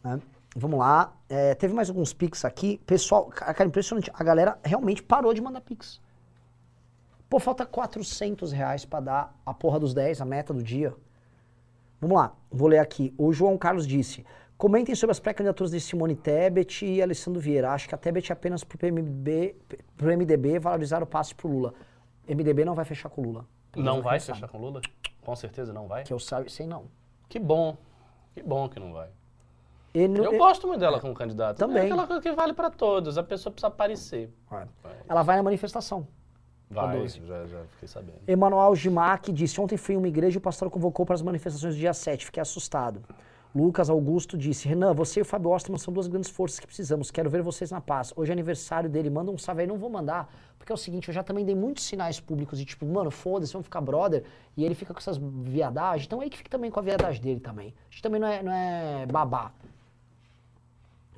Né? 0.05 0.21
Vamos 0.57 0.79
lá. 0.79 1.13
É, 1.29 1.57
teve 1.57 1.75
mais 1.75 1.89
alguns 1.89 2.13
pics 2.13 2.45
aqui. 2.45 2.79
Pessoal, 2.87 3.27
ca- 3.27 3.53
cara, 3.53 3.69
impressionante. 3.69 4.11
A 4.15 4.23
galera 4.23 4.59
realmente 4.63 5.03
parou 5.03 5.35
de 5.35 5.41
mandar 5.41 5.61
pix. 5.61 6.01
Pô, 7.29 7.41
falta 7.41 7.67
400 7.67 8.53
reais 8.53 8.85
pra 8.85 9.01
dar 9.01 9.35
a 9.45 9.53
porra 9.53 9.81
dos 9.81 9.93
10, 9.93 10.21
a 10.21 10.25
meta 10.25 10.55
do 10.55 10.63
dia. 10.63 10.95
Vamos 12.01 12.17
lá, 12.17 12.33
vou 12.51 12.69
ler 12.69 12.79
aqui. 12.79 13.13
O 13.19 13.33
João 13.33 13.59
Carlos 13.59 13.87
disse: 13.87 14.25
comentem 14.57 14.95
sobre 14.95 15.13
as 15.13 15.21
pré-candidaturas 15.21 15.71
de 15.73 15.81
Simone 15.81 16.15
Tebet 16.15 16.87
e 16.87 17.03
Alessandro 17.03 17.41
Vieira. 17.41 17.73
Acho 17.73 17.89
que 17.89 17.95
a 17.95 17.99
Tebet 17.99 18.31
é 18.31 18.33
apenas 18.33 18.63
PMB, 18.65 19.57
pro 19.97 20.17
MDB 20.17 20.59
valorizar 20.59 21.03
o 21.03 21.07
passe 21.07 21.35
pro 21.35 21.49
Lula. 21.49 21.75
MDB 22.29 22.65
não 22.65 22.75
vai 22.75 22.85
fechar 22.85 23.09
com 23.09 23.23
o 23.23 23.25
Lula. 23.25 23.47
Não 23.77 24.03
vai 24.03 24.21
sabe. 24.21 24.39
fechar 24.39 24.49
com 24.49 24.59
Lula? 24.59 24.81
Com 25.23 25.37
certeza 25.37 25.73
não 25.73 25.87
vai? 25.89 26.05
Que 26.05 26.13
eu 26.13 26.19
sabe, 26.19 26.51
sei 26.51 26.67
não. 26.67 26.87
Que 27.29 27.39
bom. 27.39 27.77
Que 28.35 28.43
bom 28.43 28.69
que 28.69 28.79
não 28.79 28.93
vai. 28.93 29.09
Eu 29.95 30.39
gosto 30.39 30.67
muito 30.67 30.81
dela 30.81 31.01
como 31.01 31.15
candidata. 31.15 31.55
Também. 31.55 31.83
É 31.83 31.87
aquela 31.87 32.07
coisa 32.07 32.23
que 32.23 32.31
vale 32.33 32.53
pra 32.53 32.71
todos. 32.71 33.19
A 33.19 33.23
pessoa 33.23 33.53
precisa 33.53 33.69
aparecer. 33.69 34.33
Ela 35.09 35.23
vai 35.23 35.37
na 35.37 35.43
manifestação. 35.43 36.07
Vai, 36.71 37.09
já, 37.09 37.47
já 37.47 37.65
fiquei 37.71 37.89
sabendo. 37.89 38.19
Emanuel 38.27 38.75
Gimac 38.75 39.33
disse: 39.33 39.61
Ontem 39.61 39.77
fui 39.77 39.95
em 39.95 39.99
uma 39.99 40.09
igreja 40.09 40.37
e 40.37 40.39
o 40.39 40.41
pastor 40.41 40.71
convocou 40.71 41.07
para 41.07 41.15
as 41.15 41.23
manifestações 41.23 41.75
do 41.75 41.79
dia 41.79 41.95
7. 41.95 42.27
Fiquei 42.27 42.43
assustado. 42.43 43.03
Lucas 43.55 43.89
Augusto 43.89 44.37
disse: 44.37 44.69
Renan, 44.69 44.93
você 44.93 45.21
e 45.21 45.23
o 45.23 45.25
Fábio 45.25 45.51
Osterman 45.51 45.79
são 45.79 45.93
duas 45.93 46.07
grandes 46.07 46.31
forças 46.31 46.61
que 46.61 46.67
precisamos. 46.67 47.11
Quero 47.11 47.31
ver 47.31 47.43
vocês 47.43 47.71
na 47.71 47.81
paz. 47.81 48.13
Hoje 48.15 48.31
é 48.31 48.35
aniversário 48.35 48.91
dele. 48.91 49.09
Manda 49.09 49.31
um 49.31 49.39
salve 49.39 49.63
aí. 49.63 49.67
Não 49.67 49.79
vou 49.79 49.89
mandar, 49.89 50.31
porque 50.59 50.71
é 50.71 50.75
o 50.75 50.79
seguinte: 50.79 51.09
eu 51.09 51.15
já 51.15 51.23
também 51.23 51.45
dei 51.45 51.55
muitos 51.55 51.85
sinais 51.85 52.21
públicos 52.21 52.59
de 52.59 52.67
tipo, 52.67 52.85
mano, 52.85 53.11
foda-se, 53.11 53.53
vamos 53.53 53.67
ficar 53.67 53.81
brother. 53.81 54.25
E 54.55 54.65
ele 54.65 54.75
fica 54.75 54.93
com 54.93 54.99
essas 54.99 55.17
viadagens. 55.17 56.07
Então 56.07 56.21
ele 56.21 56.31
que 56.31 56.37
fica 56.37 56.51
também 56.51 56.71
com 56.71 56.79
a 56.79 56.83
viadagem 56.83 57.23
dele 57.23 57.41
também. 57.41 57.75
A 57.89 57.91
gente 57.91 58.03
também 58.03 58.21
não 58.21 58.29
é, 58.29 58.43
não 58.43 58.53
é 58.53 59.07
babá. 59.07 59.53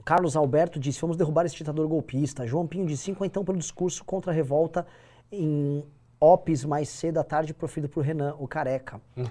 Carlos 0.05 0.37
Alberto 0.37 0.79
disse: 0.79 1.01
Vamos 1.01 1.17
derrubar 1.17 1.45
esse 1.45 1.57
ditador 1.57 1.87
golpista. 1.89 2.47
João 2.47 2.67
Pinho 2.67 2.87
disse: 2.87 3.03
Cinquentão 3.05 3.45
pelo 3.45 3.59
discurso 3.59 4.05
contra 4.05 4.31
a 4.31 4.35
revolta 4.35 4.87
em 5.33 5.85
Opes 6.19 6.65
mais 6.65 6.89
cedo 6.89 7.19
à 7.19 7.25
tarde, 7.25 7.55
proferido 7.55 7.89
por 7.89 8.05
Renan, 8.05 8.35
o 8.39 8.47
careca. 8.49 9.01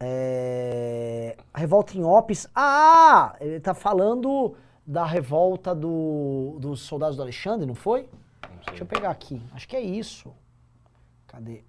É, 0.00 1.36
A 1.52 1.58
revolta 1.58 1.98
em 1.98 2.04
Opes. 2.04 2.46
Ah! 2.54 3.34
Ele 3.40 3.58
tá 3.58 3.74
falando 3.74 4.54
da 4.86 5.04
revolta 5.04 5.74
do, 5.74 6.56
dos 6.60 6.80
soldados 6.82 7.16
do 7.16 7.22
Alexandre, 7.22 7.66
não 7.66 7.74
foi? 7.74 8.08
Deixa 8.66 8.84
eu 8.84 8.86
pegar 8.86 9.10
aqui. 9.10 9.42
Acho 9.52 9.66
que 9.66 9.74
é 9.74 9.80
isso. 9.80 10.32
Cadê? 11.26 11.64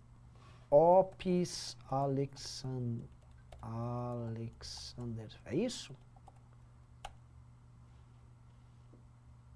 Opes 0.70 1.76
Alexander. 1.90 3.08
Alexander. 3.62 5.28
É 5.46 5.56
isso? 5.56 5.96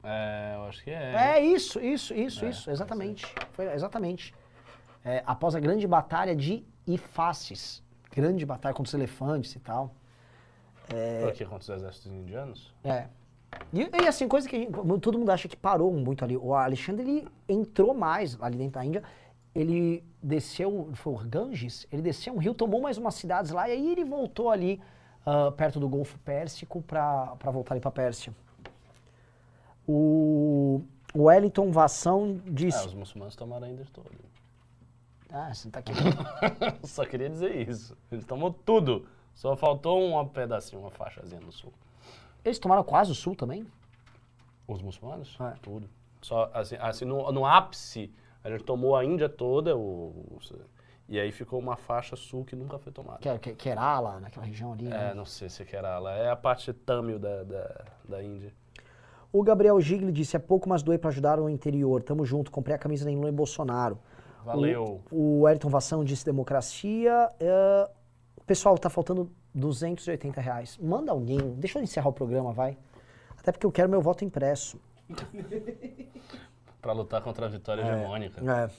É, 0.03 0.53
eu 0.55 0.63
acho 0.65 0.83
que 0.83 0.89
é. 0.91 1.13
É 1.37 1.39
isso, 1.41 1.79
isso, 1.79 2.13
isso, 2.13 2.43
É, 2.45 2.49
isso, 2.49 2.69
exatamente. 2.69 3.25
Foi 3.53 3.71
exatamente. 3.73 4.33
É, 5.03 5.23
após 5.25 5.55
a 5.55 5.59
grande 5.59 5.87
batalha 5.87 6.35
de 6.35 6.65
Ifaces. 6.85 7.81
Grande 8.11 8.45
batalha 8.45 8.73
contra 8.75 8.89
os 8.89 8.93
elefantes 8.93 9.55
e 9.55 9.59
tal. 9.59 9.93
Por 11.21 11.29
aqui 11.29 11.45
contra 11.45 11.59
os 11.59 11.69
exércitos 11.81 12.11
indianos? 12.11 12.73
É. 12.83 13.07
E, 13.71 13.81
e, 13.81 14.07
assim, 14.07 14.27
coisa 14.27 14.47
que 14.49 14.57
gente- 14.59 14.99
todo 14.99 15.17
mundo 15.17 15.29
acha 15.31 15.47
que 15.47 15.55
parou 15.55 15.91
muito 15.93 16.23
ali. 16.23 16.35
O 16.35 16.53
Alexandre, 16.53 17.03
ele 17.03 17.27
entrou 17.47 17.93
mais 17.93 18.37
ali 18.41 18.57
dentro 18.57 18.73
da 18.73 18.85
Índia. 18.85 19.03
Ele 19.55 20.03
desceu, 20.21 20.89
foi 20.93 21.13
o 21.13 21.17
Ganges? 21.17 21.87
Ele 21.91 22.01
desceu 22.01 22.33
um 22.33 22.37
rio, 22.37 22.53
tomou 22.53 22.81
mais 22.81 22.97
umas 22.97 23.15
cidades 23.15 23.51
lá, 23.51 23.69
e 23.69 23.71
aí 23.73 23.91
ele 23.91 24.03
voltou 24.03 24.49
ali 24.49 24.81
ah, 25.25 25.51
perto 25.55 25.79
do 25.79 25.87
Golfo 25.87 26.17
Pérsico 26.19 26.81
pra 26.81 27.35
voltar 27.51 27.75
ali 27.75 27.81
pra 27.81 27.91
Pérsia. 27.91 28.33
O 29.87 30.81
Wellington 31.15 31.71
Vassão 31.71 32.41
É, 32.45 32.49
disse... 32.51 32.87
os 32.87 32.93
muçulmanos 32.93 33.35
tomaram 33.35 33.67
a 33.67 33.69
Índia 33.69 33.85
toda. 33.91 34.09
Ah, 35.35 35.51
você 35.51 35.67
tá 35.71 35.79
aqui. 35.79 35.91
Só 36.85 37.03
queria 37.05 37.27
dizer 37.27 37.67
isso. 37.67 37.97
Ele 38.11 38.21
tomou 38.21 38.53
tudo. 38.53 39.07
Só 39.33 39.55
faltou 39.55 39.99
um 40.21 40.27
pedacinho, 40.27 40.79
uma 40.83 40.91
faixazinha 40.91 41.41
no 41.41 41.51
sul. 41.51 41.73
Eles 42.45 42.59
tomaram 42.59 42.83
quase 42.83 43.11
o 43.11 43.15
sul 43.15 43.35
também? 43.35 43.65
Os 44.67 44.79
muçulmanos? 44.83 45.35
É. 45.41 45.55
Tudo. 45.59 45.89
Só 46.21 46.51
assim, 46.53 46.75
assim 46.79 47.05
no, 47.05 47.31
no 47.31 47.47
ápice, 47.47 48.13
a 48.43 48.49
gente 48.51 48.63
tomou 48.63 48.95
a 48.95 49.03
Índia 49.03 49.27
toda, 49.27 49.75
o, 49.75 50.09
o- 50.09 50.39
e 51.09 51.19
aí 51.19 51.31
ficou 51.31 51.57
uma 51.59 51.75
faixa 51.77 52.15
sul 52.15 52.45
que 52.45 52.55
nunca 52.55 52.77
foi 52.77 52.91
tomada. 52.91 53.17
Que, 53.17 53.35
que, 53.39 53.55
Kerala, 53.55 54.19
naquela 54.19 54.45
região 54.45 54.73
ali. 54.73 54.83
né? 54.83 55.09
É, 55.09 55.13
não 55.15 55.25
sei 55.25 55.49
se 55.49 55.65
que 55.65 55.75
era 55.75 55.97
lá. 55.97 56.11
É 56.15 56.29
a 56.29 56.35
parte 56.35 56.71
tâmil 56.71 57.17
da, 57.17 57.43
da, 57.43 57.85
da 58.07 58.23
Índia. 58.23 58.53
O 59.33 59.41
Gabriel 59.41 59.81
Gigli 59.81 60.11
disse: 60.11 60.35
é 60.35 60.39
pouco, 60.39 60.69
mas 60.69 60.83
doei 60.83 60.99
pra 60.99 61.09
ajudar 61.09 61.39
o 61.39 61.49
interior. 61.49 62.03
Tamo 62.03 62.23
junto. 62.23 62.51
Comprei 62.51 62.75
a 62.75 62.77
camisa 62.77 63.03
da 63.03 63.11
Lula 63.11 63.29
e 63.29 63.31
Bolsonaro. 63.31 63.97
Valeu. 64.45 65.01
O, 65.11 65.39
o 65.39 65.47
Ayrton 65.47 65.69
Vassão 65.69 66.03
disse 66.03 66.23
democracia. 66.23 67.29
É, 67.39 67.89
pessoal, 68.45 68.77
tá 68.77 68.91
faltando 68.91 69.31
280 69.55 70.39
reais. 70.39 70.77
Manda 70.77 71.11
alguém. 71.11 71.39
Deixa 71.55 71.79
eu 71.79 71.83
encerrar 71.83 72.09
o 72.09 72.13
programa, 72.13 72.53
vai. 72.53 72.77
Até 73.35 73.51
porque 73.51 73.65
eu 73.65 73.71
quero 73.71 73.89
meu 73.89 74.01
voto 74.01 74.23
impresso. 74.23 74.79
Pra 76.79 76.93
lutar 76.93 77.21
contra 77.21 77.47
a 77.47 77.49
vitória 77.49 77.81
hegemônica. 77.81 78.39
É. 78.39 78.69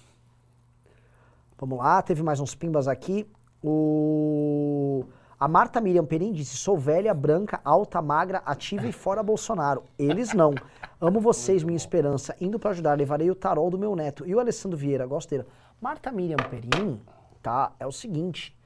Vamos 1.58 1.78
lá, 1.78 2.00
teve 2.02 2.22
mais 2.22 2.38
uns 2.38 2.54
pimbas 2.54 2.86
aqui. 2.86 3.26
O... 3.62 5.04
A 5.44 5.48
Marta 5.48 5.78
Miriam 5.78 6.06
Perim 6.06 6.32
disse: 6.32 6.56
sou 6.56 6.78
velha, 6.78 7.12
branca, 7.12 7.60
alta, 7.62 8.00
magra, 8.00 8.38
ativa 8.46 8.86
e 8.86 8.92
fora 8.92 9.22
Bolsonaro. 9.22 9.84
Eles 9.98 10.32
não. 10.32 10.54
Amo 10.98 11.20
vocês, 11.20 11.62
minha 11.62 11.76
esperança. 11.76 12.34
Indo 12.40 12.58
pra 12.58 12.70
ajudar, 12.70 12.96
levarei 12.96 13.30
o 13.30 13.34
tarol 13.34 13.68
do 13.68 13.78
meu 13.78 13.94
neto. 13.94 14.26
E 14.26 14.34
o 14.34 14.40
Alessandro 14.40 14.78
Vieira, 14.78 15.06
dele. 15.28 15.44
Marta 15.78 16.10
Miriam 16.10 16.38
Perim, 16.48 16.98
tá? 17.42 17.74
É 17.78 17.86
o 17.86 17.92
seguinte. 17.92 18.56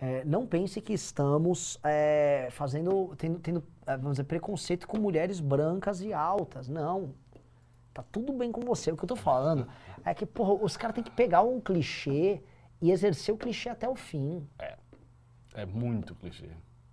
é, 0.00 0.24
não 0.24 0.46
pense 0.46 0.80
que 0.80 0.94
estamos 0.94 1.78
é, 1.84 2.48
fazendo, 2.50 3.14
tendo, 3.18 3.38
tendo, 3.38 3.62
é, 3.86 3.94
vamos 3.98 4.12
dizer, 4.12 4.24
preconceito 4.24 4.88
com 4.88 4.98
mulheres 4.98 5.38
brancas 5.38 6.00
e 6.00 6.14
altas. 6.14 6.66
Não. 6.66 7.12
Tá 7.92 8.02
tudo 8.10 8.32
bem 8.32 8.50
com 8.50 8.62
você. 8.62 8.90
O 8.90 8.96
que 8.96 9.04
eu 9.04 9.08
tô 9.08 9.16
falando 9.16 9.68
é 10.02 10.14
que, 10.14 10.24
porra, 10.24 10.54
os 10.64 10.78
caras 10.78 10.94
têm 10.94 11.04
que 11.04 11.10
pegar 11.10 11.42
um 11.42 11.60
clichê 11.60 12.42
e 12.80 12.90
exercer 12.90 13.34
o 13.34 13.36
clichê 13.36 13.68
até 13.68 13.86
o 13.86 13.94
fim. 13.94 14.48
É 14.58 14.78
muito 15.66 16.14
clichê. 16.14 16.48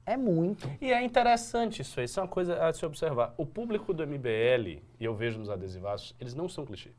É 0.06 0.18
muito. 0.18 0.70
E 0.82 0.92
é 0.92 1.02
interessante 1.04 1.82
isso 1.84 2.00
aí, 2.00 2.06
isso 2.06 2.20
é 2.20 2.24
uma 2.24 2.30
coisa 2.30 2.66
a 2.66 2.74
se 2.74 2.84
observar. 2.86 3.34
O 3.38 3.46
público 3.46 3.94
do 3.94 4.02
MBL, 4.06 4.82
e 5.00 5.06
eu 5.06 5.14
vejo 5.14 5.38
nos 5.38 5.50
adesivaços, 5.50 6.16
eles 6.20 6.34
não 6.34 6.50
são 6.50 6.66
clichê. 6.66 6.90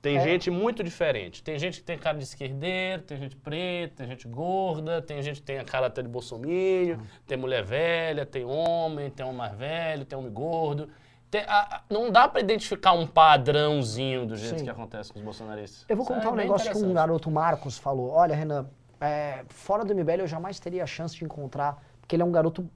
Tem 0.00 0.18
É. 0.18 0.20
gente 0.20 0.50
muito 0.50 0.84
diferente. 0.84 1.42
Tem 1.42 1.58
gente 1.58 1.78
que 1.80 1.84
tem 1.84 1.98
cara 1.98 2.18
de 2.18 2.24
esquerdeiro, 2.24 3.02
tem 3.02 3.16
gente 3.16 3.34
preta, 3.36 3.94
tem 3.96 4.06
gente 4.06 4.28
gorda, 4.28 5.00
tem 5.02 5.20
gente 5.22 5.40
que 5.40 5.46
tem 5.46 5.58
a 5.58 5.64
cara 5.64 5.86
até 5.86 6.02
de 6.02 6.08
bolsominion, 6.08 6.98
tem 7.26 7.36
mulher 7.38 7.64
velha, 7.64 8.24
tem 8.26 8.44
homem, 8.44 9.10
tem 9.10 9.24
homem 9.24 9.38
mais 9.38 9.54
velho, 9.56 10.04
tem 10.04 10.16
homem 10.18 10.30
gordo. 10.30 10.90
Tem- 11.30 11.42
a- 11.48 11.76
a- 11.76 11.82
não 11.90 12.12
dá 12.12 12.28
pra 12.28 12.40
identificar 12.40 12.92
um 12.92 13.06
padrãozinho 13.06 14.26
do 14.26 14.36
jeito 14.36 14.58
Sim. 14.58 14.64
que 14.64 14.70
acontece 14.70 15.12
com 15.12 15.18
os 15.18 15.24
bolsonaristas. 15.24 15.84
Eu 15.88 15.96
vou 15.96 16.04
Isso 16.04 16.12
contar 16.14 16.28
é 16.28 16.30
um 16.30 16.36
negócio 16.36 16.70
que 16.70 16.78
um 16.78 16.92
garoto 16.92 17.30
Marcos 17.30 17.78
falou. 17.78 18.10
Olha, 18.10 18.34
Renan, 18.36 18.68
é, 19.00 19.44
fora 19.48 19.84
do 19.84 19.94
MBL 19.94 20.20
eu 20.20 20.26
jamais 20.26 20.58
teria 20.58 20.82
a 20.82 20.86
chance 20.86 21.16
de 21.16 21.24
encontrar, 21.24 21.82
porque 22.00 22.16
ele 22.16 22.22
é 22.22 22.26
um 22.26 22.32
garoto 22.32 22.68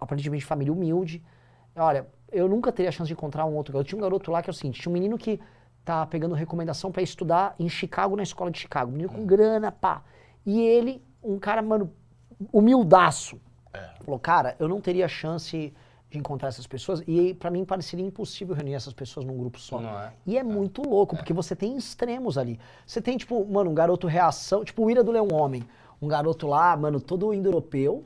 aparentemente 0.00 0.40
de 0.40 0.46
família 0.46 0.72
humilde. 0.72 1.22
Olha, 1.74 2.06
eu 2.30 2.48
nunca 2.48 2.72
teria 2.72 2.88
a 2.88 2.92
chance 2.92 3.08
de 3.08 3.14
encontrar 3.14 3.44
um 3.44 3.54
outro 3.54 3.72
garoto. 3.72 3.88
Tinha 3.88 3.98
um 3.98 4.02
garoto 4.02 4.30
lá 4.30 4.42
que 4.42 4.50
é 4.50 4.52
o 4.52 4.54
seguinte, 4.54 4.80
tinha 4.80 4.90
um 4.90 4.94
menino 4.94 5.18
que 5.18 5.40
tá 5.84 6.04
pegando 6.06 6.34
recomendação 6.34 6.90
pra 6.90 7.02
estudar 7.02 7.54
em 7.58 7.68
Chicago, 7.68 8.16
na 8.16 8.22
escola 8.22 8.50
de 8.50 8.58
Chicago. 8.58 8.90
Menino 8.90 9.08
com 9.08 9.24
grana, 9.24 9.70
pá. 9.70 10.02
E 10.44 10.60
ele, 10.60 11.02
um 11.22 11.38
cara, 11.38 11.62
mano, 11.62 11.92
humildaço. 12.52 13.40
Falou, 14.04 14.18
cara, 14.18 14.56
eu 14.58 14.68
não 14.68 14.80
teria 14.80 15.06
chance 15.06 15.72
de 16.16 16.20
encontrar 16.20 16.48
essas 16.48 16.66
pessoas 16.66 17.02
e 17.06 17.34
pra 17.34 17.50
mim 17.50 17.64
pareceria 17.64 18.04
impossível 18.04 18.54
reunir 18.54 18.74
essas 18.74 18.92
pessoas 18.92 19.24
num 19.24 19.36
grupo 19.36 19.60
só. 19.60 19.80
É? 19.80 20.12
E 20.26 20.36
é 20.36 20.42
muito 20.42 20.82
louco, 20.82 21.16
porque 21.16 21.32
você 21.32 21.54
tem 21.54 21.76
extremos 21.76 22.36
ali. 22.36 22.58
Você 22.86 23.00
tem, 23.00 23.16
tipo, 23.16 23.44
mano, 23.46 23.70
um 23.70 23.74
garoto 23.74 24.06
reação, 24.06 24.64
tipo 24.64 24.84
o 24.84 24.90
Ira 24.90 25.04
do 25.04 25.12
Leão 25.12 25.28
Homem. 25.32 25.62
Um 26.00 26.08
garoto 26.08 26.46
lá, 26.46 26.76
mano, 26.76 27.00
todo 27.00 27.32
indo-europeu, 27.32 28.04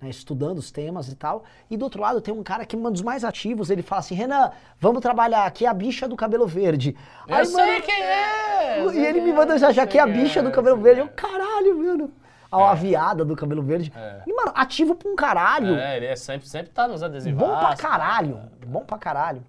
né, 0.00 0.08
estudando 0.08 0.58
os 0.58 0.70
temas 0.70 1.08
e 1.08 1.14
tal. 1.14 1.44
E 1.70 1.76
do 1.76 1.84
outro 1.84 2.00
lado 2.00 2.20
tem 2.20 2.32
um 2.32 2.42
cara 2.42 2.64
que 2.64 2.74
é 2.74 2.78
um 2.78 2.90
dos 2.90 3.02
mais 3.02 3.24
ativos, 3.24 3.70
ele 3.70 3.82
fala 3.82 4.00
assim, 4.00 4.14
Renan, 4.14 4.50
vamos 4.78 5.00
trabalhar 5.00 5.44
aqui 5.44 5.66
a 5.66 5.74
bicha 5.74 6.08
do 6.08 6.16
cabelo 6.16 6.46
verde. 6.46 6.96
Eu 7.28 7.44
sei 7.44 7.80
quem 7.82 8.02
é! 8.02 8.82
E 8.94 8.98
ele 8.98 9.20
me 9.20 9.26
quem 9.26 9.34
manda 9.34 9.54
é, 9.54 9.58
já 9.58 9.72
já 9.72 9.86
que 9.86 9.98
é 9.98 10.02
a 10.02 10.06
quem 10.06 10.14
bicha 10.14 10.42
do 10.42 10.50
cabelo 10.50 10.76
verde. 10.78 11.00
Eu, 11.00 11.08
caralho, 11.08 11.78
mano. 11.78 12.12
A, 12.50 12.70
a 12.70 12.74
viada 12.74 13.24
do 13.24 13.36
cabelo 13.36 13.62
verde. 13.62 13.92
É. 13.94 14.22
E, 14.26 14.34
mano, 14.34 14.52
ativo 14.54 14.94
pra 14.94 15.08
um 15.08 15.14
caralho. 15.14 15.76
É, 15.76 15.96
ele 15.96 16.06
é 16.06 16.16
sempre, 16.16 16.48
sempre 16.48 16.70
tá 16.72 16.88
nos 16.88 17.02
adesivos. 17.02 17.38
Bom 17.38 17.56
pra 17.56 17.76
caralho. 17.76 18.40
Bom 18.66 18.84
pra 18.84 18.98
caralho. 18.98 19.42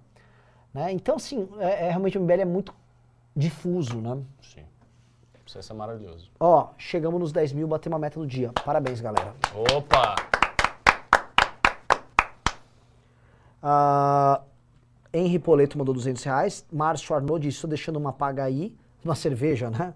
Né? 0.73 0.91
Então, 0.91 1.15
assim, 1.15 1.49
é, 1.59 1.87
é, 1.87 1.89
realmente 1.89 2.17
o 2.17 2.21
MBL 2.21 2.41
é 2.41 2.45
muito 2.45 2.73
difuso, 3.35 3.99
né? 3.99 4.17
Sim. 4.41 4.63
Isso 5.45 5.73
é 5.73 5.75
maravilhoso. 5.75 6.31
Ó, 6.39 6.69
chegamos 6.77 7.19
nos 7.19 7.31
10 7.33 7.51
mil, 7.53 7.67
batemos 7.67 7.97
a 7.97 7.99
meta 7.99 8.19
do 8.19 8.25
dia. 8.25 8.51
Parabéns, 8.63 9.01
galera. 9.01 9.33
Opa! 9.75 10.15
Ah, 13.61 14.41
Henri 15.13 15.39
Poleto 15.39 15.77
mandou 15.77 15.93
200 15.93 16.23
reais. 16.23 16.65
Márcio 16.71 17.13
Arnaud 17.15 17.41
disse, 17.41 17.57
estou 17.57 17.69
deixando 17.69 17.97
uma 17.97 18.13
paga 18.13 18.43
aí. 18.43 18.73
Uma 19.03 19.15
cerveja, 19.15 19.69
né? 19.69 19.93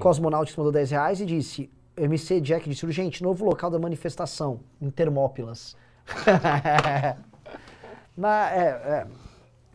Cosmonautics 0.00 0.56
mandou 0.56 0.72
10 0.72 0.90
reais 0.90 1.20
e 1.20 1.26
disse, 1.26 1.70
MC 1.96 2.40
Jack 2.40 2.68
disse, 2.68 2.84
urgente, 2.84 3.22
novo 3.22 3.44
local 3.44 3.70
da 3.70 3.78
manifestação, 3.78 4.60
em 4.80 4.90
Termópilas. 4.90 5.76
Mas, 8.16 8.52
é, 8.52 8.58
é, 8.66 9.06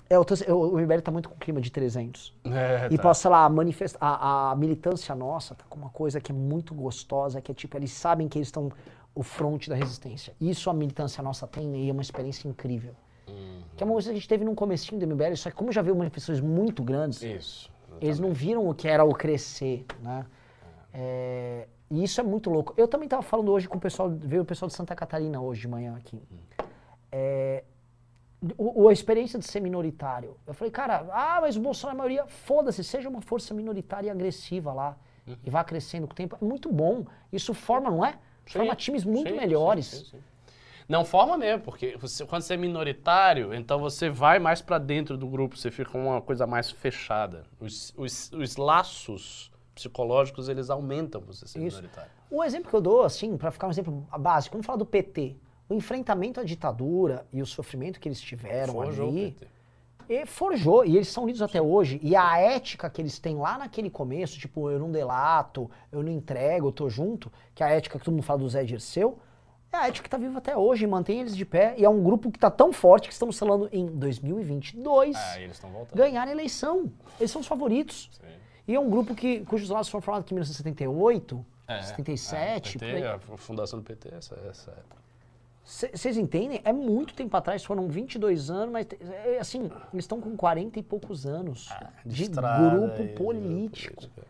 é, 0.10 0.16
eu 0.18 0.26
tô- 0.26 0.36
eu- 0.46 0.60
o 0.74 0.80
MBL 0.80 1.02
tá 1.02 1.12
muito 1.12 1.30
com 1.30 1.36
clima 1.36 1.62
de 1.62 1.72
300. 1.72 2.34
É, 2.46 2.88
E 2.92 2.98
tá. 2.98 3.04
posso 3.04 3.22
falar, 3.24 3.46
a, 3.46 3.50
manifesta 3.50 3.98
a, 4.02 4.52
a 4.52 4.56
militância 4.56 5.14
nossa 5.16 5.56
tá 5.56 5.64
com 5.70 5.78
uma 5.80 5.90
coisa 5.90 6.20
que 6.20 6.32
é 6.32 6.36
muito 6.36 6.74
gostosa, 6.74 7.40
que 7.42 7.52
é 7.52 7.56
tipo, 7.56 7.78
eles 7.78 7.92
sabem 7.92 8.28
que 8.28 8.38
eles 8.38 8.48
estão 8.48 8.72
o 9.14 9.24
fronte 9.24 9.70
da 9.70 9.76
resistência. 9.76 10.34
Isso 10.40 10.70
a 10.70 10.74
militância 10.74 11.22
nossa 11.22 11.46
tem 11.46 11.76
e 11.86 11.90
é 11.90 11.92
uma 11.92 12.02
experiência 12.02 12.48
incrível. 12.48 12.94
Que 13.78 13.84
é 13.84 13.86
uma 13.86 13.94
coisa 13.94 14.10
que 14.10 14.12
a 14.12 14.20
gente 14.20 14.28
teve 14.28 14.44
num 14.44 14.56
comecinho 14.56 15.00
do 15.00 15.08
MBL, 15.08 15.36
só 15.38 15.50
que 15.50 15.56
como 15.56 15.72
já 15.72 15.82
viu 15.82 15.96
manifestações 15.96 16.42
muito 16.42 16.84
grandes, 16.84 17.22
Isso. 17.22 17.72
eles 18.02 18.20
não 18.20 18.34
viram 18.34 18.68
o 18.68 18.74
que 18.76 18.88
era 18.88 19.04
o 19.06 19.14
crescer, 19.14 19.86
né? 20.02 20.26
É, 20.94 21.68
e 21.92 22.04
isso 22.04 22.20
é 22.20 22.24
muito 22.24 22.50
louco. 22.50 22.74
Eu 22.78 22.88
também 22.88 23.06
estava 23.06 23.22
falando 23.22 23.52
hoje 23.52 23.68
com 23.68 23.78
o 23.78 23.82
pessoal, 23.82 24.10
veio 24.10 24.42
o 24.44 24.46
pessoal 24.46 24.68
de 24.70 24.74
Santa 24.76 24.96
Catarina 24.96 25.40
hoje 25.42 25.62
de 25.62 25.68
manhã 25.68 25.96
aqui. 25.98 26.20
É, 27.12 27.64
o, 28.58 28.88
a 28.88 28.94
experiência 28.94 29.38
de 29.38 29.46
ser 29.46 29.60
minoritário. 29.60 30.36
Eu 30.48 30.54
falei, 30.54 30.72
cara, 30.72 31.06
ah, 31.12 31.40
mas 31.42 31.56
o 31.58 31.60
Bolsonaro 31.60 31.96
é 31.96 31.98
a 31.98 32.04
maioria, 32.04 32.28
foda-se, 32.28 32.84
seja 32.84 33.08
uma 33.10 33.22
força 33.22 33.54
minoritária 33.54 34.08
e 34.08 34.10
agressiva 34.10 34.74
lá. 34.74 34.98
E 35.46 35.50
vá 35.50 35.64
crescendo 35.64 36.08
com 36.08 36.14
o 36.14 36.16
tempo. 36.16 36.36
É 36.42 36.44
muito 36.44 36.72
bom. 36.72 37.06
Isso 37.32 37.54
forma, 37.54 37.92
não 37.92 38.04
é? 38.04 38.16
Forma 38.48 38.72
Sim, 38.72 38.78
times 38.78 39.04
muito 39.06 39.30
sim, 39.30 39.38
melhores. 39.38 39.86
sim. 40.12 40.18
Não 40.90 41.06
forma 41.06 41.38
mesmo, 41.38 41.62
porque 41.64 41.96
você- 41.98 42.26
quando 42.26 42.42
você 42.42 42.56
é 42.56 42.58
minoritário, 42.58 43.54
então 43.54 43.80
você 43.80 44.10
vai 44.10 44.40
mais 44.40 44.62
pra 44.62 44.78
dentro 44.78 45.16
do 45.16 45.28
grupo, 45.28 45.56
você 45.56 45.70
fica 45.72 45.96
uma 45.98 46.20
coisa 46.22 46.48
mais 46.48 46.72
fechada. 46.72 47.44
Os, 47.60 47.94
os- 47.96 48.32
os 48.34 48.58
laços 48.58 49.51
psicológicos, 49.82 50.48
eles 50.48 50.70
aumentam 50.70 51.22
você 51.22 51.48
ser 51.48 51.60
Isso. 51.60 51.78
minoritário. 51.78 52.12
O 52.30 52.44
exemplo 52.44 52.70
que 52.70 52.76
eu 52.76 52.82
dou, 52.82 53.04
assim, 53.04 53.36
para 53.38 53.52
ficar 53.52 53.68
um 53.68 53.72
exemplo 53.72 54.08
básico, 54.18 54.54
vamos 54.54 54.66
falar 54.66 54.78
do 54.78 54.86
PT. 54.86 55.36
O 55.68 55.74
enfrentamento 55.74 56.40
à 56.40 56.44
ditadura 56.44 57.26
e 57.32 57.42
o 57.42 57.46
sofrimento 57.46 58.00
que 58.00 58.08
eles 58.08 58.22
tiveram 58.22 58.74
Forjou 58.74 59.10
ali. 59.10 59.38
E 60.10 60.26
forjou, 60.26 60.84
e 60.84 60.98
eles 60.98 61.08
são 61.08 61.24
unidos 61.24 61.42
até 61.42 61.62
hoje. 61.62 61.98
E 62.04 62.16
a 62.18 62.38
ética 62.38 62.90
que 62.90 63.02
eles 63.02 63.18
têm 63.18 63.38
lá 63.38 63.58
naquele 63.58 63.90
começo, 63.90 64.38
tipo, 64.38 64.70
eu 64.70 64.78
não 64.78 64.92
delato, 64.92 65.72
eu 65.92 66.04
não 66.04 66.12
entrego, 66.12 66.68
eu 66.68 66.72
tô 66.72 66.90
junto, 66.90 67.32
que 67.56 67.64
é 67.64 67.68
a 67.68 67.70
ética 67.70 67.98
que 67.98 68.04
todo 68.04 68.14
mundo 68.14 68.24
fala 68.24 68.40
do 68.40 68.50
Zé 68.50 68.64
Dirceu, 68.66 69.18
é 69.72 69.78
a 69.78 69.88
ética 69.88 70.04
que 70.04 70.10
tá 70.10 70.18
viva 70.18 70.38
até 70.40 70.58
hoje, 70.58 70.86
mantém 70.86 71.22
eles 71.22 71.34
de 71.36 71.46
pé. 71.46 71.76
E 71.78 71.86
é 71.86 71.90
um 71.90 72.04
grupo 72.04 72.30
que 72.30 72.38
tá 72.38 72.52
tão 72.52 72.74
forte 72.74 73.08
que 73.08 73.14
estamos 73.14 73.40
falando 73.40 73.70
em 73.72 73.86
2022 73.86 75.16
Ah, 75.16 75.40
eles 75.40 75.56
estão 75.56 75.70
voltando. 75.70 75.98
ganhar 75.98 76.28
a 76.28 76.32
eleição. 76.32 76.92
Eles 77.18 77.32
são 77.32 77.40
os 77.40 77.48
favoritos. 77.48 78.10
Sim. 78.12 78.41
E 78.72 78.76
é 78.76 78.80
um 78.80 78.90
grupo 78.90 79.14
que, 79.14 79.42
cujos 79.42 79.70
lados 79.70 79.90
foram 79.90 80.02
formados 80.02 80.26
aqui 80.26 80.34
em 80.34 80.36
1978, 80.36 81.46
É, 81.68 81.82
77, 81.82 82.78
é, 82.78 82.80
PT, 82.80 82.96
aí. 82.96 83.04
a 83.06 83.20
fundação 83.20 83.80
do 83.80 83.84
PT, 83.84 84.14
essa, 84.16 84.40
essa 84.50 84.72
época. 84.72 85.02
Vocês 85.64 86.18
entendem? 86.18 86.62
É 86.64 86.72
muito 86.74 87.14
tempo 87.14 87.36
atrás, 87.36 87.64
foram 87.64 87.88
22 87.88 88.50
anos, 88.50 88.72
mas 88.72 88.88
é, 89.26 89.38
assim, 89.40 89.70
eles 89.94 90.06
estão 90.06 90.20
com 90.22 90.36
40 90.38 90.80
e 90.80 90.84
poucos 90.84 91.26
anos 91.26 91.70
de, 92.06 92.24
estrada 92.24 92.70
grupo 92.78 93.04
de 93.04 93.10
político. 93.10 93.96
política. 93.96 94.22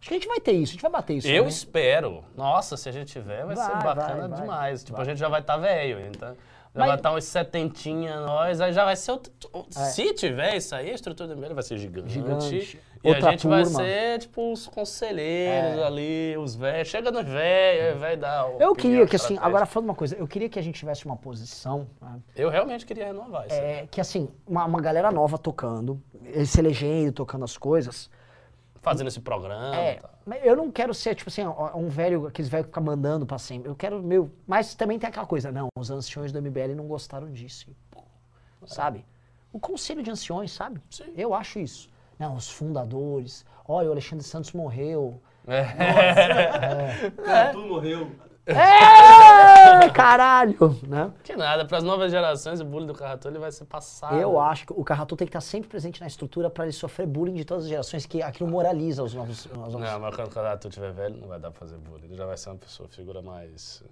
Acho 0.00 0.08
que 0.08 0.14
a 0.14 0.18
gente 0.18 0.28
vai 0.28 0.40
ter 0.40 0.52
isso, 0.52 0.70
a 0.70 0.72
gente 0.72 0.82
vai 0.82 0.90
bater 0.90 1.14
isso. 1.18 1.28
Eu 1.28 1.42
né? 1.44 1.48
espero. 1.50 2.24
Nossa, 2.34 2.76
se 2.76 2.88
a 2.88 2.92
gente 2.92 3.12
tiver, 3.12 3.44
vai, 3.44 3.54
Vai, 3.54 3.66
ser 3.66 3.84
bacana 3.84 4.14
vai, 4.20 4.28
vai, 4.28 4.40
demais. 4.40 4.82
Tipo, 4.82 4.96
vai. 4.96 5.02
a 5.06 5.08
gente 5.10 5.18
já 5.18 5.28
vai 5.28 5.40
estar 5.42 5.56
velho, 5.58 6.00
então. 6.06 6.34
Já 6.74 6.86
vai 6.86 6.96
estar 6.96 7.12
uns 7.12 7.24
setentinha 7.24 8.20
nós, 8.20 8.60
aí 8.60 8.72
já 8.72 8.84
vai 8.84 8.96
ser. 8.96 9.10
outro- 9.12 9.32
É. 9.76 9.80
Se 9.86 10.14
tiver 10.14 10.56
isso 10.56 10.74
aí, 10.74 10.90
a 10.90 10.94
estrutura 10.94 11.28
do 11.28 11.34
MBL 11.36 11.54
vai 11.54 11.62
ser 11.62 11.76
gigante. 11.78 12.10
Gigante. 12.12 12.80
E 13.02 13.08
Outra 13.08 13.28
a 13.28 13.30
gente 13.30 13.46
vai 13.46 13.62
turma. 13.62 13.78
ser, 13.78 14.18
tipo, 14.18 14.52
os 14.52 14.66
conselheiros 14.66 15.78
É. 15.80 15.84
ali, 15.84 16.36
os 16.36 16.54
velhos. 16.54 16.88
Chega 16.88 17.10
nos 17.10 17.24
velhos, 17.24 17.98
vai 17.98 18.14
dar. 18.16 18.42
Eu 18.44 18.50
opinião 18.50 18.74
queria 18.74 19.06
que, 19.06 19.16
assim, 19.16 19.38
agora 19.40 19.64
falando 19.64 19.88
uma 19.88 19.94
coisa, 19.94 20.16
eu 20.16 20.28
queria 20.28 20.50
que 20.50 20.58
a 20.58 20.62
gente 20.62 20.78
tivesse 20.78 21.06
uma 21.06 21.16
posição, 21.16 21.86
né, 22.00 22.20
Eu 22.36 22.50
realmente 22.50 22.84
queria 22.84 23.06
renovar 23.06 23.46
isso. 23.46 23.54
é, 23.56 23.86
que 23.90 24.00
assim, 24.02 24.28
uma, 24.46 24.66
uma 24.66 24.80
galera 24.82 25.10
nova 25.10 25.38
tocando, 25.38 25.98
eles 26.24 26.50
se 26.50 26.60
elegendo, 26.60 27.12
tocando 27.12 27.42
as 27.44 27.56
coisas. 27.56 28.10
Fazendo 28.82 29.08
esse 29.08 29.20
programa. 29.20 29.76
É, 29.76 29.94
tá. 29.94 30.10
eu 30.42 30.54
não 30.56 30.70
quero 30.70 30.92
ser, 30.92 31.14
tipo 31.14 31.28
assim, 31.30 31.42
um 31.74 31.88
velho, 31.88 32.26
aqueles 32.26 32.50
velhos 32.50 32.66
que 32.66 32.70
ficam 32.70 32.82
mandando 32.82 33.24
pra 33.26 33.38
sempre. 33.38 33.68
Eu 33.70 33.76
quero, 33.76 34.02
meu. 34.02 34.30
Mas 34.46 34.74
também 34.74 34.98
tem 34.98 35.08
aquela 35.08 35.26
coisa, 35.26 35.50
não, 35.52 35.68
os 35.78 35.90
anciões 35.90 36.32
do 36.32 36.40
MBL 36.42 36.74
não 36.76 36.86
gostaram 36.86 37.30
disso. 37.32 37.66
Pô, 37.90 38.02
Sabe? 38.66 39.06
O 39.52 39.58
conselho 39.58 40.02
de 40.02 40.10
anciões, 40.10 40.52
sabe? 40.52 40.80
Sim. 40.90 41.12
Eu 41.16 41.32
acho 41.34 41.58
isso. 41.58 41.88
Não, 42.20 42.36
os 42.36 42.50
fundadores. 42.50 43.46
Olha, 43.66 43.88
o 43.88 43.92
Alexandre 43.92 44.24
Santos 44.24 44.52
morreu. 44.52 45.20
Cara, 47.24 47.52
tu 47.52 47.60
morreu. 47.60 48.12
É, 48.46 49.88
caralho! 49.90 50.78
Né? 50.86 51.12
Que 51.22 51.36
nada, 51.36 51.64
para 51.64 51.78
as 51.78 51.84
novas 51.84 52.10
gerações, 52.10 52.60
o 52.60 52.64
bullying 52.64 52.86
do 52.86 52.94
Carrato 52.94 53.28
ele 53.28 53.38
vai 53.38 53.50
ser 53.50 53.64
passado. 53.64 54.16
Eu 54.16 54.38
acho 54.38 54.66
que 54.66 54.72
o 54.72 54.84
Carratu 54.84 55.16
tem 55.16 55.26
que 55.26 55.30
estar 55.30 55.40
sempre 55.40 55.70
presente 55.70 56.00
na 56.00 56.06
estrutura 56.06 56.50
pra 56.50 56.64
ele 56.64 56.72
sofrer 56.72 57.06
bullying 57.06 57.34
de 57.34 57.44
todas 57.44 57.64
as 57.64 57.70
gerações, 57.70 58.04
que 58.04 58.20
aquilo 58.22 58.50
moraliza 58.50 59.02
os 59.02 59.14
novos. 59.14 59.46
Os 59.46 59.52
novos 59.52 59.74
Não, 59.74 60.00
mas 60.00 60.14
quando 60.14 60.28
o 60.28 60.30
Carrato 60.30 60.68
estiver 60.68 60.92
velho, 60.92 61.16
não 61.16 61.28
vai 61.28 61.38
dar 61.38 61.50
pra 61.50 61.60
fazer 61.60 61.78
bullying. 61.78 62.06
Ele 62.06 62.16
já 62.16 62.26
vai 62.26 62.36
ser 62.36 62.50
uma 62.50 62.58
pessoa, 62.58 62.88
figura 62.88 63.22
mais. 63.22 63.82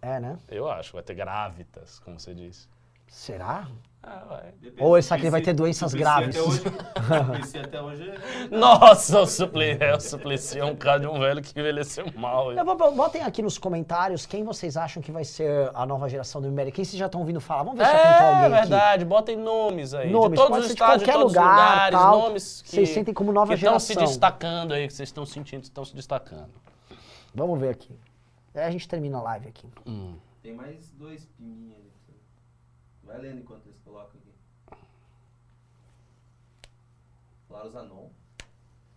É, 0.00 0.20
né? 0.20 0.36
Eu 0.48 0.70
acho, 0.70 0.92
vai 0.92 1.02
ter 1.02 1.14
grávidas, 1.14 1.98
como 2.00 2.20
você 2.20 2.34
disse. 2.34 2.68
Será? 3.08 3.66
Ah, 4.04 4.42
Ou 4.80 4.98
que 5.00 5.14
ele 5.14 5.30
vai 5.30 5.40
ter 5.40 5.52
doenças 5.52 5.94
graves? 5.94 6.36
Até 6.36 6.42
hoje, 6.42 6.62
PC 7.40 7.58
até 7.60 7.80
hoje 7.80 8.10
é- 8.10 8.48
Nossa, 8.50 9.20
o 9.20 9.26
Suplicy, 9.26 9.78
é, 9.80 9.94
o 9.94 10.00
Suplicy 10.00 10.58
é 10.58 10.64
um 10.64 10.74
cara 10.74 10.98
de 10.98 11.06
um 11.06 11.20
velho 11.20 11.40
que 11.40 11.56
envelheceu 11.58 12.04
mal. 12.16 12.48
Vou- 12.64 12.92
Botem 12.96 13.22
aqui 13.22 13.40
nos 13.42 13.58
comentários 13.58 14.26
quem 14.26 14.42
vocês 14.42 14.76
acham 14.76 15.00
que 15.00 15.12
vai 15.12 15.22
ser 15.22 15.70
a 15.72 15.86
nova 15.86 16.08
geração 16.08 16.40
do 16.42 16.48
MBL. 16.48 16.72
Quem 16.72 16.84
vocês 16.84 16.98
já 16.98 17.06
estão 17.06 17.20
ouvindo 17.20 17.40
falar? 17.40 17.62
Vamos 17.62 17.78
ver 17.78 17.84
se 17.86 17.90
apontou 17.92 18.10
É 18.10 18.28
alguém 18.28 18.44
aqui. 18.44 18.54
verdade, 18.68 19.04
botem 19.04 19.36
nomes 19.36 19.94
aí. 19.94 20.10
Nomes, 20.10 20.30
de 20.40 20.46
todos 20.46 20.64
os 20.64 20.70
estados, 20.72 20.98
de 20.98 21.04
qualquer 21.04 21.12
todos 21.20 21.32
lugar, 21.32 21.46
os 21.46 21.60
lugares, 21.60 21.98
tal. 21.98 22.18
nomes 22.20 22.62
que 22.62 22.70
Vocês 22.70 22.88
sentem 22.88 23.14
como 23.14 23.32
nova 23.32 23.48
que 23.56 23.64
estão 23.64 23.78
se 23.78 23.88
geração. 23.94 24.08
destacando 24.10 24.72
aí, 24.74 24.86
que 24.88 24.92
vocês 24.94 25.08
estão 25.08 25.24
sentindo 25.24 25.60
que 25.60 25.66
estão 25.68 25.84
se 25.84 25.94
destacando. 25.94 26.50
Vamos 27.32 27.60
ver 27.60 27.68
aqui. 27.68 27.96
Aí 28.52 28.64
a 28.64 28.70
gente 28.72 28.88
termina 28.88 29.18
a 29.18 29.22
live 29.22 29.46
aqui. 29.48 29.66
Hum. 29.86 30.14
Tem 30.42 30.52
mais 30.52 30.90
dois 30.98 31.24
pininhos 31.38 31.72
ali. 31.76 31.92
Vai 33.12 33.20
lendo 33.20 33.40
enquanto 33.40 33.66
eles 33.66 33.78
colocam 33.80 34.18
aqui. 34.18 34.78
Claro, 37.46 37.68
Zanon. 37.68 38.08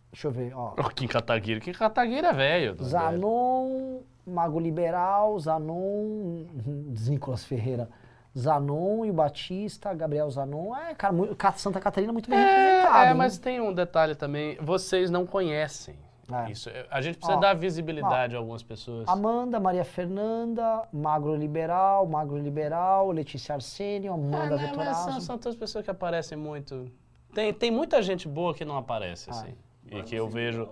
Deixa 0.10 0.28
eu 0.30 0.32
ver, 0.32 0.54
ó. 0.56 0.74
O 0.78 0.90
Kim 0.90 1.06
Kataguiri. 1.06 1.60
Kim 1.60 1.74
Kataguiri 1.74 2.26
é 2.26 2.32
velho. 2.32 2.76
do 2.76 2.86
Zanon, 2.86 4.04
Mago 4.26 4.58
Liberal, 4.58 5.38
Zanon, 5.38 6.46
Nicolas 7.10 7.44
Ferreira. 7.44 7.90
Zanon 8.38 9.04
e 9.04 9.10
o 9.10 9.14
Batista, 9.14 9.94
Gabriel 9.94 10.32
Zanon. 10.32 10.74
É, 10.74 10.96
cara, 10.96 11.14
Santa 11.58 11.82
Catarina 11.82 12.14
muito 12.14 12.30
bem 12.30 12.40
representado. 12.40 12.98
É, 12.98 13.08
é, 13.08 13.10
hein? 13.10 13.18
mas 13.18 13.38
tem 13.38 13.60
um 13.60 13.74
detalhe 13.74 14.16
também. 14.16 14.56
Vocês 14.62 15.12
não 15.12 15.26
conhecem 15.26 16.05
É. 16.32 16.52
isso. 16.52 16.70
A 16.90 17.02
gente 17.02 17.18
precisa 17.18 17.38
Ó, 17.38 17.40
dar 17.40 17.54
visibilidade 17.54 18.36
a 18.36 18.40
algumas 18.40 18.64
pessoas. 18.64 19.08
Amanda, 19.08 19.60
Maria 19.60 19.86
Fernanda, 19.86 20.88
Magro 20.92 21.36
Liberal, 21.36 22.08
Magro 22.08 22.38
Liberal, 22.38 23.12
Letícia 23.12 23.54
Arsênio, 23.56 24.12
Ah, 24.12 24.16
Amanda 24.16 24.74
mas 24.76 24.98
são, 24.98 25.22
são 25.22 25.38
todas 25.38 25.56
pessoas 25.56 25.84
que 25.86 25.92
aparecem 25.92 26.38
muito. 26.38 26.92
Tem, 27.34 27.54
tem 27.54 27.70
muita 27.70 28.02
gente 28.02 28.28
boa 28.28 28.54
que 28.54 28.66
não 28.66 28.78
aparece, 28.78 29.30
Ah. 29.30 29.34
assim. 29.34 29.54
E 29.92 30.02
que 30.04 30.16
eu 30.16 30.28
vejo. 30.28 30.68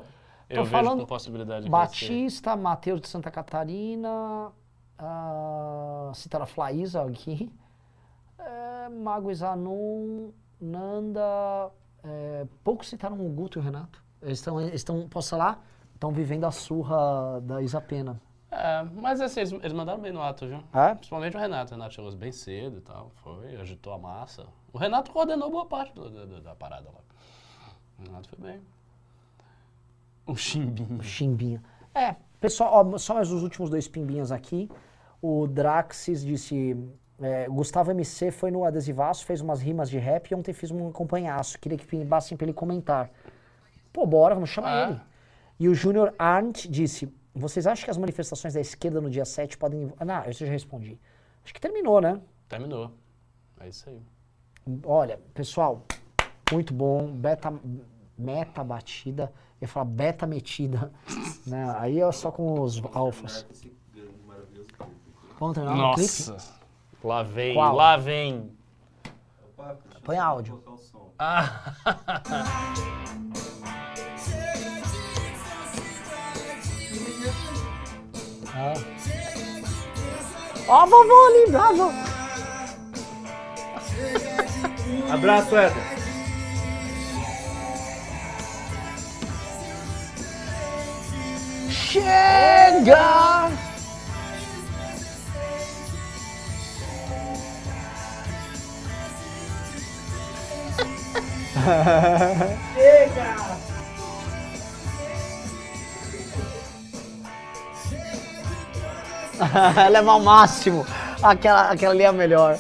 Eu 0.50 0.66
vejo 0.66 0.98
com 0.98 1.06
possibilidade 1.06 1.66
de 1.66 1.72
crescer. 1.72 1.86
Batista, 2.06 2.56
Matheus 2.56 3.02
de 3.02 3.08
Santa 3.08 3.32
Catarina, 3.32 4.52
ah, 4.98 6.12
citaram 6.14 6.44
a 6.44 6.48
Flaísa 6.48 7.04
aqui, 7.04 7.52
é, 8.38 8.90
Mago 8.90 9.34
Zanon, 9.34 10.30
Nanda, 10.60 11.72
é, 12.04 12.46
poucos 12.64 12.90
citaram 12.90 13.20
o 13.20 13.30
Guto 13.30 13.58
e 13.58 13.62
o 13.62 13.64
Renato. 13.64 14.03
Eles 14.24 14.40
estão, 14.40 14.62
estão 14.62 15.08
posso 15.08 15.32
falar? 15.32 15.64
Estão 15.94 16.12
vivendo 16.12 16.46
a 16.46 16.52
surra 16.52 17.40
da 17.42 17.62
Isapena. 17.62 18.20
É, 18.52 18.56
É, 18.82 18.84
mas 18.84 19.20
assim, 19.22 19.40
eles, 19.42 19.52
eles 19.52 19.74
mandaram 19.74 20.00
bem 20.02 20.12
no 20.12 20.22
ato, 20.22 20.48
viu? 20.48 20.60
É? 20.74 20.94
Principalmente 20.96 21.36
o 21.36 21.40
Renato. 21.40 21.72
O 21.74 21.76
Renato 21.76 21.94
chegou 21.96 22.12
bem 22.16 22.32
cedo 22.32 22.78
e 22.78 22.82
tal. 22.82 23.12
Foi, 23.24 23.56
agitou 23.56 23.94
a 23.94 23.98
massa. 23.98 24.46
O 24.72 24.78
Renato 24.78 25.12
coordenou 25.12 25.50
boa 25.50 25.66
parte 25.66 25.94
do- 25.94 26.10
do- 26.10 26.42
da 26.42 26.54
parada 26.56 26.88
lá. 26.90 27.00
O 28.00 28.04
Renato 28.04 28.30
foi 28.30 28.40
bem. 28.40 28.62
Um 30.28 30.36
chimbinho. 30.36 31.04
Chimbinho. 31.04 31.62
É, 31.94 32.16
pessoal, 32.40 32.72
ó, 32.94 32.98
só 32.98 33.14
mais 33.14 33.32
os 33.32 33.44
últimos 33.44 33.70
dois 33.70 33.88
pimbinhos 33.88 34.32
aqui. 34.32 34.70
O 35.22 35.48
Draxis 35.48 36.24
disse. 36.24 36.78
é, 37.22 37.48
Gustavo 37.48 37.92
MC 37.92 38.32
foi 38.32 38.52
no 38.52 38.66
adesivaço, 38.66 39.26
fez 39.26 39.40
umas 39.42 39.62
rimas 39.62 39.90
de 39.90 39.98
rap 39.98 40.30
e 40.32 40.36
ontem 40.36 40.54
fiz 40.54 40.72
um 40.72 40.88
acompanhaço. 40.90 41.58
Queria 41.60 41.78
que 41.78 41.86
pimbassem 41.86 42.38
pra 42.38 42.46
ele 42.46 42.54
comentar. 42.54 43.10
Pô, 43.94 44.06
bora, 44.06 44.34
vamos 44.34 44.50
chamar 44.50 44.74
Ah. 44.74 44.90
ele. 44.90 45.00
E 45.60 45.70
o 45.70 45.76
Júnior 45.76 46.14
Arndt 46.20 46.68
disse: 46.68 47.08
Vocês 47.34 47.66
acham 47.68 47.86
que 47.86 47.92
as 47.92 47.98
manifestações 47.98 48.54
da 48.56 48.60
esquerda 48.60 49.00
no 49.00 49.10
dia 49.10 49.24
7 49.26 49.58
podem. 49.58 49.94
Ah, 50.00 50.04
não, 50.06 50.24
eu 50.26 50.34
já 50.34 50.46
respondi. 50.48 51.00
Acho 51.44 51.54
que 51.54 51.62
terminou, 51.62 52.02
né? 52.02 52.20
Terminou. 52.50 52.92
É 53.60 53.70
isso 53.70 53.88
aí. 53.90 54.02
Olha, 54.84 55.20
pessoal, 55.34 55.84
muito 56.52 56.74
bom. 56.74 57.08
Beta, 57.12 57.54
meta 58.18 58.64
batida. 58.64 59.32
Eu 59.62 59.66
ia 59.66 59.68
falar 59.68 59.86
beta 59.86 60.26
metida. 60.28 60.92
né? 61.48 61.76
Aí 61.78 62.00
é 62.00 62.12
só 62.12 62.32
com 62.32 62.60
os 62.62 62.82
alfas. 62.94 63.46
Vamos 65.40 65.56
clipe? 65.58 65.78
Nossa. 65.78 66.38
Lá 67.04 67.22
vem, 67.24 67.54
Qual? 67.54 67.76
lá 67.76 67.98
vem. 67.98 68.52
Põe 70.04 70.18
áudio. 70.18 70.58
colocar 70.58 71.76
Ah, 78.56 78.74
Ó, 80.68 80.82
a 80.82 80.86
vovó 80.86 81.28
ali, 81.28 81.50
bravo! 81.50 81.92
Abraço, 85.12 85.58
Éder. 85.58 85.74
Chega! 91.72 93.50
Levar 109.92 110.12
ao 110.14 110.20
máximo. 110.20 110.86
Aquela, 111.22 111.70
aquela 111.72 111.94
ali 111.94 112.04
é 112.04 112.08
a 112.08 112.12
melhor. 112.14 112.58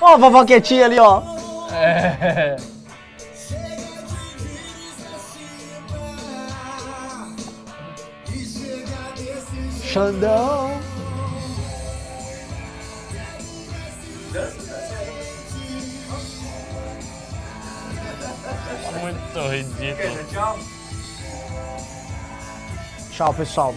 Ó, 0.00 0.14
a 0.14 0.16
vovó 0.16 0.44
quietinha 0.44 0.86
ali, 0.86 0.98
ó. 0.98 1.22
é. 1.72 2.56
Xandão. 9.96 10.70
Muito 19.00 19.48
ridículo. 19.48 20.24
Tchau. 20.30 20.58
Tchau, 23.10 23.34
pessoal. 23.34 23.74